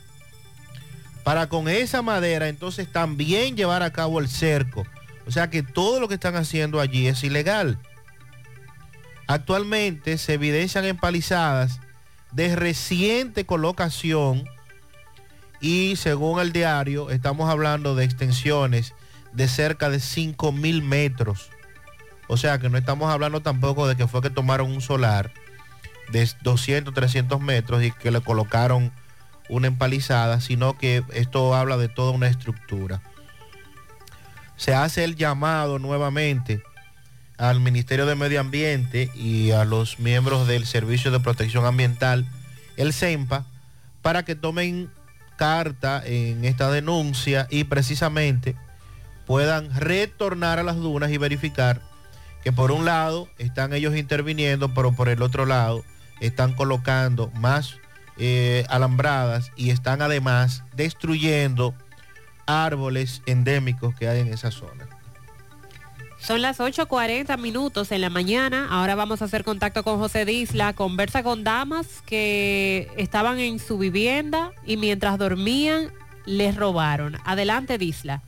para 1.24 1.50
con 1.50 1.68
esa 1.68 2.04
madera 2.04 2.50
entonces 2.50 2.88
también 2.88 3.58
llevar 3.58 3.82
a 3.82 3.92
cabo 3.92 4.20
el 4.20 4.30
cerco. 4.30 4.86
O 5.26 5.32
sea 5.32 5.50
que 5.50 5.64
todo 5.64 6.00
lo 6.00 6.08
que 6.08 6.14
están 6.14 6.36
haciendo 6.36 6.80
allí 6.80 7.08
es 7.08 7.24
ilegal. 7.24 7.80
Actualmente 9.26 10.20
se 10.20 10.36
evidencian 10.36 10.86
empalizadas 10.86 11.80
de 12.32 12.56
reciente 12.56 13.44
colocación 13.44 14.48
y 15.60 15.96
según 15.96 16.40
el 16.40 16.52
diario 16.52 17.10
estamos 17.10 17.50
hablando 17.50 17.96
de 17.96 18.06
extensiones 18.06 18.94
de 19.34 19.48
cerca 19.48 19.90
de 19.90 20.00
5 20.00 20.52
mil 20.52 20.84
metros. 20.84 21.50
O 22.28 22.38
sea 22.38 22.60
que 22.60 22.70
no 22.70 22.78
estamos 22.78 23.12
hablando 23.12 23.42
tampoco 23.42 23.88
de 23.88 23.96
que 23.96 24.06
fue 24.06 24.22
que 24.22 24.30
tomaron 24.30 24.70
un 24.70 24.82
solar 24.82 25.34
de 26.12 26.30
200, 26.42 26.94
300 26.94 27.40
metros 27.42 27.84
y 27.84 27.92
que 27.92 28.12
le 28.12 28.22
colocaron 28.22 28.92
una 29.50 29.68
empalizada, 29.68 30.42
sino 30.42 30.78
que 30.78 31.04
esto 31.14 31.56
habla 31.56 31.78
de 31.78 31.90
toda 31.90 32.12
una 32.12 32.28
estructura. 32.28 33.02
Se 34.56 34.74
hace 34.74 35.04
el 35.04 35.16
llamado 35.16 35.80
nuevamente 35.80 36.64
al 37.38 37.60
Ministerio 37.60 38.06
de 38.06 38.16
Medio 38.16 38.40
Ambiente 38.40 39.12
y 39.14 39.52
a 39.52 39.64
los 39.66 40.00
miembros 40.00 40.48
del 40.48 40.66
Servicio 40.66 41.12
de 41.12 41.20
Protección 41.20 41.66
Ambiental, 41.66 42.26
el 42.76 42.94
CEMPA, 42.94 43.46
para 44.02 44.24
que 44.24 44.36
tomen 44.36 44.90
carta 45.36 46.02
en 46.04 46.44
esta 46.46 46.72
denuncia 46.72 47.48
y 47.50 47.66
precisamente 47.66 48.56
puedan 49.28 49.74
retornar 49.76 50.58
a 50.58 50.64
las 50.64 50.78
dunas 50.78 51.12
y 51.12 51.18
verificar 51.18 51.82
que 52.44 52.52
por 52.52 52.72
un 52.72 52.86
lado 52.86 53.28
están 53.38 53.74
ellos 53.74 53.96
interviniendo, 53.96 54.74
pero 54.74 54.94
por 54.94 55.10
el 55.10 55.22
otro 55.22 55.46
lado 55.46 55.84
están 56.20 56.54
colocando 56.54 57.32
más 57.36 57.76
eh, 58.18 58.66
alambradas 58.70 59.52
y 59.56 59.70
están 59.70 60.02
además 60.02 60.64
destruyendo 60.76 61.76
árboles 62.46 63.22
endémicos 63.26 63.96
que 63.96 64.08
hay 64.08 64.22
en 64.22 64.34
esa 64.34 64.52
zona. 64.52 64.88
Son 66.20 66.42
las 66.42 66.60
8.40 66.60 67.38
minutos 67.38 67.92
en 67.92 68.02
la 68.02 68.10
mañana. 68.10 68.68
Ahora 68.70 68.96
vamos 68.96 69.22
a 69.22 69.26
hacer 69.26 69.44
contacto 69.44 69.84
con 69.84 70.00
José 70.00 70.26
Disla. 70.26 70.74
Conversa 70.74 71.22
con 71.22 71.44
damas 71.44 72.02
que 72.06 72.90
estaban 72.98 73.40
en 73.40 73.60
su 73.60 73.78
vivienda 73.78 74.52
y 74.66 74.78
mientras 74.78 75.18
dormían 75.20 75.92
les 76.26 76.56
robaron. 76.56 77.18
Adelante, 77.24 77.78
Disla. 77.78 78.24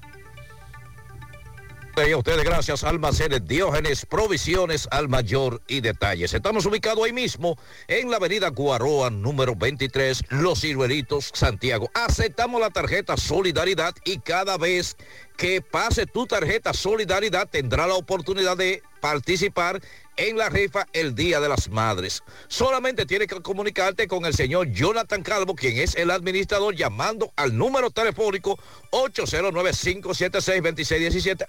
Y 2.08 2.14
a 2.14 2.18
ustedes 2.18 2.46
gracias 2.46 2.86
Almacenes 2.86 3.46
Diógenes, 3.46 4.06
provisiones 4.06 4.88
al 4.90 5.10
mayor 5.10 5.62
y 5.68 5.82
detalles. 5.82 6.34
Estamos 6.34 6.66
ubicados 6.66 7.04
ahí 7.04 7.12
mismo 7.12 7.58
en 7.90 8.10
la 8.10 8.18
avenida 8.18 8.48
Guaroa, 8.50 9.10
número 9.10 9.54
23, 9.54 10.24
Los 10.30 10.62
Ciruelitos, 10.62 11.30
Santiago. 11.34 11.90
Aceptamos 11.94 12.62
la 12.62 12.70
tarjeta 12.70 13.18
Solidaridad 13.18 13.94
y 14.06 14.20
cada 14.20 14.58
vez 14.58 14.96
que 15.36 15.62
pase 15.62 16.06
tu 16.06 16.26
tarjeta 16.26 16.74
Solidaridad 16.74 17.50
tendrá 17.50 17.86
la 17.86 17.96
oportunidad 17.96 18.56
de 18.56 18.82
participar 19.00 19.80
en 20.20 20.38
la 20.38 20.50
rifa 20.50 20.86
el 20.92 21.16
Día 21.16 21.40
de 21.40 21.48
las 21.48 21.70
Madres. 21.70 22.24
Solamente 22.50 23.06
tienes 23.06 23.30
que 23.30 23.42
comunicarte 23.42 24.06
con 24.08 24.26
el 24.26 24.34
señor 24.34 24.70
Jonathan 24.72 25.24
Calvo, 25.24 25.56
quien 25.56 25.78
es 25.78 25.96
el 25.96 26.12
administrador, 26.12 26.76
llamando 26.76 27.32
al 27.38 27.58
número 27.58 27.90
telefónico 27.90 28.60
809-576-2617, 28.92 31.48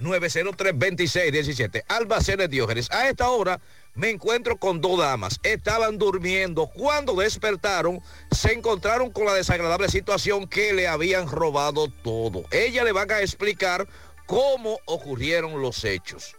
809-903-2617. 0.00 1.82
Albacenes 1.88 2.48
Diógenes. 2.48 2.88
A 2.92 3.08
esta 3.08 3.28
hora 3.28 3.60
me 3.96 4.10
encuentro 4.10 4.58
con 4.58 4.80
dos 4.80 4.98
damas. 4.98 5.40
Estaban 5.42 5.98
durmiendo. 5.98 6.68
Cuando 6.68 7.14
despertaron, 7.14 8.00
se 8.30 8.52
encontraron 8.52 9.10
con 9.10 9.24
la 9.24 9.34
desagradable 9.34 9.88
situación 9.88 10.46
que 10.46 10.72
le 10.74 10.86
habían 10.86 11.28
robado 11.28 11.88
todo. 12.04 12.44
Ella 12.52 12.84
le 12.84 12.92
van 12.92 13.10
a 13.10 13.20
explicar 13.20 13.88
cómo 14.26 14.78
ocurrieron 14.84 15.62
los 15.62 15.84
hechos. 15.84 16.34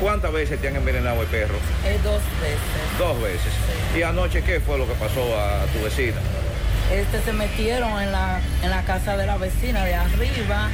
¿Cuántas 0.00 0.32
veces 0.32 0.60
te 0.60 0.68
han 0.68 0.76
envenenado 0.76 1.22
el 1.22 1.28
perro? 1.28 1.54
Eh, 1.84 1.98
dos 2.02 2.20
veces. 2.40 2.98
Dos 2.98 3.22
veces. 3.22 3.52
¿Y 3.96 4.02
anoche 4.02 4.42
qué 4.42 4.60
fue 4.60 4.76
lo 4.76 4.86
que 4.86 4.94
pasó 4.94 5.20
a 5.38 5.64
tu 5.66 5.82
vecina? 5.82 6.16
Este 6.92 7.22
se 7.22 7.32
metieron 7.32 8.02
en 8.02 8.10
la, 8.10 8.40
en 8.62 8.70
la 8.70 8.82
casa 8.82 9.16
de 9.16 9.26
la 9.26 9.36
vecina 9.36 9.84
de 9.84 9.94
arriba 9.94 10.70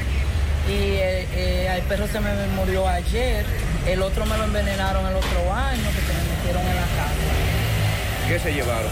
y 0.66 0.72
eh, 0.72 1.28
eh, 1.34 1.74
el 1.76 1.82
perro 1.82 2.08
se 2.08 2.20
me 2.20 2.30
murió 2.56 2.88
ayer. 2.88 3.44
El 3.86 4.02
otro 4.02 4.24
me 4.26 4.36
lo 4.36 4.44
envenenaron 4.44 5.06
el 5.06 5.14
otro 5.14 5.54
año 5.54 5.82
que 5.82 6.00
se 6.00 6.12
me 6.14 6.36
metieron 6.36 6.62
en 6.62 6.76
la 6.76 6.82
casa. 6.82 8.28
¿Qué 8.28 8.38
se 8.38 8.52
llevaron? 8.52 8.90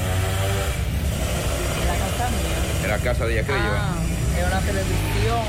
En 1.81 1.89
la 1.89 1.95
casa 1.95 2.31
mía. 2.31 2.85
En 2.85 2.91
la 2.91 2.99
casa 2.99 3.27
de 3.27 3.33
ella, 3.33 3.47
¿qué 3.47 3.53
le 3.53 3.59
llevaron? 3.59 3.81
Ah, 3.81 3.97
era 4.39 4.49
una 4.49 4.61
televisión, 4.61 5.45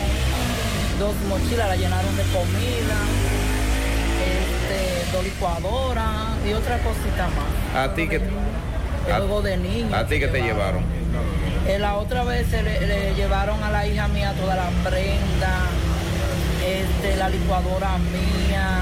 dos 0.99 1.15
mochilas 1.28 1.68
la 1.68 1.76
llenaron 1.76 2.15
de 2.18 2.24
comida, 2.24 2.98
este, 4.26 5.11
dos 5.11 5.24
licuadoras 5.24 6.38
y 6.48 6.53
otra 6.53 6.78
cosita 6.80 7.28
más. 7.28 7.84
¿A 7.90 7.94
ti 7.94 8.07
que 8.07 8.22
Juego 9.07 9.41
de 9.41 9.56
niños. 9.57 9.94
¿A 9.94 10.06
ti 10.06 10.19
que 10.19 10.28
te 10.28 10.41
llevaron? 10.41 10.84
Eh, 11.68 11.80
la 11.80 11.95
otra 11.95 12.24
vez 12.24 12.48
se 12.48 12.61
le, 12.61 12.86
le 12.86 13.15
llevaron 13.15 13.64
a 13.64 13.72
la 13.72 13.88
hija 13.88 14.07
mía 14.10 14.34
toda 14.34 14.56
la 14.56 14.69
prenda, 14.84 15.60
este, 16.65 17.15
la 17.15 17.30
licuadora 17.30 17.98
mía, 17.98 18.80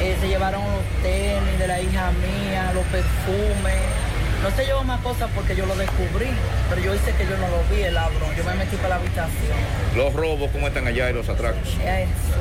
eh, 0.00 0.16
se 0.20 0.28
llevaron 0.28 0.62
los 0.62 1.02
tenis 1.02 1.58
de 1.58 1.68
la 1.68 1.80
hija 1.80 2.10
mía, 2.12 2.72
los 2.74 2.84
perfumes. 2.86 4.07
No 4.42 4.50
se 4.52 4.64
llevó 4.64 4.84
más 4.84 5.00
cosas 5.00 5.28
porque 5.34 5.56
yo 5.56 5.66
lo 5.66 5.74
descubrí, 5.76 6.28
pero 6.70 6.80
yo 6.80 6.94
hice 6.94 7.12
que 7.12 7.24
yo 7.24 7.36
no 7.38 7.48
lo 7.48 7.62
vi 7.74 7.82
el 7.82 7.94
ladrón. 7.94 8.34
Yo 8.36 8.44
me 8.44 8.54
metí 8.54 8.76
para 8.76 8.90
la 8.90 8.94
habitación. 8.96 9.58
Los 9.96 10.12
robos, 10.14 10.50
¿cómo 10.52 10.68
están 10.68 10.86
allá 10.86 11.10
y 11.10 11.12
los 11.12 11.28
atracos? 11.28 11.66
Eso. 11.68 12.40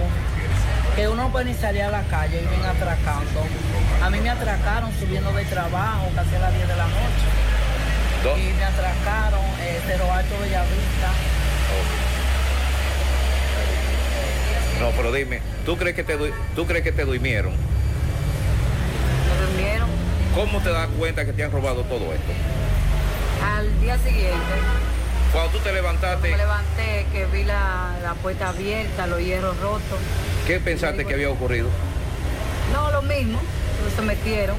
Que 0.95 1.07
uno 1.07 1.23
no 1.23 1.31
puede 1.31 1.45
ni 1.45 1.53
salir 1.55 1.81
a 1.83 1.89
la 1.91 2.03
calle 2.03 2.41
y 2.41 2.45
ven 2.45 2.63
atracando. 2.65 3.41
A 4.03 4.09
mí 4.09 4.19
me 4.19 4.29
atracaron 4.29 4.91
subiendo 4.99 5.31
de 5.33 5.45
trabajo 5.45 6.07
casi 6.15 6.35
a 6.35 6.39
las 6.39 6.53
10 6.55 6.67
de 6.67 6.75
la 6.75 6.85
noche. 6.85 7.27
¿Dó- 8.23 8.37
Y 8.37 8.53
me 8.53 8.63
atracaron 8.63 9.41
eh, 9.61 9.79
Cerro 9.87 10.11
Alto 10.11 10.35
Bellavista. 10.39 11.11
No, 14.79 14.89
pero 14.91 15.11
dime, 15.11 15.41
¿tú 15.65 15.75
crees 15.77 15.95
que 15.95 16.03
te, 16.03 16.15
tú 16.55 16.65
crees 16.67 16.83
que 16.83 16.91
te 16.91 17.03
durmieron? 17.05 17.53
Me 19.27 19.45
durmieron. 19.47 19.89
¿Cómo 20.37 20.59
te 20.61 20.69
das 20.69 20.87
cuenta 20.99 21.25
que 21.25 21.33
te 21.33 21.43
han 21.43 21.51
robado 21.51 21.81
todo 21.85 22.13
esto? 22.13 22.31
Al 23.43 23.81
día 23.81 23.97
siguiente 23.97 24.37
Cuando 25.33 25.49
tú 25.49 25.57
te 25.63 25.73
levantaste, 25.73 26.29
me 26.29 26.37
levanté, 26.37 27.07
que 27.11 27.25
vi 27.25 27.43
la, 27.43 27.97
la 28.03 28.13
puerta 28.13 28.49
abierta, 28.49 29.07
los 29.07 29.19
hierros 29.19 29.59
rotos. 29.59 29.97
¿qué 30.45 30.59
pensaste 30.59 31.05
que 31.05 31.15
había 31.15 31.31
ocurrido? 31.31 31.69
No, 32.71 32.91
lo 32.91 33.01
mismo, 33.01 33.39
se 33.95 34.01
metieron. 34.03 34.57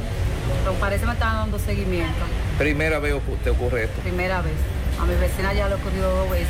Pero 0.65 0.75
parece 0.81 1.03
que 1.03 1.07
me 1.07 1.13
estaban 1.13 1.37
dando 1.37 1.61
seguimiento. 1.61 2.25
Primera 2.59 2.99
vez 2.99 3.15
te 3.45 3.51
ocurre 3.51 3.85
esto. 3.85 4.01
Primera 4.01 4.41
vez. 4.41 4.55
A 5.01 5.05
mi 5.05 5.15
vecina 5.15 5.53
ya 5.53 5.69
lo 5.69 5.77
he 5.77 5.79
ocurrido 5.79 6.11
dos 6.11 6.31
veces. 6.31 6.49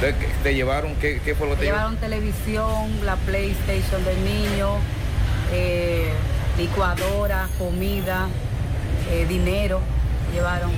¿Te, 0.00 0.12
te 0.44 0.54
llevaron? 0.54 0.94
¿Qué, 1.00 1.20
qué 1.24 1.34
fue 1.34 1.48
lo 1.48 1.54
que 1.54 1.60
te 1.60 1.64
llevaron? 1.66 1.96
llevaron 1.96 2.10
televisión, 2.10 3.04
la 3.04 3.16
PlayStation 3.16 4.04
del 4.04 4.24
niño, 4.24 4.76
eh, 5.52 6.12
licuadora, 6.56 7.48
comida, 7.58 8.28
eh, 9.10 9.26
dinero. 9.28 9.80
Llevaron 10.32 10.70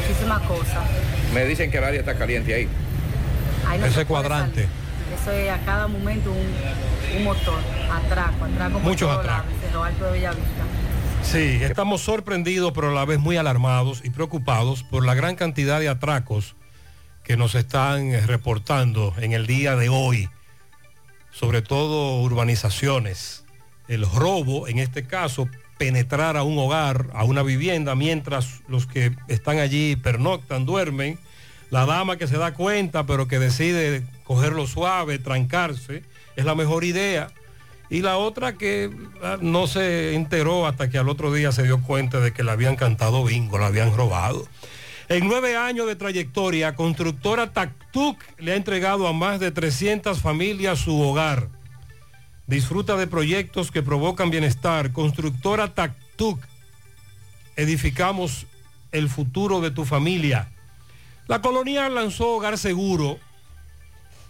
muchísimas 0.00 0.42
cosas. 0.42 0.84
Me 1.32 1.44
dicen 1.44 1.70
que 1.70 1.78
el 1.78 1.84
área 1.84 2.00
está 2.00 2.16
caliente 2.16 2.54
ahí. 2.54 2.68
Ahí 3.66 3.78
no 3.78 3.86
Ese 3.86 4.04
cuadrante. 4.04 4.66
Eso 5.20 5.30
es 5.30 5.50
a 5.50 5.58
cada 5.64 5.86
momento 5.88 6.30
un, 6.32 7.16
un 7.16 7.24
motor, 7.24 7.58
atraco, 7.92 8.44
atraco 8.44 8.80
Muchos 8.80 9.10
atracos. 9.10 9.52
en 9.52 9.60
Cerro 9.60 9.84
Alto 9.84 10.04
de 10.06 10.12
Bellavista. 10.12 10.64
Sí, 11.22 11.58
estamos 11.62 12.00
sorprendidos, 12.00 12.72
pero 12.74 12.90
a 12.90 12.94
la 12.94 13.04
vez 13.04 13.18
muy 13.20 13.36
alarmados 13.36 14.00
y 14.04 14.10
preocupados 14.10 14.82
por 14.82 15.04
la 15.04 15.14
gran 15.14 15.36
cantidad 15.36 15.78
de 15.80 15.88
atracos 15.88 16.56
que 17.22 17.36
nos 17.36 17.54
están 17.54 18.08
eh, 18.08 18.20
reportando 18.26 19.14
en 19.18 19.32
el 19.32 19.46
día 19.46 19.76
de 19.76 19.88
hoy, 19.88 20.28
sobre 21.30 21.62
todo 21.62 22.20
urbanizaciones. 22.20 23.44
El 23.88 24.04
robo, 24.10 24.66
en 24.66 24.78
este 24.78 25.06
caso, 25.06 25.48
penetrar 25.82 26.36
a 26.36 26.44
un 26.44 26.56
hogar, 26.60 27.08
a 27.12 27.24
una 27.24 27.42
vivienda, 27.42 27.96
mientras 27.96 28.60
los 28.68 28.86
que 28.86 29.10
están 29.26 29.58
allí 29.58 29.96
pernoctan, 29.96 30.64
duermen. 30.64 31.18
La 31.70 31.86
dama 31.86 32.16
que 32.18 32.28
se 32.28 32.38
da 32.38 32.54
cuenta, 32.54 33.04
pero 33.04 33.26
que 33.26 33.40
decide 33.40 34.04
cogerlo 34.22 34.68
suave, 34.68 35.18
trancarse, 35.18 36.04
es 36.36 36.44
la 36.44 36.54
mejor 36.54 36.84
idea. 36.84 37.32
Y 37.90 38.02
la 38.02 38.16
otra 38.16 38.52
que 38.52 38.90
ah, 39.24 39.38
no 39.40 39.66
se 39.66 40.14
enteró 40.14 40.68
hasta 40.68 40.88
que 40.88 40.98
al 40.98 41.08
otro 41.08 41.32
día 41.32 41.50
se 41.50 41.64
dio 41.64 41.82
cuenta 41.82 42.20
de 42.20 42.32
que 42.32 42.44
le 42.44 42.52
habían 42.52 42.76
cantado 42.76 43.24
bingo, 43.24 43.58
la 43.58 43.66
habían 43.66 43.92
robado. 43.96 44.46
En 45.08 45.26
nueve 45.26 45.56
años 45.56 45.88
de 45.88 45.96
trayectoria, 45.96 46.76
Constructora 46.76 47.52
Tactuc 47.52 48.22
le 48.38 48.52
ha 48.52 48.54
entregado 48.54 49.08
a 49.08 49.12
más 49.12 49.40
de 49.40 49.50
300 49.50 50.20
familias 50.20 50.78
su 50.78 51.00
hogar. 51.00 51.48
Disfruta 52.46 52.96
de 52.96 53.06
proyectos 53.06 53.70
que 53.70 53.82
provocan 53.82 54.30
bienestar. 54.30 54.92
Constructora 54.92 55.74
Tactuc. 55.74 56.38
Edificamos 57.56 58.46
el 58.90 59.08
futuro 59.08 59.60
de 59.60 59.70
tu 59.70 59.84
familia. 59.84 60.50
La 61.28 61.40
colonial 61.40 61.94
lanzó 61.94 62.36
Hogar 62.36 62.58
Seguro, 62.58 63.18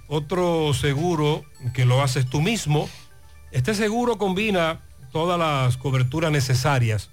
otro 0.09 0.75
seguro 0.75 1.45
que 1.73 1.85
lo 1.85 2.03
haces 2.03 2.29
tú 2.29 2.41
mismo. 2.41 2.89
Este 3.51 3.75
seguro 3.75 4.19
combina 4.19 4.81
todas 5.11 5.39
las 5.39 5.77
coberturas 5.77 6.31
necesarias 6.31 7.11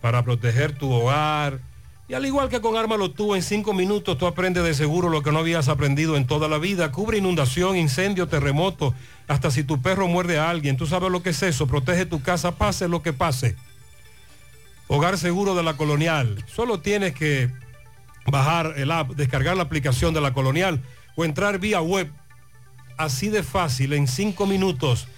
para 0.00 0.22
proteger 0.24 0.76
tu 0.76 0.90
hogar. 0.90 1.60
Y 2.06 2.12
al 2.12 2.26
igual 2.26 2.50
que 2.50 2.60
con 2.60 2.76
Ármalo 2.76 3.10
tú, 3.12 3.34
en 3.34 3.42
cinco 3.42 3.72
minutos 3.72 4.18
tú 4.18 4.26
aprendes 4.26 4.62
de 4.62 4.74
seguro 4.74 5.08
lo 5.08 5.22
que 5.22 5.32
no 5.32 5.38
habías 5.38 5.68
aprendido 5.68 6.16
en 6.16 6.26
toda 6.26 6.48
la 6.48 6.58
vida. 6.58 6.92
Cubre 6.92 7.16
inundación, 7.16 7.76
incendio, 7.76 8.28
terremoto, 8.28 8.94
hasta 9.26 9.50
si 9.50 9.64
tu 9.64 9.80
perro 9.80 10.06
muerde 10.06 10.38
a 10.38 10.50
alguien. 10.50 10.76
Tú 10.76 10.86
sabes 10.86 11.10
lo 11.10 11.22
que 11.22 11.30
es 11.30 11.42
eso. 11.42 11.66
Protege 11.66 12.04
tu 12.04 12.20
casa, 12.20 12.56
pase 12.56 12.88
lo 12.88 13.02
que 13.02 13.14
pase. 13.14 13.56
Hogar 14.86 15.16
Seguro 15.16 15.54
de 15.54 15.62
la 15.62 15.78
Colonial. 15.78 16.44
Solo 16.46 16.80
tienes 16.80 17.14
que 17.14 17.50
bajar 18.26 18.74
el 18.76 18.90
app, 18.90 19.12
descargar 19.12 19.56
la 19.56 19.62
aplicación 19.62 20.12
de 20.12 20.20
la 20.20 20.34
Colonial 20.34 20.82
o 21.16 21.24
entrar 21.24 21.58
vía 21.58 21.80
web. 21.80 22.10
Así 22.98 23.30
de 23.30 23.42
fácil, 23.42 23.94
en 23.94 24.08
cinco 24.08 24.46
minutos. 24.46 25.08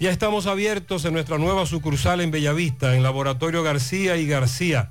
Ya 0.00 0.10
estamos 0.10 0.46
abiertos 0.46 1.04
en 1.04 1.12
nuestra 1.12 1.38
nueva 1.38 1.66
sucursal 1.66 2.20
en 2.20 2.32
Bellavista, 2.32 2.96
en 2.96 3.04
Laboratorio 3.04 3.62
García 3.62 4.16
y 4.16 4.26
García. 4.26 4.90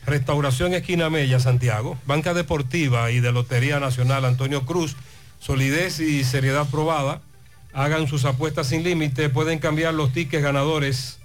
Restauración 0.05 0.75
Esquina 0.75 1.09
Mella, 1.09 1.39
Santiago, 1.39 1.97
Banca 2.05 2.35
Deportiva 2.35 3.09
y 3.09 3.21
de 3.21 3.31
Lotería 3.31 3.79
Nacional 3.79 4.23
Antonio 4.23 4.67
Cruz, 4.67 4.95
solidez 5.39 5.99
y 5.99 6.23
seriedad 6.23 6.69
probada. 6.69 7.23
Hagan 7.77 8.07
sus 8.07 8.25
apuestas 8.25 8.69
sin 8.69 8.83
límite, 8.83 9.29
pueden 9.29 9.59
cambiar 9.59 9.93
los 9.93 10.11
tickets 10.11 10.41
ganadores 10.41 11.19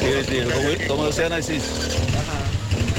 Tiro 0.00 0.20
y 0.20 0.24
tiro. 0.24 0.50
Como, 0.50 0.88
como 0.88 1.06
decía 1.06 1.28
Narciso. 1.28 1.66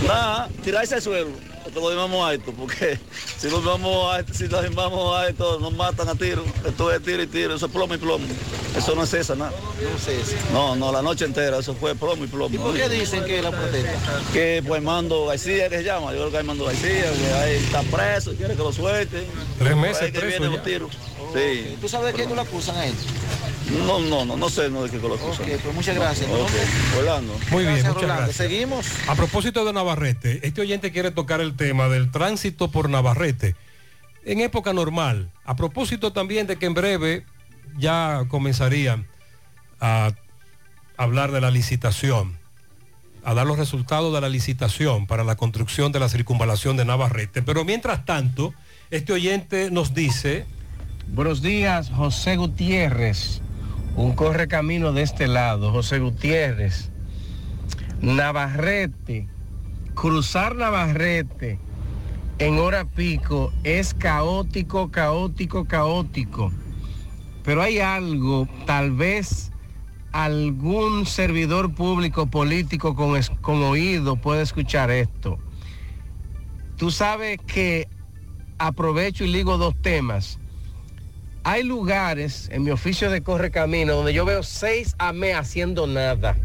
Nada, 0.08 0.50
tirarse 0.64 0.96
al 0.96 1.02
suelo. 1.02 1.53
Que 1.74 1.80
lo 1.80 1.90
llamamos 1.90 2.30
a 2.30 2.34
esto, 2.34 2.52
porque 2.52 3.00
si 3.38 3.50
lo 3.50 3.60
llamamos 3.60 4.14
a 4.14 4.20
esto, 4.20 4.34
si 4.34 4.48
lo 4.48 4.62
llamamos 4.62 5.18
a 5.18 5.28
esto, 5.28 5.60
nos 5.60 5.74
matan 5.74 6.08
a 6.10 6.16
tiro. 6.16 6.44
Esto 6.66 6.92
es 6.92 7.02
tiro 7.02 7.24
y 7.24 7.28
tiro, 7.28 7.56
eso 7.56 7.66
es 7.66 7.72
plomo 7.72 7.96
y 7.96 7.98
plomo. 7.98 8.26
Eso 8.78 8.96
no 8.96 9.04
es 9.04 9.14
esa, 9.14 9.36
nada. 9.36 9.52
No 10.52 10.54
No, 10.54 10.76
no, 10.76 10.92
la 10.92 11.02
noche 11.02 11.26
entera, 11.26 11.58
eso 11.58 11.74
fue 11.74 11.96
plomo 11.96 12.24
y 12.26 12.28
plomo. 12.28 12.54
¿Y 12.54 12.58
por 12.58 12.76
qué 12.76 12.90
dicen 12.90 13.26
que 13.26 13.42
la 13.42 13.52
protesta? 13.52 14.22
Que 14.32 14.64
pues 14.66 14.82
Mando 14.82 15.26
García 15.26 15.70
que 15.70 15.78
se 15.78 15.84
llama, 15.84 16.12
yo 16.12 16.20
creo 16.20 16.32
que 16.32 16.38
hay 16.38 16.44
Mando 16.44 16.66
García, 16.66 17.12
que 17.12 17.34
ahí 17.34 17.56
está 17.56 17.82
preso, 17.84 18.34
quiere 18.36 18.56
que 18.56 18.64
lo 18.64 18.72
suelten. 18.72 19.26
Tres 19.58 19.76
meses 19.76 20.12
que 20.12 20.20
preso 20.20 20.28
vienen 20.28 20.52
ya. 20.52 20.56
los 20.58 20.64
tiros. 20.64 20.92
Sí. 21.34 21.78
¿Tú 21.82 21.88
sabes 21.90 22.14
de 22.14 22.22
qué 22.22 22.28
no 22.28 22.36
lo 22.36 22.42
acusan 22.42 22.76
a 22.78 22.86
él? 22.86 22.94
No, 23.88 24.00
no, 24.00 24.24
no, 24.26 24.38
no 24.38 24.50
sé 24.50 24.70
no 24.70 24.84
de 24.84 24.90
qué 24.90 24.98
lo 25.00 25.16
acusan. 25.16 25.46
Ok, 25.50 25.60
pues 25.64 25.76
muchas 25.76 25.96
gracias. 25.96 26.30
¿no? 26.30 26.36
Ok, 26.36 26.52
Orlando. 27.00 27.34
Muy 27.52 27.64
bien, 27.64 27.74
Gracias, 27.76 27.94
muchas 27.94 28.02
Rolando. 28.02 28.24
gracias. 28.26 28.36
Seguimos. 28.36 28.86
A 29.08 29.16
propósito 29.16 29.66
de 29.66 29.74
Navarrete, 29.74 30.46
este 30.46 30.62
oyente 30.62 30.92
quiere 30.92 31.12
tocar 31.12 31.42
el 31.42 31.56
tema 31.56 31.88
del 31.90 32.12
tránsito 32.12 32.70
por 32.70 32.90
Navarrete. 32.90 33.56
en 34.26 34.40
época 34.42 34.74
normal. 34.74 35.32
A 35.44 35.56
propósito 35.56 36.14
también 36.14 36.46
de 36.48 36.58
que 36.58 36.66
en 36.68 36.74
breve 36.74 37.26
ya 37.78 38.24
comenzarían 38.30 39.08
a 39.82 40.12
hablar 40.96 41.32
de 41.32 41.42
la 41.42 41.50
licitación, 41.52 42.38
a 43.26 43.34
dar 43.34 43.48
los 43.48 43.58
resultados 43.58 44.14
de 44.14 44.22
la 44.22 44.30
licitación 44.30 45.08
para 45.08 45.24
la 45.24 45.36
construcción 45.36 45.92
de 45.92 46.00
la 46.00 46.08
circunvalación 46.10 46.78
de 46.78 46.86
Navarrete. 46.86 47.42
Pero 47.42 47.66
mientras 47.66 48.06
tanto, 48.06 48.54
este 48.92 49.14
oyente 49.14 49.72
nos 49.72 49.94
dice... 49.96 50.46
Buenos 51.10 51.42
días, 51.44 51.92
José 51.92 52.38
Gutiérrez. 52.38 53.42
Un 53.96 54.16
corre 54.16 54.48
camino 54.48 54.94
de 54.94 55.04
este 55.04 55.28
lado, 55.28 55.72
José 55.72 56.00
Gutiérrez. 56.00 56.90
Navarrete. 58.02 59.28
Cruzar 59.94 60.56
Navarrete 60.56 61.60
en 62.40 62.58
hora 62.58 62.86
pico 62.86 63.54
es 63.64 63.94
caótico, 63.94 64.90
caótico, 64.90 65.66
caótico. 65.66 66.52
Pero 67.44 67.62
hay 67.62 67.80
algo, 67.80 68.48
tal 68.66 68.92
vez 68.92 69.52
algún 70.12 71.06
servidor 71.06 71.74
público 71.76 72.28
político 72.28 72.96
con, 72.96 73.20
con 73.42 73.62
oído 73.64 74.16
puede 74.16 74.42
escuchar 74.42 74.90
esto. 74.90 75.38
Tú 76.78 76.90
sabes 76.90 77.38
que 77.46 77.88
aprovecho 78.58 79.24
y 79.26 79.28
ligo 79.28 79.58
dos 79.58 79.76
temas. 79.82 80.40
Hay 81.46 81.64
lugares 81.64 82.48
en 82.54 82.64
mi 82.64 82.72
oficio 82.72 83.12
de 83.12 83.22
correcamino 83.22 83.96
donde 83.96 84.14
yo 84.14 84.24
veo 84.24 84.44
seis 84.44 84.96
AME 84.98 85.34
haciendo 85.34 85.88
nada. 85.88 86.38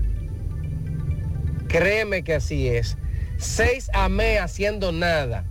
Créeme 1.68 2.24
que 2.24 2.34
así 2.34 2.66
es. 2.66 2.98
Seis 3.36 3.90
AME 3.94 4.40
haciendo 4.40 4.90
nada. 4.90 5.44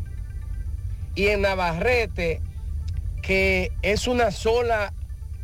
Y 1.16 1.28
en 1.28 1.44
Navarrete, 1.44 2.42
que 3.22 3.72
es 3.84 4.08
una 4.08 4.32
sola 4.32 4.94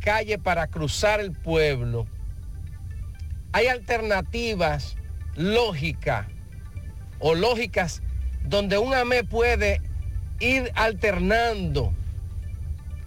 calle 0.00 0.36
para 0.36 0.66
cruzar 0.66 1.20
el 1.20 1.32
pueblo, 1.32 2.06
hay 3.52 3.68
alternativas 3.68 4.96
lógicas 5.34 6.26
o 7.20 7.34
lógicas 7.34 8.02
donde 8.42 8.76
un 8.76 8.92
AME 8.92 9.24
puede 9.24 9.80
ir 10.40 10.70
alternando 10.74 11.94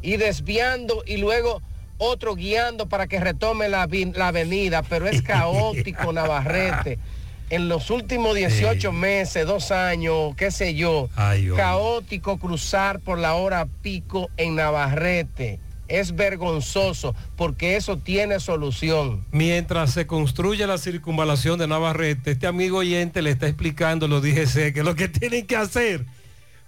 y 0.01 0.17
desviando 0.17 1.03
y 1.05 1.17
luego 1.17 1.61
otro 1.97 2.35
guiando 2.35 2.87
para 2.87 3.07
que 3.07 3.19
retome 3.19 3.69
la, 3.69 3.87
la 4.13 4.27
avenida, 4.27 4.83
pero 4.83 5.07
es 5.07 5.21
caótico 5.23 6.13
Navarrete. 6.13 6.99
En 7.49 7.69
los 7.69 7.89
últimos 7.91 8.35
18 8.35 8.91
meses, 8.91 9.45
dos 9.47 9.71
años, 9.71 10.35
qué 10.35 10.51
sé 10.51 10.75
yo, 10.75 11.07
Ay, 11.15 11.49
caótico 11.55 12.37
cruzar 12.37 12.99
por 12.99 13.17
la 13.17 13.35
hora 13.35 13.67
pico 13.81 14.29
en 14.35 14.55
Navarrete. 14.55 15.59
Es 15.87 16.13
vergonzoso 16.13 17.15
porque 17.37 17.77
eso 17.77 17.97
tiene 17.97 18.41
solución. 18.41 19.25
Mientras 19.31 19.93
se 19.93 20.05
construye 20.05 20.67
la 20.67 20.77
circunvalación 20.77 21.57
de 21.57 21.67
Navarrete, 21.67 22.31
este 22.31 22.47
amigo 22.47 22.79
oyente 22.79 23.21
le 23.21 23.29
está 23.29 23.47
explicando 23.47 24.07
a 24.07 24.09
los 24.09 24.21
DGC 24.21 24.73
que 24.73 24.83
lo 24.83 24.95
que 24.95 25.07
tienen 25.07 25.47
que 25.47 25.55
hacer. 25.55 26.05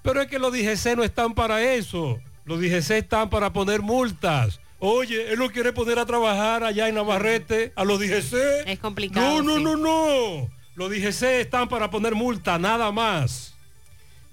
Pero 0.01 0.21
es 0.21 0.27
que 0.29 0.39
los 0.39 0.53
DGC 0.53 0.95
no 0.95 1.03
están 1.03 1.33
para 1.33 1.61
eso. 1.61 2.17
Los 2.49 2.59
DGC 2.59 2.97
están 2.97 3.29
para 3.29 3.53
poner 3.53 3.83
multas. 3.83 4.59
Oye, 4.79 5.31
él 5.31 5.37
lo 5.37 5.51
quiere 5.51 5.71
poner 5.71 5.99
a 5.99 6.07
trabajar 6.07 6.63
allá 6.63 6.89
en 6.89 6.95
Navarrete, 6.95 7.71
a 7.75 7.83
los 7.83 7.99
DGC. 7.99 8.65
Es 8.65 8.79
complicado. 8.79 9.43
No, 9.43 9.43
no, 9.43 9.57
sí. 9.57 9.63
no, 9.63 9.77
no. 9.77 10.49
Los 10.73 10.89
DGC 10.89 11.41
están 11.41 11.69
para 11.69 11.91
poner 11.91 12.15
multa, 12.15 12.57
nada 12.57 12.91
más. 12.91 13.53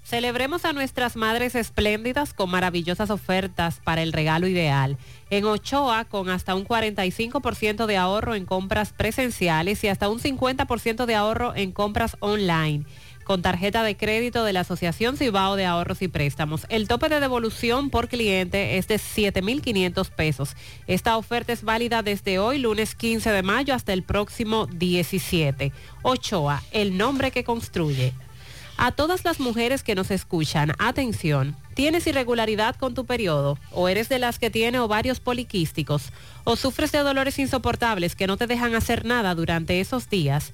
Celebremos 0.03 0.65
a 0.65 0.73
nuestras 0.73 1.15
madres 1.15 1.53
espléndidas 1.53 2.33
con 2.33 2.49
maravillosas 2.49 3.11
ofertas 3.11 3.81
para 3.83 4.01
el 4.01 4.13
regalo 4.13 4.47
ideal. 4.47 4.97
En 5.29 5.45
Ochoa, 5.45 6.05
con 6.05 6.29
hasta 6.29 6.55
un 6.55 6.65
45% 6.65 7.85
de 7.85 7.97
ahorro 7.97 8.33
en 8.33 8.45
compras 8.45 8.93
presenciales 8.93 9.83
y 9.83 9.89
hasta 9.89 10.09
un 10.09 10.19
50% 10.19 11.05
de 11.05 11.13
ahorro 11.13 11.53
en 11.55 11.71
compras 11.71 12.17
online. 12.21 12.83
Con 13.27 13.41
tarjeta 13.41 13.83
de 13.83 13.97
crédito 13.97 14.45
de 14.45 14.53
la 14.53 14.61
Asociación 14.61 15.17
Cibao 15.17 15.57
de 15.57 15.65
Ahorros 15.65 16.01
y 16.01 16.07
Préstamos. 16.07 16.65
El 16.69 16.87
tope 16.87 17.09
de 17.09 17.19
devolución 17.19 17.89
por 17.89 18.07
cliente 18.07 18.77
es 18.77 18.87
de 18.87 18.95
7.500 18.95 20.09
pesos. 20.11 20.55
Esta 20.87 21.17
oferta 21.17 21.51
es 21.51 21.63
válida 21.63 22.03
desde 22.03 22.39
hoy, 22.39 22.57
lunes 22.57 22.95
15 22.95 23.29
de 23.29 23.43
mayo, 23.43 23.73
hasta 23.73 23.91
el 23.91 24.03
próximo 24.03 24.67
17. 24.67 25.73
Ochoa, 26.03 26.63
el 26.71 26.95
nombre 26.95 27.31
que 27.31 27.43
construye. 27.43 28.13
A 28.77 28.93
todas 28.93 29.25
las 29.25 29.41
mujeres 29.41 29.83
que 29.83 29.95
nos 29.95 30.09
escuchan, 30.09 30.71
atención, 30.79 31.57
¿tienes 31.73 32.07
irregularidad 32.07 32.77
con 32.77 32.93
tu 32.93 33.05
periodo? 33.05 33.57
¿O 33.71 33.89
eres 33.89 34.07
de 34.07 34.19
las 34.19 34.39
que 34.39 34.51
tiene 34.51 34.79
ovarios 34.79 35.19
poliquísticos? 35.19 36.13
¿O 36.45 36.55
sufres 36.55 36.93
de 36.93 36.99
dolores 36.99 37.39
insoportables 37.39 38.15
que 38.15 38.27
no 38.27 38.37
te 38.37 38.47
dejan 38.47 38.73
hacer 38.73 39.03
nada 39.03 39.35
durante 39.35 39.81
esos 39.81 40.09
días? 40.09 40.53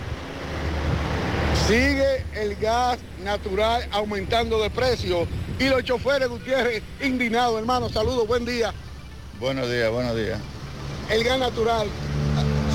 Sigue 1.66 2.24
el 2.36 2.54
gas 2.54 2.98
natural 3.24 3.88
aumentando 3.90 4.62
de 4.62 4.70
precio 4.70 5.26
y 5.58 5.64
los 5.64 5.82
choferes 5.82 6.28
Gutiérrez 6.28 6.80
indignados, 7.02 7.58
hermano. 7.58 7.88
Saludos, 7.88 8.24
buen 8.28 8.44
día. 8.44 8.72
Buenos 9.40 9.68
días, 9.68 9.90
buenos 9.90 10.14
días. 10.14 10.38
El 11.10 11.24
gas 11.24 11.40
natural, 11.40 11.88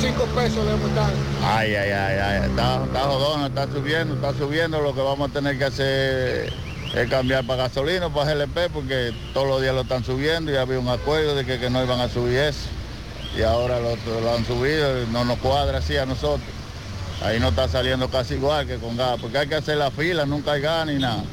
5 0.01 0.25
pesos 0.35 0.65
le 0.65 0.71
aumentan. 0.71 1.09
Ay, 1.41 1.73
ay, 1.73 1.89
ay, 1.89 2.17
ay, 2.19 2.49
está, 2.49 2.83
está 2.83 2.99
jodón, 3.03 3.45
está 3.45 3.65
subiendo, 3.71 4.15
está 4.15 4.33
subiendo. 4.33 4.81
Lo 4.81 4.93
que 4.93 4.99
vamos 4.99 5.29
a 5.29 5.33
tener 5.33 5.57
que 5.57 5.63
hacer 5.63 6.53
es 6.93 7.09
cambiar 7.09 7.47
para 7.47 7.63
gasolina, 7.63 8.13
para 8.13 8.33
GLP, 8.33 8.73
porque 8.73 9.13
todos 9.33 9.47
los 9.47 9.61
días 9.61 9.73
lo 9.73 9.81
están 9.81 10.03
subiendo 10.03 10.51
y 10.51 10.57
había 10.57 10.79
un 10.79 10.89
acuerdo 10.89 11.33
de 11.33 11.45
que, 11.45 11.61
que 11.61 11.69
no 11.69 11.81
iban 11.81 12.01
a 12.01 12.09
subir 12.09 12.39
eso. 12.39 12.67
Y 13.37 13.41
ahora 13.43 13.79
lo, 13.79 13.95
lo 14.19 14.35
han 14.35 14.45
subido, 14.45 15.07
no 15.13 15.23
nos 15.23 15.37
cuadra 15.39 15.77
así 15.77 15.95
a 15.95 16.05
nosotros. 16.05 16.60
Ahí 17.23 17.39
no 17.39 17.49
está 17.49 17.67
saliendo 17.67 18.09
casi 18.09 18.33
igual 18.33 18.65
que 18.65 18.77
con 18.77 18.97
gas, 18.97 19.19
porque 19.21 19.37
hay 19.37 19.47
que 19.47 19.55
hacer 19.55 19.77
la 19.77 19.91
fila, 19.91 20.25
nunca 20.25 20.53
hay 20.53 20.61
gas 20.61 20.87
ni 20.87 20.95
nada. 20.95 21.23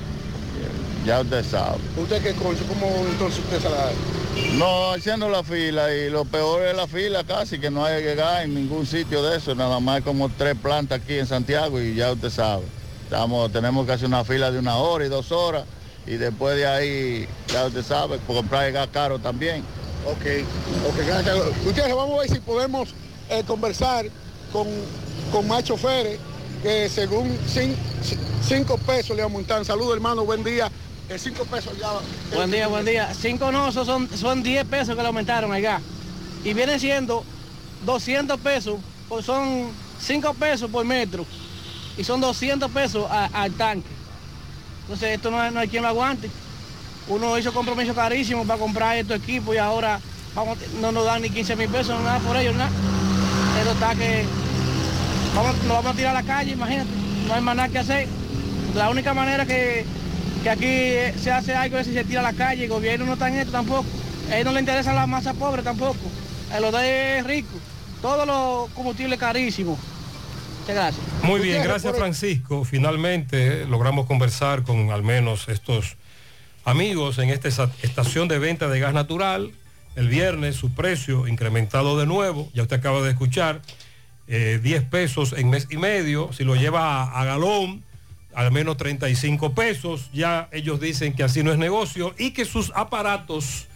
Ya 1.06 1.20
usted 1.20 1.43
sabe. 1.44 1.78
¿Usted 1.97 2.23
qué 2.23 2.35
cosa? 2.35 2.60
¿Cómo 2.69 3.06
entonces 3.10 3.43
usted 3.43 3.60
se 3.60 3.70
la 3.70 4.59
No, 4.59 4.93
haciendo 4.93 5.31
la 5.31 5.43
fila 5.43 5.94
y 5.94 6.10
lo 6.10 6.27
peor 6.27 6.62
es 6.62 6.77
la 6.77 6.86
fila 6.86 7.24
casi, 7.24 7.59
que 7.59 7.70
no 7.70 7.85
hay 7.85 8.02
que 8.02 8.09
llegar 8.10 8.44
en 8.44 8.55
ningún 8.55 8.85
sitio 8.85 9.23
de 9.23 9.39
eso, 9.39 9.55
nada 9.55 9.81
más 9.81 9.97
hay 9.97 10.02
como 10.02 10.28
tres 10.28 10.55
plantas 10.62 11.01
aquí 11.01 11.15
en 11.15 11.27
Santiago 11.27 11.81
y 11.81 11.94
ya 11.94 12.12
usted 12.12 12.31
sabe. 12.31 12.65
Estamos, 13.05 13.51
tenemos 13.51 13.86
que 13.86 13.93
hacer 13.93 14.09
una 14.09 14.24
fila 14.24 14.51
de 14.51 14.59
una 14.59 14.77
hora 14.77 15.06
y 15.06 15.09
dos 15.09 15.32
horas 15.32 15.65
y 16.06 16.16
después 16.16 16.56
de 16.56 16.66
ahí, 16.66 17.28
ya 17.47 17.65
usted 17.65 17.82
sabe, 17.82 18.19
comprar 18.27 18.66
el 18.66 18.74
gas 18.74 18.89
caro 18.93 19.19
también. 19.19 19.62
Ok, 20.05 20.44
ok, 20.89 21.06
gracias. 21.06 21.36
Gutiérrez, 21.65 21.94
vamos 21.94 22.19
a 22.19 22.20
ver 22.20 22.31
si 22.31 22.40
podemos 22.40 22.90
eh, 23.31 23.43
conversar 23.47 24.06
con, 24.53 24.66
con 25.33 25.47
más 25.47 25.65
choferes 25.65 26.19
que 26.62 26.89
según 26.89 27.37
5 28.43 28.79
pesos 28.79 29.16
le 29.16 29.23
aumentan. 29.23 29.65
Saludos, 29.65 29.95
hermano, 29.95 30.25
buen 30.25 30.43
día. 30.43 30.70
5 31.16 31.45
pesos 31.45 31.73
ya. 31.79 31.91
Buen 32.35 32.51
día, 32.51 32.69
buen 32.69 32.85
día. 32.85 33.15
Cinco 33.15 33.51
no, 33.51 33.69
esos 33.69 33.87
son, 33.87 34.09
son 34.15 34.43
10 34.43 34.66
pesos 34.66 34.95
que 34.95 35.01
le 35.01 35.07
aumentaron 35.07 35.53
al 35.53 35.62
gas. 35.62 35.83
Y 36.45 36.53
viene 36.53 36.79
siendo 36.79 37.25
200 37.87 38.39
pesos, 38.41 38.77
pues 39.09 39.25
son 39.25 39.70
5 40.01 40.35
pesos 40.35 40.70
por 40.70 40.85
metro. 40.85 41.25
Y 41.97 42.05
son 42.05 42.20
200 42.20 42.70
pesos 42.70 43.07
al 43.11 43.53
tanque. 43.53 43.89
Entonces 44.83 45.11
esto 45.16 45.31
no 45.31 45.51
no 45.51 45.61
hay 45.61 45.69
quien 45.69 45.83
lo 45.83 45.89
aguante. 45.89 46.31
Uno 47.09 47.39
hizo 47.39 47.53
compromiso 47.53 47.95
carísimo 47.95 48.47
para 48.47 48.59
comprar 48.59 48.99
estos 48.99 49.16
equipos 49.16 49.55
y 49.55 49.59
ahora 49.59 50.01
no 50.81 50.93
nos 50.93 51.05
dan 51.05 51.23
ni 51.23 51.31
15 51.31 51.57
mil 51.57 51.69
pesos, 51.69 52.01
nada 52.03 52.19
por 52.20 52.37
ellos, 52.37 52.55
nada. 52.55 52.70
Esto 53.59 53.73
está 53.73 53.95
que 53.97 54.25
vamos, 55.35 55.57
nos 55.65 55.69
vamos 55.69 55.93
a 55.93 55.97
tirar 55.97 56.17
a 56.17 56.23
la 56.23 56.27
calle, 56.27 56.53
imagínate. 56.53 56.89
No 57.27 57.35
hay 57.35 57.41
más 57.41 57.57
nada 57.57 57.69
que 57.69 57.79
hacer. 57.79 58.09
La 58.75 58.89
única 58.89 59.15
manera 59.15 59.47
que, 59.47 59.85
que 60.43 60.51
aquí 60.51 61.21
se 61.21 61.33
hace 61.33 61.55
algo 61.55 61.77
es 61.79 61.87
si 61.87 61.93
se 61.93 62.05
tira 62.05 62.21
a 62.21 62.23
la 62.23 62.33
calle. 62.35 62.65
El 62.65 62.71
gobierno 62.71 63.07
no 63.07 63.15
está 63.15 63.29
en 63.29 63.35
esto 63.35 63.53
tampoco. 63.53 63.87
A 64.31 64.37
ellos 64.37 64.47
no 64.47 64.53
le 64.53 64.61
interesa 64.61 64.93
la 64.93 65.07
masa 65.07 65.35
pobre 65.35 65.63
tampoco. 65.63 65.99
A 66.53 66.61
los 66.61 66.73
de 66.73 67.23
ricos. 67.27 67.61
Todos 68.01 68.27
los 68.27 68.71
combustibles 68.71 69.19
carísimos. 69.19 69.79
Muchas 70.61 70.77
gracias. 70.77 71.07
Muy 71.23 71.41
bien, 71.41 71.63
gracias 71.63 71.97
Francisco. 71.97 72.65
Finalmente 72.65 73.63
eh, 73.63 73.67
logramos 73.67 74.07
conversar 74.07 74.63
con 74.63 74.91
al 74.91 75.03
menos 75.03 75.49
estos 75.49 75.97
amigos 76.65 77.19
en 77.19 77.31
esta 77.31 77.49
estación 77.83 78.29
de 78.29 78.39
venta 78.39 78.69
de 78.69 78.79
gas 78.79 78.95
natural. 78.95 79.51
El 79.99 80.07
viernes 80.07 80.55
su 80.55 80.70
precio 80.70 81.27
incrementado 81.27 81.99
de 81.99 82.07
nuevo, 82.07 82.49
ya 82.55 82.62
usted 82.62 82.77
acaba 82.77 83.03
de 83.03 83.11
escuchar, 83.11 83.62
eh, 84.29 84.61
10 84.62 84.85
pesos 84.85 85.33
en 85.37 85.51
mes 85.51 85.66
y 85.70 85.77
medio, 85.77 86.33
si 86.33 86.45
lo 86.45 86.55
lleva 86.55 87.03
a, 87.03 87.20
a 87.20 87.25
galón, 87.25 87.83
al 88.33 88.53
menos 88.53 88.77
35 88.77 89.57
pesos, 89.57 90.09
ya 90.12 90.49
ellos 90.53 90.79
dicen 90.79 91.15
que 91.15 91.25
así 91.25 91.43
no 91.43 91.51
es 91.51 91.59
negocio 91.59 92.15
y 92.16 92.31
que 92.31 92.45
sus 92.45 92.70
aparatos 92.77 93.66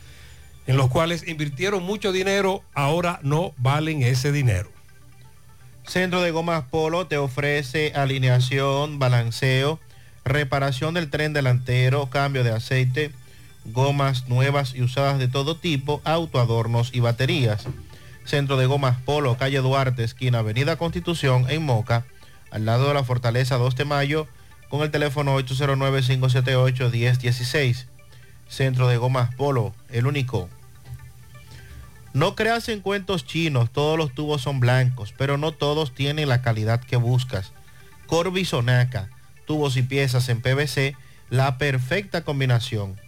en 0.68 0.76
los 0.76 0.90
cuales 0.90 1.26
invirtieron 1.26 1.82
mucho 1.82 2.12
dinero 2.12 2.62
ahora 2.72 3.18
no 3.24 3.52
valen 3.56 4.04
ese 4.04 4.30
dinero. 4.30 4.70
Centro 5.84 6.22
de 6.22 6.30
Gomas 6.30 6.66
Polo 6.70 7.08
te 7.08 7.16
ofrece 7.16 7.94
alineación, 7.96 9.00
balanceo, 9.00 9.80
reparación 10.24 10.94
del 10.94 11.10
tren 11.10 11.32
delantero, 11.32 12.10
cambio 12.10 12.44
de 12.44 12.52
aceite, 12.52 13.10
gomas 13.64 14.28
nuevas 14.28 14.74
y 14.74 14.82
usadas 14.82 15.18
de 15.18 15.28
todo 15.28 15.56
tipo, 15.56 16.02
autoadornos 16.04 16.90
y 16.92 17.00
baterías. 17.00 17.64
Centro 18.24 18.56
de 18.56 18.66
Gomas 18.66 19.00
Polo, 19.00 19.36
calle 19.36 19.58
Duarte, 19.58 20.04
esquina 20.04 20.38
Avenida 20.40 20.76
Constitución, 20.76 21.46
en 21.48 21.62
Moca, 21.62 22.04
al 22.50 22.64
lado 22.64 22.88
de 22.88 22.94
la 22.94 23.04
Fortaleza 23.04 23.56
2 23.56 23.76
de 23.76 23.84
Mayo, 23.84 24.26
con 24.68 24.82
el 24.82 24.90
teléfono 24.90 25.38
809-578-1016. 25.40 27.86
Centro 28.48 28.88
de 28.88 28.96
Gomas 28.96 29.32
Polo, 29.34 29.74
el 29.90 30.06
único. 30.06 30.48
No 32.12 32.34
creas 32.36 32.68
en 32.68 32.80
cuentos 32.80 33.24
chinos, 33.24 33.70
todos 33.70 33.96
los 33.96 34.12
tubos 34.14 34.42
son 34.42 34.60
blancos, 34.60 35.14
pero 35.16 35.38
no 35.38 35.52
todos 35.52 35.94
tienen 35.94 36.28
la 36.28 36.42
calidad 36.42 36.80
que 36.80 36.96
buscas. 36.96 37.52
Corby 38.06 38.44
Sonaca, 38.44 39.08
tubos 39.46 39.78
y 39.78 39.82
piezas 39.82 40.28
en 40.28 40.42
PVC, 40.42 40.94
la 41.30 41.56
perfecta 41.56 42.22
combinación. 42.22 43.00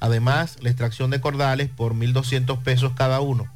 Además, 0.00 0.56
la 0.60 0.70
extracción 0.70 1.10
de 1.10 1.20
cordales 1.20 1.68
por 1.68 1.94
1.200 1.94 2.64
pesos 2.64 2.94
cada 2.96 3.20
uno. 3.20 3.46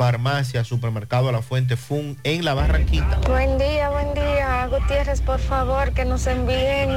Farmacia, 0.00 0.64
Supermercado 0.64 1.30
La 1.30 1.42
Fuente 1.42 1.76
Fun 1.76 2.16
en 2.24 2.42
La 2.42 2.54
Barranquita. 2.54 3.20
Buen 3.28 3.58
día, 3.58 3.90
buen 3.90 4.14
día. 4.14 4.39
Gutiérrez, 4.70 5.20
por 5.20 5.40
favor, 5.40 5.92
que 5.92 6.04
nos 6.04 6.28
envíen 6.28 6.90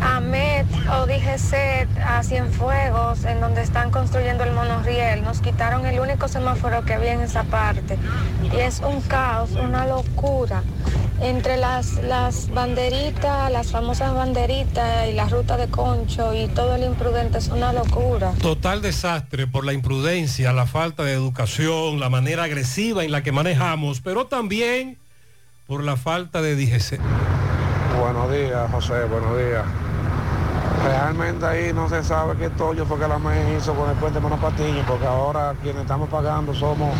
a 0.00 0.20
MET 0.20 0.66
o 0.90 1.04
DGC 1.04 1.86
a 2.02 2.22
Cienfuegos, 2.22 3.24
en 3.24 3.40
donde 3.40 3.60
están 3.60 3.90
construyendo 3.90 4.44
el 4.44 4.52
monorriel. 4.52 5.22
Nos 5.22 5.40
quitaron 5.40 5.84
el 5.84 6.00
único 6.00 6.26
semáforo 6.26 6.82
que 6.84 6.94
había 6.94 7.12
en 7.12 7.20
esa 7.20 7.44
parte. 7.44 7.98
Y 8.42 8.56
es 8.56 8.80
un 8.80 9.02
caos, 9.02 9.50
una 9.52 9.86
locura. 9.86 10.62
Entre 11.20 11.58
las, 11.58 12.02
las 12.02 12.48
banderitas, 12.48 13.52
las 13.52 13.70
famosas 13.70 14.14
banderitas 14.14 15.06
y 15.10 15.12
la 15.12 15.26
ruta 15.26 15.58
de 15.58 15.68
concho 15.68 16.32
y 16.34 16.48
todo 16.48 16.76
el 16.76 16.84
imprudente 16.84 17.36
es 17.36 17.48
una 17.48 17.74
locura. 17.74 18.32
Total 18.40 18.80
desastre 18.80 19.46
por 19.46 19.66
la 19.66 19.74
imprudencia, 19.74 20.54
la 20.54 20.64
falta 20.64 21.04
de 21.04 21.12
educación, 21.12 22.00
la 22.00 22.08
manera 22.08 22.44
agresiva 22.44 23.04
en 23.04 23.12
la 23.12 23.22
que 23.22 23.32
manejamos, 23.32 24.00
pero 24.00 24.28
también 24.28 24.99
por 25.70 25.84
la 25.84 25.96
falta 25.96 26.42
de 26.42 26.56
DGC. 26.56 26.98
Buenos 28.00 28.32
días, 28.32 28.68
José, 28.72 29.04
buenos 29.04 29.38
días. 29.38 29.64
Realmente 30.82 31.46
ahí 31.46 31.72
no 31.72 31.88
se 31.88 32.02
sabe 32.02 32.34
qué 32.36 32.50
tollo 32.50 32.84
fue 32.86 32.98
que 32.98 33.06
la 33.06 33.20
MEN 33.20 33.56
hizo 33.56 33.72
con 33.74 33.88
el 33.88 33.94
puente 33.94 34.18
Monopatiño, 34.18 34.84
porque 34.84 35.06
ahora 35.06 35.54
quienes 35.62 35.82
estamos 35.82 36.08
pagando 36.08 36.52
somos 36.54 36.92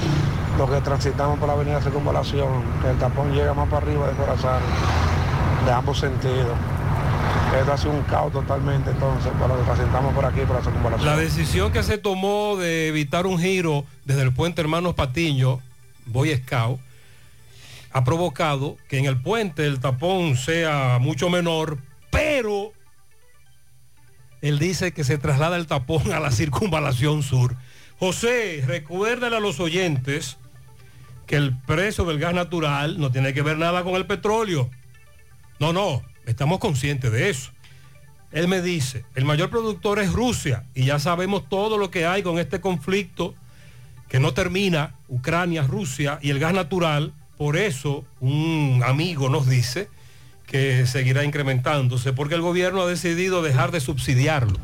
los 0.56 0.70
que 0.70 0.80
transitamos 0.82 1.40
por 1.40 1.48
la 1.48 1.54
avenida 1.54 1.82
Circunvalación, 1.82 2.62
que 2.80 2.90
el 2.90 2.98
tapón 2.98 3.32
llega 3.32 3.54
más 3.54 3.68
para 3.68 3.84
arriba 3.84 4.06
de 4.06 4.12
Corazán, 4.14 4.62
de 5.66 5.72
ambos 5.72 5.98
sentidos. 5.98 6.56
Esto 7.58 7.72
ha 7.72 7.76
sido 7.76 7.90
un 7.90 8.02
caos 8.02 8.32
totalmente 8.32 8.92
entonces 8.92 9.32
para 9.32 9.48
los 9.48 9.58
que 9.58 9.64
transitamos 9.64 10.14
por 10.14 10.24
aquí, 10.24 10.42
por 10.42 10.54
la 10.54 10.62
circunvalación. 10.62 11.06
La 11.10 11.16
decisión 11.16 11.72
que 11.72 11.82
se 11.82 11.98
tomó 11.98 12.56
de 12.56 12.86
evitar 12.86 13.26
un 13.26 13.36
giro 13.36 13.84
desde 14.04 14.22
el 14.22 14.32
puente 14.32 14.60
Hermanos 14.60 14.94
Patiño, 14.94 15.58
Boy 16.06 16.36
Scout, 16.36 16.78
ha 17.92 18.04
provocado 18.04 18.76
que 18.88 18.98
en 18.98 19.06
el 19.06 19.20
puente 19.20 19.66
el 19.66 19.80
tapón 19.80 20.36
sea 20.36 20.98
mucho 21.00 21.28
menor, 21.30 21.78
pero 22.10 22.72
él 24.40 24.58
dice 24.58 24.92
que 24.92 25.04
se 25.04 25.18
traslada 25.18 25.56
el 25.56 25.66
tapón 25.66 26.12
a 26.12 26.20
la 26.20 26.30
circunvalación 26.30 27.22
sur. 27.22 27.56
José, 27.98 28.64
recuérdale 28.66 29.36
a 29.36 29.40
los 29.40 29.60
oyentes 29.60 30.38
que 31.26 31.36
el 31.36 31.56
precio 31.56 32.04
del 32.04 32.18
gas 32.18 32.34
natural 32.34 32.98
no 32.98 33.12
tiene 33.12 33.34
que 33.34 33.42
ver 33.42 33.58
nada 33.58 33.84
con 33.84 33.94
el 33.94 34.06
petróleo. 34.06 34.70
No, 35.58 35.72
no, 35.72 36.02
estamos 36.26 36.58
conscientes 36.58 37.12
de 37.12 37.30
eso. 37.30 37.52
Él 38.32 38.48
me 38.48 38.62
dice, 38.62 39.04
el 39.14 39.24
mayor 39.24 39.50
productor 39.50 39.98
es 39.98 40.12
Rusia 40.12 40.64
y 40.74 40.86
ya 40.86 40.98
sabemos 40.98 41.48
todo 41.48 41.78
lo 41.78 41.90
que 41.90 42.06
hay 42.06 42.22
con 42.22 42.38
este 42.38 42.60
conflicto 42.60 43.34
que 44.08 44.20
no 44.20 44.34
termina, 44.34 44.94
Ucrania, 45.08 45.62
Rusia 45.62 46.18
y 46.22 46.30
el 46.30 46.38
gas 46.38 46.54
natural. 46.54 47.12
Por 47.40 47.56
eso 47.56 48.04
un 48.20 48.82
amigo 48.84 49.30
nos 49.30 49.48
dice 49.48 49.88
que 50.46 50.84
seguirá 50.86 51.24
incrementándose 51.24 52.12
porque 52.12 52.34
el 52.34 52.42
gobierno 52.42 52.82
ha 52.82 52.86
decidido 52.86 53.40
dejar 53.40 53.70
de 53.70 53.80
subsidiarlo. 53.80 54.58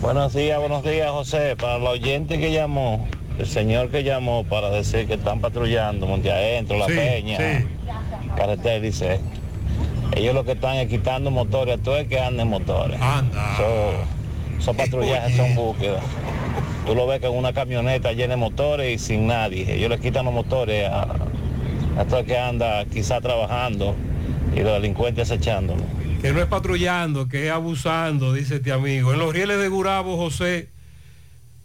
Buenos 0.00 0.32
días, 0.32 0.58
buenos 0.58 0.82
días, 0.82 1.10
José. 1.10 1.56
Para 1.56 1.76
el 1.76 1.82
oyente 1.86 2.38
que 2.38 2.52
llamó, 2.52 3.06
el 3.38 3.46
señor 3.46 3.90
que 3.90 4.02
llamó 4.02 4.44
para 4.44 4.70
decir 4.70 5.06
que 5.08 5.12
están 5.12 5.42
patrullando 5.42 6.06
Monte 6.06 6.32
Adentro, 6.32 6.78
La 6.78 6.86
Sí, 6.86 6.92
Peña, 6.94 7.36
sí. 7.36 7.66
Carretera, 8.34 8.80
dice, 8.80 9.20
ellos 10.16 10.34
lo 10.34 10.46
que 10.46 10.52
están 10.52 10.76
es 10.76 10.88
quitando 10.88 11.30
motores, 11.30 11.82
todo 11.82 11.98
el 11.98 12.08
que 12.08 12.18
anda 12.18 12.44
en 12.44 12.48
motores. 12.48 12.98
So- 13.58 13.92
Esos 14.58 14.74
patrullajes 14.74 15.36
son 15.36 15.54
búsquedas. 15.54 16.02
Tú 16.86 16.94
lo 16.94 17.06
ves 17.06 17.20
que 17.20 17.28
una 17.28 17.52
camioneta 17.52 18.12
llena 18.12 18.36
de 18.36 18.40
motores 18.40 18.90
y 18.90 18.98
sin 19.04 19.26
nadie. 19.26 19.70
Ellos 19.74 19.90
le 19.90 19.98
quitan 20.00 20.24
los 20.24 20.32
motores 20.32 20.88
a, 20.88 21.06
a 22.00 22.06
todo 22.06 22.20
el 22.20 22.26
que 22.26 22.38
anda 22.38 22.86
quizá 22.86 23.20
trabajando 23.20 23.94
y 24.56 24.60
los 24.60 24.72
delincuentes 24.72 25.30
acechándolo. 25.30 25.84
Que 26.22 26.32
no 26.32 26.40
es 26.40 26.46
patrullando, 26.46 27.28
que 27.28 27.46
es 27.46 27.52
abusando, 27.52 28.32
dice 28.32 28.56
este 28.56 28.72
amigo. 28.72 29.12
En 29.12 29.18
los 29.18 29.34
rieles 29.34 29.60
de 29.60 29.68
Gurabo, 29.68 30.16
José, 30.16 30.70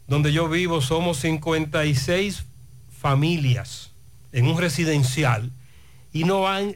donde 0.08 0.34
yo 0.34 0.50
vivo, 0.50 0.82
somos 0.82 1.18
56 1.20 2.44
familias 2.92 3.92
en 4.34 4.48
un 4.48 4.58
residencial 4.58 5.52
y 6.12 6.26
no 6.26 6.50
han 6.50 6.76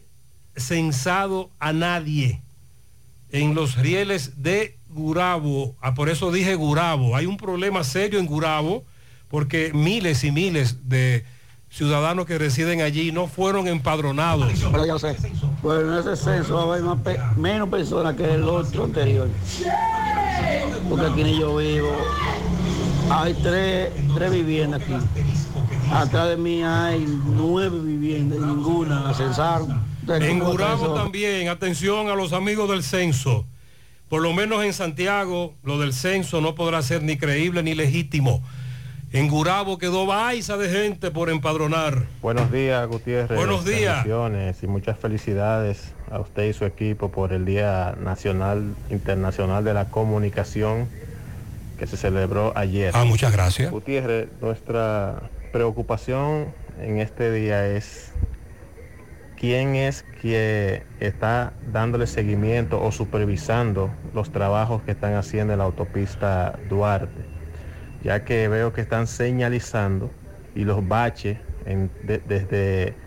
censado 0.55 1.49
a 1.59 1.73
nadie 1.73 2.41
en 3.29 3.55
los 3.55 3.75
rieles 3.75 4.41
de 4.41 4.77
Gurabo. 4.87 5.75
Ah, 5.81 5.93
por 5.95 6.07
eso 6.07 6.31
dije 6.31 6.55
Gurabo. 6.55 7.17
Hay 7.17 7.25
un 7.25 7.35
problema 7.35 7.83
serio 7.83 8.19
en 8.19 8.25
Gurabo 8.25 8.85
porque 9.27 9.71
miles 9.73 10.23
y 10.23 10.31
miles 10.31 10.87
de 10.87 11.25
ciudadanos 11.69 12.25
que 12.25 12.37
residen 12.37 12.81
allí 12.81 13.11
no 13.11 13.27
fueron 13.27 13.67
empadronados. 13.67 14.51
Pero 14.71 14.85
ya 14.85 14.99
sé. 14.99 15.15
Bueno, 15.61 15.93
en 15.93 15.99
ese 15.99 16.15
censo 16.15 16.55
va 16.55 16.61
a 16.61 16.65
haber 16.65 16.81
más 16.83 16.99
pe- 17.01 17.19
menos 17.37 17.69
personas 17.69 18.15
que 18.15 18.33
el 18.33 18.43
otro 18.43 18.85
anterior. 18.85 19.27
Porque 20.89 21.05
aquí 21.05 21.23
ni 21.23 21.39
yo 21.39 21.55
vivo. 21.57 21.91
Hay 23.11 23.33
tres, 23.35 23.89
tres 24.15 24.31
viviendas 24.31 24.81
aquí. 24.81 24.93
Atrás 25.91 26.29
de 26.29 26.37
mí 26.37 26.63
hay 26.63 27.05
nueve 27.25 27.79
viviendas 27.79 28.39
ninguna 28.39 29.01
la 29.01 29.13
censaron. 29.13 29.83
En 30.07 30.39
¿cómo 30.39 30.43
va 30.43 30.47
a 30.47 30.51
Gurabo 30.75 30.93
también, 30.95 31.49
atención 31.49 32.09
a 32.09 32.15
los 32.15 32.33
amigos 32.33 32.69
del 32.69 32.83
censo. 32.83 33.45
Por 34.09 34.21
lo 34.23 34.33
menos 34.33 34.63
en 34.63 34.73
Santiago, 34.73 35.53
lo 35.63 35.79
del 35.79 35.93
censo 35.93 36.41
no 36.41 36.55
podrá 36.55 36.81
ser 36.81 37.03
ni 37.03 37.15
creíble 37.17 37.61
ni 37.61 37.75
legítimo. 37.75 38.41
En 39.11 39.27
Gurabo 39.27 39.79
quedó 39.79 40.05
baiza 40.05 40.55
de 40.57 40.69
gente 40.69 41.09
por 41.09 41.31
empadronar. 41.31 42.03
Buenos 42.21 42.51
días, 42.51 42.87
Gutiérrez. 42.87 43.35
Buenos 43.35 43.65
días. 43.65 44.05
Y 44.61 44.67
muchas 44.67 44.99
felicidades 44.99 45.93
a 46.11 46.19
usted 46.19 46.43
y 46.43 46.53
su 46.53 46.65
equipo 46.65 47.09
por 47.09 47.33
el 47.33 47.43
Día 47.43 47.95
Nacional 47.99 48.75
Internacional 48.91 49.63
de 49.63 49.73
la 49.73 49.85
Comunicación 49.85 50.87
que 51.79 51.87
se 51.87 51.97
celebró 51.97 52.53
ayer. 52.55 52.91
Ah, 52.93 53.03
muchas 53.03 53.31
gracias. 53.31 53.71
Gutiérrez, 53.71 54.27
nuestra 54.41 55.23
preocupación 55.51 56.53
en 56.79 56.99
este 56.99 57.31
día 57.31 57.65
es 57.65 58.11
quién 59.37 59.75
es 59.75 60.03
que 60.21 60.83
está 60.99 61.53
dándole 61.71 62.05
seguimiento 62.05 62.83
o 62.83 62.91
supervisando 62.91 63.89
los 64.13 64.31
trabajos 64.31 64.83
que 64.83 64.91
están 64.91 65.15
haciendo 65.15 65.53
en 65.53 65.59
la 65.59 65.65
autopista 65.65 66.59
Duarte, 66.69 67.25
ya 67.99 68.23
que 68.23 68.47
veo 68.47 68.73
que 68.73 68.81
están 68.81 69.07
señalizando 69.07 70.17
y 70.53 70.65
los 70.65 70.87
baches 70.87 71.41
desde, 71.99 72.99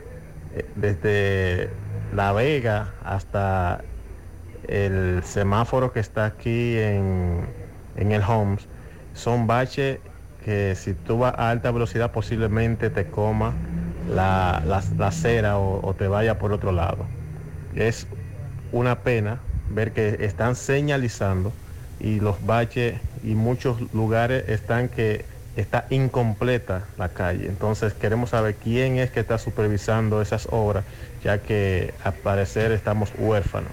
eh, 0.51 0.73
desde 0.75 1.79
La 2.11 2.33
Vega 2.33 2.97
hasta 3.01 3.91
el 4.63 5.23
semáforo 5.25 5.93
que 5.93 6.01
está 6.01 6.27
aquí 6.27 6.79
en, 6.79 7.57
en 7.95 8.13
el 8.13 8.23
Homes 8.23 8.69
son 9.13 9.47
baches 9.47 10.03
que 10.39 10.75
si 10.77 10.95
tú 10.95 11.19
vas 11.19 11.35
a 11.37 11.51
alta 11.51 11.71
velocidad 11.73 12.13
posiblemente 12.13 12.91
te 12.91 13.11
coma 13.11 13.61
la, 14.05 14.63
la- 14.65 14.85
la 14.97 15.07
acera 15.09 15.59
o, 15.59 15.87
o 15.87 15.97
te 15.97 16.09
vaya 16.09 16.39
por 16.39 16.53
otro 16.53 16.73
lado. 16.73 17.15
Es 17.71 18.09
una 18.71 19.03
pena 19.03 19.49
ver 19.67 19.93
que 19.93 20.19
están 20.21 20.57
señalizando 20.57 21.61
y 21.99 22.21
los 22.21 22.41
baches 22.43 23.03
y 23.23 23.35
muchos 23.35 23.81
lugares 23.93 24.49
están 24.49 24.89
que 24.89 25.25
está 25.57 25.87
incompleta 25.91 26.87
la 26.99 27.11
calle. 27.11 27.47
Entonces 27.47 27.93
queremos 27.93 28.31
saber 28.31 28.57
quién 28.57 28.99
es 28.99 29.11
que 29.11 29.21
está 29.21 29.39
supervisando 29.39 30.23
esas 30.23 30.49
obras, 30.51 30.85
ya 31.23 31.39
que 31.39 31.95
al 32.05 32.15
parecer 32.15 32.73
estamos 32.73 33.11
huérfanos. 33.17 33.73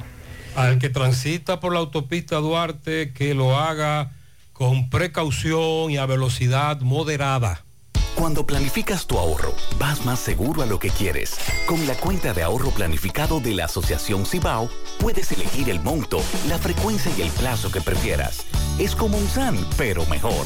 Al 0.55 0.79
que 0.79 0.89
transita 0.89 1.59
por 1.59 1.73
la 1.73 1.79
autopista 1.79 2.37
Duarte, 2.37 3.13
que 3.13 3.33
lo 3.33 3.57
haga 3.57 4.11
con 4.53 4.89
precaución 4.89 5.89
y 5.89 5.97
a 5.97 6.05
velocidad 6.05 6.81
moderada. 6.81 7.63
Cuando 8.15 8.45
planificas 8.45 9.07
tu 9.07 9.17
ahorro, 9.17 9.55
vas 9.77 10.03
más 10.05 10.19
seguro 10.19 10.61
a 10.61 10.65
lo 10.65 10.77
que 10.77 10.89
quieres. 10.89 11.37
Con 11.65 11.87
la 11.87 11.93
cuenta 11.93 12.33
de 12.33 12.43
ahorro 12.43 12.71
planificado 12.71 13.39
de 13.39 13.53
la 13.53 13.65
Asociación 13.65 14.25
Cibao, 14.25 14.69
puedes 14.99 15.31
elegir 15.31 15.69
el 15.69 15.79
monto, 15.79 16.21
la 16.47 16.57
frecuencia 16.57 17.11
y 17.17 17.21
el 17.21 17.29
plazo 17.29 17.71
que 17.71 17.81
prefieras. 17.81 18.45
Es 18.77 18.95
como 18.95 19.17
un 19.17 19.27
SAN, 19.27 19.57
pero 19.77 20.05
mejor. 20.05 20.45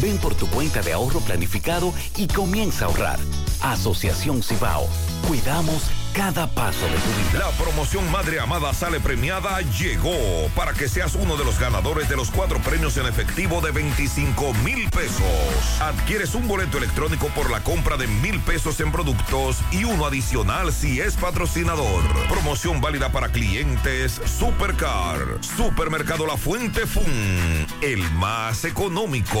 Ven 0.00 0.18
por 0.18 0.34
tu 0.34 0.48
cuenta 0.48 0.82
de 0.82 0.92
ahorro 0.92 1.20
planificado 1.20 1.92
y 2.16 2.26
comienza 2.28 2.84
a 2.84 2.88
ahorrar. 2.88 3.18
Asociación 3.60 4.42
Cibao. 4.42 4.88
Cuidamos 5.26 5.90
cada 6.14 6.46
paso 6.46 6.86
de 6.86 6.92
tu 6.92 7.32
vida. 7.32 7.46
La 7.46 7.50
promoción 7.58 8.08
Madre 8.10 8.38
Amada 8.38 8.72
Sale 8.72 9.00
Premiada 9.00 9.60
llegó 9.62 10.48
para 10.54 10.72
que 10.72 10.88
seas 10.88 11.16
uno 11.16 11.36
de 11.36 11.44
los 11.44 11.58
ganadores 11.58 12.08
de 12.08 12.16
los 12.16 12.30
cuatro 12.30 12.60
premios 12.60 12.96
en 12.98 13.06
efectivo 13.06 13.60
de 13.60 13.72
25 13.72 14.54
mil 14.64 14.88
pesos. 14.90 15.80
Adquieres 15.80 16.34
un 16.36 16.46
boleto 16.46 16.78
electrónico 16.78 17.26
por 17.28 17.50
la 17.50 17.60
compra 17.64 17.96
de 17.96 18.06
mil 18.06 18.38
pesos 18.40 18.78
en 18.80 18.92
productos 18.92 19.58
y 19.72 19.84
uno 19.84 20.06
adicional 20.06 20.72
si 20.72 21.00
es 21.00 21.16
patrocinador. 21.16 22.04
Promoción 22.28 22.80
válida 22.80 23.10
para 23.10 23.30
clientes 23.30 24.20
Supercar, 24.24 25.18
Supermercado 25.40 26.26
La 26.26 26.36
Fuente 26.36 26.86
Fun, 26.86 27.66
el 27.80 28.02
más 28.12 28.64
económico. 28.64 29.40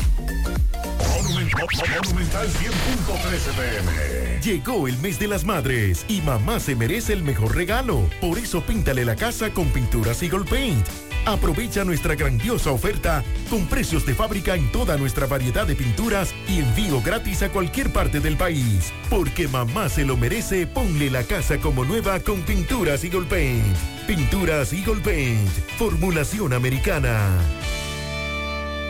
Monumental 1.14 2.48
100.13 2.48 3.52
pm. 3.56 4.40
Llegó 4.42 4.88
el 4.88 4.98
mes 4.98 5.20
de 5.20 5.28
las 5.28 5.44
madres 5.44 6.04
y 6.08 6.20
mamá 6.20 6.58
se 6.58 6.74
merece 6.74 7.12
el 7.12 7.22
mejor 7.22 7.54
regalo. 7.54 8.10
Por 8.20 8.38
eso 8.38 8.60
píntale 8.62 9.04
la 9.04 9.14
casa 9.14 9.50
con 9.50 9.68
pinturas 9.68 10.20
Eagle 10.24 10.46
Paint. 10.50 10.84
Aprovecha 11.26 11.84
nuestra 11.84 12.14
grandiosa 12.14 12.70
oferta 12.70 13.22
con 13.48 13.66
precios 13.66 14.06
de 14.06 14.14
fábrica 14.14 14.54
en 14.54 14.70
toda 14.72 14.96
nuestra 14.96 15.26
variedad 15.26 15.66
de 15.66 15.76
pinturas 15.76 16.34
y 16.48 16.60
envío 16.60 17.00
gratis 17.02 17.42
a 17.42 17.50
cualquier 17.50 17.92
parte 17.92 18.20
del 18.20 18.36
país. 18.36 18.92
Porque 19.08 19.48
mamá 19.48 19.88
se 19.88 20.04
lo 20.04 20.16
merece, 20.16 20.66
ponle 20.66 21.10
la 21.10 21.22
casa 21.24 21.58
como 21.58 21.84
nueva 21.84 22.20
con 22.20 22.42
pinturas 22.42 23.04
Eagle 23.04 23.26
Paint. 23.26 23.76
Pinturas 24.06 24.72
Eagle 24.72 25.00
Paint. 25.02 25.48
Formulación 25.78 26.52
americana. 26.52 27.38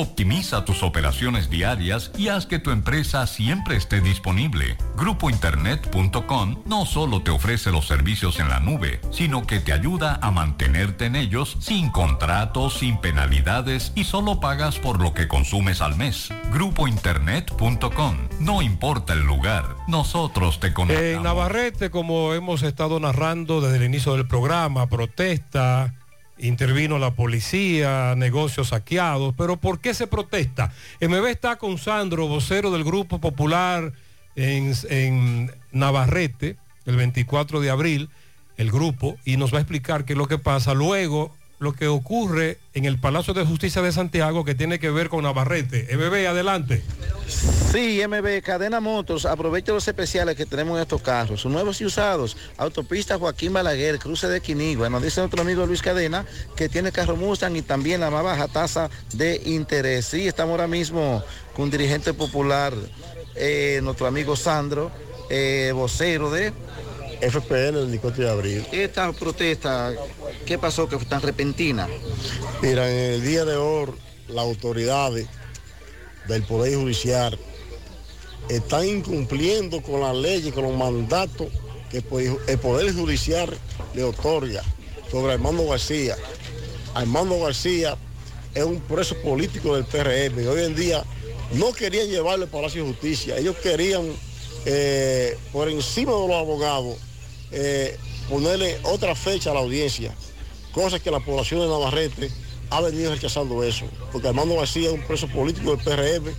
Optimiza 0.00 0.64
tus 0.64 0.82
operaciones 0.82 1.50
diarias 1.50 2.10
y 2.16 2.28
haz 2.28 2.46
que 2.46 2.58
tu 2.58 2.70
empresa 2.70 3.26
siempre 3.26 3.76
esté 3.76 4.00
disponible. 4.00 4.78
Grupointernet.com 4.96 6.62
no 6.64 6.86
solo 6.86 7.22
te 7.22 7.30
ofrece 7.30 7.70
los 7.70 7.86
servicios 7.86 8.40
en 8.40 8.48
la 8.48 8.60
nube, 8.60 9.02
sino 9.10 9.46
que 9.46 9.60
te 9.60 9.74
ayuda 9.74 10.18
a 10.22 10.30
mantenerte 10.30 11.04
en 11.04 11.16
ellos 11.16 11.58
sin 11.60 11.90
contratos, 11.90 12.78
sin 12.78 12.96
penalidades 12.96 13.92
y 13.94 14.04
solo 14.04 14.40
pagas 14.40 14.78
por 14.78 15.02
lo 15.02 15.12
que 15.12 15.28
consumes 15.28 15.82
al 15.82 15.96
mes. 15.96 16.30
Grupointernet.com. 16.50 18.16
No 18.38 18.62
importa 18.62 19.12
el 19.12 19.24
lugar, 19.26 19.76
nosotros 19.86 20.60
te 20.60 20.72
conectamos. 20.72 21.16
En 21.16 21.22
Navarrete, 21.24 21.90
como 21.90 22.32
hemos 22.32 22.62
estado 22.62 23.00
narrando 23.00 23.60
desde 23.60 23.76
el 23.76 23.84
inicio 23.84 24.16
del 24.16 24.26
programa, 24.26 24.86
protesta, 24.86 25.99
intervino 26.40 26.98
la 26.98 27.12
policía, 27.12 28.14
negocios 28.16 28.68
saqueados, 28.68 29.34
pero 29.36 29.56
¿por 29.56 29.80
qué 29.80 29.94
se 29.94 30.06
protesta? 30.06 30.72
MB 31.00 31.26
está 31.26 31.56
con 31.56 31.78
Sandro, 31.78 32.26
vocero 32.28 32.70
del 32.70 32.84
Grupo 32.84 33.20
Popular 33.20 33.92
en, 34.36 34.72
en 34.88 35.52
Navarrete, 35.72 36.56
el 36.86 36.96
24 36.96 37.60
de 37.60 37.70
abril, 37.70 38.10
el 38.56 38.70
grupo, 38.70 39.16
y 39.24 39.36
nos 39.36 39.52
va 39.52 39.58
a 39.58 39.60
explicar 39.60 40.04
qué 40.04 40.14
es 40.14 40.18
lo 40.18 40.28
que 40.28 40.38
pasa. 40.38 40.74
Luego, 40.74 41.34
lo 41.60 41.74
que 41.74 41.88
ocurre 41.88 42.58
en 42.72 42.86
el 42.86 42.98
Palacio 42.98 43.34
de 43.34 43.44
Justicia 43.44 43.82
de 43.82 43.92
Santiago 43.92 44.46
que 44.46 44.54
tiene 44.54 44.78
que 44.78 44.90
ver 44.90 45.10
con 45.10 45.24
Navarrete. 45.24 45.86
MB, 45.94 46.26
adelante. 46.26 46.82
Sí, 47.70 48.00
MB, 48.08 48.40
Cadena 48.42 48.80
Motos, 48.80 49.26
aprovecha 49.26 49.70
los 49.72 49.86
especiales 49.86 50.36
que 50.36 50.46
tenemos 50.46 50.76
en 50.76 50.82
estos 50.82 51.02
carros, 51.02 51.44
nuevos 51.44 51.78
y 51.82 51.84
usados. 51.84 52.36
Autopista 52.56 53.18
Joaquín 53.18 53.52
Balaguer, 53.52 53.98
cruce 53.98 54.26
de 54.26 54.40
Quinigua. 54.40 54.88
Nos 54.88 55.02
dice 55.02 55.20
nuestro 55.20 55.42
amigo 55.42 55.66
Luis 55.66 55.82
Cadena 55.82 56.24
que 56.56 56.70
tiene 56.70 56.92
carro 56.92 57.16
Mustang 57.16 57.54
y 57.54 57.62
también 57.62 58.00
la 58.00 58.10
más 58.10 58.24
baja 58.24 58.48
tasa 58.48 58.88
de 59.12 59.42
interés. 59.44 60.06
Sí, 60.06 60.26
estamos 60.26 60.52
ahora 60.52 60.66
mismo 60.66 61.22
con 61.54 61.64
un 61.64 61.70
dirigente 61.70 62.14
popular, 62.14 62.72
eh, 63.36 63.80
nuestro 63.82 64.06
amigo 64.06 64.34
Sandro, 64.34 64.90
eh, 65.28 65.72
vocero 65.74 66.30
de 66.30 66.54
FPL 67.20 67.76
el 67.76 67.86
24 67.86 68.24
de 68.24 68.30
abril. 68.30 68.66
esta 68.72 69.12
protesta. 69.12 69.92
¿Qué 70.50 70.58
pasó 70.58 70.88
que 70.88 70.98
fue 70.98 71.06
tan 71.06 71.22
repentina? 71.22 71.86
Mira, 72.60 72.90
en 72.90 73.12
el 73.12 73.24
día 73.24 73.44
de 73.44 73.54
hoy 73.54 73.92
las 74.26 74.38
autoridades 74.38 75.28
del 76.26 76.42
Poder 76.42 76.74
Judicial 76.74 77.38
están 78.48 78.84
incumpliendo 78.84 79.80
con 79.80 80.00
las 80.00 80.16
leyes, 80.16 80.52
con 80.52 80.64
los 80.64 80.76
mandatos 80.76 81.46
que 81.88 81.98
el 82.48 82.58
Poder 82.58 82.92
Judicial 82.92 83.56
le 83.94 84.02
otorga 84.02 84.64
sobre 85.08 85.34
Armando 85.34 85.68
García. 85.68 86.16
Armando 86.94 87.38
García 87.38 87.96
es 88.52 88.64
un 88.64 88.80
preso 88.80 89.14
político 89.22 89.76
del 89.76 89.84
PRM 89.84 90.42
y 90.42 90.46
hoy 90.48 90.64
en 90.64 90.74
día 90.74 91.04
no 91.52 91.72
querían 91.72 92.08
llevarlo 92.08 92.46
al 92.46 92.50
Palacio 92.50 92.82
de 92.82 92.90
Justicia. 92.90 93.36
Ellos 93.36 93.54
querían, 93.62 94.02
eh, 94.64 95.38
por 95.52 95.68
encima 95.68 96.10
de 96.10 96.26
los 96.26 96.36
abogados, 96.36 96.96
eh, 97.52 97.96
ponerle 98.28 98.78
otra 98.82 99.14
fecha 99.14 99.52
a 99.52 99.54
la 99.54 99.60
audiencia, 99.60 100.12
cosa 100.72 100.98
que 101.00 101.10
la 101.10 101.20
población 101.20 101.60
de 101.60 101.68
Navarrete 101.68 102.30
ha 102.70 102.80
venido 102.80 103.12
rechazando 103.12 103.62
eso, 103.62 103.86
porque 104.12 104.28
Armando 104.28 104.56
García 104.56 104.88
es 104.88 104.94
un 104.94 105.02
preso 105.02 105.26
político 105.28 105.76
del 105.76 105.84
PRM 105.84 106.32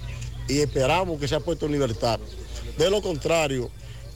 y 0.48 0.60
esperamos 0.60 1.20
que 1.20 1.28
sea 1.28 1.40
puesto 1.40 1.66
en 1.66 1.74
libertad. 1.74 2.20
De 2.78 2.90
lo 2.90 3.02
contrario, 3.02 3.70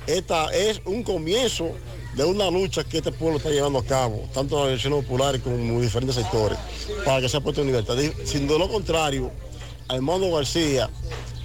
esta 0.07 0.53
es 0.55 0.81
un 0.85 1.03
comienzo 1.03 1.71
de 2.15 2.23
una 2.23 2.49
lucha 2.49 2.83
que 2.83 2.97
este 2.97 3.11
pueblo 3.11 3.37
está 3.37 3.49
llevando 3.49 3.79
a 3.79 3.83
cabo, 3.83 4.29
tanto 4.33 4.57
las 4.59 4.69
elecciones 4.69 5.03
populares 5.03 5.41
como 5.41 5.55
en 5.55 5.81
diferentes 5.81 6.15
sectores, 6.15 6.57
para 7.03 7.19
que 7.19 7.27
sea 7.27 7.41
puesto 7.41 7.61
en 7.61 7.67
libertad. 7.67 7.97
Sin 8.23 8.47
de 8.47 8.57
lo 8.57 8.69
contrario, 8.69 9.31
Armando 9.87 10.31
García 10.31 10.89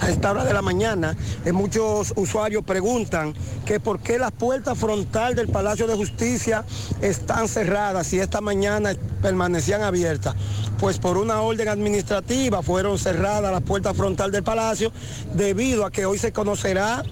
a 0.00 0.10
esta 0.10 0.30
hora 0.30 0.44
de 0.44 0.52
la 0.52 0.62
mañana, 0.62 1.16
eh, 1.44 1.50
muchos 1.52 2.12
usuarios 2.16 2.62
preguntan 2.62 3.34
que 3.64 3.80
por 3.80 3.98
qué 4.00 4.18
las 4.18 4.30
puertas 4.30 4.78
frontal 4.78 5.34
del 5.34 5.48
Palacio 5.48 5.88
de 5.88 5.96
Justicia 5.96 6.64
están 7.00 7.48
cerradas 7.48 8.12
y 8.12 8.20
esta 8.20 8.40
mañana 8.40 8.94
permanecían 9.20 9.82
abiertas. 9.82 10.36
Pues 10.78 10.98
por 10.98 11.18
una 11.18 11.40
orden 11.40 11.68
administrativa 11.68 12.62
fueron 12.62 12.98
cerradas 12.98 13.50
las 13.50 13.62
puertas 13.62 13.96
frontal 13.96 14.27
del 14.30 14.42
Palacio 14.42 14.92
debido 15.34 15.84
a 15.84 15.90
que 15.90 16.06
hoy 16.06 16.18
se 16.18 16.32
conocerá 16.32 17.02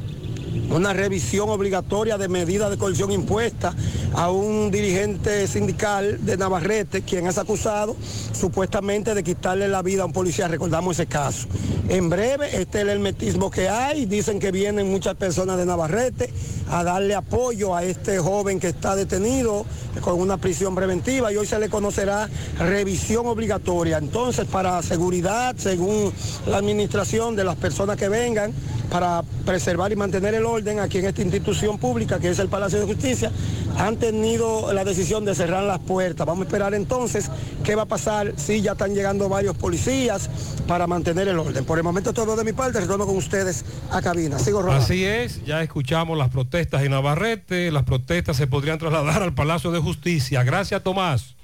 una 0.70 0.92
revisión 0.92 1.48
obligatoria 1.48 2.18
de 2.18 2.28
medidas 2.28 2.70
de 2.70 2.78
coerción 2.78 3.12
impuesta 3.12 3.74
a 4.14 4.30
un 4.30 4.70
dirigente 4.70 5.46
sindical 5.46 6.24
de 6.24 6.36
Navarrete, 6.36 7.02
quien 7.02 7.26
es 7.26 7.38
acusado 7.38 7.96
supuestamente 8.32 9.14
de 9.14 9.22
quitarle 9.22 9.68
la 9.68 9.82
vida 9.82 10.02
a 10.02 10.06
un 10.06 10.12
policía. 10.12 10.48
Recordamos 10.48 10.96
ese 10.96 11.06
caso. 11.06 11.48
En 11.88 12.08
breve, 12.08 12.60
este 12.60 12.78
es 12.78 12.82
el 12.82 12.88
hermetismo 12.90 13.50
que 13.50 13.68
hay. 13.68 14.06
Dicen 14.06 14.38
que 14.38 14.50
vienen 14.50 14.90
muchas 14.90 15.14
personas 15.16 15.56
de 15.56 15.66
Navarrete 15.66 16.30
a 16.70 16.82
darle 16.82 17.14
apoyo 17.14 17.74
a 17.74 17.84
este 17.84 18.18
joven 18.18 18.58
que 18.58 18.68
está 18.68 18.96
detenido 18.96 19.64
con 20.00 20.20
una 20.20 20.36
prisión 20.36 20.74
preventiva 20.74 21.32
y 21.32 21.36
hoy 21.36 21.46
se 21.46 21.58
le 21.58 21.68
conocerá 21.68 22.28
revisión 22.58 23.26
obligatoria. 23.26 23.98
Entonces, 23.98 24.46
para 24.46 24.82
seguridad, 24.82 25.54
según 25.56 26.12
la 26.46 26.58
administración 26.58 27.36
de 27.36 27.44
las 27.44 27.56
personas 27.56 27.96
que 27.96 28.08
vengan, 28.08 28.52
para 28.90 29.22
preservar 29.44 29.92
y 29.92 29.96
mantener 29.96 30.34
el 30.34 30.45
orden 30.47 30.81
aquí 30.81 30.98
en 30.98 31.06
esta 31.06 31.23
institución 31.23 31.78
pública 31.78 32.18
que 32.18 32.31
es 32.31 32.39
el 32.39 32.48
Palacio 32.48 32.81
de 32.81 32.86
Justicia, 32.86 33.31
han 33.77 33.97
tenido 33.97 34.73
la 34.73 34.85
decisión 34.85 35.24
de 35.24 35.35
cerrar 35.35 35.64
las 35.64 35.81
puertas. 35.81 36.27
Vamos 36.27 36.44
a 36.44 36.47
esperar 36.47 36.74
entonces 36.74 37.31
qué 37.64 37.74
va 37.74 37.82
a 37.82 37.86
pasar 37.86 38.32
si 38.36 38.62
ya 38.62 38.73
están 38.73 38.94
llegando 38.94 39.28
varios 39.28 39.56
policías 39.56 40.31
para 40.66 40.86
mantener 40.86 41.28
el 41.28 41.39
orden. 41.39 41.64
Por 41.64 41.78
el 41.78 41.85
momento 41.85 42.12
todo 42.12 42.36
de 42.36 42.44
mi 42.44 42.52
parte, 42.52 42.81
retorno 42.81 43.06
con 43.06 43.16
ustedes 43.16 43.64
a 43.90 44.01
cabina. 44.01 44.39
Sigo 44.39 44.62
rodando. 44.62 44.85
Así 44.85 45.05
es, 45.05 45.44
ya 45.44 45.62
escuchamos 45.62 46.16
las 46.16 46.31
protestas 46.31 46.82
en 46.82 46.93
Navarrete, 46.93 47.70
las 47.70 47.85
protestas 47.85 48.36
se 48.36 48.47
podrían 48.47 48.78
trasladar 48.78 49.23
al 49.23 49.35
Palacio 49.35 49.70
de 49.70 49.81
Justicia. 49.81 50.43
Gracias, 50.43 50.82
Tomás. 50.82 51.35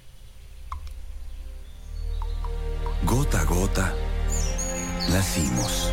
Gota 3.04 3.40
a 3.40 3.44
gota, 3.44 3.94
nacimos. 5.10 5.92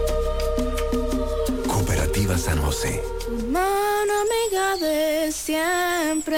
Cooperativa 2.11 2.37
San 2.37 2.61
José. 2.61 3.01
Mano 3.49 4.13
amiga 4.21 4.75
de 4.77 5.31
siempre. 5.31 6.37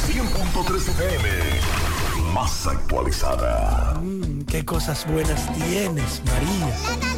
100.3 0.06 0.90
FM, 0.90 1.28
más 2.32 2.68
actualizada. 2.68 3.98
Mm, 4.00 4.42
qué 4.42 4.64
cosas 4.64 5.04
buenas 5.10 5.52
tienes, 5.54 6.22
María. 6.24 7.17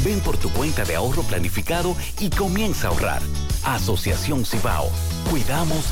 Ven 0.04 0.20
por 0.20 0.38
tu 0.38 0.50
cuenta 0.52 0.84
de 0.84 0.96
ahorro 0.96 1.24
planificado 1.24 1.96
y 2.20 2.30
comienza 2.30 2.88
a 2.88 2.92
ahorrar. 2.92 3.22
Asociación 3.64 4.46
Cibao. 4.46 4.90
Cuidamos 5.30 5.92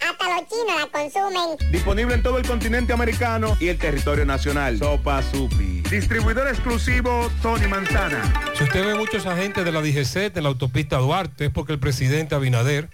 Hasta 0.00 0.24
los 0.40 0.48
chinos 0.48 0.80
la 0.80 0.86
consumen. 0.86 1.72
Disponible 1.72 2.14
en 2.14 2.22
todo 2.22 2.38
el 2.38 2.46
continente 2.46 2.92
americano 2.92 3.56
y 3.60 3.68
el 3.68 3.78
territorio 3.78 4.24
nacional. 4.24 4.78
Sopa 4.78 5.22
Supi. 5.22 5.82
Distribuidor 5.90 6.48
exclusivo 6.48 7.30
Tony 7.42 7.66
Manzana. 7.66 8.22
Si 8.56 8.64
usted 8.64 8.84
ve 8.86 8.94
muchos 8.94 9.26
agentes 9.26 9.64
de 9.64 9.72
la 9.72 9.80
DGC 9.80 10.36
en 10.36 10.42
la 10.42 10.48
autopista 10.50 10.98
Duarte, 10.98 11.46
es 11.46 11.50
porque 11.50 11.72
el 11.72 11.78
presidente 11.78 12.34
Abinader 12.34 12.88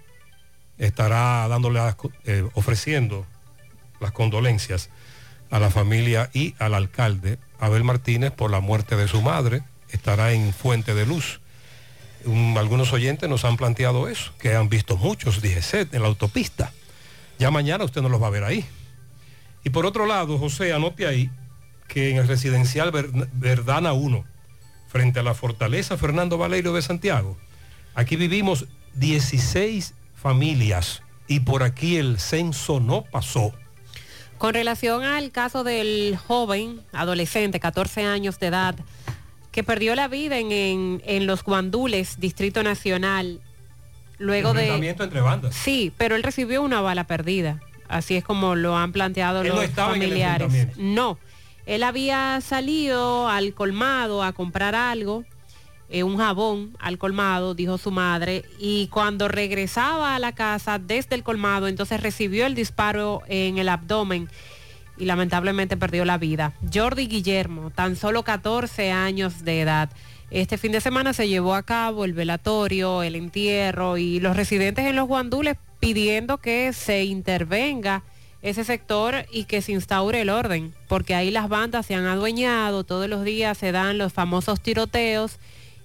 estará 0.79 1.47
dándole, 1.49 1.81
eh, 2.25 2.45
ofreciendo 2.55 3.27
las 4.01 4.13
condolencias 4.13 4.91
a 5.51 5.59
la 5.59 5.71
familia 5.71 6.31
y 6.33 6.55
al 6.59 6.75
alcalde 6.75 7.39
Abel 7.61 7.85
Martínez 7.85 8.31
por 8.33 8.51
la 8.51 8.61
muerte 8.61 8.97
de 8.97 9.07
su 9.09 9.23
madre. 9.23 9.63
Estará 9.91 10.33
en 10.33 10.53
Fuente 10.55 10.95
de 10.95 11.05
Luz. 11.07 11.41
Un- 12.25 12.57
algunos 12.59 12.93
oyentes 12.93 13.29
nos 13.29 13.45
han 13.45 13.57
planteado 13.57 14.09
eso, 14.09 14.33
que 14.39 14.55
han 14.55 14.69
visto 14.69 14.97
muchos 14.97 15.43
DGC 15.43 15.89
en 15.93 16.03
la 16.03 16.09
autopista. 16.09 16.73
Ya 17.39 17.51
mañana 17.51 17.85
usted 17.85 18.03
no 18.03 18.09
los 18.09 18.23
va 18.23 18.29
a 18.29 18.31
ver 18.31 18.45
ahí. 18.45 18.65
Y 19.65 19.71
por 19.71 19.87
otro 19.87 20.07
lado, 20.07 20.39
José, 20.39 20.73
anote 20.73 21.07
ahí 21.07 21.31
que 21.89 22.11
en 22.11 22.17
el 22.17 22.27
residencial 22.29 22.91
Ver- 22.91 23.11
Verdana 23.33 23.93
1, 23.93 24.25
frente 24.89 25.21
a 25.21 25.23
la 25.23 25.35
fortaleza 25.35 25.97
Fernando 25.97 26.39
Valerio 26.39 26.73
de 26.73 26.83
Santiago, 26.83 27.37
aquí 27.95 28.17
vivimos 28.17 28.67
16 28.95 29.95
familias 30.15 31.03
y 31.29 31.41
por 31.41 31.63
aquí 31.63 31.97
el 31.97 32.19
censo 32.19 32.81
no 32.81 33.03
pasó. 33.05 33.53
Con 34.39 34.55
relación 34.55 35.05
al 35.05 35.31
caso 35.31 35.63
del 35.65 36.19
joven, 36.27 36.81
adolescente, 36.93 37.61
14 37.61 38.05
años 38.05 38.39
de 38.41 38.49
edad, 38.49 38.75
que 39.53 39.63
perdió 39.63 39.95
la 39.95 40.09
vida 40.09 40.39
en, 40.39 40.51
en- 40.51 41.03
en 41.07 41.27
los 41.27 41.45
Guandules, 41.45 42.19
Distrito 42.19 42.63
Nacional, 42.63 43.41
luego 44.23 44.55
de... 44.55 44.89
Entre 44.89 45.21
bandas. 45.21 45.55
Sí, 45.55 45.93
pero 45.97 46.17
él 46.17 46.23
recibió 46.23 46.63
una 46.63 46.81
bala 46.81 47.05
perdida. 47.05 47.61
Así 47.89 48.17
es 48.17 48.25
como 48.25 48.55
lo 48.55 48.77
han 48.77 48.93
planteado 48.93 49.43
Él 49.43 49.49
no 49.49 49.57
los 49.57 49.65
estaba 49.65 49.95
en 49.95 50.03
el 50.03 50.09
familiares. 50.09 50.79
no, 50.79 51.19
él 51.67 51.83
había 51.83 52.41
salido 52.41 53.29
al 53.29 53.55
colmado 53.55 54.23
a 54.23 54.33
comprar 54.33 54.75
algo, 54.75 55.25
eh, 55.91 56.03
un 56.03 56.17
jabón 56.17 56.77
al 56.81 56.99
colmado, 56.99 57.55
dijo 57.55 57.79
su 57.79 57.91
madre, 57.91 58.45
y 58.59 58.89
cuando 58.89 59.29
regresaba 59.29 60.17
a 60.17 60.19
la 60.19 60.33
casa 60.33 60.79
desde 60.79 61.15
el 61.15 61.23
colmado, 61.23 61.69
entonces 61.69 62.01
recibió 62.01 62.47
el 62.47 62.55
disparo 62.55 63.23
en 63.29 63.59
el 63.59 63.69
abdomen 63.69 64.29
y 64.97 65.05
lamentablemente 65.05 65.77
perdió 65.77 66.05
la 66.05 66.19
vida. 66.19 66.53
Jordi 66.73 67.07
Guillermo, 67.07 67.71
tan 67.71 67.97
solo 67.97 68.23
14 68.23 68.91
años 68.91 69.45
de 69.45 69.61
edad. 69.61 69.91
Este 70.33 70.57
fin 70.57 70.73
de 70.73 70.81
semana 70.81 71.13
se 71.13 71.29
llevó 71.29 71.55
a 71.55 71.63
cabo 71.63 72.07
el 72.07 72.15
velatorio, 72.15 73.03
el 73.03 73.17
entierro 73.17 73.99
y 73.99 74.19
los 74.19 74.35
residentes 74.35 74.87
en 74.87 74.97
los 74.97 75.07
guandules 75.07 75.57
pidiendo 75.79 76.39
que 76.39 76.73
se 76.73 77.05
intervenga 77.05 78.03
ese 78.41 78.65
sector 78.65 79.27
y 79.31 79.45
que 79.45 79.61
se 79.61 79.73
instaure 79.73 80.23
el 80.23 80.31
orden, 80.31 80.73
porque 80.89 81.15
ahí 81.15 81.31
las 81.31 81.49
bandas 81.51 81.85
se 81.87 81.95
han 81.95 82.07
adueñado, 82.07 82.83
todos 82.83 83.09
los 83.09 83.25
días 83.25 83.59
se 83.59 83.73
dan 83.73 83.99
los 83.99 84.13
famosos 84.15 84.61
tiroteos 84.63 85.37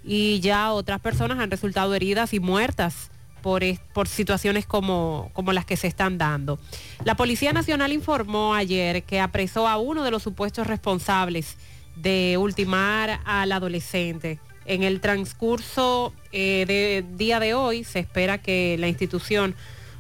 y 0.03 0.39
ya 0.39 0.71
otras 0.71 1.01
personas 1.01 1.39
han 1.39 1.51
resultado 1.51 1.93
heridas 1.93 2.33
y 2.33 2.39
muertas 2.39 3.11
por, 3.41 3.63
es- 3.65 3.79
por 3.93 4.07
situaciones 4.07 4.65
como 4.65 5.29
las 5.51 5.65
que 5.65 5.75
se 5.75 5.87
están 5.87 6.17
dando. 6.17 6.57
La 7.03 7.15
Policía 7.15 7.51
Nacional 7.51 7.91
informó 7.91 8.53
ayer 8.55 9.03
que 9.03 9.19
apresó 9.19 9.67
a 9.67 9.77
uno 9.77 10.03
de 10.03 10.11
los 10.11 10.23
supuestos 10.23 10.65
responsables 10.67 11.57
de 12.01 12.37
ultimar 12.37 13.19
al 13.25 13.51
adolescente. 13.51 14.39
En 14.65 14.83
el 14.83 14.99
transcurso 14.99 16.13
eh, 16.31 16.65
de 16.67 17.05
día 17.17 17.39
de 17.39 17.53
hoy 17.53 17.83
se 17.83 17.99
espera 17.99 18.37
que 18.37 18.75
la 18.79 18.87
institución 18.87 19.55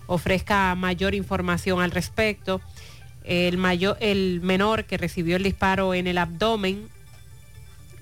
ofrezca 0.07 0.73
mayor 0.75 1.15
información 1.15 1.81
al 1.81 1.91
respecto. 1.91 2.61
El, 3.23 3.57
mayor, 3.57 3.97
el 3.99 4.41
menor 4.41 4.85
que 4.85 4.97
recibió 4.97 5.35
el 5.35 5.43
disparo 5.43 5.93
en 5.93 6.07
el 6.07 6.17
abdomen 6.17 6.89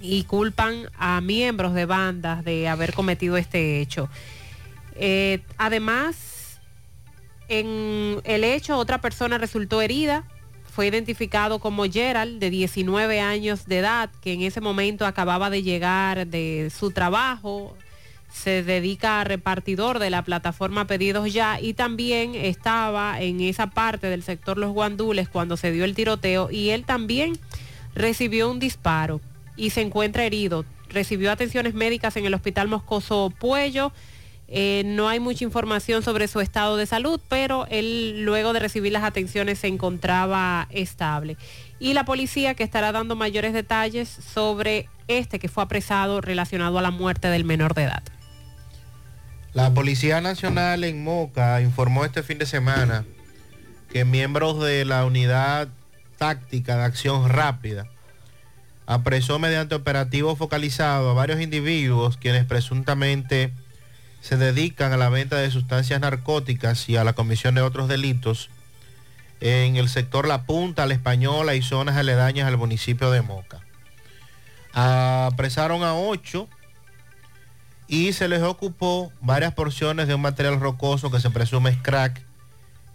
y 0.01 0.23
culpan 0.23 0.89
a 0.97 1.21
miembros 1.21 1.73
de 1.73 1.85
bandas 1.85 2.43
de 2.43 2.67
haber 2.67 2.93
cometido 2.93 3.37
este 3.37 3.81
hecho. 3.81 4.09
Eh, 4.95 5.41
además, 5.57 6.59
en 7.47 8.21
el 8.23 8.43
hecho 8.43 8.77
otra 8.77 9.01
persona 9.01 9.37
resultó 9.37 9.81
herida. 9.81 10.23
Fue 10.75 10.87
identificado 10.87 11.59
como 11.59 11.85
Gerald, 11.85 12.37
de 12.37 12.49
19 12.49 13.21
años 13.21 13.65
de 13.65 13.77
edad, 13.77 14.09
que 14.19 14.33
en 14.33 14.41
ese 14.41 14.59
momento 14.59 15.05
acababa 15.05 15.49
de 15.49 15.63
llegar 15.63 16.27
de 16.27 16.69
su 16.69 16.91
trabajo. 16.91 17.77
Se 18.29 18.61
dedica 18.61 19.21
a 19.21 19.23
repartidor 19.23 19.99
de 19.99 20.09
la 20.09 20.25
plataforma 20.25 20.85
Pedidos 20.85 21.31
Ya 21.31 21.61
y 21.61 21.75
también 21.75 22.35
estaba 22.35 23.21
en 23.21 23.39
esa 23.39 23.67
parte 23.67 24.07
del 24.07 24.21
sector 24.21 24.57
Los 24.57 24.73
Guandules 24.73 25.29
cuando 25.29 25.55
se 25.55 25.71
dio 25.71 25.85
el 25.85 25.95
tiroteo 25.95 26.51
y 26.51 26.71
él 26.71 26.83
también 26.83 27.39
recibió 27.93 28.51
un 28.51 28.59
disparo 28.59 29.21
y 29.55 29.69
se 29.69 29.79
encuentra 29.79 30.25
herido. 30.25 30.65
recibió 30.89 31.31
atenciones 31.31 31.73
médicas 31.73 32.17
en 32.17 32.25
el 32.25 32.33
Hospital 32.33 32.67
Moscoso 32.67 33.31
Puello. 33.39 33.93
Eh, 34.47 34.83
no 34.85 35.07
hay 35.09 35.19
mucha 35.19 35.43
información 35.43 36.03
sobre 36.03 36.27
su 36.27 36.39
estado 36.39 36.77
de 36.77 36.85
salud, 36.85 37.19
pero 37.29 37.65
él 37.69 38.23
luego 38.23 38.53
de 38.53 38.59
recibir 38.59 38.91
las 38.91 39.03
atenciones 39.03 39.59
se 39.59 39.67
encontraba 39.67 40.67
estable. 40.69 41.37
Y 41.79 41.93
la 41.93 42.05
policía 42.05 42.53
que 42.53 42.63
estará 42.63 42.91
dando 42.91 43.15
mayores 43.15 43.53
detalles 43.53 44.07
sobre 44.09 44.87
este 45.07 45.39
que 45.39 45.49
fue 45.49 45.63
apresado 45.63 46.21
relacionado 46.21 46.77
a 46.77 46.81
la 46.81 46.91
muerte 46.91 47.27
del 47.29 47.43
menor 47.43 47.73
de 47.73 47.83
edad. 47.83 48.03
La 49.53 49.73
Policía 49.73 50.19
Nacional 50.19 50.83
en 50.83 51.03
Moca 51.03 51.61
informó 51.61 52.03
este 52.03 52.23
fin 52.23 52.37
de 52.37 52.45
semana 52.45 53.05
que 53.89 54.03
miembros 54.03 54.61
de 54.61 54.83
la 54.83 55.05
unidad 55.05 55.69
táctica 56.17 56.75
de 56.75 56.83
acción 56.83 57.29
rápida 57.29 57.85
apresó 58.85 59.39
mediante 59.39 59.73
operativo 59.73 60.35
focalizado 60.35 61.09
a 61.09 61.13
varios 61.13 61.41
individuos 61.41 62.17
quienes 62.17 62.45
presuntamente 62.45 63.53
se 64.25 64.37
dedican 64.37 64.91
a 64.91 64.97
la 64.97 65.09
venta 65.09 65.35
de 65.35 65.51
sustancias 65.51 66.01
narcóticas 66.01 66.89
y 66.89 66.97
a 66.97 67.03
la 67.03 67.13
comisión 67.13 67.53
de 67.53 67.61
otros 67.61 67.87
delitos 67.87 68.49
en 69.39 69.75
el 69.75 69.87
sector 69.87 70.27
La 70.27 70.45
Punta, 70.45 70.87
La 70.87 70.95
Española 70.95 71.53
y 71.53 71.61
zonas 71.61 71.95
aledañas 71.95 72.47
al 72.47 72.57
municipio 72.57 73.11
de 73.11 73.21
Moca. 73.21 73.59
Apresaron 74.73 75.83
a 75.83 75.93
ocho 75.93 76.49
y 77.87 78.13
se 78.13 78.27
les 78.27 78.41
ocupó 78.41 79.13
varias 79.21 79.53
porciones 79.53 80.07
de 80.07 80.15
un 80.15 80.21
material 80.21 80.59
rocoso 80.59 81.11
que 81.11 81.19
se 81.19 81.29
presume 81.29 81.69
es 81.69 81.77
crack, 81.77 82.19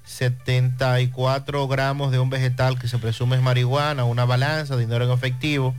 74 0.07 1.69
gramos 1.69 2.11
de 2.11 2.19
un 2.19 2.29
vegetal 2.29 2.77
que 2.77 2.89
se 2.89 2.99
presume 2.99 3.37
es 3.37 3.43
marihuana, 3.43 4.03
una 4.03 4.25
balanza, 4.25 4.77
dinero 4.77 5.05
en 5.05 5.13
efectivo, 5.13 5.77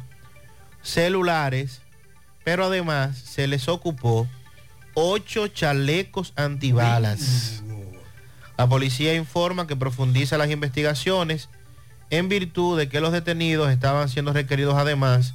celulares, 0.82 1.82
pero 2.46 2.68
además 2.68 3.18
se 3.18 3.48
les 3.48 3.68
ocupó 3.68 4.30
ocho 5.04 5.48
chalecos 5.48 6.34
antibalas. 6.36 7.64
La 8.58 8.68
policía 8.68 9.16
informa 9.16 9.66
que 9.66 9.76
profundiza 9.76 10.38
las 10.38 10.52
investigaciones 10.52 11.50
en 12.12 12.30
virtud 12.30 12.78
de 12.78 12.88
que 12.90 13.02
los 13.02 13.12
detenidos 13.12 13.72
estaban 13.72 14.08
siendo 14.10 14.34
requeridos 14.34 14.76
además 14.76 15.34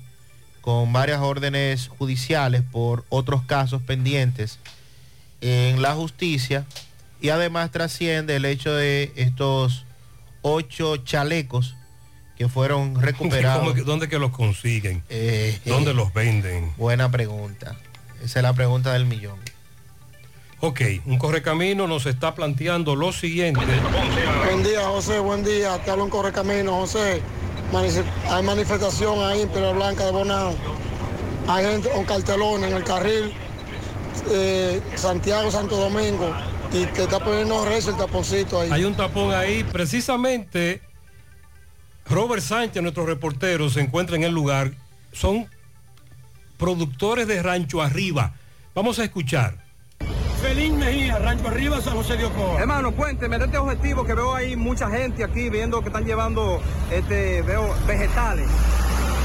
con 0.60 0.92
varias 0.92 1.20
órdenes 1.20 1.88
judiciales 1.88 2.62
por 2.70 3.04
otros 3.08 3.42
casos 3.42 3.82
pendientes 3.82 4.58
en 5.40 5.82
la 5.82 5.94
justicia 5.94 6.64
y 7.20 7.30
además 7.30 7.70
trasciende 7.70 8.36
el 8.36 8.44
hecho 8.44 8.72
de 8.72 9.12
estos 9.16 9.84
ocho 10.42 10.96
chalecos 10.98 11.74
que 12.36 12.48
fueron 12.48 12.94
recuperados. 13.00 13.60
¿Cómo 13.60 13.74
que- 13.74 13.82
¿Dónde 13.82 14.08
que 14.08 14.18
los 14.18 14.30
consiguen? 14.30 15.02
Eh, 15.08 15.58
¿Dónde 15.64 15.94
los 15.94 16.12
venden? 16.12 16.72
Buena 16.76 17.10
pregunta. 17.10 17.74
Esa 18.22 18.38
es 18.38 18.42
la 18.42 18.52
pregunta 18.52 18.92
del 18.92 19.06
millón. 19.06 19.38
Ok, 20.60 20.80
un 21.04 21.18
correcamino 21.18 21.86
nos 21.86 22.06
está 22.06 22.34
planteando 22.34 22.96
lo 22.96 23.12
siguiente. 23.12 23.60
Buen 24.46 24.62
día, 24.62 24.86
José, 24.86 25.18
buen 25.18 25.44
día. 25.44 25.76
Te 25.84 25.90
hablo 25.90 26.04
en 26.04 26.10
Correcamino, 26.10 26.72
José. 26.80 27.20
Hay 28.30 28.42
manifestación 28.42 29.22
ahí 29.22 29.42
en 29.42 29.48
Piedra 29.50 29.72
Blanca 29.72 30.06
de 30.06 30.12
Bonao. 30.12 30.54
Hay 31.46 31.64
gente 31.64 31.90
con 31.90 32.04
cartelones 32.04 32.70
en 32.70 32.76
el 32.76 32.84
carril 32.84 33.32
eh, 34.30 34.80
Santiago-Santo 34.94 35.76
Domingo 35.76 36.34
y 36.72 36.86
que 36.86 37.02
está 37.02 37.22
poniendo 37.22 37.64
rezo 37.66 37.90
el 37.90 37.96
taponcito 37.98 38.60
ahí. 38.60 38.70
Hay 38.72 38.84
un 38.84 38.96
tapón 38.96 39.34
ahí. 39.34 39.62
Precisamente, 39.62 40.80
Robert 42.06 42.42
Sánchez, 42.42 42.82
nuestro 42.82 43.04
reportero, 43.04 43.68
se 43.68 43.80
encuentra 43.82 44.16
en 44.16 44.24
el 44.24 44.32
lugar. 44.32 44.72
Son 45.12 45.48
productores 46.56 47.28
de 47.28 47.42
Rancho 47.42 47.82
Arriba. 47.82 48.34
Vamos 48.74 48.98
a 48.98 49.04
escuchar. 49.04 49.65
Felín 50.42 50.78
Mejía, 50.78 51.18
Rancho 51.18 51.48
Arriba, 51.48 51.80
San 51.80 51.94
José 51.94 52.16
de 52.16 52.24
Ocoa. 52.26 52.60
Hermano, 52.60 52.92
cuénteme 52.92 53.38
de 53.38 53.46
este 53.46 53.58
objetivo 53.58 54.04
que 54.04 54.14
veo 54.14 54.34
ahí 54.34 54.54
mucha 54.56 54.88
gente 54.90 55.24
aquí 55.24 55.48
viendo 55.48 55.80
que 55.80 55.88
están 55.88 56.04
llevando, 56.04 56.60
este, 56.90 57.42
veo 57.42 57.74
vegetales. 57.86 58.46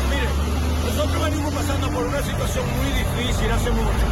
Mire, 0.09 0.27
nosotros 0.95 1.23
venimos 1.30 1.53
pasando 1.53 1.90
por 1.90 2.06
una 2.06 2.22
situación 2.22 2.65
muy 2.77 2.91
difícil 3.23 3.51
hace 3.51 3.72
mucho, 3.72 4.06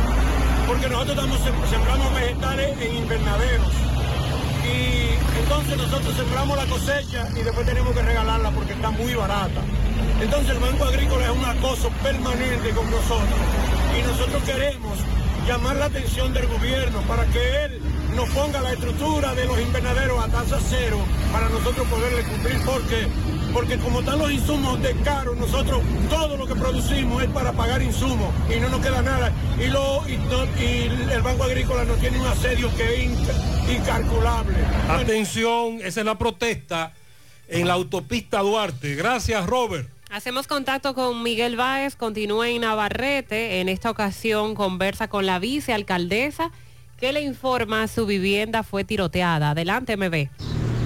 porque 0.67 0.89
nosotros 0.89 1.17
estamos 1.17 1.39
sem- 1.39 1.69
sembramos 1.69 2.13
vegetales 2.13 2.81
en 2.81 2.95
invernaderos. 2.95 3.67
Y 4.65 5.39
entonces 5.41 5.77
nosotros 5.77 6.15
sembramos 6.15 6.57
la 6.57 6.65
cosecha 6.65 7.27
y 7.35 7.41
después 7.43 7.65
tenemos 7.65 7.93
que 7.93 8.01
regalarla 8.03 8.51
porque 8.51 8.73
está 8.73 8.91
muy 8.91 9.13
barata. 9.15 9.61
Entonces 10.21 10.49
el 10.51 10.59
Banco 10.59 10.83
Agrícola 10.83 11.23
es 11.25 11.31
un 11.31 11.45
acoso 11.45 11.89
permanente 12.03 12.69
con 12.71 12.91
nosotros. 12.91 13.39
Y 13.97 14.01
nosotros 14.05 14.43
queremos 14.43 14.93
llamar 15.49 15.77
la 15.77 15.85
atención 15.85 16.31
del 16.31 16.45
gobierno 16.47 17.01
para 17.07 17.25
que 17.25 17.65
él 17.65 17.81
nos 18.15 18.29
ponga 18.29 18.61
la 18.61 18.73
estructura 18.73 19.33
de 19.33 19.45
los 19.45 19.59
invernaderos 19.59 20.23
a 20.23 20.27
tasa 20.27 20.59
cero 20.69 20.99
para 21.31 21.49
nosotros 21.49 21.87
poderle 21.87 22.21
cumplir. 22.23 22.59
porque 22.65 23.07
Porque 23.51 23.77
como 23.79 24.01
están 24.01 24.19
los 24.19 24.31
insumos 24.31 24.79
de 24.81 24.93
caro, 24.97 25.33
nosotros 25.33 25.81
todo 26.07 26.37
lo 26.37 26.45
que 26.45 26.53
producimos 26.53 27.23
es 27.23 27.29
para 27.29 27.51
pagar 27.53 27.81
insumos 27.81 28.31
y 28.55 28.59
no 28.59 28.69
nos 28.69 28.79
queda 28.81 29.01
nada. 29.01 29.31
Y, 29.59 29.67
lo, 29.69 30.03
y, 30.07 30.13
y 30.63 31.07
el 31.11 31.21
Banco 31.23 31.43
Agrícola 31.45 31.83
nos 31.83 31.97
tiene 31.99 32.19
un 32.19 32.27
asedio 32.27 32.69
que 32.77 32.83
es 32.93 33.09
inca- 33.09 33.71
incalculable. 33.73 34.55
Atención, 34.87 35.79
esa 35.83 36.01
es 36.01 36.05
la 36.05 36.15
protesta 36.17 36.93
en 37.47 37.67
la 37.67 37.73
autopista 37.73 38.39
Duarte. 38.41 38.93
Gracias, 38.95 39.43
Robert. 39.47 39.87
Hacemos 40.11 40.47
contacto 40.47 40.95
con 40.95 41.21
Miguel 41.21 41.55
Báez, 41.55 41.95
continúa 41.95 42.49
en 42.49 42.61
Navarrete. 42.61 43.61
En 43.61 43.69
esta 43.69 43.91
ocasión 43.91 44.55
conversa 44.55 45.07
con 45.07 45.27
la 45.27 45.37
vicealcaldesa 45.37 46.51
que 46.97 47.13
le 47.13 47.21
informa 47.21 47.87
su 47.87 48.07
vivienda 48.07 48.63
fue 48.63 48.83
tiroteada. 48.83 49.51
Adelante, 49.51 49.95
MB. 49.97 50.29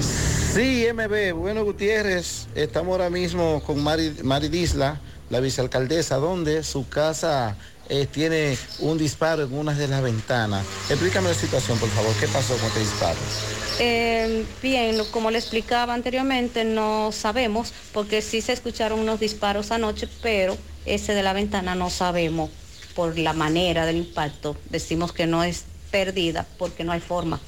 Sí, 0.02 0.85
MB, 0.93 1.34
bueno 1.35 1.64
Gutiérrez, 1.64 2.48
estamos 2.53 2.92
ahora 2.92 3.10
mismo 3.10 3.64
con 3.66 3.82
Mari, 3.82 4.50
Disla, 4.50 5.00
la 5.30 5.40
vicealcaldesa, 5.40 6.18
donde 6.18 6.61
su 6.61 6.90
casa 6.90 7.56
eh, 7.89 8.07
tiene 8.11 8.57
un 8.79 8.97
disparo 8.97 9.43
en 9.43 9.53
una 9.53 9.73
de 9.73 9.87
las 9.87 10.01
ventanas. 10.01 10.65
Explícame 10.89 11.29
la 11.29 11.35
situación, 11.35 11.77
por 11.77 11.89
favor, 11.89 12.13
¿qué 12.19 12.27
pasó 12.27 12.55
con 12.57 12.67
este 12.67 12.79
disparo? 12.79 13.17
Eh, 13.79 14.45
bien, 14.61 15.01
como 15.11 15.31
le 15.31 15.39
explicaba 15.39 15.93
anteriormente, 15.93 16.63
no 16.63 17.11
sabemos 17.11 17.73
porque 17.91 18.21
sí 18.21 18.41
se 18.41 18.53
escucharon 18.53 18.99
unos 18.99 19.19
disparos 19.19 19.71
anoche, 19.71 20.07
pero 20.21 20.57
ese 20.85 21.13
de 21.13 21.23
la 21.23 21.33
ventana 21.33 21.75
no 21.75 21.89
sabemos 21.89 22.49
por 22.95 23.17
la 23.17 23.33
manera 23.33 23.85
del 23.85 23.97
impacto. 23.97 24.55
Decimos 24.69 25.11
que 25.11 25.25
no 25.25 25.43
es 25.43 25.63
perdida 25.91 26.45
porque 26.57 26.83
no 26.83 26.91
hay 26.91 26.99
forma. 27.01 27.39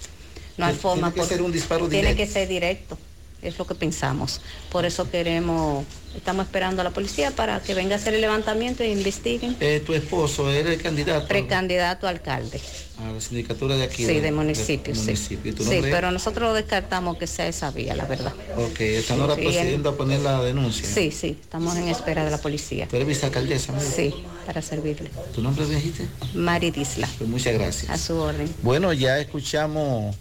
No 0.58 0.66
hay 0.66 0.72
Tiene 0.74 0.82
forma. 0.82 1.14
que 1.14 1.20
por- 1.20 1.30
ser 1.30 1.42
un 1.42 1.52
disparo 1.52 1.88
Tiene 1.88 2.10
directo. 2.14 2.18
que 2.26 2.40
ser 2.40 2.48
directo. 2.48 2.98
Es 3.46 3.58
lo 3.60 3.66
que 3.68 3.76
pensamos. 3.76 4.42
Por 4.72 4.86
eso 4.86 5.10
queremos, 5.12 5.86
estamos 6.16 6.46
esperando 6.46 6.82
a 6.82 6.84
la 6.84 6.92
policía 6.92 7.32
para 7.32 7.60
que 7.62 7.74
venga 7.76 7.96
a 7.96 7.98
hacer 8.00 8.14
el 8.16 8.22
levantamiento 8.22 8.82
e 8.84 8.90
investiguen. 8.90 9.56
Eh, 9.60 9.82
tu 9.86 9.94
esposo 9.94 10.50
era 10.52 10.74
el 10.74 10.82
candidato 10.82 11.28
Precandidato 11.28 12.08
a 12.08 12.10
alcalde. 12.10 12.60
a 13.08 13.12
la 13.12 13.22
sindicatura 13.22 13.76
de 13.76 13.84
aquí. 13.84 14.06
Sí, 14.06 14.20
de 14.20 14.32
municipio, 14.32 14.96
sí. 14.96 15.02
municipio. 15.02 15.52
¿Y 15.52 15.56
tu 15.56 15.64
Sí, 15.64 15.70
nombre? 15.76 15.92
pero 15.92 16.12
nosotros 16.12 16.56
descartamos 16.56 17.18
que 17.18 17.28
sea 17.28 17.48
esa 17.48 17.70
vía, 17.72 17.96
la 17.96 18.06
verdad. 18.06 18.34
Ok, 18.58 18.80
están 18.82 19.22
ahora 19.22 19.36
Sí, 19.36 19.42
procediendo 19.44 19.90
a 19.90 19.96
poner 19.98 20.22
la 20.22 20.42
denuncia. 20.42 20.88
Sí, 20.88 21.12
sí, 21.12 21.38
estamos 21.40 21.76
en 21.78 21.88
espera 21.90 22.26
de 22.26 22.32
la 22.32 22.38
policía. 22.40 22.88
¿Tú 22.88 22.96
eres 22.96 23.08
vicealcaldesa? 23.08 23.74
¿no? 23.74 23.80
Sí, 23.82 24.14
para 24.48 24.62
servirle. 24.62 25.12
¿Tu 25.36 25.42
nombre 25.42 25.66
dijiste? 25.68 26.08
Mari 26.34 26.72
Disla. 26.72 27.08
Pues 27.18 27.30
muchas 27.30 27.54
gracias. 27.54 27.90
A 27.92 27.98
su 27.98 28.16
orden. 28.18 28.50
Bueno, 28.64 28.92
ya 28.94 29.20
escuchamos 29.20 30.16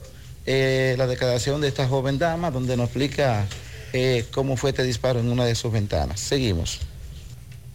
eh, 0.46 0.94
la 0.98 1.06
declaración 1.06 1.60
de 1.60 1.68
esta 1.68 1.86
joven 1.88 2.18
dama 2.18 2.50
donde 2.50 2.76
nos 2.76 2.86
explica 2.86 3.46
eh, 3.92 4.26
cómo 4.32 4.56
fue 4.56 4.70
este 4.70 4.82
disparo 4.82 5.20
en 5.20 5.28
una 5.30 5.44
de 5.44 5.54
sus 5.54 5.72
ventanas. 5.72 6.20
Seguimos. 6.20 6.80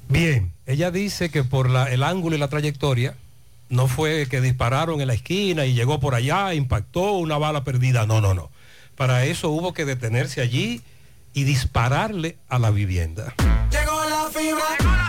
Bien, 0.07 0.51
ella 0.65 0.91
dice 0.91 1.29
que 1.29 1.43
por 1.43 1.69
la- 1.69 1.85
el 1.91 2.03
ángulo 2.03 2.35
y 2.35 2.39
la 2.39 2.47
trayectoria 2.47 3.15
no 3.69 3.87
fue 3.87 4.27
que 4.27 4.41
dispararon 4.41 4.99
en 5.01 5.07
la 5.07 5.13
esquina 5.13 5.65
y 5.65 5.73
llegó 5.75 5.99
por 5.99 6.15
allá, 6.15 6.53
impactó 6.55 7.13
una 7.13 7.37
bala 7.37 7.63
perdida. 7.63 8.05
No, 8.07 8.19
no, 8.19 8.33
no. 8.33 8.49
Para 8.95 9.23
eso 9.25 9.49
hubo 9.49 9.73
que 9.73 9.85
detenerse 9.85 10.41
allí 10.41 10.81
y 11.33 11.43
dispararle 11.43 12.37
a 12.49 12.57
la 12.59 12.71
vivienda. 12.71 13.33
Llegó 13.71 14.03
la 14.09 14.27
fibra, 14.33 15.08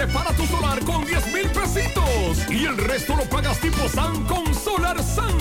Separa 0.00 0.32
tu 0.32 0.46
solar 0.46 0.80
con 0.86 1.04
10 1.04 1.26
mil 1.26 1.50
pesitos 1.50 2.38
y 2.48 2.64
el 2.64 2.78
resto 2.78 3.14
lo 3.16 3.24
pagas 3.24 3.60
tipo 3.60 3.86
SAN 3.86 4.24
con 4.24 4.54
Solar 4.54 4.96
SAN. 5.02 5.36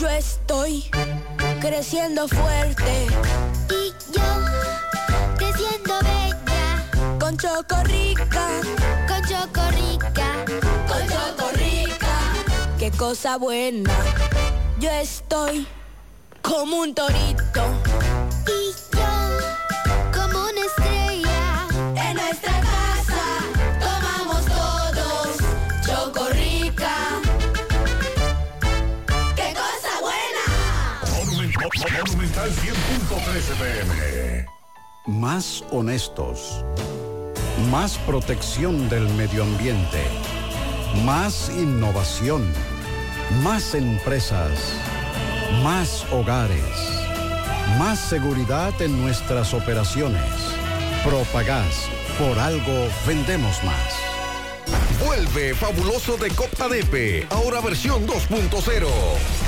Yo 0.00 0.08
estoy 0.08 0.84
creciendo 1.60 2.28
fuerte. 2.28 3.06
Y 3.68 3.92
yo, 4.12 4.22
creciendo 5.36 5.94
bella. 6.02 7.18
Con 7.18 7.36
Chocorrica. 7.36 8.48
Con 9.08 9.22
Chocorrica. 9.26 10.44
Con 10.86 11.08
Chocorrica. 11.08 12.08
Qué 12.78 12.92
cosa 12.92 13.38
buena. 13.38 13.92
Yo 14.78 14.88
estoy 14.90 15.66
como 16.42 16.76
un 16.76 16.94
torito. 16.94 17.64
Y 18.46 18.96
yo, 18.96 19.17
Monumental 32.48 32.52
100.13 32.52 33.54
pm. 33.58 34.46
Más 35.06 35.64
honestos. 35.70 36.64
Más 37.70 37.98
protección 37.98 38.88
del 38.88 39.06
medio 39.14 39.42
ambiente. 39.42 40.02
Más 41.04 41.50
innovación. 41.50 42.50
Más 43.42 43.74
empresas. 43.74 44.50
Más 45.62 46.06
hogares. 46.10 46.62
Más 47.78 47.98
seguridad 47.98 48.72
en 48.80 48.98
nuestras 49.02 49.52
operaciones. 49.52 50.22
Propagás. 51.04 51.88
Por 52.18 52.38
algo 52.38 52.88
vendemos 53.06 53.62
más. 53.62 55.04
Vuelve 55.04 55.54
fabuloso 55.54 56.16
de 56.16 56.30
Copa 56.30 56.68
Depe, 56.68 57.26
ahora 57.30 57.60
versión 57.60 58.06
2.0. 58.06 59.47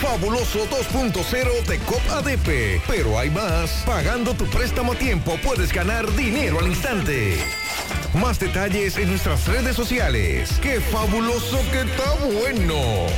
Fabuloso 0.00 0.60
2.0 0.68 1.66
de 1.66 1.78
COP 1.80 2.00
ADP. 2.10 2.80
Pero 2.86 3.18
hay 3.18 3.30
más. 3.30 3.82
Pagando 3.84 4.32
tu 4.34 4.46
préstamo 4.46 4.92
a 4.92 4.94
tiempo 4.94 5.36
puedes 5.42 5.72
ganar 5.72 6.10
dinero 6.14 6.60
al 6.60 6.68
instante. 6.68 7.38
Más 8.14 8.40
detalles 8.40 8.96
en 8.96 9.10
nuestras 9.10 9.46
redes 9.46 9.76
sociales. 9.76 10.58
¡Qué 10.62 10.80
fabuloso 10.80 11.58
que 11.70 11.82
está 11.82 12.14
bueno! 12.40 12.74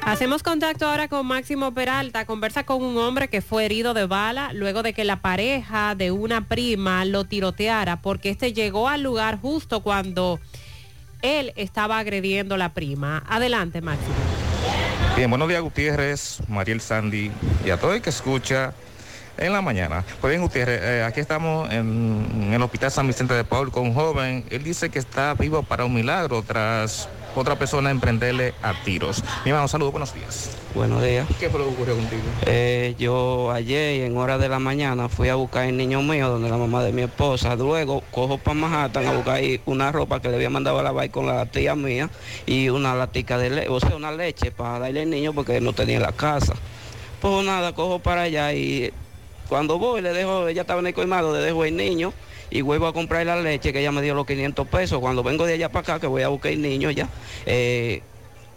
Hacemos 0.02 0.42
contacto 0.42 0.88
ahora 0.88 1.10
con 1.10 1.28
Máximo 1.28 1.74
Peralta. 1.74 2.26
Conversa 2.26 2.66
con 2.66 2.82
un 2.82 2.98
hombre 2.98 3.28
que 3.28 3.42
fue 3.42 3.66
herido 3.66 3.94
de 3.94 4.08
bala 4.08 4.54
luego 4.54 4.84
de 4.84 4.94
que 4.94 5.04
la 5.04 5.22
pareja 5.22 5.96
de 5.96 6.12
una 6.12 6.48
prima 6.48 7.04
lo 7.06 7.26
tiroteara 7.26 8.02
porque 8.02 8.30
este 8.30 8.54
llegó 8.54 8.88
al 8.88 9.04
lugar 9.04 9.38
justo 9.40 9.82
cuando 9.82 10.40
él 11.22 11.54
estaba 11.56 12.00
agrediendo 12.00 12.56
a 12.56 12.58
la 12.58 12.74
prima. 12.74 13.24
Adelante, 13.28 13.82
Máximo. 13.82 14.14
Bien, 15.16 15.30
buenos 15.30 15.50
días 15.50 15.62
Gutiérrez, 15.62 16.40
Mariel 16.48 16.82
Sandy 16.82 17.32
y 17.66 17.70
a 17.70 17.78
todo 17.78 17.94
el 17.94 18.02
que 18.02 18.10
escucha 18.10 18.74
en 19.38 19.54
la 19.54 19.62
mañana. 19.62 20.04
Pues 20.22 20.32
bien 20.32 20.42
Gutiérrez, 20.42 20.82
eh, 20.82 21.04
aquí 21.04 21.20
estamos 21.20 21.70
en, 21.72 22.52
el 22.54 22.62
Hospital 22.62 22.92
San 22.92 23.08
Vicente 23.08 23.34
de 23.34 23.44
Paul 23.44 23.72
con 23.72 23.84
un 23.84 23.94
joven. 23.94 24.46
Él 24.50 24.64
dice 24.64 24.90
que 24.90 25.00
está 25.00 25.34
vivo 25.34 25.64
para 25.64 25.86
un 25.86 25.94
milagro 25.94 26.44
tras 26.44 27.10
otra 27.36 27.58
persona 27.58 27.92
emprenderle 27.92 28.54
a 28.62 28.74
tiros. 28.84 29.24
Mi 29.46 29.52
hermano, 29.52 29.68
saludos, 29.68 29.92
buenos 29.92 30.14
días. 30.14 30.59
Buenos 30.76 31.04
días. 31.04 31.28
¿Qué 31.40 31.50
fue 31.50 31.60
lo 31.60 31.68
que 31.68 31.74
ocurrió 31.74 31.96
contigo? 31.96 32.22
Eh, 32.46 32.96
yo 33.00 33.52
ayer 33.52 34.04
en 34.04 34.16
hora 34.18 34.38
de 34.38 34.48
la 34.48 34.60
mañana 34.60 35.10
fui 35.10 35.28
a 35.30 35.36
buscar 35.36 35.66
el 35.66 35.76
niño 35.76 36.04
mío 36.04 36.30
donde 36.30 36.48
la 36.48 36.58
mamá 36.58 36.84
de 36.84 36.92
mi 36.92 37.02
esposa. 37.02 37.56
Luego 37.56 38.04
cojo 38.12 38.38
para 38.38 38.54
Manhattan 38.54 39.08
a 39.08 39.14
buscar 39.14 39.38
ahí 39.38 39.60
una 39.66 39.92
ropa 39.92 40.22
que 40.22 40.30
le 40.30 40.36
había 40.36 40.52
mandado 40.52 40.78
a 40.78 40.84
lavar 40.84 41.10
con 41.10 41.26
la 41.26 41.48
tía 41.48 41.76
mía 41.76 42.10
y 42.46 42.70
una 42.70 42.94
latica 42.94 43.40
de 43.40 43.50
leche, 43.50 43.70
o 43.70 43.80
sea, 43.80 43.96
una 43.96 44.12
leche 44.12 44.52
para 44.52 44.78
darle 44.78 45.02
al 45.02 45.10
niño 45.10 45.34
porque 45.34 45.60
no 45.60 45.74
tenía 45.74 45.98
en 45.98 46.04
la 46.04 46.12
casa. 46.12 46.54
Pues 47.20 47.46
nada, 47.46 47.74
cojo 47.74 47.98
para 48.00 48.24
allá 48.24 48.54
y 48.54 48.94
cuando 49.50 49.80
voy 49.80 50.02
le 50.02 50.14
dejo, 50.14 50.48
ella 50.48 50.62
estaba 50.62 50.82
en 50.82 50.88
el 50.88 50.94
colmado, 50.94 51.34
le 51.34 51.40
dejo 51.40 51.66
el 51.66 51.76
niño 51.76 52.14
y 52.52 52.62
vuelvo 52.62 52.86
a 52.86 52.94
comprar 52.94 53.26
la 53.26 53.42
leche 53.42 53.74
que 53.74 53.80
ella 53.80 53.92
me 53.92 54.04
dio 54.04 54.14
los 54.14 54.28
500 54.28 54.68
pesos. 54.68 55.00
Cuando 55.00 55.24
vengo 55.24 55.48
de 55.48 55.54
allá 55.54 55.70
para 55.70 55.82
acá, 55.82 56.00
que 56.00 56.08
voy 56.08 56.22
a 56.22 56.28
buscar 56.28 56.52
el 56.52 56.62
niño 56.62 56.92
ya, 56.92 57.10
eh, 57.48 58.04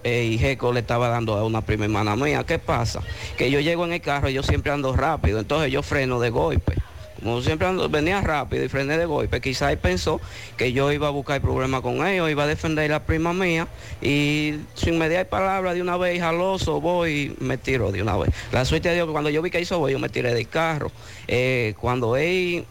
eh, 0.05 0.31
y 0.33 0.39
Jeco 0.39 0.73
le 0.73 0.81
estaba 0.81 1.09
dando 1.09 1.35
a 1.35 1.45
una 1.45 1.61
prima 1.61 1.85
hermana 1.85 2.17
mía. 2.17 2.45
¿Qué 2.45 2.59
pasa? 2.59 3.01
Que 3.37 3.51
yo 3.51 3.61
llego 3.61 3.85
en 3.85 3.93
el 3.93 4.01
carro 4.01 4.29
y 4.29 4.35
yo 4.35 4.43
siempre 4.43 4.73
ando 4.73 4.95
rápido, 4.95 5.39
entonces 5.39 5.71
yo 5.73 5.83
freno 5.83 6.21
de 6.21 6.31
golpe. 6.31 6.75
Como 7.23 7.41
siempre 7.41 7.69
ando, 7.69 7.89
venía 7.89 8.21
rápido 8.21 8.65
y 8.65 8.69
frené 8.69 8.99
de 8.99 9.07
golpe, 9.07 9.41
quizás 9.41 9.71
él 9.71 9.79
pensó 9.79 10.21
que 10.57 10.73
yo 10.73 10.91
iba 10.91 11.07
a 11.07 11.11
buscar 11.11 11.41
problema 11.41 11.81
con 11.81 12.05
ellos, 12.05 12.29
iba 12.29 12.43
a 12.43 12.47
defender 12.49 12.91
la 12.91 13.05
prima 13.05 13.33
mía 13.33 13.69
y 14.01 14.57
sin 14.75 14.99
mediar 14.99 15.29
palabra 15.29 15.73
de 15.73 15.81
una 15.81 15.97
vez, 15.97 16.21
jaloso, 16.21 16.81
voy 16.81 17.37
y 17.39 17.45
me 17.45 17.59
tiro 17.59 17.93
de 17.93 18.03
una 18.03 18.17
vez. 18.17 18.31
La 18.51 18.65
suerte 18.65 18.89
de 18.89 18.97
Dios 18.97 19.07
que 19.07 19.13
cuando 19.13 19.31
yo 19.31 19.41
vi 19.41 19.51
que 19.51 19.61
hizo 19.61 19.79
voy, 19.79 19.93
yo 19.93 20.01
me 20.01 20.09
tiré 20.09 20.35
del 20.35 20.49
carro. 20.49 20.91
Eh, 21.29 21.75
cuando 21.81 22.17
él 22.17 22.65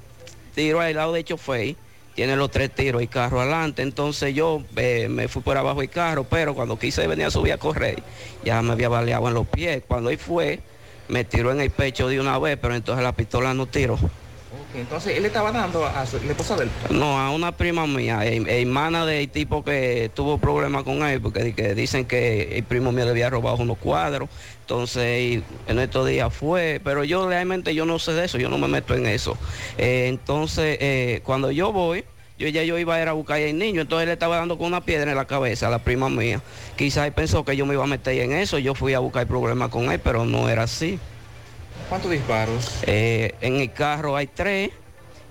tiró 0.54 0.82
al 0.82 0.96
lado 0.96 1.14
de 1.14 1.24
chofer, 1.24 1.78
tiene 2.16 2.36
los 2.36 2.52
tres 2.52 2.72
tiros 2.72 3.02
y 3.02 3.08
carro 3.08 3.42
adelante, 3.42 3.82
entonces 3.82 4.34
yo 4.36 4.62
eh, 4.76 5.08
me 5.10 5.28
fui 5.28 5.42
por 5.42 5.58
abajo 5.58 5.80
del 5.80 5.90
carro, 5.90 6.24
pero 6.24 6.54
cuando 6.54 6.78
quise 6.78 7.08
venir 7.08 7.26
a 7.26 7.32
subir 7.32 7.54
a 7.54 7.58
correr, 7.58 8.02
ya 8.44 8.62
me 8.62 8.74
había 8.74 8.90
baleado 8.90 9.28
en 9.28 9.34
los 9.34 9.48
pies. 9.48 9.84
Cuando 9.88 10.10
él 10.10 10.18
fue, 10.18 10.60
me 11.08 11.24
tiró 11.24 11.52
en 11.52 11.62
el 11.62 11.70
pecho 11.72 12.08
de 12.08 12.20
una 12.20 12.38
vez, 12.40 12.58
pero 12.62 12.76
entonces 12.76 13.04
la 13.04 13.14
pistola 13.14 13.54
no 13.54 13.66
tiró. 13.66 13.98
Entonces 14.76 15.16
él 15.16 15.22
le 15.24 15.28
estaba 15.28 15.52
dando 15.52 15.86
a 15.86 16.06
su 16.06 16.18
la 16.24 16.32
esposa 16.32 16.56
de 16.58 16.64
él. 16.64 16.70
No, 16.92 17.20
a 17.20 17.32
una 17.32 17.52
prima 17.54 17.88
mía, 17.88 18.26
eh, 18.26 18.42
hermana 18.62 19.06
del 19.06 19.30
tipo 19.30 19.64
que 19.64 20.10
tuvo 20.14 20.38
problemas 20.38 20.84
con 20.84 21.04
él, 21.04 21.22
porque 21.22 21.44
di- 21.44 21.54
que 21.54 21.74
dicen 21.76 22.06
que 22.06 22.58
el 22.58 22.64
primo 22.64 22.92
mío 22.92 23.04
le 23.06 23.12
había 23.12 23.30
robado 23.30 23.58
unos 23.58 23.78
cuadros. 23.78 24.30
Entonces, 24.72 25.44
en 25.68 25.80
estos 25.80 26.08
días 26.08 26.34
fue, 26.34 26.80
pero 26.82 27.04
yo 27.04 27.28
realmente 27.28 27.76
yo 27.76 27.86
no 27.86 28.00
sé 28.00 28.14
de 28.14 28.24
eso, 28.24 28.38
yo 28.38 28.48
no 28.48 28.58
me 28.58 28.70
meto 28.70 28.96
en 28.96 29.06
eso. 29.06 29.38
Eh, 29.78 30.06
entonces, 30.08 30.78
eh, 30.80 31.20
cuando 31.26 31.52
yo 31.52 31.74
voy, 31.74 32.06
yo 32.40 32.48
ya 32.48 32.64
yo 32.64 32.80
iba 32.80 32.96
a 32.96 33.02
ir 33.02 33.10
a 33.10 33.12
buscar 33.12 33.42
al 33.42 33.58
niño, 33.58 33.82
entonces 33.82 34.08
le 34.08 34.14
estaba 34.14 34.38
dando 34.38 34.58
con 34.58 34.68
una 34.68 34.80
piedra 34.80 35.12
en 35.12 35.18
la 35.18 35.26
cabeza 35.26 35.68
a 35.68 35.72
la 35.72 35.80
prima 35.80 36.10
mía. 36.10 36.42
Quizás 36.78 37.06
él 37.06 37.12
pensó 37.12 37.44
que 37.44 37.58
yo 37.58 37.66
me 37.66 37.74
iba 37.74 37.84
a 37.84 37.88
meter 37.88 38.18
en 38.18 38.32
eso, 38.32 38.60
yo 38.60 38.74
fui 38.74 38.94
a 38.94 39.00
buscar 39.00 39.28
problemas 39.28 39.68
con 39.72 39.92
él, 39.92 40.00
pero 40.00 40.24
no 40.24 40.48
era 40.48 40.64
así. 40.64 40.98
¿Cuántos 41.90 42.10
disparos? 42.10 42.80
Eh, 42.84 43.36
en 43.42 43.58
el 43.58 43.74
carro 43.74 44.16
hay 44.16 44.28
tres 44.28 44.72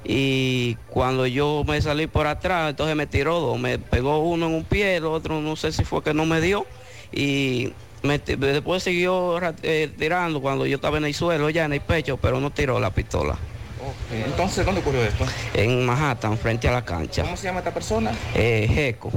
y 0.05 0.75
cuando 0.91 1.27
yo 1.27 1.65
me 1.67 1.81
salí 1.81 2.07
por 2.09 2.27
atrás, 2.27 2.69
entonces 2.69 2.95
me 2.95 3.07
tiró 3.07 3.41
dos, 3.41 3.59
me 3.59 3.79
pegó 3.79 4.19
uno 4.19 4.49
en 4.49 4.55
un 4.55 4.65
pie, 4.65 4.97
el 4.97 5.07
otro 5.07 5.41
no 5.41 5.57
sé 5.57 5.73
si 5.73 5.83
fue 5.83 6.03
que 6.03 6.13
no 6.13 6.27
me 6.27 6.43
dio 6.43 6.67
y 7.11 7.73
me 8.03 8.19
después 8.19 8.83
siguió 8.83 9.39
eh, 9.63 9.91
tirando 9.99 10.41
cuando 10.41 10.67
yo 10.67 10.77
estaba 10.77 10.99
en 10.99 11.05
el 11.05 11.15
suelo 11.15 11.51
ya 11.51 11.65
en 11.65 11.75
el 11.75 11.81
pecho, 11.81 12.17
pero 12.17 12.41
no 12.41 12.51
tiró 12.51 12.81
la 12.81 12.91
pistola. 12.91 13.33
Ok, 13.33 14.27
Entonces, 14.27 14.65
¿dónde 14.65 14.81
ocurrió 14.81 15.03
esto? 15.03 15.25
En 15.55 15.85
Manhattan, 15.85 16.37
frente 16.37 16.69
a 16.69 16.73
la 16.73 16.85
cancha. 16.85 17.23
¿Cómo 17.23 17.37
se 17.37 17.45
llama 17.45 17.61
esta 17.61 17.73
persona? 17.73 18.13
Eh, 18.35 18.69
Jeco. 18.73 19.11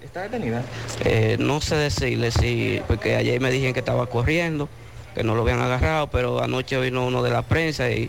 ¿Está 0.00 0.22
detenida? 0.22 0.62
Eh, 1.04 1.36
no 1.40 1.60
sé 1.60 1.76
decirle 1.76 2.30
si, 2.30 2.80
porque 2.86 3.16
ayer 3.16 3.40
me 3.40 3.50
dijeron 3.50 3.74
que 3.74 3.80
estaba 3.80 4.06
corriendo, 4.06 4.68
que 5.14 5.24
no 5.24 5.34
lo 5.34 5.42
habían 5.42 5.60
agarrado, 5.60 6.08
pero 6.08 6.42
anoche 6.42 6.80
vino 6.80 7.04
uno 7.06 7.22
de 7.22 7.30
la 7.30 7.42
prensa 7.42 7.90
y 7.90 8.08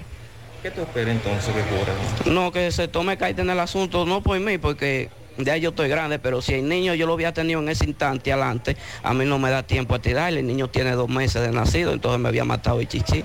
¿Qué 0.61 0.71
tú 0.71 0.81
esperas 0.81 1.15
entonces 1.15 1.53
que 1.53 1.61
ocurra? 1.61 1.93
No, 2.25 2.51
que 2.51 2.71
se 2.71 2.87
tome 2.87 3.17
carta 3.17 3.41
en 3.41 3.49
el 3.49 3.59
asunto, 3.59 4.05
no 4.05 4.21
por 4.21 4.39
mí, 4.39 4.57
porque 4.57 5.09
ya 5.37 5.57
yo 5.57 5.69
estoy 5.69 5.89
grande, 5.89 6.19
pero 6.19 6.41
si 6.41 6.55
el 6.55 6.67
niño 6.67 6.93
yo 6.93 7.07
lo 7.07 7.13
había 7.13 7.33
tenido 7.33 7.59
en 7.59 7.69
ese 7.69 7.85
instante 7.85 8.31
adelante, 8.31 8.77
a 9.03 9.13
mí 9.13 9.25
no 9.25 9.39
me 9.39 9.49
da 9.49 9.63
tiempo 9.63 9.95
a 9.95 9.99
tirarle. 9.99 10.41
El 10.41 10.47
niño 10.47 10.69
tiene 10.69 10.91
dos 10.91 11.09
meses 11.09 11.41
de 11.41 11.51
nacido, 11.51 11.93
entonces 11.93 12.19
me 12.19 12.29
había 12.29 12.43
matado 12.43 12.79
el 12.79 12.87
chichi. 12.87 13.23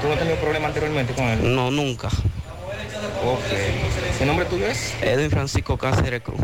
¿Tú 0.00 0.08
no 0.08 0.12
has 0.12 0.18
tenido 0.18 0.36
problema 0.36 0.68
anteriormente 0.68 1.14
con 1.14 1.24
él? 1.24 1.54
No, 1.54 1.70
nunca. 1.70 2.08
Ok. 2.08 3.40
¿El 4.20 4.26
nombre 4.26 4.46
tuyo 4.46 4.66
es? 4.66 4.94
Edwin 5.00 5.30
Francisco 5.30 5.76
Cáceres 5.76 6.22
Cruz. 6.22 6.40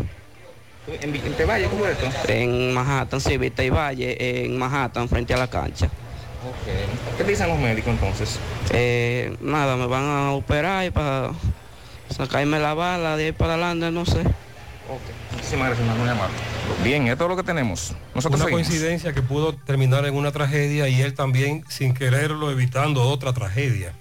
¿En, 1.01 1.15
en 1.15 1.33
Tevalle 1.33 1.67
ocurrió 1.67 1.87
esto? 1.87 2.09
En 2.27 2.73
Manhattan, 2.73 3.21
sí, 3.21 3.37
Vista 3.37 3.63
y 3.63 3.69
Valle, 3.69 4.45
en 4.45 4.57
Manhattan, 4.57 5.07
frente 5.07 5.33
a 5.33 5.37
la 5.37 5.47
cancha. 5.47 5.85
Ok. 5.85 7.17
¿Qué 7.17 7.23
te 7.23 7.29
dicen 7.29 7.47
los 7.47 7.57
médicos 7.57 7.93
entonces? 7.93 8.37
Eh, 8.71 9.35
nada, 9.39 9.77
me 9.77 9.87
van 9.87 10.03
a 10.03 10.31
operar 10.31 10.85
y 10.85 10.89
para 10.89 11.31
sacarme 12.09 12.59
la 12.59 12.73
bala 12.73 13.15
de 13.15 13.27
ahí 13.27 13.31
para 13.31 13.53
adelante, 13.53 13.91
no 13.91 14.05
sé. 14.05 14.23
Muchísimas 15.31 15.67
gracias, 15.67 15.79
hermano, 15.79 16.01
muy 16.01 16.09
amable. 16.09 16.35
Bien, 16.83 17.07
esto 17.07 17.23
es 17.23 17.29
lo 17.29 17.35
que 17.35 17.43
tenemos. 17.43 17.93
Nosotros 18.13 18.41
una 18.41 18.49
seguimos. 18.49 18.67
coincidencia 18.67 19.13
que 19.13 19.21
pudo 19.21 19.53
terminar 19.53 20.05
en 20.05 20.15
una 20.15 20.31
tragedia 20.31 20.89
y 20.89 21.01
él 21.01 21.13
también 21.13 21.63
sin 21.69 21.93
quererlo 21.93 22.51
evitando 22.51 23.03
otra 23.03 23.33
tragedia. 23.33 23.93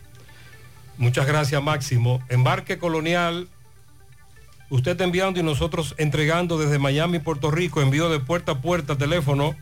Muchas 0.98 1.26
gracias 1.26 1.62
Máximo. 1.62 2.20
Embarque 2.28 2.78
colonial, 2.78 3.48
usted 4.70 4.92
está 4.92 5.04
enviando 5.04 5.40
y 5.40 5.42
nosotros 5.42 5.94
entregando 5.98 6.58
desde 6.58 6.78
Miami, 6.78 7.18
Puerto 7.18 7.50
Rico, 7.50 7.80
envío 7.80 8.10
de 8.10 8.20
puerta 8.20 8.52
a 8.52 8.60
puerta, 8.60 8.98
teléfono 8.98 9.56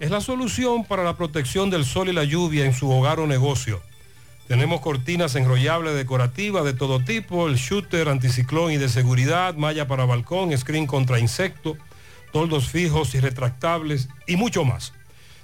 es 0.00 0.10
la 0.10 0.20
solución 0.22 0.84
para 0.84 1.04
la 1.04 1.16
protección 1.16 1.70
del 1.70 1.84
sol 1.84 2.08
y 2.08 2.12
la 2.12 2.24
lluvia 2.24 2.64
en 2.64 2.72
su 2.72 2.90
hogar 2.90 3.20
o 3.20 3.26
negocio. 3.26 3.82
Tenemos 4.48 4.80
cortinas 4.80 5.34
enrollables 5.36 5.94
decorativas 5.94 6.64
de 6.64 6.72
todo 6.72 7.04
tipo, 7.04 7.46
el 7.46 7.56
shooter 7.56 8.08
anticiclón 8.08 8.72
y 8.72 8.78
de 8.78 8.88
seguridad, 8.88 9.54
malla 9.54 9.86
para 9.86 10.06
balcón, 10.06 10.56
screen 10.56 10.86
contra 10.86 11.18
insecto, 11.20 11.76
toldos 12.32 12.68
fijos 12.68 13.14
y 13.14 13.20
retractables 13.20 14.08
y 14.26 14.36
mucho 14.36 14.64
más. 14.64 14.94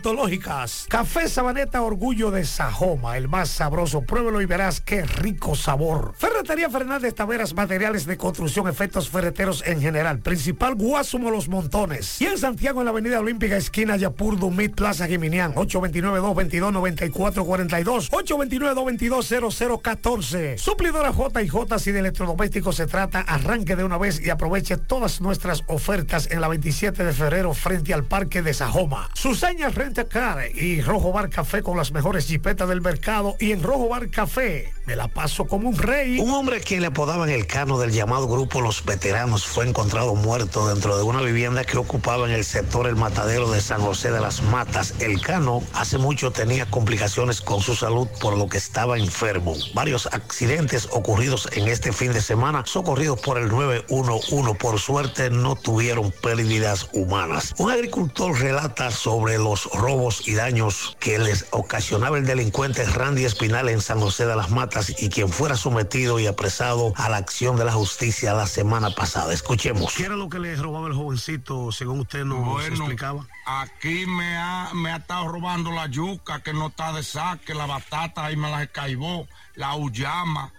Café 0.89 1.29
Sabaneta 1.29 1.83
Orgullo 1.83 2.31
de 2.31 2.45
Sajoma, 2.45 3.17
el 3.17 3.29
más 3.29 3.49
sabroso. 3.49 4.03
Pruébelo 4.03 4.41
y 4.41 4.47
verás 4.47 4.81
qué 4.81 5.05
rico 5.05 5.55
sabor. 5.55 6.15
Ferretería 6.17 6.71
Fernández 6.71 7.15
Taveras, 7.15 7.55
materiales 7.55 8.07
de 8.07 8.17
construcción, 8.17 8.69
efectos 8.69 9.09
ferreteros 9.09 9.63
en 9.67 9.81
general. 9.81 10.21
Principal 10.21 10.75
Guasumo 10.75 11.31
Los 11.31 11.49
Montones. 11.49 12.21
Y 12.21 12.27
en 12.27 12.39
Santiago, 12.39 12.81
en 12.81 12.87
la 12.87 12.91
Avenida 12.91 13.21
Olímpica, 13.21 13.57
esquina 13.57 13.97
Yapur 13.97 14.39
Dumit, 14.39 14.75
Plaza 14.75 15.07
Jiminián. 15.07 15.55
829-222-9442. 15.55 18.11
829-222-0014. 18.11 20.59
Suplidora 20.59 21.13
J 21.13 21.43
y 21.43 21.49
J 21.49 21.79
si 21.79 21.93
de 21.93 22.01
electrodomésticos 22.01 22.77
se 22.77 22.87
trata, 22.87 23.21
arranque 23.21 23.77
de 23.77 23.85
una 23.85 23.99
vez 23.99 24.21
y 24.25 24.31
aproveche 24.31 24.77
todas 24.77 25.21
nuestras 25.21 25.63
ofertas 25.67 26.29
en 26.31 26.41
la 26.41 26.49
27 26.49 27.05
de 27.05 27.13
febrero 27.13 27.55
frente 27.55 27.95
al 27.95 28.05
Parque 28.05 28.43
de 28.43 28.55
Sajoma. 28.55 29.09
Sus 29.15 29.43
Renta 29.85 30.09
Car 30.09 30.49
y 30.55 30.81
Rojo 30.81 31.13
Bar 31.13 31.29
Café 31.29 31.63
con 31.63 31.77
las 31.77 31.93
mejores 31.93 32.27
jipetas 32.27 32.67
del 32.71 32.81
mercado 32.81 33.37
y 33.39 33.53
en 33.53 33.63
Rojo 33.63 33.91
Bar 33.91 34.09
Café 34.09 34.73
me 34.87 34.97
la 34.97 35.09
paso 35.09 35.47
como 35.47 35.69
un 35.69 35.79
rey. 35.79 36.19
Un 36.19 36.31
hombre 36.31 36.59
a 36.59 36.61
quien 36.61 36.81
le 36.81 36.89
apodaban 36.89 37.31
el 37.31 37.47
cano 37.47 37.79
del 37.79 37.91
llamado 37.91 38.29
grupo 38.29 38.61
Los 38.61 38.85
Veteranos 38.85 39.47
fue 39.47 39.67
encontrado 39.67 40.15
muerto 40.15 40.69
dentro 40.69 40.97
de 40.97 41.03
una 41.03 41.23
vivienda 41.23 41.65
que 41.65 41.79
ocupaba 41.79 42.27
en 42.27 42.33
el 42.33 42.45
sector 42.45 42.87
El 42.87 42.97
Matadero 42.97 43.51
de 43.51 43.61
San 43.61 43.81
José 43.81 44.11
de 44.11 44.21
las 44.21 44.43
Matas. 44.43 44.95
El 45.01 45.21
cano 45.21 45.63
hace 45.73 45.97
mucho 45.97 46.33
tenía 46.33 46.67
complicaciones 46.67 47.41
con 47.41 47.63
su 47.63 47.75
salud 47.75 48.09
por 48.21 48.37
lo 48.37 48.49
que 48.49 48.59
estaba 48.59 48.99
enfermo. 48.99 49.55
Varios 49.75 50.07
accidentes 50.07 50.89
ocurridos 50.91 51.49
en 51.53 51.69
este 51.69 51.93
fin 51.93 52.13
de 52.13 52.21
semana 52.21 52.65
socorridos 52.67 53.21
por 53.21 53.39
el 53.39 53.49
911 53.49 54.55
por 54.59 54.79
suerte 54.79 55.31
no 55.31 55.57
tuvieron 55.57 56.13
pérdidas 56.23 56.89
humanas. 56.93 57.55
Un 57.59 57.71
agricultor 57.71 58.39
relata 58.39 58.91
sobre 58.91 59.39
los 59.39 59.65
robos 59.73 60.29
y 60.29 60.35
daños 60.35 60.97
que 61.01 61.19
les 61.19 61.47
ocasionaba 61.51 62.19
el 62.19 62.27
delincuente 62.27 62.85
Randy 62.85 63.25
Espinal 63.25 63.69
en 63.69 63.81
San 63.81 64.01
José 64.01 64.27
de 64.27 64.37
las 64.37 64.51
Matas 64.51 64.74
y 64.99 65.09
quien 65.09 65.29
fuera 65.29 65.57
sometido 65.57 66.19
y 66.19 66.27
apresado 66.27 66.93
a 66.97 67.09
la 67.09 67.19
acción 67.19 67.57
de 67.57 67.65
la 67.65 67.73
justicia 67.73 68.35
la 68.35 68.47
semana 68.47 68.91
pasada. 68.91 69.33
Escuchemos. 69.33 69.95
¿Qué 69.95 70.05
era 70.05 70.17
lo 70.17 70.29
que 70.29 70.39
le 70.39 70.57
robaba 70.57 70.89
el 70.89 70.95
jovencito, 70.95 71.71
según 71.73 72.01
usted 72.01 72.25
nos 72.25 72.45
Bueno, 72.45 72.77
explicaba? 72.77 73.27
Aquí 73.47 74.07
me 74.07 74.37
ha, 74.37 74.71
me 74.75 74.91
ha 74.91 74.97
estado 74.97 75.29
robando 75.29 75.71
la 75.71 75.87
yuca 75.87 76.43
que 76.43 76.53
no 76.53 76.69
está 76.69 76.93
de 76.93 77.03
saque, 77.03 77.55
la 77.55 77.67
batata 77.67 78.25
ahí 78.25 78.37
me 78.37 78.51
la 78.51 78.63
escaibó, 78.63 79.29
la 79.55 79.75
uyama, 79.77 80.53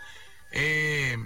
eh, 0.52 1.18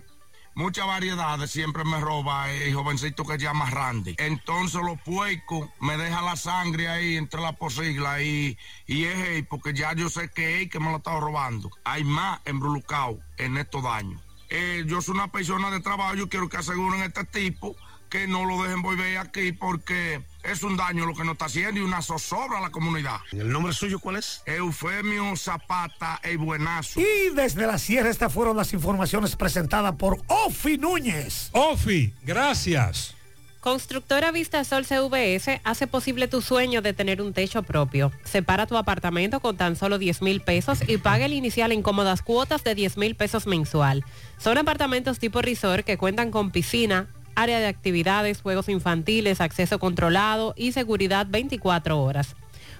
muchas 0.59 0.85
variedades 0.85 1.51
siempre 1.51 1.85
me 1.85 2.01
roba 2.01 2.51
el 2.51 2.75
jovencito 2.75 3.23
que 3.23 3.37
llama 3.37 3.69
Randy. 3.69 4.15
Entonces 4.17 4.81
los 4.81 4.99
puercos 5.01 5.69
me 5.79 5.97
deja 5.97 6.21
la 6.21 6.35
sangre 6.35 6.89
ahí 6.89 7.15
entre 7.15 7.39
la 7.41 7.53
posigla 7.53 8.21
y, 8.21 8.57
y 8.85 9.05
es 9.05 9.17
él, 9.29 9.47
porque 9.47 9.73
ya 9.73 9.93
yo 9.93 10.09
sé 10.09 10.29
que 10.29 10.61
es 10.61 10.69
que 10.69 10.79
me 10.79 10.87
lo 10.87 10.95
ha 10.95 10.97
estado 10.97 11.21
robando. 11.21 11.71
Hay 11.85 12.03
más 12.03 12.41
embrulucado 12.43 13.19
en 13.37 13.57
estos 13.57 13.83
daños. 13.83 14.21
Eh, 14.49 14.83
yo 14.85 15.01
soy 15.01 15.15
una 15.15 15.31
persona 15.31 15.71
de 15.71 15.79
trabajo, 15.79 16.15
yo 16.15 16.27
quiero 16.27 16.49
que 16.49 16.57
aseguren 16.57 17.01
a 17.01 17.05
este 17.05 17.23
tipo 17.23 17.77
que 18.09 18.27
no 18.27 18.43
lo 18.43 18.61
dejen 18.61 18.81
volver 18.81 19.17
aquí 19.17 19.53
porque 19.53 20.21
es 20.43 20.63
un 20.63 20.77
daño 20.77 21.05
lo 21.05 21.13
que 21.13 21.23
nos 21.23 21.33
está 21.33 21.45
haciendo 21.45 21.79
y 21.79 21.83
una 21.83 22.01
zozobra 22.01 22.59
a 22.59 22.61
la 22.61 22.69
comunidad. 22.69 23.17
¿El 23.31 23.51
nombre 23.51 23.73
suyo 23.73 23.99
cuál 23.99 24.17
es? 24.17 24.41
Eufemio 24.45 25.35
Zapata, 25.35 26.19
el 26.23 26.37
buenazo. 26.37 26.99
Y 26.99 27.35
desde 27.35 27.67
la 27.67 27.77
Sierra 27.77 28.09
estas 28.09 28.33
fueron 28.33 28.57
las 28.57 28.73
informaciones 28.73 29.35
presentadas 29.35 29.95
por 29.95 30.21
Ofi 30.27 30.77
Núñez. 30.77 31.49
Ofi, 31.53 32.13
gracias. 32.23 33.15
Constructora 33.59 34.31
Vistasol 34.31 34.85
CVS 34.85 35.59
hace 35.65 35.85
posible 35.85 36.29
tu 36.29 36.41
sueño 36.41 36.81
de 36.81 36.93
tener 36.93 37.21
un 37.21 37.33
techo 37.33 37.61
propio. 37.61 38.09
Separa 38.23 38.67
tu 38.67 38.77
apartamento 38.77 39.41
con 39.41 39.57
tan 39.57 39.75
solo 39.75 39.97
10 39.97 40.21
mil 40.21 40.39
pesos 40.39 40.79
y 40.87 40.97
paga 40.97 41.25
el 41.25 41.33
inicial 41.33 41.73
en 41.73 41.81
cómodas 41.81 42.21
cuotas 42.21 42.63
de 42.63 42.73
10 42.73 42.95
mil 42.95 43.15
pesos 43.15 43.47
mensual. 43.47 44.05
Son 44.37 44.57
apartamentos 44.57 45.19
tipo 45.19 45.41
resort 45.41 45.85
que 45.85 45.97
cuentan 45.97 46.31
con 46.31 46.51
piscina, 46.51 47.07
área 47.41 47.59
de 47.59 47.67
actividades, 47.67 48.41
juegos 48.41 48.69
infantiles, 48.69 49.41
acceso 49.41 49.79
controlado 49.79 50.53
y 50.57 50.73
seguridad 50.73 51.27
24 51.29 52.01
horas. 52.01 52.35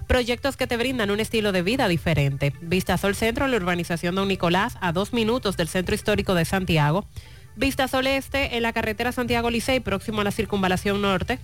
Proyectos 0.06 0.56
que 0.56 0.66
te 0.66 0.76
brindan 0.76 1.10
un 1.10 1.20
estilo 1.20 1.52
de 1.52 1.62
vida 1.62 1.88
diferente. 1.88 2.52
Vistasol 2.60 3.14
Centro 3.14 3.44
en 3.44 3.52
la 3.52 3.56
urbanización 3.56 4.14
Don 4.14 4.28
Nicolás, 4.28 4.76
a 4.80 4.92
dos 4.92 5.12
minutos 5.12 5.56
del 5.56 5.68
Centro 5.68 5.94
Histórico 5.94 6.34
de 6.34 6.44
Santiago. 6.44 7.06
Vistasol 7.56 8.06
Este 8.06 8.56
en 8.56 8.62
la 8.62 8.72
carretera 8.72 9.12
Santiago 9.12 9.50
Licey, 9.50 9.80
próximo 9.80 10.20
a 10.20 10.24
la 10.24 10.32
Circunvalación 10.32 11.00
Norte. 11.00 11.38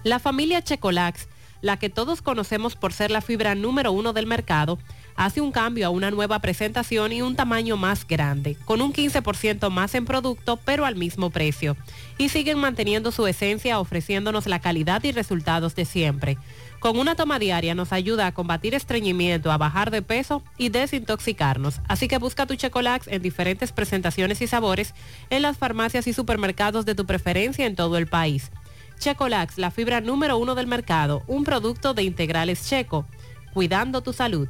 La 0.04 0.18
familia 0.18 0.64
Checolax, 0.64 1.28
la 1.62 1.78
que 1.78 1.90
todos 1.90 2.22
conocemos 2.22 2.76
por 2.76 2.94
ser 2.94 3.12
la 3.12 3.22
fibra 3.22 3.54
número 3.54 3.92
uno 3.92 4.14
del 4.14 4.26
mercado, 4.26 4.80
hace 5.20 5.42
un 5.42 5.52
cambio 5.52 5.86
a 5.86 5.90
una 5.90 6.12
nueva 6.12 6.40
presentación 6.40 7.12
y 7.12 7.22
un 7.22 7.36
tamaño 7.36 7.76
más 7.76 8.08
grande, 8.08 8.56
con 8.64 8.82
un 8.82 8.94
15% 8.94 9.70
más 9.70 9.94
en 9.94 10.06
producto, 10.06 10.58
pero 10.64 10.86
al 10.86 10.96
mismo 10.96 11.30
precio. 11.30 11.76
Y 12.18 12.30
siguen 12.30 12.58
manteniendo 12.58 13.12
su 13.12 13.28
esencia 13.28 13.82
ofreciéndonos 13.82 14.48
la 14.48 14.60
calidad 14.60 15.04
y 15.04 15.12
resultados 15.12 15.76
de 15.76 15.84
siempre. 15.84 16.38
Con 16.80 16.98
una 16.98 17.16
toma 17.16 17.38
diaria 17.38 17.76
nos 17.76 17.92
ayuda 17.92 18.28
a 18.28 18.32
combatir 18.32 18.74
estreñimiento, 18.74 19.52
a 19.52 19.58
bajar 19.58 19.92
de 19.92 20.02
peso 20.02 20.42
y 20.58 20.70
desintoxicarnos. 20.70 21.82
Así 21.90 22.08
que 22.08 22.18
busca 22.18 22.46
tu 22.46 22.56
Checolax 22.56 23.10
en 23.10 23.22
diferentes 23.22 23.74
presentaciones 23.74 24.42
y 24.42 24.48
sabores 24.48 24.94
en 25.30 25.42
las 25.42 25.58
farmacias 25.58 26.08
y 26.08 26.14
supermercados 26.14 26.86
de 26.86 26.96
tu 26.96 27.06
preferencia 27.06 27.66
en 27.66 27.76
todo 27.76 27.98
el 27.98 28.08
país. 28.08 28.52
Checolax, 29.00 29.58
la 29.58 29.70
fibra 29.70 30.00
número 30.00 30.38
uno 30.38 30.56
del 30.56 30.68
mercado, 30.68 31.24
un 31.28 31.44
producto 31.44 31.94
de 31.94 32.04
integrales 32.04 32.70
checo, 32.70 33.06
cuidando 33.54 34.00
tu 34.00 34.14
salud. 34.14 34.48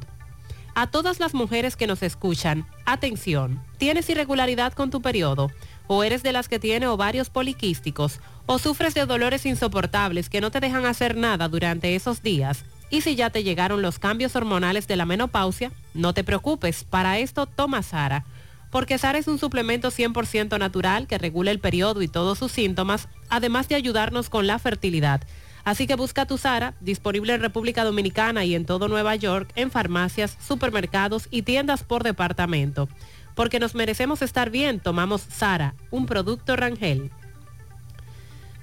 A 0.74 0.86
todas 0.86 1.20
las 1.20 1.34
mujeres 1.34 1.76
que 1.76 1.86
nos 1.86 2.02
escuchan, 2.02 2.66
atención, 2.86 3.62
¿tienes 3.78 4.08
irregularidad 4.08 4.72
con 4.72 4.90
tu 4.90 5.02
periodo? 5.02 5.50
¿O 5.88 6.04
eres 6.04 6.22
de 6.22 6.32
las 6.32 6.48
que 6.48 6.60
tiene 6.60 6.86
ovarios 6.86 7.30
poliquísticos? 7.30 8.20
¿O 8.46 8.58
sufres 8.58 8.94
de 8.94 9.06
dolores 9.06 9.46
insoportables 9.46 10.28
que 10.28 10.40
no 10.40 10.50
te 10.50 10.60
dejan 10.60 10.86
hacer 10.86 11.16
nada 11.16 11.48
durante 11.48 11.96
esos 11.96 12.22
días? 12.22 12.64
Y 12.90 13.00
si 13.00 13.16
ya 13.16 13.30
te 13.30 13.42
llegaron 13.42 13.82
los 13.82 13.98
cambios 13.98 14.36
hormonales 14.36 14.86
de 14.86 14.96
la 14.96 15.06
menopausia, 15.06 15.72
no 15.94 16.14
te 16.14 16.24
preocupes, 16.24 16.84
para 16.84 17.18
esto 17.18 17.46
toma 17.46 17.82
Sara. 17.82 18.24
Porque 18.70 18.98
Sara 18.98 19.18
es 19.18 19.26
un 19.26 19.38
suplemento 19.38 19.90
100% 19.90 20.58
natural 20.58 21.08
que 21.08 21.18
regula 21.18 21.50
el 21.50 21.58
periodo 21.58 22.02
y 22.02 22.08
todos 22.08 22.38
sus 22.38 22.52
síntomas, 22.52 23.08
además 23.28 23.68
de 23.68 23.74
ayudarnos 23.74 24.30
con 24.30 24.46
la 24.46 24.60
fertilidad. 24.60 25.22
Así 25.64 25.86
que 25.86 25.94
busca 25.94 26.26
tu 26.26 26.38
Sara, 26.38 26.74
disponible 26.80 27.34
en 27.34 27.40
República 27.40 27.84
Dominicana 27.84 28.44
y 28.44 28.54
en 28.54 28.64
todo 28.64 28.88
Nueva 28.88 29.16
York, 29.16 29.50
en 29.56 29.70
farmacias, 29.70 30.36
supermercados 30.46 31.28
y 31.30 31.42
tiendas 31.42 31.84
por 31.84 32.02
departamento. 32.02 32.88
Porque 33.34 33.60
nos 33.60 33.74
merecemos 33.74 34.22
estar 34.22 34.50
bien, 34.50 34.80
tomamos 34.80 35.22
Sara, 35.22 35.74
un 35.90 36.06
producto 36.06 36.56
Rangel. 36.56 37.10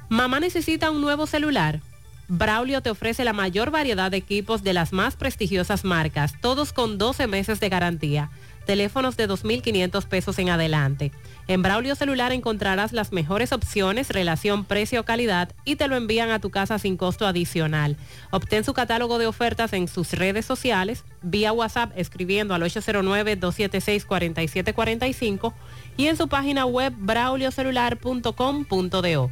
¿Mamá 0.09 0.39
necesita 0.39 0.89
un 0.89 1.01
nuevo 1.01 1.27
celular? 1.27 1.81
Braulio 2.29 2.81
te 2.81 2.89
ofrece 2.89 3.23
la 3.23 3.31
mayor 3.31 3.71
variedad 3.71 4.11
de 4.11 4.17
equipos 4.17 4.63
de 4.63 4.73
las 4.73 4.91
más 4.91 5.15
prestigiosas 5.15 5.85
marcas, 5.85 6.33
todos 6.41 6.73
con 6.73 6.97
12 6.97 7.27
meses 7.27 7.59
de 7.59 7.69
garantía. 7.69 8.29
Teléfonos 8.65 9.15
de 9.15 9.29
2.500 9.29 10.05
pesos 10.05 10.37
en 10.39 10.49
adelante. 10.49 11.13
En 11.49 11.61
Braulio 11.61 11.95
Celular 11.95 12.33
encontrarás 12.33 12.91
las 12.91 13.13
mejores 13.13 13.53
opciones, 13.53 14.09
relación 14.09 14.65
precio-calidad 14.65 15.55
y 15.63 15.77
te 15.77 15.87
lo 15.87 15.95
envían 15.95 16.29
a 16.29 16.39
tu 16.39 16.49
casa 16.49 16.77
sin 16.77 16.97
costo 16.97 17.25
adicional. 17.25 17.95
Obtén 18.31 18.65
su 18.65 18.73
catálogo 18.73 19.17
de 19.17 19.27
ofertas 19.27 19.71
en 19.71 19.87
sus 19.87 20.11
redes 20.11 20.45
sociales, 20.45 21.05
vía 21.21 21.53
WhatsApp 21.53 21.93
escribiendo 21.95 22.53
al 22.53 22.63
809-276-4745 22.63 25.53
y 25.95 26.07
en 26.07 26.17
su 26.17 26.27
página 26.27 26.65
web 26.65 26.91
brauliocelular.com.do. 26.97 29.31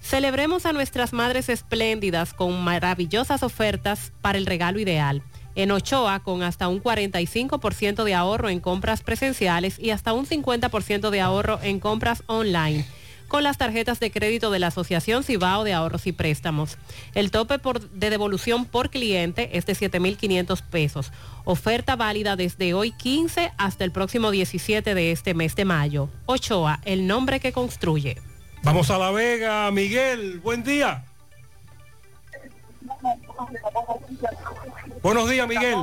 Celebremos 0.00 0.66
a 0.66 0.72
nuestras 0.72 1.12
madres 1.14 1.48
espléndidas 1.48 2.34
con 2.34 2.62
maravillosas 2.62 3.42
ofertas 3.42 4.12
para 4.20 4.38
el 4.38 4.46
regalo 4.46 4.78
ideal. 4.78 5.24
En 5.54 5.70
Ochoa, 5.70 6.20
con 6.20 6.42
hasta 6.42 6.68
un 6.68 6.82
45% 6.82 8.04
de 8.04 8.14
ahorro 8.14 8.48
en 8.48 8.60
compras 8.60 9.02
presenciales 9.02 9.78
y 9.78 9.90
hasta 9.90 10.12
un 10.12 10.26
50% 10.26 11.10
de 11.10 11.20
ahorro 11.20 11.60
en 11.62 11.80
compras 11.80 12.22
online 12.26 12.84
con 13.28 13.42
las 13.42 13.58
tarjetas 13.58 13.98
de 13.98 14.12
crédito 14.12 14.52
de 14.52 14.60
la 14.60 14.68
Asociación 14.68 15.24
Cibao 15.24 15.64
de 15.64 15.72
Ahorros 15.72 16.06
y 16.06 16.12
Préstamos. 16.12 16.78
El 17.14 17.32
tope 17.32 17.58
de 17.92 18.10
devolución 18.10 18.64
por 18.64 18.90
cliente 18.90 19.56
es 19.58 19.66
de 19.66 19.72
7.500 19.72 20.62
pesos. 20.62 21.12
Oferta 21.44 21.96
válida 21.96 22.36
desde 22.36 22.74
hoy 22.74 22.92
15 22.92 23.52
hasta 23.56 23.82
el 23.82 23.90
próximo 23.90 24.30
17 24.30 24.94
de 24.94 25.10
este 25.10 25.34
mes 25.34 25.56
de 25.56 25.64
mayo. 25.64 26.08
Ochoa, 26.26 26.78
el 26.84 27.08
nombre 27.08 27.40
que 27.40 27.52
construye. 27.52 28.18
Vamos 28.62 28.90
a 28.90 28.98
La 28.98 29.10
Vega, 29.10 29.68
Miguel, 29.72 30.38
buen 30.38 30.62
día. 30.62 31.04
Buenos 35.04 35.28
días, 35.28 35.46
Miguel. 35.46 35.76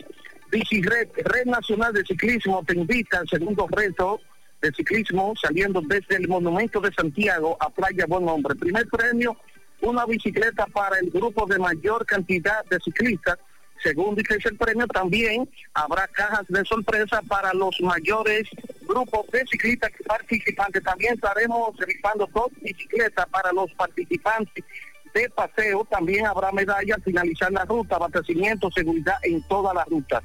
Bicicred, 0.50 1.08
Red 1.24 1.46
Nacional 1.46 1.92
de 1.92 2.04
Ciclismo 2.04 2.64
te 2.64 2.74
invita 2.74 3.18
al 3.18 3.28
segundo 3.28 3.66
reto 3.70 4.20
de 4.60 4.72
ciclismo 4.72 5.34
saliendo 5.40 5.80
desde 5.82 6.16
el 6.16 6.28
Monumento 6.28 6.80
de 6.80 6.92
Santiago 6.92 7.56
a 7.60 7.68
Playa 7.68 8.06
Buen 8.06 8.28
Hombre. 8.28 8.54
Primer 8.54 8.86
premio, 8.86 9.36
una 9.82 10.06
bicicleta 10.06 10.66
para 10.66 10.98
el 10.98 11.10
grupo 11.10 11.46
de 11.46 11.58
mayor 11.58 12.06
cantidad 12.06 12.64
de 12.66 12.78
ciclistas. 12.80 13.38
Segundo 13.82 14.20
y 14.20 14.24
tercer 14.24 14.56
premio 14.56 14.86
también 14.86 15.48
habrá 15.74 16.08
cajas 16.08 16.46
de 16.48 16.64
sorpresa 16.64 17.20
para 17.28 17.52
los 17.52 17.78
mayores 17.82 18.48
grupos 18.88 19.26
de 19.32 19.44
ciclistas 19.46 19.90
participantes. 20.06 20.82
También 20.82 21.14
estaremos 21.14 21.76
rifando 21.78 22.26
dos 22.34 22.48
bicicletas 22.62 23.26
para 23.26 23.52
los 23.52 23.70
participantes 23.74 24.64
de 25.12 25.28
paseo. 25.28 25.86
También 25.90 26.24
habrá 26.24 26.50
medallas 26.52 26.96
al 26.96 27.02
finalizar 27.02 27.52
la 27.52 27.66
ruta, 27.66 27.96
abastecimiento, 27.96 28.70
seguridad 28.70 29.16
en 29.22 29.42
toda 29.46 29.74
la 29.74 29.84
ruta. 29.84 30.22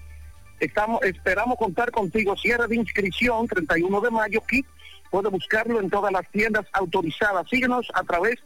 Estamos, 0.61 1.03
esperamos 1.03 1.57
contar 1.57 1.91
contigo. 1.91 2.37
Cierre 2.37 2.67
de 2.67 2.75
inscripción, 2.75 3.47
31 3.47 3.99
de 3.99 4.11
mayo. 4.11 4.43
Kit 4.47 4.67
puede 5.09 5.29
buscarlo 5.29 5.79
en 5.79 5.89
todas 5.89 6.13
las 6.13 6.29
tiendas 6.29 6.67
autorizadas. 6.73 7.49
Síguenos 7.49 7.87
a 7.95 8.03
través 8.03 8.37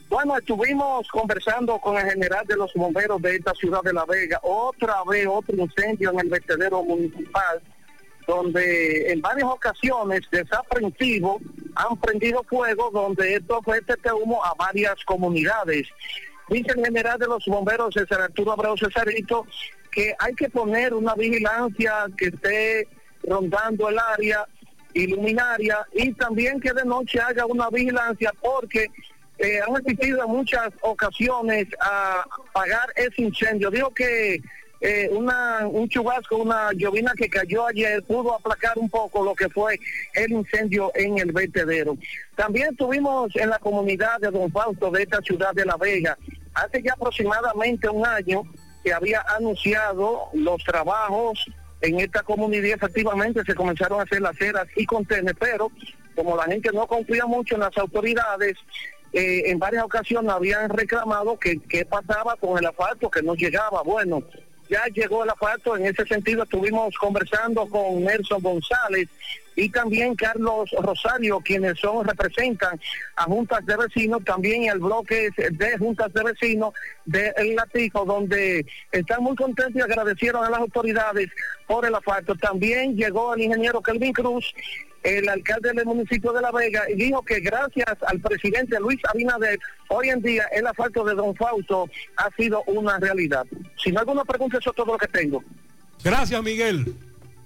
Bueno, 0.09 0.35
estuvimos 0.35 1.07
conversando 1.09 1.77
con 1.77 1.97
el 1.97 2.09
general 2.09 2.47
de 2.47 2.55
los 2.55 2.73
bomberos 2.73 3.21
de 3.21 3.35
esta 3.35 3.53
ciudad 3.53 3.83
de 3.83 3.93
La 3.93 4.05
Vega. 4.05 4.39
Otra 4.41 5.03
vez 5.07 5.27
otro 5.29 5.55
incendio 5.55 6.09
en 6.13 6.21
el 6.21 6.29
vertedero 6.29 6.83
municipal 6.83 7.61
donde 8.29 9.11
en 9.11 9.21
varias 9.21 9.49
ocasiones 9.49 10.21
desaprensivos 10.31 11.41
han 11.73 11.97
prendido 11.97 12.43
fuego 12.43 12.91
donde 12.91 13.33
esto 13.33 13.59
fue 13.63 13.79
este 13.79 14.13
humo 14.13 14.45
a 14.45 14.53
varias 14.53 15.03
comunidades. 15.03 15.87
Dice 16.47 16.73
el 16.75 16.85
general 16.85 17.17
de 17.17 17.25
los 17.25 17.43
bomberos, 17.45 17.93
César 17.95 18.21
Arturo 18.21 18.51
Abreu 18.51 18.77
Cesarito, 18.77 19.47
que 19.91 20.13
hay 20.19 20.35
que 20.35 20.47
poner 20.47 20.93
una 20.93 21.15
vigilancia 21.15 22.05
que 22.15 22.27
esté 22.27 22.87
rondando 23.23 23.89
el 23.89 23.97
área 23.97 24.45
iluminaria 24.93 25.79
y 25.93 26.13
también 26.13 26.59
que 26.59 26.71
de 26.71 26.85
noche 26.85 27.19
haga 27.19 27.47
una 27.47 27.69
vigilancia 27.71 28.31
porque 28.41 28.91
eh, 29.39 29.59
han 29.67 29.75
existido 29.77 30.23
en 30.23 30.29
muchas 30.29 30.69
ocasiones 30.81 31.67
a 31.81 32.23
apagar 32.49 32.89
ese 32.95 33.23
incendio. 33.23 33.71
Digo 33.71 33.91
que 33.91 34.39
eh, 34.81 35.09
una, 35.11 35.67
un 35.67 35.89
chubasco, 35.89 36.37
una 36.37 36.71
llovina 36.73 37.13
que 37.15 37.29
cayó 37.29 37.67
ayer 37.67 38.01
pudo 38.03 38.35
aplacar 38.35 38.77
un 38.77 38.89
poco 38.89 39.23
lo 39.23 39.35
que 39.35 39.49
fue 39.49 39.79
el 40.13 40.31
incendio 40.31 40.91
en 40.95 41.17
el 41.19 41.31
vertedero. 41.31 41.97
También 42.35 42.69
estuvimos 42.71 43.35
en 43.35 43.49
la 43.49 43.59
comunidad 43.59 44.19
de 44.19 44.31
Don 44.31 44.51
Fausto 44.51 44.89
de 44.91 45.03
esta 45.03 45.21
ciudad 45.21 45.53
de 45.53 45.65
La 45.65 45.75
Vega, 45.77 46.17
hace 46.53 46.81
ya 46.81 46.93
aproximadamente 46.93 47.89
un 47.89 48.05
año 48.05 48.43
que 48.83 48.93
había 48.93 49.23
anunciado 49.35 50.29
los 50.33 50.63
trabajos 50.63 51.45
en 51.81 51.99
esta 51.99 52.23
comunidad 52.23 52.71
efectivamente 52.71 53.41
se 53.45 53.55
comenzaron 53.55 53.99
a 53.99 54.03
hacer 54.03 54.21
las 54.21 54.35
ceras 54.37 54.67
y 54.75 54.85
contenes, 54.85 55.33
pero 55.39 55.71
como 56.15 56.35
la 56.35 56.43
gente 56.43 56.71
no 56.73 56.85
confía 56.87 57.25
mucho 57.25 57.55
en 57.55 57.61
las 57.61 57.77
autoridades, 57.77 58.57
eh, 59.13 59.43
en 59.45 59.57
varias 59.59 59.83
ocasiones 59.83 60.31
habían 60.31 60.69
reclamado 60.69 61.39
que 61.39 61.57
qué 61.59 61.85
pasaba 61.85 62.35
con 62.35 62.57
el 62.57 62.65
asfalto 62.65 63.09
que 63.09 63.21
no 63.21 63.33
llegaba. 63.35 63.81
Bueno, 63.83 64.23
ya 64.69 64.85
llegó 64.93 65.23
el 65.23 65.29
asfalto, 65.29 65.75
en 65.75 65.85
ese 65.87 66.05
sentido 66.05 66.43
estuvimos 66.43 66.95
conversando 66.95 67.67
con 67.67 68.03
Nelson 68.03 68.41
González 68.41 69.09
y 69.59 69.69
también 69.69 70.15
Carlos 70.15 70.69
Rosario, 70.79 71.41
quienes 71.41 71.77
son 71.79 72.07
representan 72.07 72.79
a 73.17 73.23
juntas 73.23 73.65
de 73.65 73.75
vecinos, 73.75 74.23
también 74.23 74.63
el 74.63 74.79
bloque 74.79 75.29
de 75.35 75.77
juntas 75.77 76.13
de 76.13 76.23
vecinos 76.23 76.73
de 77.05 77.33
El 77.35 77.55
Latijo, 77.55 78.05
donde 78.05 78.65
están 78.91 79.21
muy 79.21 79.35
contentos 79.35 79.75
y 79.75 79.81
agradecieron 79.81 80.45
a 80.45 80.49
las 80.49 80.61
autoridades 80.61 81.29
por 81.67 81.85
el 81.85 81.93
asfalto. 81.93 82.35
También 82.35 82.95
llegó 82.95 83.33
el 83.33 83.41
ingeniero 83.41 83.81
Kelvin 83.81 84.13
Cruz, 84.13 84.53
el 85.03 85.27
alcalde 85.27 85.73
del 85.73 85.85
municipio 85.85 86.31
de 86.31 86.41
La 86.41 86.51
Vega, 86.51 86.89
y 86.89 86.95
dijo 86.95 87.21
que 87.23 87.41
gracias 87.41 87.97
al 88.07 88.19
presidente 88.21 88.79
Luis 88.79 88.99
Abinader, 89.09 89.59
hoy 89.89 90.09
en 90.09 90.21
día 90.21 90.45
el 90.53 90.67
asfalto 90.67 91.03
de 91.03 91.15
Don 91.15 91.35
Fausto 91.35 91.89
ha 92.15 92.29
sido 92.37 92.63
una 92.67 92.97
realidad. 92.97 93.45
Si 93.83 93.91
no 93.91 93.99
alguna 93.99 94.23
pregunta, 94.23 94.57
eso 94.57 94.69
es 94.69 94.75
todo 94.77 94.93
lo 94.93 94.97
que 94.97 95.07
tengo. 95.07 95.43
Gracias, 96.01 96.41
Miguel. 96.41 96.95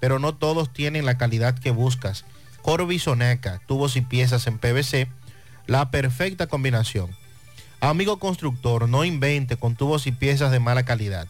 pero 0.00 0.18
no 0.18 0.34
todos 0.34 0.72
tienen 0.72 1.06
la 1.06 1.18
calidad 1.18 1.58
que 1.58 1.70
buscas. 1.70 2.24
Corby 2.62 2.98
Soneca, 2.98 3.60
tubos 3.66 3.96
y 3.96 4.00
piezas 4.00 4.46
en 4.46 4.58
PVC, 4.58 5.08
la 5.66 5.90
perfecta 5.90 6.46
combinación. 6.46 7.10
Amigo 7.80 8.18
constructor, 8.18 8.88
no 8.88 9.04
invente 9.04 9.56
con 9.56 9.76
tubos 9.76 10.06
y 10.06 10.12
piezas 10.12 10.50
de 10.50 10.60
mala 10.60 10.82
calidad. 10.82 11.28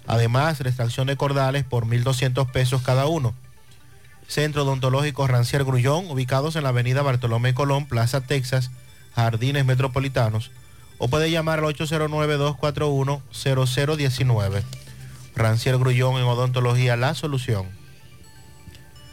Además, 0.09 0.60
extracción 0.60 1.07
de 1.07 1.17
cordales 1.17 1.62
por 1.65 1.86
1.200 1.86 2.51
pesos 2.51 2.83
cada 2.83 3.07
uno. 3.07 3.33
Centro 4.26 4.65
Odontológico 4.65 5.28
Rancier 5.28 5.62
Grullón, 5.65 6.10
ubicados 6.10 6.57
en 6.57 6.65
la 6.65 6.70
avenida 6.70 7.02
Bartolomé 7.02 7.55
Colón, 7.55 7.86
Plaza 7.86 8.23
Texas, 8.23 8.73
Jardines 9.15 9.65
Metropolitanos, 9.65 10.51
o 10.99 11.07
puede 11.07 11.31
llamar 11.31 11.60
al 11.60 11.67
809-241-0019. 11.67 14.62
Rancier 15.36 15.78
Grullón 15.78 16.17
en 16.17 16.25
Odontología 16.25 16.97
La 16.97 17.15
Solución. 17.15 17.82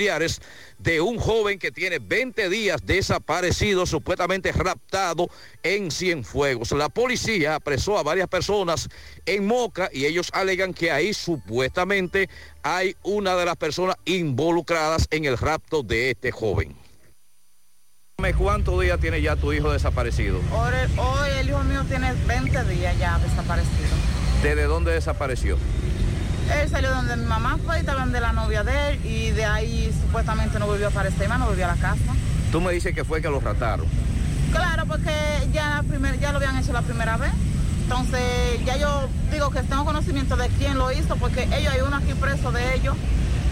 de 0.79 1.01
un 1.01 1.19
joven 1.19 1.59
que 1.59 1.71
tiene 1.71 1.99
20 1.99 2.47
días 2.49 2.85
desaparecido, 2.85 3.85
supuestamente 3.85 4.51
raptado 4.53 5.29
en 5.63 5.91
Cienfuegos. 5.91 6.71
La 6.71 6.87
policía 6.87 7.55
apresó 7.55 7.97
a 7.97 8.03
varias 8.03 8.29
personas 8.29 8.87
en 9.25 9.45
Moca 9.45 9.89
y 9.91 10.05
ellos 10.05 10.29
alegan 10.33 10.73
que 10.73 10.91
ahí 10.91 11.13
supuestamente 11.13 12.29
hay 12.63 12.95
una 13.03 13.35
de 13.35 13.45
las 13.45 13.57
personas 13.57 13.97
involucradas 14.05 15.07
en 15.11 15.25
el 15.25 15.37
rapto 15.37 15.83
de 15.83 16.11
este 16.11 16.31
joven. 16.31 16.75
¿Cuántos 18.37 18.79
días 18.79 18.99
tiene 18.99 19.21
ya 19.21 19.35
tu 19.35 19.51
hijo 19.51 19.73
desaparecido? 19.73 20.39
Hoy, 20.51 20.73
hoy 20.97 21.29
el 21.39 21.49
hijo 21.49 21.63
mío 21.63 21.83
tiene 21.87 22.13
20 22.27 22.63
días 22.65 22.97
ya 22.97 23.17
desaparecido. 23.17 23.89
¿Desde 24.41 24.63
dónde 24.63 24.93
desapareció? 24.93 25.57
Él 26.59 26.69
salió 26.69 26.91
donde 26.91 27.15
mi 27.15 27.25
mamá 27.25 27.57
fue 27.65 27.77
y 27.77 27.79
estaba 27.79 28.05
de 28.05 28.19
la 28.19 28.33
novia 28.33 28.63
de 28.63 28.89
él 28.89 29.05
y 29.05 29.31
de 29.31 29.45
ahí 29.45 29.93
supuestamente 30.01 30.59
no 30.59 30.65
volvió 30.65 30.87
a 30.87 30.89
aparecer 30.89 31.29
más, 31.29 31.39
no 31.39 31.47
volvió 31.47 31.65
a 31.65 31.69
la 31.69 31.75
casa. 31.75 32.13
Tú 32.51 32.59
me 32.59 32.73
dices 32.73 32.93
que 32.93 33.05
fue 33.05 33.21
que 33.21 33.29
lo 33.29 33.39
rataron. 33.39 33.85
Claro, 34.51 34.85
porque 34.85 35.13
ya, 35.53 35.75
la 35.75 35.83
primer, 35.83 36.19
ya 36.19 36.31
lo 36.31 36.37
habían 36.37 36.57
hecho 36.57 36.73
la 36.73 36.81
primera 36.81 37.15
vez. 37.17 37.31
Entonces 37.83 38.21
ya 38.65 38.77
yo 38.77 39.09
digo 39.31 39.49
que 39.51 39.63
tengo 39.63 39.85
conocimiento 39.85 40.35
de 40.35 40.49
quién 40.49 40.77
lo 40.77 40.91
hizo 40.91 41.15
porque 41.17 41.43
ellos 41.43 41.73
hay 41.73 41.81
uno 41.81 41.97
aquí 41.97 42.13
preso 42.13 42.51
de 42.51 42.75
ellos 42.75 42.95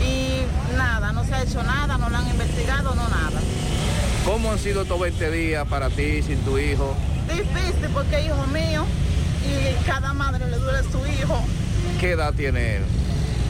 y 0.01 0.43
nada, 0.77 1.11
no 1.11 1.25
se 1.25 1.35
ha 1.35 1.43
hecho 1.43 1.61
nada, 1.63 1.97
no 1.97 2.09
lo 2.09 2.17
han 2.17 2.27
investigado, 2.29 2.95
no 2.95 3.07
nada. 3.09 3.39
¿Cómo 4.25 4.51
han 4.51 4.59
sido 4.59 4.83
estos 4.83 4.99
20 4.99 5.31
días 5.31 5.67
para 5.67 5.89
ti 5.89 6.21
sin 6.21 6.39
tu 6.39 6.57
hijo? 6.57 6.95
Difícil 7.27 7.89
porque 7.93 8.25
hijo 8.25 8.45
mío 8.47 8.85
y 9.45 9.85
cada 9.85 10.13
madre 10.13 10.49
le 10.49 10.57
duele 10.57 10.83
su 10.83 11.05
hijo. 11.05 11.43
¿Qué 11.99 12.11
edad 12.11 12.33
tiene 12.33 12.77
él? 12.77 12.83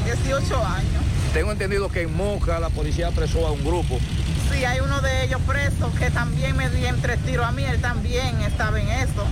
18 0.06 0.66
años. 0.66 1.04
Tengo 1.34 1.52
entendido 1.52 1.90
que 1.90 2.02
en 2.04 2.16
Moca 2.16 2.60
la 2.60 2.70
policía 2.70 3.08
apresó 3.10 3.46
a 3.46 3.52
un 3.52 3.64
grupo. 3.64 4.00
Sí, 4.52 4.66
hay 4.66 4.80
uno 4.80 5.00
de 5.02 5.26
ellos 5.26 5.40
preso 5.46 5.92
que 6.00 6.10
también 6.10 6.58
me 6.58 6.70
dio 6.70 6.88
en 6.88 7.00
tres 7.02 7.20
tiros 7.20 7.46
a 7.46 7.52
mí, 7.52 7.64
él 7.64 7.80
también 7.82 8.42
estaba 8.42 8.80
en 8.82 8.88
eso, 8.90 9.24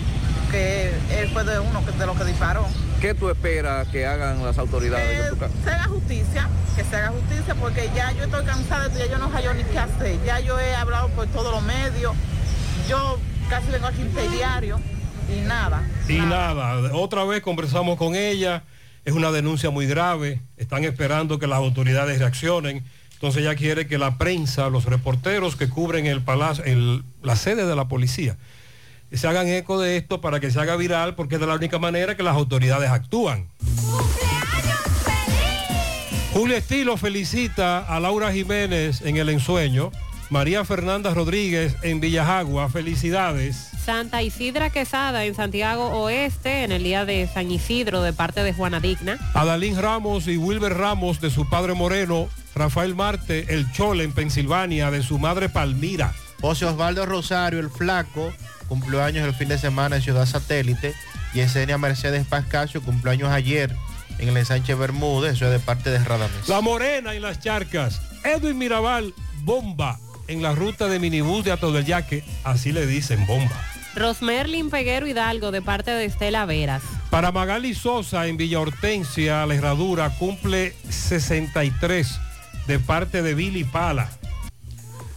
que 0.52 0.92
él 1.20 1.30
fue 1.34 1.44
de 1.44 1.58
uno 1.60 1.84
que- 1.84 1.92
de 1.94 2.06
los 2.06 2.16
que 2.18 2.26
disparó. 2.26 2.66
¿Qué 3.02 3.14
tú 3.16 3.30
esperas 3.30 3.88
que 3.90 4.06
hagan 4.06 4.44
las 4.44 4.58
autoridades 4.60 5.32
Que 5.32 5.48
se 5.64 5.70
haga 5.72 5.84
justicia, 5.86 6.48
que 6.76 6.84
se 6.84 6.96
haga 6.96 7.10
justicia, 7.10 7.56
porque 7.56 7.90
ya 7.96 8.12
yo 8.12 8.24
estoy 8.26 8.46
cansada 8.46 8.88
de 8.88 8.94
esto, 8.94 9.00
ya 9.06 9.12
yo 9.12 9.18
no 9.18 9.30
hallo 9.32 9.54
ni 9.56 9.64
qué 9.64 9.80
hacer. 9.80 10.18
Ya 10.26 10.40
yo 10.40 10.60
he 10.60 10.76
hablado 10.76 11.10
por 11.10 11.26
todos 11.28 11.52
los 11.54 11.64
medios, 11.64 12.14
yo 12.88 13.20
casi 13.50 13.72
vengo 13.72 13.88
aquí 13.88 14.02
en 14.02 14.32
diario 14.32 14.80
y 15.36 15.42
nada. 15.42 15.82
Y 16.08 16.18
nada, 16.20 16.76
otra 16.94 17.24
vez 17.26 17.42
conversamos 17.42 17.98
con 17.98 18.16
ella, 18.16 18.64
es 19.08 19.14
una 19.14 19.32
denuncia 19.32 19.70
muy 19.70 19.88
grave, 19.88 20.42
están 20.58 20.84
esperando 20.84 21.40
que 21.40 21.48
las 21.48 21.60
autoridades 21.60 22.20
reaccionen, 22.20 22.84
entonces 23.14 23.42
ella 23.42 23.56
quiere 23.56 23.88
que 23.88 23.98
la 23.98 24.18
prensa, 24.18 24.70
los 24.70 24.84
reporteros 24.84 25.56
que 25.56 25.70
cubren 25.70 26.06
el 26.08 26.22
palacio, 26.22 26.66
el- 26.66 27.04
la 27.24 27.38
sede 27.38 27.66
de 27.66 27.74
la 27.74 27.88
policía, 27.88 28.36
se 29.14 29.26
hagan 29.26 29.48
eco 29.48 29.80
de 29.80 29.96
esto 29.96 30.20
para 30.20 30.42
que 30.42 30.52
se 30.52 30.60
haga 30.60 30.76
viral, 30.76 31.16
porque 31.16 31.36
es 31.36 31.42
de 31.42 31.48
la 31.48 31.56
única 31.56 31.80
manera 31.80 32.18
que 32.18 32.24
las 32.24 32.36
autoridades 32.36 32.90
actúan. 32.90 33.48
Julio 36.34 36.58
Estilo 36.58 36.98
felicita 36.98 37.80
a 37.80 38.02
Laura 38.02 38.34
Jiménez 38.34 39.02
en 39.04 39.16
el 39.16 39.30
ensueño, 39.30 39.90
María 40.30 40.66
Fernanda 40.66 41.14
Rodríguez 41.14 41.76
en 41.84 42.02
Villajagua, 42.02 42.68
felicidades. 42.70 43.70
Santa 43.84 44.22
Isidra 44.22 44.70
Quesada 44.70 45.24
en 45.24 45.34
Santiago 45.34 45.86
Oeste 45.86 46.66
en 46.66 46.74
el 46.74 46.84
día 46.84 47.06
de 47.06 47.30
San 47.34 47.50
Isidro 47.50 48.02
de 48.02 48.12
parte 48.12 48.44
de 48.44 48.52
Juana 48.52 48.82
Digna. 48.82 49.18
Adalín 49.34 49.78
Ramos 49.78 50.28
y 50.28 50.36
Wilber 50.36 50.74
Ramos 50.74 51.22
de 51.22 51.30
su 51.30 51.50
padre 51.50 51.76
Moreno, 51.76 52.28
Rafael 52.56 52.94
Marte, 52.94 53.54
el 53.54 53.72
Chole 53.72 54.04
en 54.04 54.12
Pensilvania 54.12 54.92
de 54.92 55.02
su 55.02 55.18
madre 55.18 55.48
Palmira. 55.48 56.14
José 56.42 56.66
Osvaldo 56.66 57.06
Rosario, 57.06 57.62
el 57.62 57.70
flaco, 57.70 58.34
cumplió 58.68 59.02
años 59.02 59.26
el 59.26 59.34
fin 59.34 59.48
de 59.48 59.58
semana 59.58 59.96
en 59.96 60.02
Ciudad 60.02 60.26
Satélite. 60.26 60.94
Yesenia 61.34 61.78
Mercedes 61.78 62.28
Pascasio 62.28 62.82
cumplió 62.82 63.14
años 63.14 63.30
ayer 63.30 63.74
en 64.20 64.28
el 64.28 64.36
ensanche 64.36 64.76
Bermúdez, 64.76 65.36
eso 65.36 65.46
es 65.46 65.52
de 65.52 65.60
parte 65.60 65.90
de 65.90 66.00
Radames. 66.00 66.50
La 66.50 66.60
Morena 66.60 67.14
en 67.14 67.22
las 67.22 67.40
Charcas. 67.40 68.02
Edwin 68.26 68.58
Mirabal, 68.58 69.14
bomba 69.44 69.98
en 70.28 70.42
la 70.42 70.54
ruta 70.54 70.88
de 70.88 71.00
minibús 71.00 71.44
de 71.44 71.52
Ato 71.52 71.72
del 71.72 71.86
Yaque, 71.86 72.24
así 72.44 72.72
le 72.72 72.86
dicen 72.86 73.26
bomba. 73.26 73.62
Rosmerlin 73.96 74.70
Peguero 74.70 75.08
Hidalgo 75.08 75.52
de 75.52 75.62
parte 75.62 75.92
de 75.92 76.06
Estela 76.06 76.46
Veras. 76.46 76.84
Para 77.10 77.32
Magali 77.32 77.74
Sosa 77.74 78.28
en 78.28 78.38
Villa 78.38 78.60
Hortensia, 78.60 79.46
la 79.46 79.56
herradura 79.56 80.10
cumple 80.12 80.76
63 80.90 82.20
de 82.68 82.80
parte 82.80 83.22
de 83.22 83.34
Billy 83.34 83.64
Pala. 83.64 84.10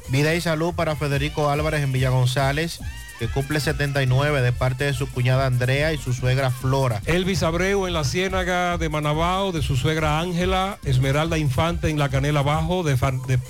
Vida 0.08 0.34
y 0.34 0.40
salud 0.40 0.74
para 0.74 0.97
Federico 0.97 1.50
Álvarez 1.50 1.82
en 1.82 1.92
Villa 1.92 2.10
González, 2.10 2.80
que 3.20 3.28
cumple 3.28 3.60
79 3.60 4.40
de 4.40 4.50
parte 4.50 4.84
de 4.84 4.94
su 4.94 5.07
cuñada 5.07 5.44
Andrea 5.44 5.92
y 5.92 5.99
su 5.99 6.15
suegra 6.15 6.50
Flora. 6.50 7.02
Elvis 7.05 7.42
Abreu 7.42 7.86
en 7.86 7.92
la 7.92 8.02
Ciénaga 8.02 8.78
de 8.78 8.89
Manabao, 8.89 9.52
de 9.52 9.60
su 9.60 9.76
suegra 9.76 10.20
Ángela, 10.20 10.78
Esmeralda 10.84 11.36
Infante 11.36 11.90
en 11.90 11.99
la 11.99 12.08
Canela 12.08 12.40
Bajo, 12.40 12.82
de, 12.82 12.97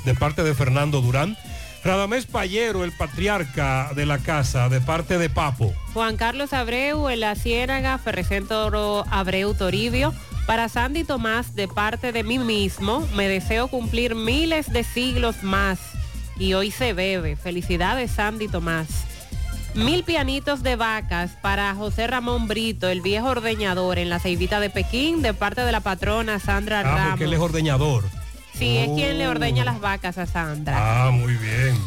de 0.05 0.15
parte 0.17 0.43
de 0.43 0.55
Fernando 0.55 1.01
Durán. 1.01 1.37
Radamés 1.85 2.27
Payero, 2.27 2.83
el 2.83 2.91
patriarca 2.91 3.93
de 3.95 4.07
la 4.07 4.19
casa, 4.19 4.69
de 4.69 4.81
parte 4.81 5.19
de 5.19 5.31
Papo. 5.31 5.73
Juan 5.95 6.17
Carlos 6.17 6.53
Abreu 6.53 7.09
en 7.09 7.21
la 7.21 7.37
Ciénaga, 7.37 7.97
Ferrecentro 7.99 9.05
Abreu 9.09 9.55
Toribio. 9.55 10.13
Para 10.49 10.69
Sandy 10.69 11.05
Tomás, 11.05 11.55
de 11.55 11.69
parte 11.69 12.11
de 12.11 12.25
mí 12.25 12.41
mismo, 12.41 13.07
me 13.15 13.29
deseo 13.29 13.69
cumplir 13.69 14.17
miles 14.17 14.73
de 14.73 14.83
siglos 14.83 15.45
más. 15.45 15.79
Y 16.41 16.55
hoy 16.55 16.73
se 16.73 16.93
bebe. 16.93 17.37
Felicidades, 17.37 18.11
Sandy 18.11 18.49
Tomás. 18.49 18.89
Mil 19.75 20.03
pianitos 20.05 20.63
de 20.63 20.75
vacas 20.77 21.31
para 21.41 21.75
José 21.75 22.07
Ramón 22.07 22.49
Brito, 22.49 22.89
el 22.89 23.01
viejo 23.01 23.29
ordeñador 23.29 23.99
en 23.99 24.11
la 24.11 24.19
ceibita 24.19 24.59
de 24.61 24.69
Pekín, 24.69 25.23
de 25.23 25.33
parte 25.33 25.61
de 25.63 25.71
la 25.73 25.81
patrona 25.81 26.39
Sandra 26.41 26.81
Ah, 26.81 26.83
Ramos. 26.83 27.09
porque 27.11 27.25
él 27.25 27.33
es 27.35 27.39
ordeñador. 27.41 28.05
Sí, 28.53 28.77
es 28.79 28.89
quien 28.91 29.17
le 29.19 29.29
Oh. 29.29 29.31
ordeña 29.31 29.65
las 29.65 29.81
vacas 29.81 30.19
a 30.19 30.27
Sandra. 30.27 31.07
Ah, 31.07 31.11
muy 31.13 31.35
bien. 31.37 31.79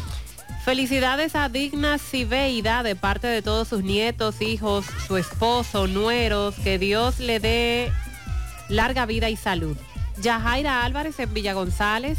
Felicidades 0.64 1.36
a 1.36 1.50
Digna 1.50 1.98
Cibeida 1.98 2.82
de 2.82 2.96
parte 2.96 3.26
de 3.26 3.42
todos 3.42 3.68
sus 3.68 3.82
nietos, 3.84 4.40
hijos, 4.40 4.86
su 5.06 5.18
esposo, 5.18 5.86
nueros. 5.86 6.54
Que 6.64 6.78
Dios 6.78 7.20
le 7.20 7.38
dé 7.38 7.92
larga 8.70 9.04
vida 9.04 9.28
y 9.28 9.36
salud. 9.36 9.76
Yajaira 10.22 10.84
Álvarez 10.84 11.18
en 11.20 11.34
Villa 11.34 11.52
González. 11.52 12.18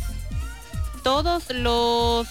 Todos 1.03 1.49
los 1.49 2.27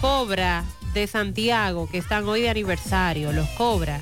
cobra 0.00 0.62
de 0.94 1.06
Santiago 1.06 1.88
que 1.90 1.98
están 1.98 2.28
hoy 2.28 2.42
de 2.42 2.50
aniversario, 2.50 3.32
los 3.32 3.48
Cobra. 3.50 4.00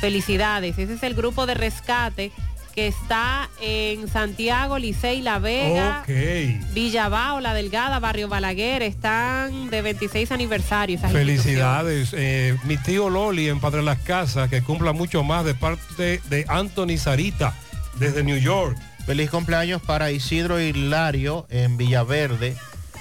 Felicidades, 0.00 0.78
ese 0.78 0.94
es 0.94 1.02
el 1.02 1.14
grupo 1.14 1.46
de 1.46 1.54
rescate 1.54 2.30
que 2.74 2.86
está 2.86 3.50
en 3.60 4.06
Santiago, 4.06 4.78
Licey, 4.78 5.20
La 5.20 5.40
Vega, 5.40 6.02
Ok. 6.04 6.72
Villabao, 6.74 7.40
La 7.40 7.52
Delgada, 7.52 7.98
Barrio 7.98 8.28
Balaguer, 8.28 8.82
están 8.84 9.68
de 9.68 9.82
26 9.82 10.30
aniversario. 10.30 10.96
esas 10.96 11.10
Felicidades. 11.10 12.10
Eh, 12.12 12.56
mi 12.62 12.76
tío 12.76 13.10
Loli 13.10 13.48
en 13.48 13.58
Padre 13.58 13.82
Las 13.82 13.98
Casas, 13.98 14.48
que 14.48 14.62
cumpla 14.62 14.92
mucho 14.92 15.24
más 15.24 15.44
de 15.44 15.54
parte 15.54 16.20
de 16.30 16.44
Anthony 16.46 16.98
Sarita, 16.98 17.52
desde 17.98 18.22
New 18.22 18.38
York. 18.38 18.76
Feliz 19.06 19.28
cumpleaños 19.30 19.82
para 19.82 20.12
Isidro 20.12 20.60
Hilario 20.60 21.48
en 21.50 21.76
Villaverde, 21.78 22.54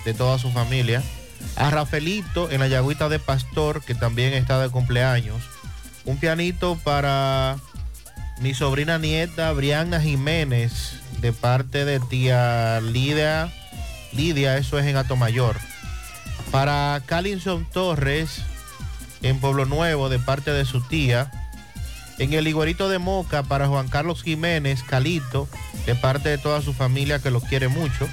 de 0.05 0.13
toda 0.15 0.39
su 0.39 0.49
familia. 0.51 1.03
A 1.55 1.69
Rafaelito 1.69 2.51
en 2.51 2.59
la 2.59 2.67
Yagüita 2.67 3.09
de 3.09 3.19
Pastor, 3.19 3.83
que 3.83 3.95
también 3.95 4.33
está 4.33 4.61
de 4.61 4.69
cumpleaños. 4.69 5.43
Un 6.05 6.17
pianito 6.17 6.77
para 6.83 7.57
mi 8.39 8.53
sobrina 8.53 8.97
nieta 8.97 9.51
Brianna 9.51 9.99
Jiménez, 9.99 10.99
de 11.21 11.33
parte 11.33 11.85
de 11.85 11.99
tía 11.99 12.79
Lidia. 12.81 13.51
Lidia, 14.13 14.57
eso 14.57 14.77
es 14.77 14.85
en 14.85 14.97
Atomayor. 14.97 15.57
Para 16.51 17.01
Calinson 17.05 17.65
Torres, 17.65 18.41
en 19.21 19.39
Pueblo 19.39 19.65
Nuevo, 19.65 20.09
de 20.09 20.19
parte 20.19 20.51
de 20.51 20.65
su 20.65 20.81
tía. 20.81 21.31
En 22.19 22.33
el 22.33 22.47
Iguerito 22.47 22.89
de 22.89 22.99
Moca 22.99 23.43
para 23.43 23.67
Juan 23.67 23.89
Carlos 23.89 24.23
Jiménez, 24.23 24.83
Calito, 24.83 25.47
de 25.85 25.95
parte 25.95 26.29
de 26.29 26.37
toda 26.37 26.61
su 26.61 26.73
familia 26.73 27.19
que 27.19 27.31
lo 27.31 27.41
quiere 27.41 27.67
mucho. 27.67 28.07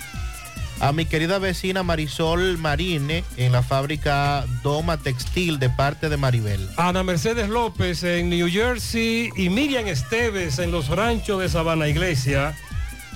A 0.80 0.92
mi 0.92 1.06
querida 1.06 1.38
vecina 1.38 1.82
Marisol 1.82 2.58
Marine 2.58 3.24
en 3.36 3.52
la 3.52 3.62
fábrica 3.62 4.44
Doma 4.62 4.98
Textil 4.98 5.58
de 5.58 5.70
parte 5.70 6.08
de 6.08 6.16
Maribel. 6.16 6.68
Ana 6.76 7.02
Mercedes 7.02 7.48
López 7.48 8.02
en 8.02 8.28
New 8.28 8.48
Jersey 8.48 9.30
y 9.36 9.48
Miriam 9.48 9.86
Esteves 9.86 10.58
en 10.58 10.70
los 10.70 10.88
ranchos 10.88 11.40
de 11.40 11.48
Sabana 11.48 11.88
Iglesia. 11.88 12.56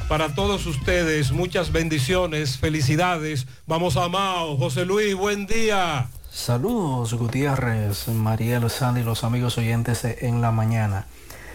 Para 0.08 0.34
todos 0.34 0.64
ustedes, 0.64 1.32
muchas 1.32 1.70
bendiciones, 1.70 2.56
felicidades. 2.56 3.46
Vamos 3.66 3.98
a 3.98 4.08
Mao. 4.08 4.56
José 4.56 4.86
Luis, 4.86 5.14
buen 5.14 5.46
día. 5.46 6.08
Saludos 6.30 7.12
Gutiérrez, 7.14 8.08
Mariel, 8.08 8.70
Sandy 8.70 9.00
y 9.00 9.04
los 9.04 9.24
amigos 9.24 9.58
oyentes 9.58 10.02
de 10.02 10.18
En 10.22 10.40
la 10.40 10.52
Mañana. 10.52 11.06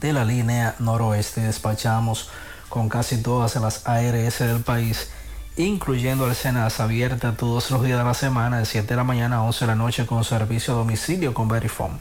de 0.00 0.12
la 0.12 0.24
línea 0.24 0.74
noroeste. 0.78 1.42
Despachamos 1.42 2.30
con 2.68 2.88
casi 2.88 3.22
todas 3.22 3.56
las 3.56 3.86
ARS 3.86 4.38
del 4.38 4.60
país, 4.60 5.10
incluyendo 5.56 6.26
el 6.26 6.34
Senas 6.34 6.80
abierta 6.80 7.36
todos 7.36 7.70
los 7.70 7.82
días 7.82 7.98
de 7.98 8.04
la 8.04 8.14
semana, 8.14 8.58
de 8.58 8.66
7 8.66 8.88
de 8.88 8.96
la 8.96 9.04
mañana 9.04 9.36
a 9.36 9.42
11 9.42 9.60
de 9.60 9.66
la 9.66 9.74
noche 9.74 10.06
con 10.06 10.24
servicio 10.24 10.74
a 10.74 10.78
domicilio 10.78 11.34
con 11.34 11.48
Verifone. 11.48 11.98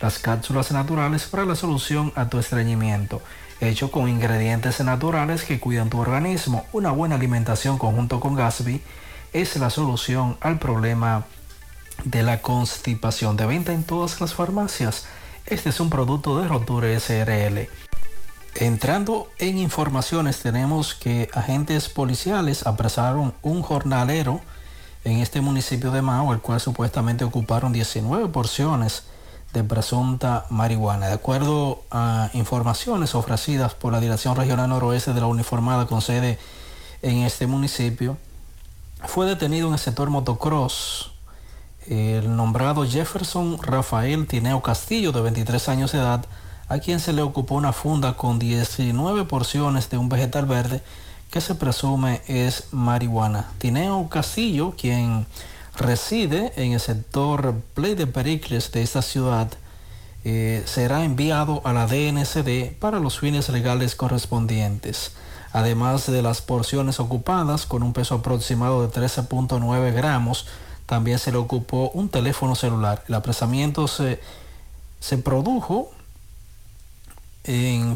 las 0.00 0.18
cápsulas 0.18 0.72
naturales 0.72 1.26
para 1.26 1.44
la 1.44 1.54
solución 1.54 2.12
a 2.16 2.28
tu 2.28 2.40
estreñimiento. 2.40 3.22
Hecho 3.60 3.90
con 3.90 4.08
ingredientes 4.08 4.78
naturales 4.80 5.42
que 5.42 5.58
cuidan 5.58 5.90
tu 5.90 5.98
organismo. 5.98 6.64
Una 6.72 6.92
buena 6.92 7.16
alimentación 7.16 7.76
conjunto 7.76 8.20
con 8.20 8.36
Gasby 8.36 8.80
es 9.32 9.56
la 9.56 9.70
solución 9.70 10.36
al 10.40 10.60
problema 10.60 11.24
de 12.04 12.22
la 12.22 12.40
constipación. 12.40 13.36
De 13.36 13.46
venta 13.46 13.72
en 13.72 13.82
todas 13.82 14.20
las 14.20 14.34
farmacias. 14.34 15.06
Este 15.44 15.70
es 15.70 15.80
un 15.80 15.90
producto 15.90 16.40
de 16.40 16.46
Roture 16.46 17.00
SRL. 17.00 17.68
Entrando 18.54 19.28
en 19.38 19.58
informaciones, 19.58 20.38
tenemos 20.40 20.94
que 20.94 21.28
agentes 21.32 21.88
policiales 21.88 22.64
apresaron 22.64 23.34
un 23.42 23.62
jornalero 23.62 24.40
en 25.04 25.18
este 25.18 25.40
municipio 25.40 25.90
de 25.90 26.02
Mao, 26.02 26.32
el 26.32 26.40
cual 26.40 26.60
supuestamente 26.60 27.24
ocuparon 27.24 27.72
19 27.72 28.28
porciones 28.28 29.04
de 29.58 29.64
presunta 29.64 30.46
marihuana. 30.50 31.08
De 31.08 31.14
acuerdo 31.14 31.82
a 31.90 32.30
informaciones 32.32 33.16
ofrecidas 33.16 33.74
por 33.74 33.92
la 33.92 33.98
Dirección 33.98 34.36
Regional 34.36 34.68
Noroeste 34.68 35.12
de 35.12 35.20
la 35.20 35.26
Uniformada 35.26 35.86
con 35.86 36.00
sede 36.00 36.38
en 37.02 37.18
este 37.18 37.48
municipio, 37.48 38.16
fue 39.04 39.26
detenido 39.26 39.66
en 39.66 39.74
el 39.74 39.78
sector 39.80 40.10
motocross 40.10 41.10
el 41.88 42.36
nombrado 42.36 42.86
Jefferson 42.86 43.58
Rafael 43.60 44.26
Tineo 44.26 44.62
Castillo, 44.62 45.10
de 45.10 45.22
23 45.22 45.68
años 45.70 45.92
de 45.92 45.98
edad, 45.98 46.24
a 46.68 46.78
quien 46.78 47.00
se 47.00 47.12
le 47.12 47.22
ocupó 47.22 47.56
una 47.56 47.72
funda 47.72 48.14
con 48.14 48.38
19 48.38 49.24
porciones 49.24 49.90
de 49.90 49.98
un 49.98 50.08
vegetal 50.08 50.46
verde 50.46 50.82
que 51.30 51.40
se 51.40 51.56
presume 51.56 52.20
es 52.28 52.68
marihuana. 52.72 53.50
Tineo 53.58 54.08
Castillo, 54.08 54.74
quien 54.78 55.26
reside 55.78 56.52
en 56.56 56.72
el 56.72 56.80
sector 56.80 57.54
Play 57.74 57.94
de 57.94 58.06
Pericles 58.06 58.70
de 58.72 58.82
esta 58.82 59.00
ciudad, 59.00 59.48
eh, 60.24 60.62
será 60.66 61.04
enviado 61.04 61.62
a 61.64 61.72
la 61.72 61.86
DNCD 61.86 62.76
para 62.78 63.00
los 63.00 63.18
fines 63.18 63.48
legales 63.48 63.94
correspondientes. 63.94 65.12
Además 65.52 66.10
de 66.10 66.20
las 66.20 66.42
porciones 66.42 67.00
ocupadas 67.00 67.64
con 67.64 67.82
un 67.82 67.92
peso 67.92 68.16
aproximado 68.16 68.86
de 68.86 68.88
13.9 68.88 69.94
gramos, 69.94 70.46
también 70.86 71.18
se 71.18 71.32
le 71.32 71.38
ocupó 71.38 71.90
un 71.94 72.08
teléfono 72.08 72.54
celular. 72.54 73.04
El 73.08 73.14
apresamiento 73.14 73.88
se, 73.88 74.20
se 75.00 75.18
produjo 75.18 75.90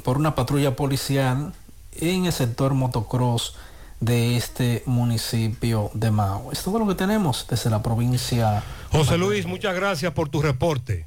por 0.03 0.17
una 0.17 0.35
patrulla 0.35 0.77
policial 0.77 1.53
en 2.01 2.25
el 2.25 2.33
sector 2.33 2.73
motocross 2.73 3.55
de 4.03 4.37
este 4.37 4.83
municipio 4.85 5.91
de 5.95 6.11
Mao. 6.11 6.51
Es 6.51 6.63
todo 6.65 6.81
lo 6.81 6.89
que 6.89 6.97
tenemos 6.97 7.47
desde 7.49 7.71
la 7.71 7.83
provincia. 7.83 8.63
José 8.91 9.17
Luis, 9.17 9.47
muchas 9.47 9.77
gracias 9.77 10.13
por 10.13 10.29
tu 10.29 10.43
reporte. 10.43 11.07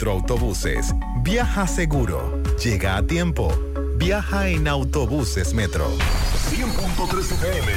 Metroautobuses. 0.01 0.95
Viaja 1.21 1.67
seguro. 1.67 2.41
Llega 2.63 2.97
a 2.97 3.05
tiempo. 3.05 3.53
Viaja 3.97 4.47
en 4.47 4.67
autobuses 4.67 5.53
Metro. 5.53 5.91
100.3 6.49 7.19
FM. 7.19 7.71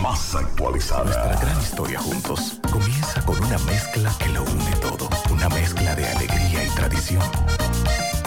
Más 0.00 0.36
actualizada. 0.36 1.02
Nuestra 1.02 1.40
gran 1.40 1.60
historia 1.60 1.98
juntos 1.98 2.60
comienza 2.70 3.24
con 3.24 3.42
una 3.42 3.58
mezcla 3.58 4.14
que 4.20 4.28
lo 4.28 4.44
une 4.44 4.76
todo. 4.80 5.08
Una 5.32 5.48
mezcla 5.48 5.96
de 5.96 6.06
alegría 6.06 6.64
y 6.64 6.68
tradición. 6.76 7.24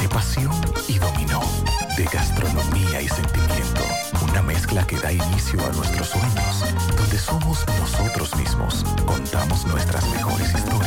de 0.01 0.09
pasión 0.09 0.51
y 0.87 0.97
dominó, 0.97 1.41
de 1.97 2.03
gastronomía 2.05 3.01
y 3.01 3.07
sentimiento. 3.07 3.81
Una 4.29 4.41
mezcla 4.41 4.85
que 4.85 4.97
da 4.97 5.11
inicio 5.11 5.59
a 5.65 5.69
nuestros 5.71 6.09
sueños, 6.09 6.65
donde 6.97 7.17
somos 7.17 7.65
nosotros 7.79 8.35
mismos, 8.35 8.83
contamos 9.05 9.65
nuestras 9.67 10.07
mejores 10.09 10.53
historias 10.53 10.78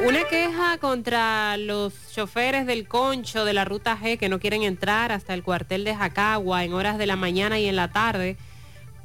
Una 0.00 0.24
queja 0.24 0.78
contra 0.78 1.56
los 1.56 1.92
choferes 2.12 2.66
del 2.66 2.88
concho 2.88 3.44
de 3.44 3.52
la 3.52 3.64
ruta 3.64 3.96
G 4.00 4.18
que 4.18 4.28
no 4.28 4.40
quieren 4.40 4.62
entrar 4.62 5.12
hasta 5.12 5.34
el 5.34 5.42
cuartel 5.44 5.84
de 5.84 5.94
Jacagua 5.94 6.64
en 6.64 6.72
horas 6.72 6.98
de 6.98 7.06
la 7.06 7.14
mañana 7.16 7.58
y 7.60 7.66
en 7.66 7.76
la 7.76 7.92
tarde, 7.92 8.36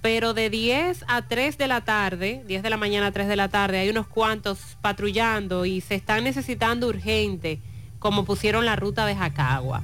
pero 0.01 0.33
de 0.33 0.49
10 0.49 1.05
a 1.07 1.21
3 1.27 1.57
de 1.57 1.67
la 1.67 1.81
tarde, 1.81 2.41
10 2.47 2.63
de 2.63 2.69
la 2.69 2.77
mañana 2.77 3.07
a 3.07 3.11
3 3.11 3.27
de 3.27 3.35
la 3.35 3.49
tarde, 3.49 3.79
hay 3.79 3.89
unos 3.89 4.07
cuantos 4.07 4.59
patrullando 4.81 5.65
y 5.65 5.81
se 5.81 5.93
están 5.95 6.23
necesitando 6.23 6.87
urgente, 6.87 7.59
como 7.99 8.25
pusieron 8.25 8.65
la 8.65 8.75
ruta 8.75 9.05
de 9.05 9.15
Jacagua. 9.15 9.83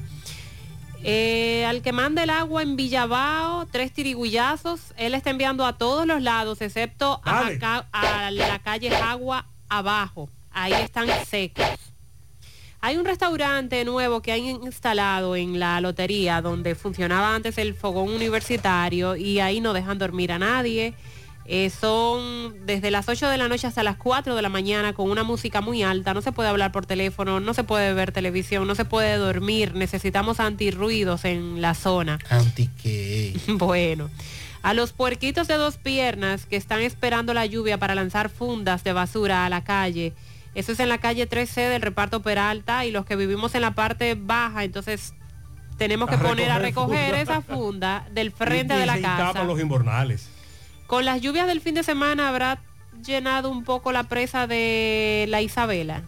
Eh, 1.03 1.65
al 1.67 1.81
que 1.81 1.91
manda 1.91 2.23
el 2.23 2.29
agua 2.31 2.63
en 2.63 2.75
Villabao, 2.77 3.65
tres 3.67 3.91
tirigullazos, 3.91 4.93
él 4.97 5.13
está 5.13 5.29
enviando 5.31 5.65
a 5.65 5.77
todos 5.77 6.07
los 6.07 6.21
lados, 6.21 6.61
excepto 6.61 7.21
a, 7.25 7.43
Jaca- 7.59 7.87
a 7.91 8.31
la 8.31 8.59
calle 8.59 8.89
Jagua 8.89 9.45
abajo 9.69 10.29
ahí 10.53 10.73
están 10.73 11.07
secos. 11.25 11.65
Hay 12.81 12.97
un 12.97 13.05
restaurante 13.05 13.85
nuevo 13.85 14.21
que 14.21 14.33
han 14.33 14.39
instalado 14.39 15.37
en 15.37 15.57
la 15.57 15.79
lotería 15.79 16.41
donde 16.41 16.75
funcionaba 16.75 17.33
antes 17.33 17.57
el 17.57 17.75
fogón 17.75 18.09
universitario 18.09 19.15
y 19.15 19.39
ahí 19.39 19.61
no 19.61 19.71
dejan 19.71 19.97
dormir 19.97 20.33
a 20.33 20.39
nadie. 20.39 20.93
Eh, 21.45 21.69
son 21.69 22.65
desde 22.65 22.89
las 22.89 23.09
8 23.09 23.27
de 23.27 23.37
la 23.37 23.49
noche 23.49 23.67
hasta 23.67 23.83
las 23.83 23.97
4 23.97 24.35
de 24.35 24.41
la 24.41 24.49
mañana 24.49 24.93
con 24.93 25.09
una 25.09 25.23
música 25.23 25.61
muy 25.61 25.83
alta. 25.83 26.13
No 26.13 26.21
se 26.21 26.31
puede 26.31 26.49
hablar 26.49 26.71
por 26.71 26.85
teléfono, 26.85 27.39
no 27.39 27.53
se 27.53 27.63
puede 27.63 27.93
ver 27.93 28.11
televisión, 28.11 28.67
no 28.67 28.75
se 28.75 28.85
puede 28.85 29.15
dormir. 29.17 29.75
Necesitamos 29.75 30.39
antirruidos 30.39 31.25
en 31.25 31.61
la 31.61 31.75
zona. 31.75 32.19
¿Anti 32.29 32.69
qué? 32.81 33.33
Bueno, 33.47 34.09
a 34.61 34.73
los 34.73 34.93
puerquitos 34.93 35.47
de 35.47 35.55
dos 35.55 35.77
piernas 35.77 36.45
que 36.45 36.55
están 36.55 36.81
esperando 36.81 37.33
la 37.33 37.45
lluvia 37.45 37.77
para 37.77 37.95
lanzar 37.95 38.29
fundas 38.29 38.83
de 38.83 38.93
basura 38.93 39.45
a 39.45 39.49
la 39.49 39.63
calle. 39.63 40.13
Eso 40.55 40.71
es 40.71 40.79
en 40.79 40.89
la 40.89 40.99
calle 40.99 41.25
13 41.25 41.61
del 41.61 41.81
reparto 41.81 42.21
Peralta 42.21 42.85
y 42.85 42.91
los 42.91 43.05
que 43.05 43.15
vivimos 43.15 43.55
en 43.55 43.61
la 43.61 43.71
parte 43.71 44.15
baja, 44.15 44.63
entonces 44.63 45.13
tenemos 45.77 46.07
que 46.09 46.15
A 46.15 46.19
poner 46.19 46.51
a 46.51 46.59
recoger 46.59 47.07
funda. 47.15 47.21
esa 47.21 47.41
funda 47.41 48.07
del 48.11 48.31
frente 48.31 48.73
Y- 48.73 48.77
y 48.77 48.79
de 48.81 48.85
la 48.85 49.01
casa. 49.01 49.43
los 49.43 49.59
invernales. 49.59 50.29
Con 50.85 51.05
las 51.05 51.21
lluvias 51.21 51.47
del 51.47 51.59
fin 51.61 51.73
de 51.73 51.81
semana 51.83 52.29
habrá 52.29 52.59
llenado 53.03 53.49
un 53.49 53.63
poco 53.63 53.91
la 53.91 54.03
presa 54.03 54.45
de 54.45 55.25
la 55.29 55.41
Isabela. 55.41 56.03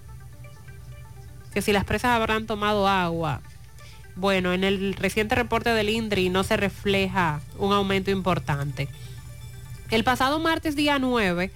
Que 1.53 1.61
si 1.61 1.71
las 1.71 1.85
presas 1.85 2.11
habrán 2.11 2.45
tomado 2.45 2.87
agua. 2.87 3.41
Bueno, 4.15 4.53
en 4.53 4.63
el 4.63 4.93
reciente 4.93 5.35
reporte 5.35 5.71
del 5.71 5.89
INDRI 5.89 6.29
no 6.29 6.43
se 6.43 6.55
refleja 6.57 7.41
un 7.57 7.73
aumento 7.73 8.11
importante. 8.11 8.87
El 9.89 10.03
pasado 10.03 10.39
martes 10.39 10.75
día 10.75 10.99
9, 10.99 11.51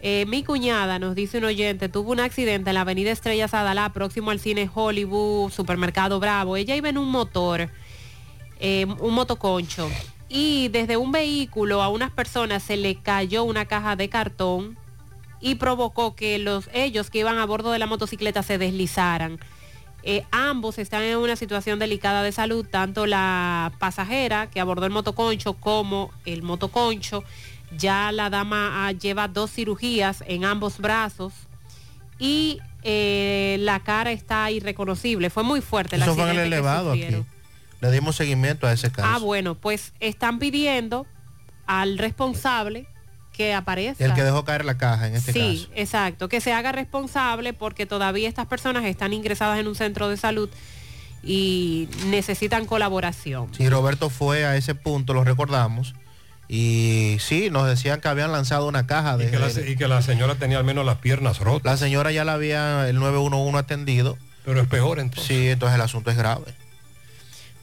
eh, 0.00 0.26
mi 0.26 0.44
cuñada, 0.44 0.98
nos 0.98 1.14
dice 1.14 1.38
un 1.38 1.44
oyente, 1.44 1.88
tuvo 1.88 2.12
un 2.12 2.20
accidente 2.20 2.70
en 2.70 2.74
la 2.74 2.82
avenida 2.82 3.10
Estrellas 3.10 3.52
Adalá, 3.54 3.92
próximo 3.92 4.30
al 4.30 4.38
cine 4.38 4.70
Hollywood, 4.72 5.50
supermercado 5.50 6.20
Bravo. 6.20 6.56
Ella 6.56 6.76
iba 6.76 6.88
en 6.88 6.98
un 6.98 7.10
motor, 7.10 7.68
eh, 8.60 8.86
un 9.00 9.14
motoconcho, 9.14 9.90
y 10.28 10.68
desde 10.68 10.96
un 10.96 11.10
vehículo 11.10 11.82
a 11.82 11.88
unas 11.88 12.12
personas 12.12 12.62
se 12.62 12.76
le 12.76 12.96
cayó 12.96 13.44
una 13.44 13.64
caja 13.64 13.96
de 13.96 14.08
cartón 14.08 14.76
y 15.40 15.56
provocó 15.56 16.14
que 16.14 16.38
los, 16.38 16.68
ellos 16.72 17.10
que 17.10 17.18
iban 17.18 17.38
a 17.38 17.46
bordo 17.46 17.72
de 17.72 17.78
la 17.78 17.86
motocicleta 17.86 18.42
se 18.42 18.58
deslizaran. 18.58 19.38
Eh, 20.04 20.24
ambos 20.30 20.78
están 20.78 21.02
en 21.02 21.18
una 21.18 21.34
situación 21.34 21.78
delicada 21.78 22.22
de 22.22 22.30
salud, 22.30 22.64
tanto 22.64 23.06
la 23.06 23.72
pasajera 23.78 24.48
que 24.48 24.60
abordó 24.60 24.86
el 24.86 24.92
motoconcho 24.92 25.54
como 25.54 26.12
el 26.24 26.42
motoconcho. 26.42 27.24
Ya 27.76 28.12
la 28.12 28.30
dama 28.30 28.86
ah, 28.86 28.92
lleva 28.92 29.28
dos 29.28 29.50
cirugías 29.50 30.24
en 30.26 30.44
ambos 30.44 30.78
brazos 30.78 31.32
y 32.18 32.60
eh, 32.82 33.56
la 33.60 33.80
cara 33.80 34.12
está 34.12 34.50
irreconocible. 34.50 35.30
Fue 35.30 35.42
muy 35.42 35.60
fuerte 35.60 35.96
Eso 35.96 36.14
fue 36.14 36.24
en 36.24 36.30
el 36.30 36.36
que 36.36 36.42
elevado 36.44 36.92
aquí. 36.92 37.24
Le 37.80 37.90
dimos 37.92 38.16
seguimiento 38.16 38.66
a 38.66 38.72
ese 38.72 38.90
caso. 38.90 39.08
Ah, 39.08 39.18
bueno, 39.18 39.54
pues 39.54 39.92
están 40.00 40.38
pidiendo 40.38 41.06
al 41.66 41.98
responsable 41.98 42.88
que 43.32 43.54
aparezca. 43.54 44.04
el 44.04 44.14
que 44.14 44.24
dejó 44.24 44.44
caer 44.44 44.64
la 44.64 44.78
caja 44.78 45.06
en 45.06 45.14
este 45.14 45.32
sí, 45.32 45.68
caso. 45.68 45.80
exacto, 45.80 46.28
que 46.28 46.40
se 46.40 46.52
haga 46.52 46.72
responsable 46.72 47.52
porque 47.52 47.86
todavía 47.86 48.28
estas 48.28 48.46
personas 48.46 48.84
están 48.84 49.12
ingresadas 49.12 49.60
en 49.60 49.68
un 49.68 49.76
centro 49.76 50.08
de 50.08 50.16
salud 50.16 50.50
y 51.22 51.88
necesitan 52.06 52.66
colaboración. 52.66 53.54
Sí, 53.54 53.68
Roberto 53.68 54.10
fue 54.10 54.44
a 54.44 54.56
ese 54.56 54.74
punto, 54.74 55.14
lo 55.14 55.22
recordamos. 55.22 55.94
Y 56.48 57.18
sí, 57.20 57.50
nos 57.50 57.66
decían 57.66 58.00
que 58.00 58.08
habían 58.08 58.32
lanzado 58.32 58.66
una 58.66 58.86
caja 58.86 59.18
de... 59.18 59.26
Y 59.26 59.30
que, 59.30 59.38
la, 59.38 59.48
y 59.70 59.76
que 59.76 59.86
la 59.86 60.00
señora 60.00 60.36
tenía 60.36 60.58
al 60.58 60.64
menos 60.64 60.86
las 60.86 60.96
piernas 60.96 61.40
rotas. 61.40 61.72
La 61.72 61.76
señora 61.76 62.10
ya 62.10 62.24
la 62.24 62.32
había 62.32 62.88
el 62.88 62.98
911 62.98 63.58
atendido. 63.58 64.16
Pero 64.46 64.62
es 64.62 64.66
peor 64.66 64.98
entonces. 64.98 65.26
Sí, 65.26 65.48
entonces 65.48 65.74
el 65.74 65.82
asunto 65.82 66.10
es 66.10 66.16
grave. 66.16 66.54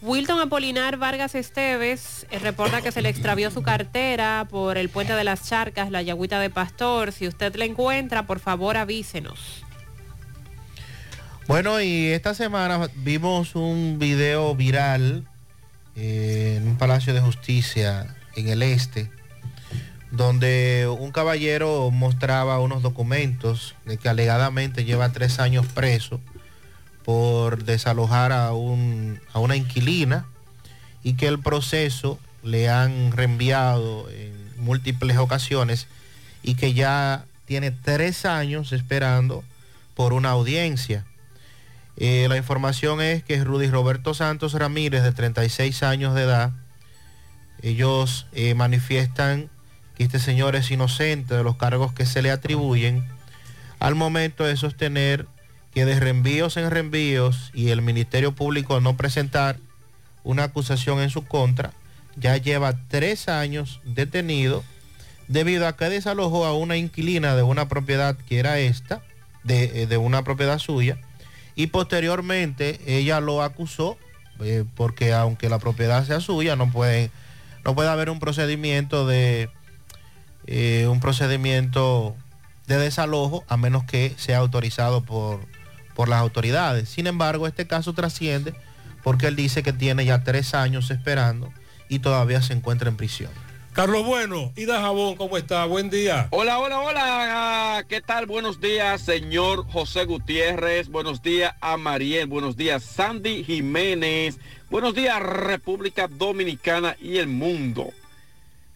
Wilton 0.03 0.39
Apolinar 0.39 0.97
Vargas 0.97 1.33
Esteves 1.33 2.27
eh, 2.29 2.37
reporta 2.37 2.83
que 2.83 2.91
se 2.91 3.01
le 3.01 3.09
extravió 3.09 3.49
su 3.49 3.63
cartera 3.63 4.45
por 4.51 4.77
el 4.77 4.89
puente 4.89 5.13
de 5.13 5.23
las 5.23 5.49
Charcas, 5.49 5.89
la 5.89 6.03
Yagüita 6.03 6.39
de 6.39 6.51
Pastor. 6.51 7.11
Si 7.11 7.27
usted 7.27 7.55
la 7.55 7.65
encuentra, 7.65 8.27
por 8.27 8.39
favor 8.39 8.77
avísenos. 8.77 9.63
Bueno, 11.47 11.81
y 11.81 12.07
esta 12.07 12.35
semana 12.35 12.87
vimos 12.97 13.55
un 13.55 13.97
video 13.97 14.53
viral 14.55 15.27
eh, 15.95 16.57
en 16.57 16.67
un 16.67 16.77
palacio 16.77 17.13
de 17.15 17.21
justicia 17.21 18.15
en 18.35 18.49
el 18.49 18.63
este, 18.63 19.09
donde 20.11 20.87
un 20.99 21.11
caballero 21.11 21.91
mostraba 21.91 22.59
unos 22.59 22.81
documentos 22.81 23.75
de 23.85 23.97
que 23.97 24.09
alegadamente 24.09 24.85
lleva 24.85 25.11
tres 25.11 25.39
años 25.39 25.65
preso 25.65 26.19
por 27.03 27.63
desalojar 27.63 28.31
a, 28.31 28.53
un, 28.53 29.19
a 29.33 29.39
una 29.39 29.55
inquilina 29.55 30.25
y 31.03 31.13
que 31.13 31.27
el 31.27 31.39
proceso 31.39 32.19
le 32.43 32.69
han 32.69 33.11
reenviado 33.11 34.09
en 34.09 34.33
múltiples 34.57 35.17
ocasiones 35.17 35.87
y 36.43 36.55
que 36.55 36.73
ya 36.73 37.25
tiene 37.45 37.71
tres 37.71 38.25
años 38.25 38.71
esperando 38.71 39.43
por 39.95 40.13
una 40.13 40.29
audiencia. 40.29 41.05
Eh, 41.97 42.27
la 42.27 42.37
información 42.37 43.01
es 43.01 43.23
que 43.23 43.43
Rudy 43.43 43.67
Roberto 43.67 44.13
Santos 44.13 44.53
Ramírez, 44.53 45.03
de 45.03 45.11
36 45.11 45.83
años 45.83 46.13
de 46.13 46.23
edad, 46.23 46.51
ellos 47.69 48.27
eh, 48.33 48.53
manifiestan 48.53 49.49
que 49.95 50.03
este 50.03 50.19
señor 50.19 50.55
es 50.55 50.69
inocente 50.71 51.35
de 51.35 51.43
los 51.43 51.55
cargos 51.55 51.93
que 51.93 52.05
se 52.05 52.21
le 52.21 52.31
atribuyen 52.31 53.05
al 53.79 53.95
momento 53.95 54.43
de 54.43 54.57
sostener 54.57 55.27
que 55.73 55.85
de 55.85 55.99
reenvíos 55.99 56.57
en 56.57 56.71
reenvíos 56.71 57.51
y 57.53 57.69
el 57.69 57.81
Ministerio 57.81 58.33
Público 58.33 58.79
no 58.79 58.95
presentar 58.95 59.57
una 60.23 60.43
acusación 60.45 61.01
en 61.01 61.09
su 61.09 61.25
contra, 61.25 61.73
ya 62.15 62.37
lleva 62.37 62.79
tres 62.87 63.27
años 63.27 63.81
detenido 63.83 64.63
debido 65.27 65.67
a 65.67 65.75
que 65.75 65.89
desalojó 65.89 66.45
a 66.45 66.53
una 66.53 66.77
inquilina 66.77 67.35
de 67.35 67.43
una 67.43 67.67
propiedad 67.67 68.15
que 68.15 68.39
era 68.39 68.59
esta, 68.59 69.01
de, 69.43 69.83
eh, 69.83 69.87
de 69.87 69.97
una 69.97 70.23
propiedad 70.23 70.59
suya, 70.59 70.97
y 71.55 71.67
posteriormente 71.67 72.79
ella 72.85 73.19
lo 73.19 73.41
acusó, 73.41 73.97
eh, 74.41 74.65
porque 74.75 75.13
aunque 75.13 75.49
la 75.49 75.59
propiedad 75.59 76.05
sea 76.05 76.19
suya, 76.19 76.55
no 76.55 76.71
puede, 76.71 77.09
no 77.65 77.75
puede 77.75 77.89
haber 77.89 78.09
un 78.09 78.19
procedimiento 78.19 79.07
de 79.07 79.49
eh, 80.45 80.87
un 80.87 80.99
procedimiento 80.99 82.15
de 82.67 82.77
desalojo 82.77 83.43
a 83.47 83.57
menos 83.57 83.83
que 83.83 84.13
sea 84.17 84.37
autorizado 84.37 85.03
por, 85.03 85.39
por 85.95 86.07
las 86.07 86.19
autoridades. 86.19 86.87
Sin 86.87 87.07
embargo, 87.07 87.47
este 87.47 87.65
caso 87.65 87.93
trasciende 87.93 88.53
porque 89.03 89.27
él 89.27 89.35
dice 89.35 89.63
que 89.63 89.73
tiene 89.73 90.05
ya 90.05 90.23
tres 90.23 90.53
años 90.53 90.91
esperando 90.91 91.51
y 91.89 91.99
todavía 91.99 92.41
se 92.41 92.53
encuentra 92.53 92.89
en 92.89 92.97
prisión. 92.97 93.31
Carlos 93.73 94.05
Bueno, 94.05 94.53
Ida 94.55 94.79
Jabón, 94.79 95.17
¿cómo 95.17 95.35
está? 95.35 95.65
Buen 95.65 95.89
día. 95.89 96.29
Hola, 96.31 96.59
hola, 96.59 96.79
hola. 96.79 97.85
¿Qué 97.89 97.99
tal? 97.99 98.25
Buenos 98.25 98.61
días, 98.61 99.01
señor 99.01 99.67
José 99.69 100.05
Gutiérrez. 100.05 100.87
Buenos 100.87 101.21
días 101.21 101.53
a 101.59 101.75
Mariel. 101.75 102.27
Buenos 102.27 102.55
días, 102.55 102.83
Sandy 102.83 103.43
Jiménez. 103.43 104.39
Buenos 104.71 104.95
días, 104.95 105.21
República 105.21 106.07
Dominicana 106.07 106.97
y 106.99 107.17
el 107.17 107.27
mundo. 107.27 107.91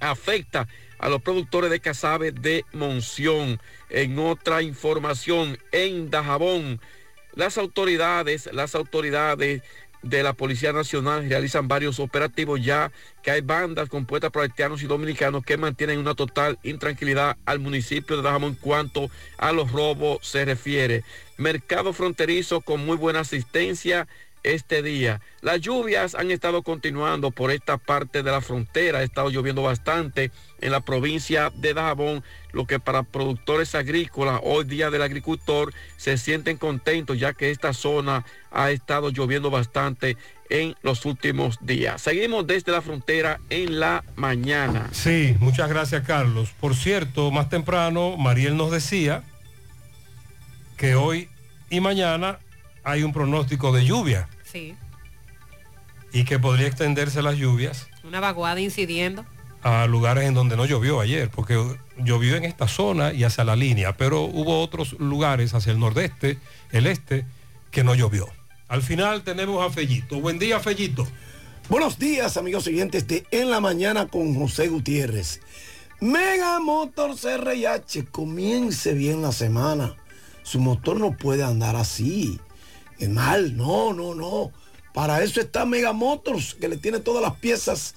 afectan 0.01 0.69
a 0.99 1.09
los 1.09 1.23
productores 1.23 1.71
de 1.71 1.81
cazabe 1.81 2.33
de 2.33 2.65
Monción. 2.73 3.61
En 3.91 4.19
otra 4.19 4.63
información, 4.63 5.59
en 5.71 6.11
Dajabón, 6.11 6.81
las 7.35 7.57
autoridades, 7.57 8.51
las 8.53 8.75
autoridades 8.75 9.63
de 10.03 10.23
la 10.23 10.33
Policía 10.33 10.73
Nacional 10.73 11.29
realizan 11.29 11.69
varios 11.69 12.01
operativos 12.01 12.63
ya 12.65 12.93
que 13.23 13.31
hay 13.31 13.41
bandas 13.41 13.89
compuestas 13.89 14.31
por 14.31 14.43
haitianos 14.43 14.83
y 14.83 14.87
dominicanos 14.87 15.45
que 15.45 15.57
mantienen 15.57 15.99
una 15.99 16.15
total 16.15 16.59
intranquilidad 16.63 17.37
al 17.47 17.59
municipio 17.59 18.17
de 18.17 18.23
Dajabón 18.23 18.51
en 18.51 18.55
cuanto 18.55 19.11
a 19.37 19.53
los 19.53 19.73
robos 19.73 20.19
se 20.23 20.45
refiere. 20.45 21.05
Mercado 21.37 21.93
fronterizo 21.93 22.61
con 22.61 22.85
muy 22.85 22.97
buena 22.97 23.21
asistencia 23.21 24.09
este 24.43 24.83
día. 24.83 25.21
Las 25.41 25.61
lluvias 25.61 26.15
han 26.15 26.31
estado 26.31 26.63
continuando 26.63 27.31
por 27.31 27.51
esta 27.51 27.79
parte 27.79 28.23
de 28.23 28.31
la 28.31 28.41
frontera, 28.41 28.99
ha 28.99 29.03
estado 29.03 29.31
lloviendo 29.31 29.63
bastante 29.63 30.31
en 30.61 30.73
la 30.73 30.81
provincia 30.81 31.53
de 31.55 31.75
Dajabón, 31.75 32.25
lo 32.53 32.67
que 32.67 32.81
para 32.81 33.03
productores 33.03 33.75
agrícolas, 33.75 34.41
hoy 34.43 34.65
día 34.65 34.91
del 34.91 35.03
agricultor, 35.03 35.73
se 35.97 36.19
sienten 36.19 36.57
contentos 36.57 37.19
ya 37.19 37.33
que 37.35 37.51
esta 37.51 37.73
zona 37.73 38.25
ha 38.51 38.71
estado 38.71 39.11
lloviendo 39.11 39.51
bastante 39.51 40.17
en 40.51 40.75
los 40.83 41.05
últimos 41.05 41.59
días. 41.61 42.01
Seguimos 42.01 42.47
desde 42.47 42.73
la 42.73 42.81
frontera 42.81 43.41
en 43.51 43.81
la 43.81 44.05
mañana. 44.17 44.89
Sí, 44.93 45.37
muchas 45.41 45.69
gracias 45.69 46.07
Carlos. 46.07 46.51
Por 46.59 46.75
cierto, 46.75 47.31
más 47.31 47.49
temprano 47.49 48.17
Mariel 48.17 48.57
nos 48.57 48.71
decía 48.71 49.23
que 50.77 50.95
hoy 50.95 51.29
y 51.71 51.81
mañana 51.81 52.39
hay 52.91 53.03
un 53.03 53.13
pronóstico 53.13 53.73
de 53.73 53.85
lluvia. 53.85 54.29
Sí. 54.45 54.75
Y 56.13 56.25
que 56.25 56.39
podría 56.39 56.67
extenderse 56.67 57.21
las 57.21 57.37
lluvias 57.37 57.89
Una 58.03 58.19
vaguada 58.21 58.61
incidiendo. 58.61 59.25
a 59.63 59.87
lugares 59.87 60.25
en 60.25 60.35
donde 60.35 60.57
no 60.57 60.65
llovió 60.65 61.01
ayer, 61.01 61.29
porque 61.31 61.63
llovió 61.99 62.37
en 62.37 62.45
esta 62.45 62.67
zona 62.69 63.13
y 63.13 63.25
hacia 63.25 63.45
la 63.45 63.57
línea, 63.57 63.97
pero 63.97 64.23
hubo 64.23 64.63
otros 64.63 64.93
lugares 64.99 65.53
hacia 65.53 65.73
el 65.73 65.79
nordeste, 65.81 66.39
el 66.71 66.87
este, 66.87 67.27
que 67.71 67.85
no 67.85 67.95
llovió. 67.95 68.29
Al 68.69 68.83
final 68.83 69.23
tenemos 69.23 69.65
a 69.65 69.71
Fellito. 69.71 70.21
Buen 70.21 70.39
día, 70.39 70.61
Fellito. 70.61 71.07
Buenos 71.69 71.99
días, 71.99 72.37
amigos 72.39 72.65
siguientes 72.65 73.07
de 73.07 73.27
En 73.31 73.51
la 73.51 73.61
Mañana 73.61 74.07
con 74.07 74.35
José 74.35 74.69
Gutiérrez. 74.69 75.41
Mega 76.01 76.61
Motors 76.61 77.25
RIH, 77.25 78.07
comience 78.11 78.95
bien 78.95 79.21
la 79.21 79.33
semana. 79.33 79.97
Su 80.43 80.61
motor 80.61 80.99
no 80.99 81.17
puede 81.17 81.43
andar 81.43 81.77
así. 81.77 82.41
Es 82.99 83.09
mal, 83.09 83.57
no, 83.57 83.93
no, 83.93 84.15
no. 84.15 84.53
Para 84.93 85.23
eso 85.23 85.41
está 85.41 85.65
Mega 85.65 85.93
Motors, 85.93 86.55
que 86.55 86.69
le 86.69 86.77
tiene 86.77 86.99
todas 86.99 87.23
las 87.23 87.37
piezas 87.37 87.95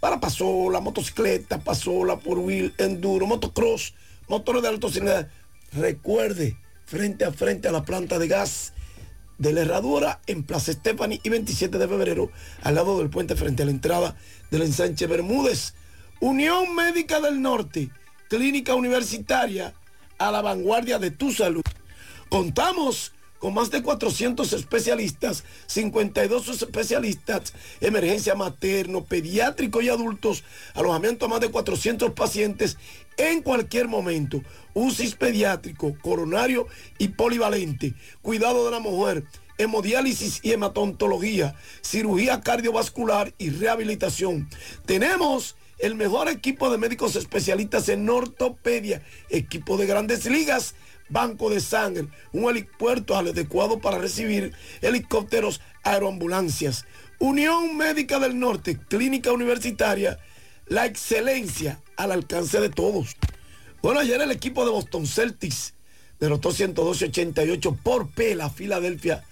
para 0.00 0.20
pasola, 0.20 0.80
motocicleta, 0.80 1.58
pasola, 1.58 2.18
por 2.18 2.38
enduro, 2.78 3.26
motocross, 3.26 3.94
motores 4.28 4.62
de 4.62 4.88
cilindrada. 4.90 5.30
Recuerde, 5.72 6.56
frente 6.86 7.24
a 7.24 7.32
frente 7.32 7.68
a 7.68 7.72
la 7.72 7.84
planta 7.84 8.18
de 8.18 8.28
gas 8.28 8.72
de 9.36 9.52
la 9.52 9.60
Herradura 9.60 10.20
en 10.26 10.42
Plaza 10.42 10.72
Stephanie 10.72 11.20
y 11.22 11.28
27 11.28 11.76
de 11.76 11.88
febrero, 11.88 12.30
al 12.62 12.74
lado 12.74 12.98
del 12.98 13.10
puente 13.10 13.36
frente 13.36 13.62
a 13.62 13.66
la 13.66 13.72
entrada 13.72 14.16
del 14.50 14.62
ensanche 14.62 15.06
Bermúdez. 15.06 15.74
Unión 16.20 16.74
Médica 16.74 17.20
del 17.20 17.40
Norte, 17.40 17.90
clínica 18.28 18.74
universitaria 18.74 19.74
a 20.18 20.30
la 20.30 20.42
vanguardia 20.42 20.98
de 20.98 21.10
tu 21.10 21.32
salud. 21.32 21.62
Contamos 22.28 23.12
con 23.38 23.54
más 23.54 23.70
de 23.70 23.82
400 23.82 24.52
especialistas, 24.52 25.44
52 25.66 26.48
especialistas, 26.48 27.54
emergencia 27.80 28.34
materno, 28.34 29.04
pediátrico 29.04 29.80
y 29.80 29.88
adultos, 29.88 30.44
alojamiento 30.74 31.26
a 31.26 31.28
más 31.28 31.40
de 31.40 31.50
400 31.50 32.12
pacientes 32.12 32.76
en 33.16 33.42
cualquier 33.42 33.88
momento, 33.88 34.42
UCIS 34.74 35.16
pediátrico, 35.16 35.96
coronario 36.00 36.66
y 36.98 37.08
polivalente, 37.08 37.94
cuidado 38.22 38.64
de 38.64 38.70
la 38.70 38.80
mujer, 38.80 39.24
hemodiálisis 39.58 40.40
y 40.42 40.52
hematontología, 40.52 41.56
cirugía 41.82 42.40
cardiovascular 42.40 43.34
y 43.38 43.50
rehabilitación. 43.50 44.48
Tenemos 44.86 45.56
el 45.78 45.94
mejor 45.94 46.28
equipo 46.28 46.70
de 46.70 46.78
médicos 46.78 47.16
especialistas 47.16 47.88
en 47.88 48.08
ortopedia, 48.08 49.02
equipo 49.28 49.76
de 49.76 49.86
grandes 49.86 50.26
ligas, 50.26 50.74
banco 51.08 51.50
de 51.50 51.60
sangre, 51.60 52.08
un 52.32 52.50
helipuerto 52.50 53.16
adecuado 53.16 53.80
para 53.80 53.98
recibir 53.98 54.52
helicópteros, 54.80 55.60
aeroambulancias. 55.82 56.84
Unión 57.18 57.76
Médica 57.76 58.18
del 58.18 58.38
Norte, 58.38 58.78
clínica 58.88 59.32
universitaria, 59.32 60.18
la 60.66 60.86
excelencia 60.86 61.80
al 61.96 62.12
alcance 62.12 62.60
de 62.60 62.68
todos. 62.68 63.16
Bueno, 63.82 64.00
ayer 64.00 64.20
el 64.20 64.30
equipo 64.30 64.64
de 64.64 64.70
Boston 64.70 65.06
Celtics 65.06 65.74
derrotó 66.20 66.50
112-88 66.50 67.76
por 67.82 68.10
P 68.10 68.34
la 68.34 68.50
Filadelfia 68.50 69.24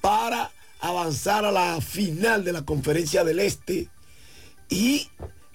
para 0.00 0.50
avanzar 0.80 1.44
a 1.44 1.52
la 1.52 1.80
final 1.80 2.44
de 2.44 2.52
la 2.52 2.64
conferencia 2.64 3.24
del 3.24 3.40
Este. 3.40 3.88
Y 4.68 5.08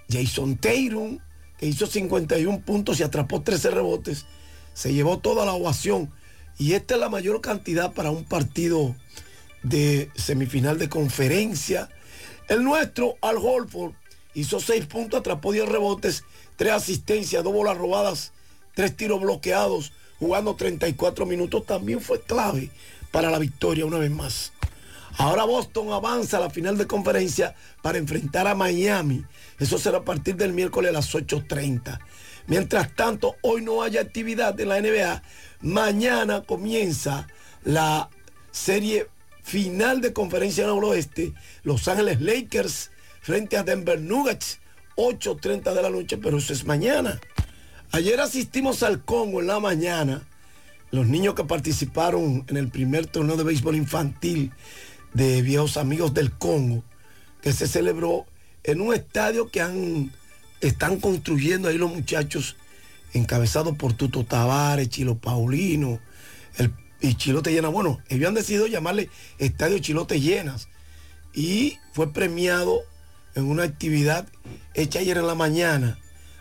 Jason 0.10 0.58
Tatum, 0.58 1.20
que 1.58 1.68
hizo 1.68 1.88
51 1.88 2.62
puntos 2.62 3.00
y 3.00 3.04
atrapó 3.04 3.42
13 3.42 3.72
rebotes, 3.72 4.26
se 4.74 4.94
llevó 4.94 5.20
toda 5.20 5.46
la 5.46 5.54
ovación. 5.54 6.12
Y 6.58 6.74
esta 6.74 6.96
es 6.96 7.00
la 7.00 7.10
mayor 7.10 7.42
cantidad 7.42 7.94
para 7.94 8.12
un 8.12 8.24
partido 8.24 8.96
de 9.64 10.12
semifinal 10.16 10.78
de 10.78 10.90
conferencia. 10.90 11.90
El 12.48 12.64
nuestro, 12.64 13.16
Al 13.22 13.38
Holford, 13.38 13.94
hizo 14.34 14.60
6 14.60 14.86
puntos, 14.86 15.20
atrapó 15.20 15.52
10 15.52 15.70
rebotes, 15.70 16.24
3 16.58 16.74
asistencias, 16.74 17.44
2 17.44 17.54
bolas 17.54 17.78
robadas, 17.78 18.34
3 18.76 18.96
tiros 18.96 19.22
bloqueados, 19.22 19.94
jugando 20.20 20.56
34 20.56 21.26
minutos. 21.26 21.66
También 21.66 22.02
fue 22.02 22.22
clave 22.22 22.70
para 23.12 23.32
la 23.32 23.40
victoria 23.40 23.86
una 23.86 23.98
vez 23.98 24.12
más. 24.12 24.52
Ahora 25.18 25.44
Boston 25.44 25.92
avanza 25.92 26.38
a 26.38 26.42
la 26.42 26.50
final 26.50 26.78
de 26.78 26.88
conferencia 26.88 27.56
para 27.82 28.00
enfrentar 28.00 28.48
a 28.48 28.56
Miami. 28.56 29.24
Eso 29.60 29.78
será 29.78 30.00
a 30.00 30.04
partir 30.04 30.36
del 30.36 30.54
miércoles 30.54 30.90
a 30.90 30.94
las 30.94 31.14
8.30. 31.14 32.00
Mientras 32.48 32.94
tanto, 32.96 33.36
hoy 33.42 33.62
no 33.62 33.84
haya 33.84 34.02
actividad 34.02 34.60
en 34.60 34.70
la 34.70 34.82
NBA. 34.82 35.24
Mañana 35.62 36.42
comienza 36.42 37.28
la 37.64 38.10
serie 38.52 39.08
final 39.44 40.02
de 40.02 40.14
conferencia 40.14 40.64
en 40.64 40.78
el 40.78 40.84
oeste. 40.84 41.34
Los 41.64 41.88
Ángeles 41.88 42.22
Lakers 42.22 42.92
frente 43.22 43.58
a 43.58 43.64
Denver 43.64 44.00
Nuggets. 44.00 44.60
8.30 44.96 45.74
de 45.74 45.82
la 45.82 45.90
noche, 45.90 46.18
pero 46.18 46.38
eso 46.38 46.54
es 46.54 46.66
mañana. 46.66 47.20
Ayer 47.92 48.20
asistimos 48.20 48.84
al 48.84 49.04
Congo 49.04 49.42
en 49.42 49.48
la 49.48 49.60
mañana. 49.60 50.28
Los 50.92 51.08
niños 51.08 51.34
que 51.34 51.44
participaron 51.44 52.46
en 52.48 52.58
el 52.58 52.70
primer 52.70 53.08
torneo 53.08 53.36
de 53.36 53.44
béisbol 53.44 53.76
infantil 53.76 54.52
de 55.14 55.42
viejos 55.42 55.78
amigos 55.78 56.14
del 56.14 56.32
Congo, 56.32 56.84
que 57.42 57.54
se 57.54 57.68
celebró 57.68 58.26
en 58.64 58.82
un 58.82 58.94
estadio 58.94 59.50
que 59.50 59.62
han, 59.62 60.12
están 60.68 61.00
construyendo 61.00 61.68
ahí 61.68 61.78
los 61.78 61.94
muchachos, 61.94 62.56
encabezados 63.14 63.78
por 63.78 63.94
Tuto 63.94 64.24
Tavares, 64.24 64.90
Chilo 64.90 65.16
Paulino, 65.16 66.00
el, 66.58 66.74
y 67.02 67.16
Chilote 67.16 67.52
Llena. 67.52 67.68
Bueno, 67.68 68.02
ellos 68.10 68.28
han 68.28 68.34
decidido 68.34 68.66
llamarle 68.68 69.10
Estadio 69.38 69.78
Chilote 69.80 70.20
Llenas 70.20 70.70
y 71.34 71.78
fue 71.92 72.14
premiado 72.14 72.80
en 73.36 73.46
una 73.46 73.64
actividad 73.64 74.28
hecha 74.74 75.00
ayer 75.00 75.18
en 75.18 75.28
la 75.28 75.36
mañana, 75.36 76.00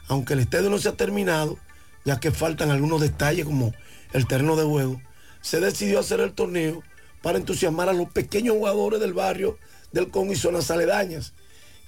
aunque 0.09 0.35
el 0.35 0.41
estadio 0.41 0.71
no 0.71 0.79
se 0.79 0.89
ha 0.89 0.93
terminado, 0.93 1.59
ya 2.05 2.21
que 2.21 2.31
faltan 2.31 2.71
algunos 2.71 3.01
detalles 3.01 3.45
como 3.45 3.73
el 4.13 4.27
terreno 4.27 4.57
de 4.57 4.65
juego, 4.65 5.01
se 5.41 5.61
decidió 5.61 5.99
hacer 5.99 6.21
el 6.21 6.33
torneo 6.33 6.83
para 7.23 7.39
entusiasmar 7.39 7.89
a 7.89 7.93
los 7.93 8.11
pequeños 8.11 8.57
jugadores 8.57 9.01
del 9.01 9.15
barrio 9.15 9.59
del 9.93 10.11
Congo 10.11 10.33
y 10.33 10.37
zonas 10.37 10.71
aledañas. 10.71 11.33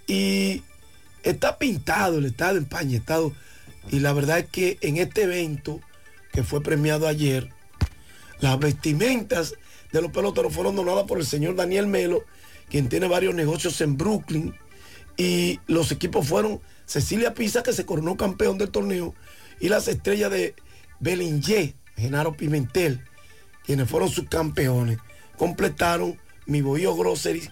Y 0.06 0.62
está 1.24 1.58
pintado 1.58 2.18
el 2.18 2.26
estadio 2.26 2.58
empañetado. 2.58 3.32
Y 3.90 4.00
la 4.00 4.12
verdad 4.12 4.38
es 4.38 4.46
que 4.46 4.78
en 4.80 4.96
este 4.98 5.22
evento 5.22 5.80
que 6.32 6.42
fue 6.42 6.62
premiado 6.62 7.06
ayer, 7.08 7.50
las 8.40 8.58
vestimentas 8.58 9.54
de 9.92 10.02
los 10.02 10.10
peloteros 10.10 10.54
fueron 10.54 10.76
donadas 10.76 11.04
por 11.04 11.18
el 11.18 11.26
señor 11.26 11.56
Daniel 11.56 11.86
Melo, 11.86 12.24
quien 12.68 12.88
tiene 12.88 13.08
varios 13.08 13.34
negocios 13.34 13.80
en 13.80 13.96
Brooklyn. 13.96 14.54
Y 15.16 15.60
los 15.66 15.92
equipos 15.92 16.26
fueron 16.26 16.60
Cecilia 16.86 17.34
Pisa, 17.34 17.62
que 17.62 17.72
se 17.72 17.86
coronó 17.86 18.16
campeón 18.16 18.58
del 18.58 18.70
torneo, 18.70 19.14
y 19.60 19.68
las 19.68 19.88
estrellas 19.88 20.30
de 20.30 20.54
Belinger, 21.00 21.74
Genaro 21.96 22.36
Pimentel, 22.36 23.04
quienes 23.64 23.88
fueron 23.88 24.08
sus 24.08 24.28
campeones 24.28 24.98
completaron 25.36 26.18
mi 26.46 26.62
Bohío 26.62 26.94
Grocery 26.96 27.48